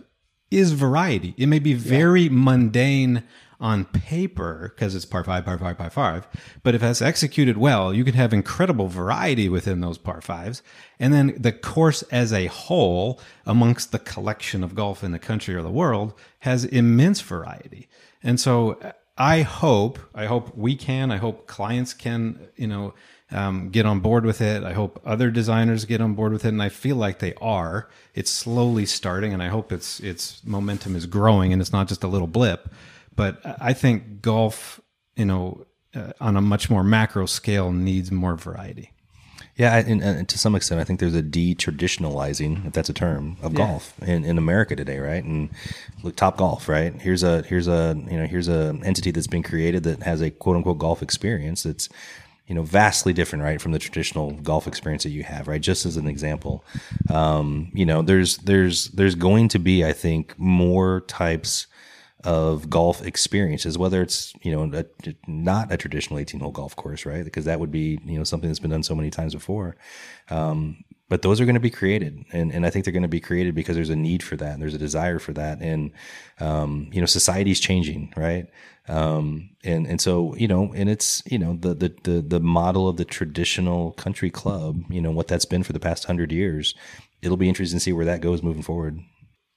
is 0.49 0.71
variety. 0.71 1.33
It 1.37 1.47
may 1.47 1.59
be 1.59 1.73
very 1.73 2.23
yeah. 2.23 2.29
mundane 2.31 3.23
on 3.59 3.85
paper 3.85 4.71
because 4.75 4.93
it's 4.93 5.05
par 5.05 5.23
five, 5.23 5.43
par 5.45 5.57
five, 5.57 5.77
par 5.77 5.89
five. 5.89 6.27
But 6.63 6.75
if 6.75 6.83
it's 6.83 7.01
executed 7.01 7.57
well, 7.57 7.93
you 7.93 8.03
can 8.03 8.13
have 8.13 8.33
incredible 8.33 8.87
variety 8.87 9.49
within 9.49 9.81
those 9.81 9.97
par 9.97 10.21
fives. 10.21 10.61
And 10.99 11.13
then 11.13 11.35
the 11.37 11.51
course 11.51 12.03
as 12.03 12.31
a 12.31 12.45
whole, 12.47 13.19
amongst 13.45 13.91
the 13.91 13.99
collection 13.99 14.63
of 14.63 14.75
golf 14.75 15.03
in 15.03 15.11
the 15.11 15.19
country 15.19 15.55
or 15.55 15.63
the 15.63 15.71
world, 15.71 16.13
has 16.39 16.65
immense 16.65 17.21
variety. 17.21 17.87
And 18.21 18.39
so 18.39 18.73
uh, 18.73 18.91
I 19.17 19.41
hope, 19.41 19.97
I 20.13 20.25
hope 20.27 20.55
we 20.55 20.75
can, 20.75 21.11
I 21.11 21.17
hope 21.17 21.47
clients 21.47 21.93
can, 21.93 22.49
you 22.55 22.67
know, 22.67 22.93
um, 23.31 23.69
get 23.69 23.85
on 23.85 23.99
board 23.99 24.25
with 24.25 24.41
it. 24.41 24.63
I 24.63 24.73
hope 24.73 25.01
other 25.05 25.29
designers 25.29 25.85
get 25.85 26.01
on 26.01 26.13
board 26.13 26.31
with 26.31 26.45
it, 26.45 26.49
and 26.49 26.61
I 26.61 26.69
feel 26.69 26.95
like 26.95 27.19
they 27.19 27.33
are. 27.41 27.89
It's 28.13 28.31
slowly 28.31 28.85
starting, 28.85 29.33
and 29.33 29.43
I 29.43 29.47
hope 29.47 29.71
its 29.71 29.99
its 29.99 30.41
momentum 30.45 30.95
is 30.95 31.05
growing, 31.05 31.51
and 31.51 31.61
it's 31.61 31.73
not 31.73 31.87
just 31.87 32.03
a 32.03 32.07
little 32.07 32.27
blip. 32.27 32.69
But 33.15 33.41
I 33.43 33.73
think 33.73 34.21
golf, 34.21 34.79
you 35.15 35.25
know, 35.25 35.65
uh, 35.95 36.13
on 36.21 36.37
a 36.37 36.41
much 36.41 36.69
more 36.69 36.83
macro 36.83 37.25
scale, 37.25 37.71
needs 37.71 38.11
more 38.11 38.35
variety. 38.35 38.91
Yeah, 39.57 39.75
and, 39.75 40.03
and, 40.03 40.29
to 40.29 40.37
some 40.37 40.53
extent, 40.53 40.79
I 40.79 40.83
think 40.83 40.99
there's 40.99 41.15
a 41.15 41.23
de-traditionalizing, 41.23 42.67
if 42.67 42.73
that's 42.73 42.89
a 42.89 42.93
term, 42.93 43.37
of 43.41 43.53
yeah. 43.53 43.57
golf 43.57 43.99
in, 44.03 44.23
in 44.23 44.37
America 44.37 44.75
today, 44.75 44.99
right? 44.99 45.23
And 45.23 45.49
look, 46.03 46.15
Top 46.15 46.37
Golf, 46.37 46.69
right? 46.69 46.93
Here's 47.01 47.23
a 47.23 47.41
here's 47.41 47.67
a 47.67 47.95
you 48.07 48.17
know 48.17 48.27
here's 48.27 48.47
a 48.47 48.77
entity 48.83 49.09
that's 49.09 49.27
been 49.27 49.41
created 49.41 49.83
that 49.83 50.03
has 50.03 50.21
a 50.21 50.29
quote 50.29 50.57
unquote 50.57 50.77
golf 50.77 51.01
experience 51.01 51.63
that's 51.63 51.89
you 52.47 52.55
know, 52.55 52.63
vastly 52.63 53.13
different, 53.13 53.43
right, 53.43 53.61
from 53.61 53.73
the 53.73 53.79
traditional 53.79 54.31
golf 54.31 54.67
experience 54.67 55.03
that 55.03 55.09
you 55.09 55.23
have, 55.23 55.47
right? 55.47 55.61
Just 55.61 55.85
as 55.85 55.97
an 55.97 56.07
example, 56.07 56.63
um, 57.09 57.69
you 57.73 57.85
know, 57.85 58.01
there's 58.01 58.37
there's 58.37 58.87
there's 58.89 59.15
going 59.15 59.49
to 59.49 59.59
be, 59.59 59.83
I 59.83 59.91
think, 59.91 60.37
more 60.39 61.01
types 61.01 61.67
of 62.23 62.69
golf 62.69 63.05
experiences, 63.05 63.77
whether 63.77 64.01
it's 64.01 64.33
you 64.41 64.51
know 64.51 64.71
a, 64.73 64.85
not 65.27 65.71
a 65.71 65.77
traditional 65.77 66.19
18 66.19 66.39
hole 66.39 66.51
golf 66.51 66.75
course, 66.75 67.05
right? 67.05 67.23
Because 67.23 67.45
that 67.45 67.59
would 67.59 67.71
be 67.71 67.99
you 68.05 68.17
know 68.17 68.23
something 68.23 68.49
that's 68.49 68.59
been 68.59 68.71
done 68.71 68.83
so 68.83 68.95
many 68.95 69.09
times 69.09 69.33
before. 69.33 69.75
Um, 70.29 70.83
but 71.09 71.21
those 71.21 71.39
are 71.39 71.45
going 71.45 71.55
to 71.55 71.61
be 71.61 71.69
created, 71.69 72.25
and 72.31 72.51
and 72.51 72.65
I 72.65 72.69
think 72.69 72.85
they're 72.85 72.91
going 72.91 73.03
to 73.03 73.07
be 73.07 73.19
created 73.19 73.55
because 73.55 73.75
there's 73.75 73.89
a 73.89 73.95
need 73.95 74.23
for 74.23 74.35
that, 74.37 74.53
and 74.53 74.61
there's 74.61 74.73
a 74.73 74.79
desire 74.79 75.19
for 75.19 75.33
that, 75.33 75.61
and 75.61 75.91
um, 76.39 76.89
you 76.91 76.99
know 76.99 77.05
society's 77.05 77.59
changing, 77.59 78.13
right? 78.17 78.47
Um, 78.87 79.49
and 79.63 79.85
and 79.85 79.99
so 79.99 80.35
you 80.35 80.47
know, 80.47 80.71
and 80.73 80.89
it's 80.89 81.21
you 81.29 81.37
know 81.37 81.57
the 81.59 81.73
the 81.73 81.95
the 82.03 82.21
the 82.21 82.39
model 82.39 82.87
of 82.87 82.97
the 82.97 83.05
traditional 83.05 83.91
country 83.93 84.29
club, 84.29 84.81
you 84.89 85.01
know 85.01 85.11
what 85.11 85.27
that's 85.27 85.45
been 85.45 85.63
for 85.63 85.73
the 85.73 85.79
past 85.79 86.05
hundred 86.05 86.31
years. 86.31 86.73
It'll 87.21 87.37
be 87.37 87.49
interesting 87.49 87.79
to 87.79 87.83
see 87.83 87.93
where 87.93 88.05
that 88.05 88.21
goes 88.21 88.43
moving 88.43 88.63
forward. 88.63 88.99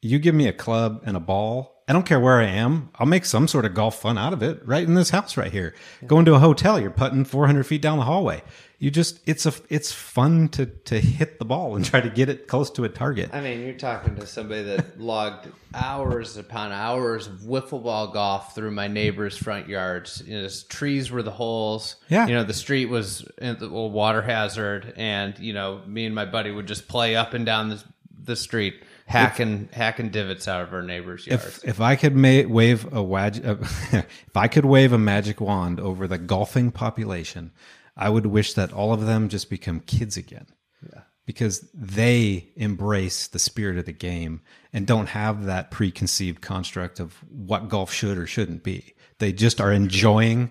You 0.03 0.19
give 0.19 0.35
me 0.35 0.49
a 0.49 0.53
club 0.53 1.03
and 1.05 1.17
a 1.17 1.21
ball 1.21 1.81
I 1.91 1.93
don't 1.93 2.07
care 2.07 2.21
where 2.21 2.41
I 2.41 2.47
am. 2.47 2.91
I'll 3.01 3.07
make 3.07 3.25
some 3.25 3.49
sort 3.49 3.65
of 3.65 3.75
golf 3.75 4.01
fun 4.01 4.17
out 4.17 4.33
of 4.33 4.45
it 4.45 4.65
right 4.65 4.87
in 4.87 4.95
this 4.95 5.11
house 5.11 5.37
right 5.37 5.51
here. 5.51 5.75
Yeah. 6.01 6.07
Going 6.07 6.25
to 6.27 6.35
a 6.35 6.39
hotel, 6.39 6.79
you're 6.79 6.89
putting 6.89 7.25
400 7.25 7.65
feet 7.65 7.83
down 7.83 7.99
the 7.99 8.05
hallway. 8.05 8.45
You 8.81 8.91
just, 8.91 9.21
it's 9.27 9.45
a, 9.45 9.53
it's 9.69 9.93
fun 9.93 10.49
to, 10.49 10.65
to 10.65 10.99
hit 10.99 11.39
the 11.39 11.45
ball 11.45 11.77
and 11.77 11.85
try 11.85 12.01
to 12.01 12.09
get 12.09 12.31
it 12.31 12.49
close 12.49 12.71
to 12.71 12.85
a 12.85 12.89
target. 12.89 13.29
I 13.31 13.43
mean, 13.43 13.61
you're 13.61 13.75
talking 13.75 14.17
to 14.17 14.27
somebody 14.27 14.63
that 14.63 14.99
logged 14.99 15.49
hours 15.75 16.39
upon 16.39 16.73
hours 16.73 17.27
of 17.27 17.41
wiffle 17.41 17.83
ball 17.83 18.09
golf 18.09 18.55
through 18.55 18.71
my 18.71 18.89
neighbor's 18.89 19.37
front 19.37 19.69
yards. 19.69 20.23
You 20.27 20.41
know, 20.41 20.49
trees 20.71 21.11
were 21.11 21.23
the 21.23 21.31
holes. 21.31 21.97
Yeah. 22.09 22.27
You 22.27 22.33
know, 22.33 22.43
the 22.43 22.55
street 22.55 22.87
was 22.87 23.29
a 23.39 23.55
water 23.69 24.23
hazard. 24.23 24.95
And, 24.97 25.39
you 25.39 25.53
know, 25.53 25.83
me 25.87 26.07
and 26.07 26.15
my 26.15 26.25
buddy 26.25 26.51
would 26.51 26.67
just 26.67 26.89
play 26.89 27.17
up 27.17 27.35
and 27.35 27.45
down 27.45 27.69
the, 27.69 27.85
the 28.25 28.35
street 28.35 28.83
hacking 29.05 29.69
if, 29.71 29.77
hacking 29.77 30.09
divots 30.09 30.49
out 30.49 30.63
of 30.63 30.73
our 30.73 30.83
neighbors' 30.83 31.27
yards. 31.27 31.45
If, 31.59 31.69
if 31.69 31.81
I 31.83 31.97
could 31.97 32.17
ma- 32.17 32.49
wave 32.49 32.91
a 32.95 33.03
wag- 33.03 33.43
if 33.45 34.37
I 34.37 34.49
could 34.49 34.65
wave 34.65 34.95
a 34.95 34.99
magic 34.99 35.39
wand 35.39 35.81
over 35.81 36.09
the 36.09 36.17
golfing 36.17 36.71
population, 36.71 37.51
I 37.97 38.09
would 38.09 38.27
wish 38.27 38.55
that 38.55 38.73
all 38.73 38.93
of 38.93 39.07
them 39.07 39.29
just 39.29 39.51
become 39.51 39.81
kids 39.81 40.17
again. 40.17 40.47
Yeah. 40.83 41.03
Because 41.27 41.69
they 41.73 42.49
embrace 42.57 43.29
the 43.29 43.39
spirit 43.39 43.79
of 43.79 43.87
the 43.87 43.93
game 43.93 44.41
and 44.73 44.87
don't 44.87 45.09
have 45.09 45.45
that 45.45 45.71
preconceived 45.71 46.41
construct 46.41 46.99
of 46.99 47.15
what 47.29 47.69
golf 47.69 47.93
should 47.93 48.19
or 48.19 48.27
shouldn't 48.27 48.65
be. 48.65 48.95
They 49.19 49.33
just 49.33 49.61
are 49.61 49.73
enjoying 49.73 50.51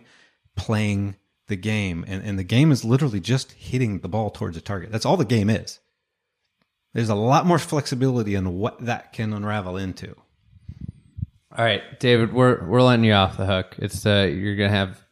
playing 0.55 1.15
the 1.47 1.55
game. 1.55 2.05
And, 2.07 2.23
and 2.23 2.39
the 2.39 2.43
game 2.43 2.71
is 2.71 2.85
literally 2.85 3.19
just 3.19 3.51
hitting 3.53 3.99
the 3.99 4.07
ball 4.07 4.29
towards 4.29 4.55
a 4.55 4.61
target. 4.61 4.91
That's 4.91 5.05
all 5.05 5.17
the 5.17 5.25
game 5.25 5.49
is. 5.49 5.79
There's 6.93 7.09
a 7.09 7.15
lot 7.15 7.45
more 7.45 7.59
flexibility 7.59 8.35
in 8.35 8.57
what 8.57 8.83
that 8.85 9.13
can 9.13 9.33
unravel 9.33 9.77
into. 9.77 10.15
All 11.55 11.65
right, 11.65 11.99
David, 11.99 12.31
we're 12.31 12.63
we're 12.65 12.81
letting 12.81 13.05
you 13.05 13.13
off 13.13 13.37
the 13.37 13.45
hook. 13.45 13.75
It's 13.79 14.05
uh, 14.05 14.29
you're 14.31 14.55
gonna 14.55 14.69
have 14.69 15.03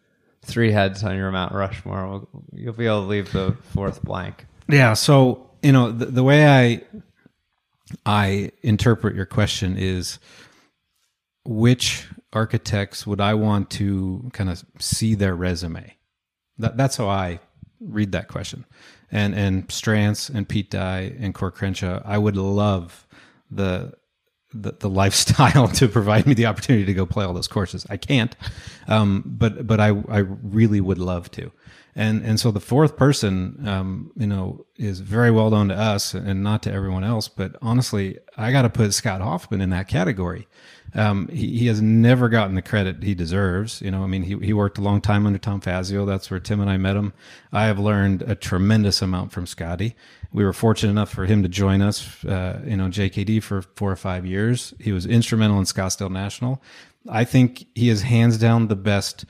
three 0.48 0.72
heads 0.72 1.04
on 1.04 1.16
your 1.16 1.32
Mount 1.32 1.54
Rushmore. 1.54 2.28
You'll 2.54 2.74
be 2.74 2.88
able 2.88 3.02
to 3.02 3.08
leave 3.08 3.32
the 3.32 3.56
fourth 3.74 4.04
blank. 4.04 4.46
Yeah. 4.70 4.94
So 4.94 5.50
you 5.62 5.72
know 5.72 5.92
the, 5.92 6.06
the 6.06 6.24
way 6.24 6.48
I 6.48 6.82
I 8.06 8.52
interpret 8.64 9.16
your 9.16 9.26
question 9.26 9.78
is 9.78 10.20
which 11.46 12.08
architects 12.34 13.08
would 13.08 13.22
I 13.22 13.34
want 13.34 13.70
to 13.72 14.30
kind 14.34 14.50
of 14.50 14.64
see 14.80 15.16
their 15.16 15.36
resume? 15.36 15.96
That, 16.58 16.76
that's 16.76 16.98
how 16.98 17.08
I 17.08 17.40
read 17.80 18.12
that 18.14 18.28
question 18.28 18.66
and 19.12 19.34
and 19.36 19.68
Strantz 19.68 20.34
and 20.34 20.48
Pete 20.48 20.70
Dye 20.70 21.14
and 21.20 21.34
Coore 21.34 21.54
Crenshaw, 21.54 22.02
I 22.06 22.18
would 22.18 22.36
love 22.36 23.08
the, 23.50 23.94
the 24.54 24.74
the, 24.74 24.90
lifestyle 24.90 25.68
to 25.80 25.88
provide 25.88 26.26
me 26.26 26.34
the 26.34 26.46
opportunity 26.46 26.86
to 26.86 26.94
go 26.94 27.06
play 27.06 27.26
all 27.26 27.34
those 27.34 27.48
courses. 27.48 27.86
I 27.90 27.98
can't, 27.98 28.36
um, 28.88 29.24
but 29.26 29.68
but 29.68 29.80
I 29.80 29.88
I 29.88 30.20
really 30.20 30.82
would 30.82 31.00
love 31.00 31.30
to. 31.32 31.52
And 31.96 32.24
and 32.24 32.40
so 32.40 32.52
the 32.52 32.60
fourth 32.60 32.96
person, 32.96 33.68
um, 33.68 34.12
you 34.16 34.28
know, 34.28 34.66
is 34.76 35.00
very 35.00 35.32
well 35.32 35.50
known 35.50 35.70
to 35.70 35.76
us 35.76 36.14
and 36.14 36.44
not 36.44 36.62
to 36.64 36.72
everyone 36.72 37.04
else. 37.04 37.28
But 37.28 37.56
honestly, 37.62 38.20
I 38.38 38.52
got 38.52 38.62
to 38.62 38.70
put 38.70 38.94
Scott 38.94 39.20
Hoffman 39.22 39.62
in 39.62 39.72
that 39.72 39.88
category. 39.88 40.48
Um, 40.98 41.28
he, 41.28 41.60
he, 41.60 41.68
has 41.68 41.80
never 41.80 42.28
gotten 42.28 42.56
the 42.56 42.62
credit 42.64 43.04
he 43.04 43.14
deserves. 43.14 43.82
You 43.84 43.92
know, 43.92 44.04
I 44.04 44.08
mean, 44.08 44.24
he, 44.24 44.36
he 44.40 44.52
worked 44.52 44.80
a 44.80 44.82
long 44.82 45.00
time 45.00 45.28
under 45.28 45.38
Tom 45.38 45.62
Fazio. 45.62 46.06
That's 46.06 46.32
where 46.32 46.40
Tim 46.40 46.60
and 46.60 46.70
I 46.70 46.78
met 46.78 46.96
him. 46.96 47.14
I 47.54 47.66
have 47.66 47.78
learned 47.78 48.24
a 48.24 48.34
tremendous 48.34 49.02
amount 49.02 49.32
from 49.32 49.46
Scotty. 49.46 49.96
We 50.34 50.44
were 50.44 50.54
fortunate 50.54 50.92
enough 50.92 51.12
for 51.12 51.26
him 51.26 51.44
to 51.44 51.50
join 51.50 51.84
us, 51.84 52.26
uh, 52.26 52.62
you 52.66 52.76
know, 52.76 52.88
JKD 52.88 53.44
for 53.44 53.62
four 53.62 53.92
or 53.92 53.96
five 53.96 54.26
years. 54.26 54.74
He 54.80 54.92
was 54.92 55.06
instrumental 55.06 55.60
in 55.60 55.66
Scottsdale 55.66 56.12
National. 56.12 56.64
I 57.08 57.26
think 57.26 57.68
he 57.76 57.90
is 57.90 58.02
hands 58.02 58.40
down 58.40 58.68
the 58.68 58.76
best 58.76 59.26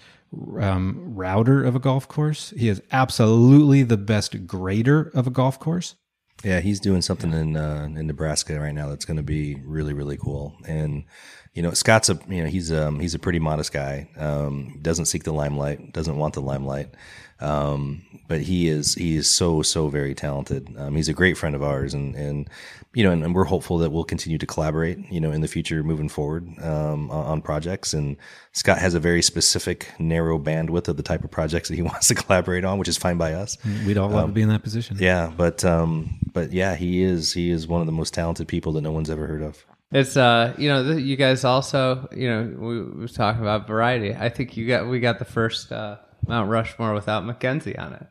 um, 0.59 1.15
router 1.15 1.63
of 1.63 1.75
a 1.75 1.79
golf 1.79 2.07
course. 2.07 2.53
He 2.57 2.69
is 2.69 2.81
absolutely 2.91 3.83
the 3.83 3.97
best 3.97 4.47
grader 4.47 5.11
of 5.13 5.27
a 5.27 5.31
golf 5.31 5.59
course. 5.59 5.95
Yeah, 6.43 6.59
he's 6.59 6.79
doing 6.79 7.01
something 7.01 7.31
yeah. 7.31 7.39
in 7.39 7.57
uh, 7.57 7.89
in 7.95 8.07
Nebraska 8.07 8.59
right 8.59 8.73
now 8.73 8.89
that's 8.89 9.05
going 9.05 9.17
to 9.17 9.23
be 9.23 9.55
really 9.65 9.93
really 9.93 10.17
cool. 10.17 10.55
And 10.65 11.05
you 11.53 11.63
know, 11.63 11.71
Scott's 11.71 12.09
a 12.09 12.19
you 12.29 12.43
know 12.43 12.49
he's 12.49 12.71
um 12.71 12.99
he's 12.99 13.15
a 13.15 13.19
pretty 13.19 13.39
modest 13.39 13.73
guy. 13.73 14.09
Um, 14.17 14.77
doesn't 14.81 15.05
seek 15.05 15.23
the 15.23 15.33
limelight, 15.33 15.93
doesn't 15.93 16.17
want 16.17 16.35
the 16.35 16.41
limelight. 16.41 16.93
Um, 17.39 18.03
but 18.27 18.41
he 18.41 18.67
is 18.67 18.95
he 18.95 19.15
is 19.15 19.29
so 19.29 19.61
so 19.61 19.87
very 19.89 20.13
talented. 20.13 20.73
Um, 20.77 20.95
he's 20.95 21.07
a 21.07 21.13
great 21.13 21.37
friend 21.37 21.55
of 21.55 21.63
ours, 21.63 21.93
and 21.93 22.15
and 22.15 22.49
you 22.93 23.03
know, 23.03 23.11
and, 23.11 23.23
and, 23.23 23.35
we're 23.35 23.43
hopeful 23.43 23.77
that 23.77 23.91
we'll 23.91 24.03
continue 24.03 24.37
to 24.39 24.45
collaborate. 24.45 24.97
You 25.11 25.21
know, 25.21 25.31
in 25.31 25.41
the 25.41 25.47
future, 25.47 25.83
moving 25.83 26.09
forward 26.09 26.47
um, 26.63 27.11
on, 27.11 27.25
on, 27.25 27.41
projects. 27.41 27.93
And 27.93 28.17
Scott 28.53 28.79
has 28.79 28.95
a 28.95 28.99
very 28.99 29.21
specific, 29.21 29.91
narrow 29.99 30.39
bandwidth 30.39 30.87
of 30.87 30.97
the 30.97 31.03
type 31.03 31.23
of 31.23 31.29
projects 31.29 31.69
that 31.69 31.75
he 31.75 31.81
wants 31.83 32.07
to 32.07 32.15
collaborate 32.15 32.65
on, 32.65 32.79
which 32.79 32.87
is 32.87 32.97
fine 32.97 33.17
by 33.17 33.33
us. 33.33 33.57
We'd 33.85 33.97
all 33.97 34.09
love 34.09 34.29
to 34.29 34.33
be 34.33 34.41
in 34.41 34.49
that 34.49 34.63
position. 34.63 34.97
Yeah, 34.99 35.31
but 35.35 35.63
um, 35.63 36.19
but 36.33 36.51
yeah, 36.51 36.75
he 36.75 37.03
is 37.03 37.33
he 37.33 37.51
is 37.51 37.67
one 37.67 37.81
of 37.81 37.87
the 37.87 37.93
most 37.93 38.13
talented 38.13 38.47
people 38.47 38.73
that 38.73 38.81
no 38.81 38.91
one's 38.91 39.09
ever 39.09 39.27
heard 39.27 39.43
of. 39.43 39.63
It's 39.91 40.17
uh, 40.17 40.53
you 40.57 40.67
know, 40.67 40.91
you 40.91 41.15
guys 41.15 41.45
also, 41.45 42.09
you 42.11 42.27
know, 42.27 42.55
we, 42.57 42.81
we 42.81 43.01
was 43.01 43.13
talking 43.13 43.41
about 43.41 43.67
variety. 43.67 44.13
I 44.13 44.27
think 44.29 44.57
you 44.57 44.67
got 44.67 44.87
we 44.87 44.99
got 44.99 45.19
the 45.19 45.25
first 45.25 45.71
uh, 45.71 45.97
Mount 46.27 46.49
Rushmore 46.49 46.93
without 46.93 47.25
Mackenzie 47.25 47.77
on 47.77 47.93
it, 47.93 48.07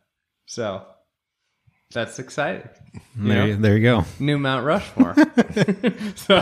so 0.47 0.85
that's 1.93 2.19
exciting. 2.19 2.69
You 3.19 3.29
there, 3.29 3.47
you, 3.47 3.57
there 3.57 3.77
you 3.77 3.83
go. 3.83 4.05
New 4.19 4.39
Mount 4.39 4.65
Rushmore. 4.65 5.15
so, 6.15 6.37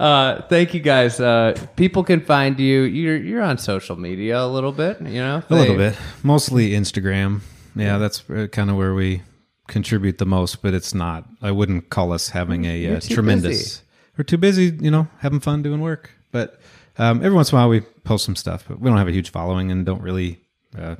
uh, 0.00 0.42
thank 0.48 0.74
you 0.74 0.80
guys. 0.80 1.20
Uh, 1.20 1.56
people 1.76 2.04
can 2.04 2.20
find 2.20 2.58
you. 2.58 2.82
You're 2.82 3.16
you're 3.16 3.42
on 3.42 3.58
social 3.58 3.96
media 3.96 4.40
a 4.40 4.46
little 4.48 4.72
bit. 4.72 5.00
You 5.00 5.20
know, 5.20 5.42
a 5.48 5.54
little 5.54 5.76
bit, 5.76 5.96
mostly 6.22 6.70
Instagram. 6.70 7.40
Yeah, 7.76 7.98
that's 7.98 8.28
uh, 8.30 8.46
kind 8.52 8.70
of 8.70 8.76
where 8.76 8.94
we 8.94 9.22
contribute 9.68 10.18
the 10.18 10.26
most. 10.26 10.62
But 10.62 10.74
it's 10.74 10.94
not. 10.94 11.26
I 11.42 11.50
wouldn't 11.50 11.90
call 11.90 12.12
us 12.12 12.30
having 12.30 12.64
a 12.64 12.96
uh, 12.96 13.00
tremendous. 13.00 13.58
Busy 13.58 13.84
we're 14.16 14.24
too 14.24 14.38
busy, 14.38 14.76
you 14.80 14.90
know, 14.90 15.08
having 15.18 15.40
fun 15.40 15.62
doing 15.62 15.80
work. 15.80 16.10
But 16.30 16.60
um, 16.98 17.18
every 17.18 17.34
once 17.34 17.50
in 17.50 17.58
a 17.58 17.60
while 17.60 17.68
we 17.68 17.80
post 17.80 18.24
some 18.24 18.36
stuff, 18.36 18.64
but 18.68 18.80
we 18.80 18.88
don't 18.88 18.98
have 18.98 19.08
a 19.08 19.12
huge 19.12 19.30
following 19.30 19.70
and 19.70 19.84
don't 19.84 20.02
really 20.02 20.40
uh, 20.78 20.96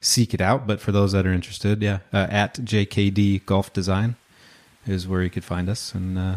seek 0.00 0.34
it 0.34 0.40
out. 0.40 0.66
But 0.66 0.80
for 0.80 0.92
those 0.92 1.12
that 1.12 1.26
are 1.26 1.32
interested, 1.32 1.82
yeah, 1.82 2.00
uh, 2.12 2.26
at 2.30 2.54
JKD 2.54 3.46
Golf 3.46 3.72
Design 3.72 4.16
is 4.86 5.06
where 5.06 5.22
you 5.22 5.30
could 5.30 5.44
find 5.44 5.68
us 5.68 5.94
and. 5.94 6.18
Uh, 6.18 6.36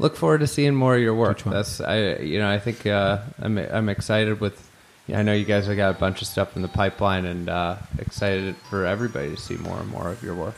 Look 0.00 0.16
forward 0.16 0.38
to 0.40 0.48
seeing 0.48 0.74
more 0.74 0.96
of 0.96 1.02
your 1.02 1.14
work. 1.14 1.44
That's 1.44 1.80
I, 1.80 2.16
you 2.16 2.40
know, 2.40 2.50
I 2.50 2.58
think 2.58 2.84
uh, 2.84 3.18
I'm 3.38 3.58
I'm 3.58 3.88
excited 3.88 4.40
with. 4.40 4.70
I 5.08 5.22
know 5.22 5.32
you 5.32 5.44
guys 5.44 5.66
have 5.66 5.76
got 5.76 5.94
a 5.94 5.98
bunch 5.98 6.20
of 6.20 6.26
stuff 6.26 6.56
in 6.56 6.62
the 6.62 6.68
pipeline, 6.68 7.26
and 7.26 7.48
uh, 7.48 7.76
excited 7.98 8.56
for 8.68 8.86
everybody 8.86 9.30
to 9.30 9.36
see 9.36 9.56
more 9.56 9.78
and 9.78 9.88
more 9.88 10.08
of 10.08 10.20
your 10.22 10.34
work. 10.34 10.56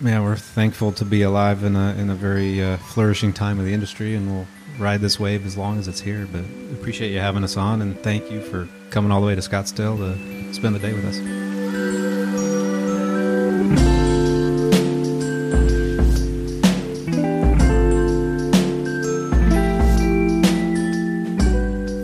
Yeah, 0.00 0.22
we're 0.22 0.36
thankful 0.36 0.92
to 0.92 1.04
be 1.04 1.20
alive 1.22 1.64
in 1.64 1.76
a 1.76 1.94
in 1.96 2.08
a 2.08 2.14
very 2.14 2.62
uh, 2.62 2.78
flourishing 2.78 3.34
time 3.34 3.58
of 3.58 3.66
the 3.66 3.74
industry, 3.74 4.14
and 4.14 4.30
we'll 4.30 4.46
ride 4.78 5.00
this 5.00 5.18
wave 5.18 5.44
as 5.44 5.56
long 5.56 5.78
as 5.78 5.88
it's 5.88 6.00
here. 6.00 6.26
But 6.30 6.44
appreciate 6.72 7.12
you 7.12 7.18
having 7.18 7.44
us 7.44 7.56
on, 7.56 7.82
and 7.82 7.98
thank 8.00 8.30
you 8.30 8.40
for 8.40 8.68
coming 8.90 9.10
all 9.10 9.20
the 9.20 9.26
way 9.26 9.34
to 9.34 9.40
Scottsdale 9.40 9.96
to 9.98 10.54
spend 10.54 10.74
the 10.74 10.78
day 10.78 10.92
with 10.92 11.04
us. 11.04 11.18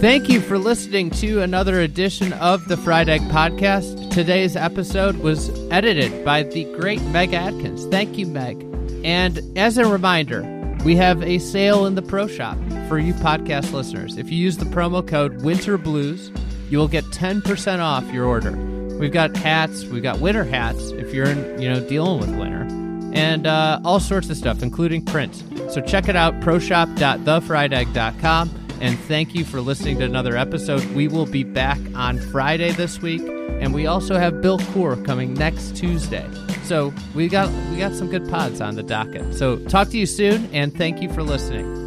Thank 0.00 0.28
you 0.28 0.42
for 0.42 0.58
listening 0.58 1.08
to 1.12 1.40
another 1.40 1.80
edition 1.80 2.34
of 2.34 2.68
the 2.68 2.76
Fried 2.76 3.08
Egg 3.08 3.22
Podcast. 3.22 4.12
Today's 4.12 4.54
episode 4.54 5.16
was 5.16 5.48
edited 5.70 6.26
by 6.26 6.42
the 6.42 6.64
great 6.78 7.02
Meg 7.04 7.32
Adkins. 7.32 7.86
Thank 7.86 8.18
you, 8.18 8.26
Meg. 8.26 8.62
And 9.02 9.40
as 9.56 9.78
a 9.78 9.86
reminder, 9.86 10.42
we 10.84 10.96
have 10.96 11.22
a 11.22 11.38
sale 11.38 11.86
in 11.86 11.94
the 11.94 12.02
Pro 12.02 12.26
Shop 12.26 12.58
for 12.88 12.98
you 12.98 13.14
podcast 13.14 13.72
listeners. 13.72 14.18
If 14.18 14.30
you 14.30 14.36
use 14.36 14.58
the 14.58 14.66
promo 14.66 15.06
code 15.06 15.42
Winter 15.42 15.78
Blues, 15.78 16.30
you 16.68 16.76
will 16.78 16.88
get 16.88 17.04
10% 17.04 17.78
off 17.78 18.12
your 18.12 18.26
order. 18.26 18.52
We've 18.98 19.12
got 19.12 19.36
hats. 19.36 19.84
We've 19.84 20.02
got 20.02 20.18
winter 20.20 20.44
hats 20.44 20.90
if 20.90 21.14
you're 21.14 21.26
in, 21.26 21.60
you 21.60 21.68
know 21.68 21.80
dealing 21.88 22.20
with 22.20 22.30
winter, 22.38 22.62
and 23.12 23.44
uh, 23.46 23.80
all 23.84 24.00
sorts 24.00 24.30
of 24.30 24.36
stuff, 24.36 24.62
including 24.62 25.04
prints. 25.04 25.42
So 25.72 25.80
check 25.80 26.08
it 26.08 26.16
out, 26.16 26.40
proshop.thefriedegg.com. 26.40 28.50
And 28.80 28.98
thank 29.00 29.34
you 29.34 29.44
for 29.44 29.60
listening 29.60 29.98
to 29.98 30.04
another 30.04 30.36
episode. 30.36 30.84
We 30.94 31.08
will 31.08 31.26
be 31.26 31.44
back 31.44 31.78
on 31.94 32.18
Friday 32.18 32.72
this 32.72 33.00
week, 33.00 33.22
and 33.22 33.72
we 33.72 33.86
also 33.86 34.18
have 34.18 34.42
Bill 34.42 34.58
Coore 34.58 35.02
coming 35.04 35.32
next 35.34 35.76
Tuesday. 35.76 36.28
So 36.64 36.94
we 37.14 37.28
got 37.28 37.50
we 37.70 37.78
got 37.78 37.94
some 37.94 38.08
good 38.08 38.28
pods 38.28 38.60
on 38.60 38.74
the 38.74 38.82
docket. 38.82 39.34
So 39.34 39.58
talk 39.66 39.88
to 39.90 39.98
you 39.98 40.06
soon, 40.06 40.48
and 40.52 40.74
thank 40.74 41.02
you 41.02 41.12
for 41.12 41.22
listening. 41.22 41.83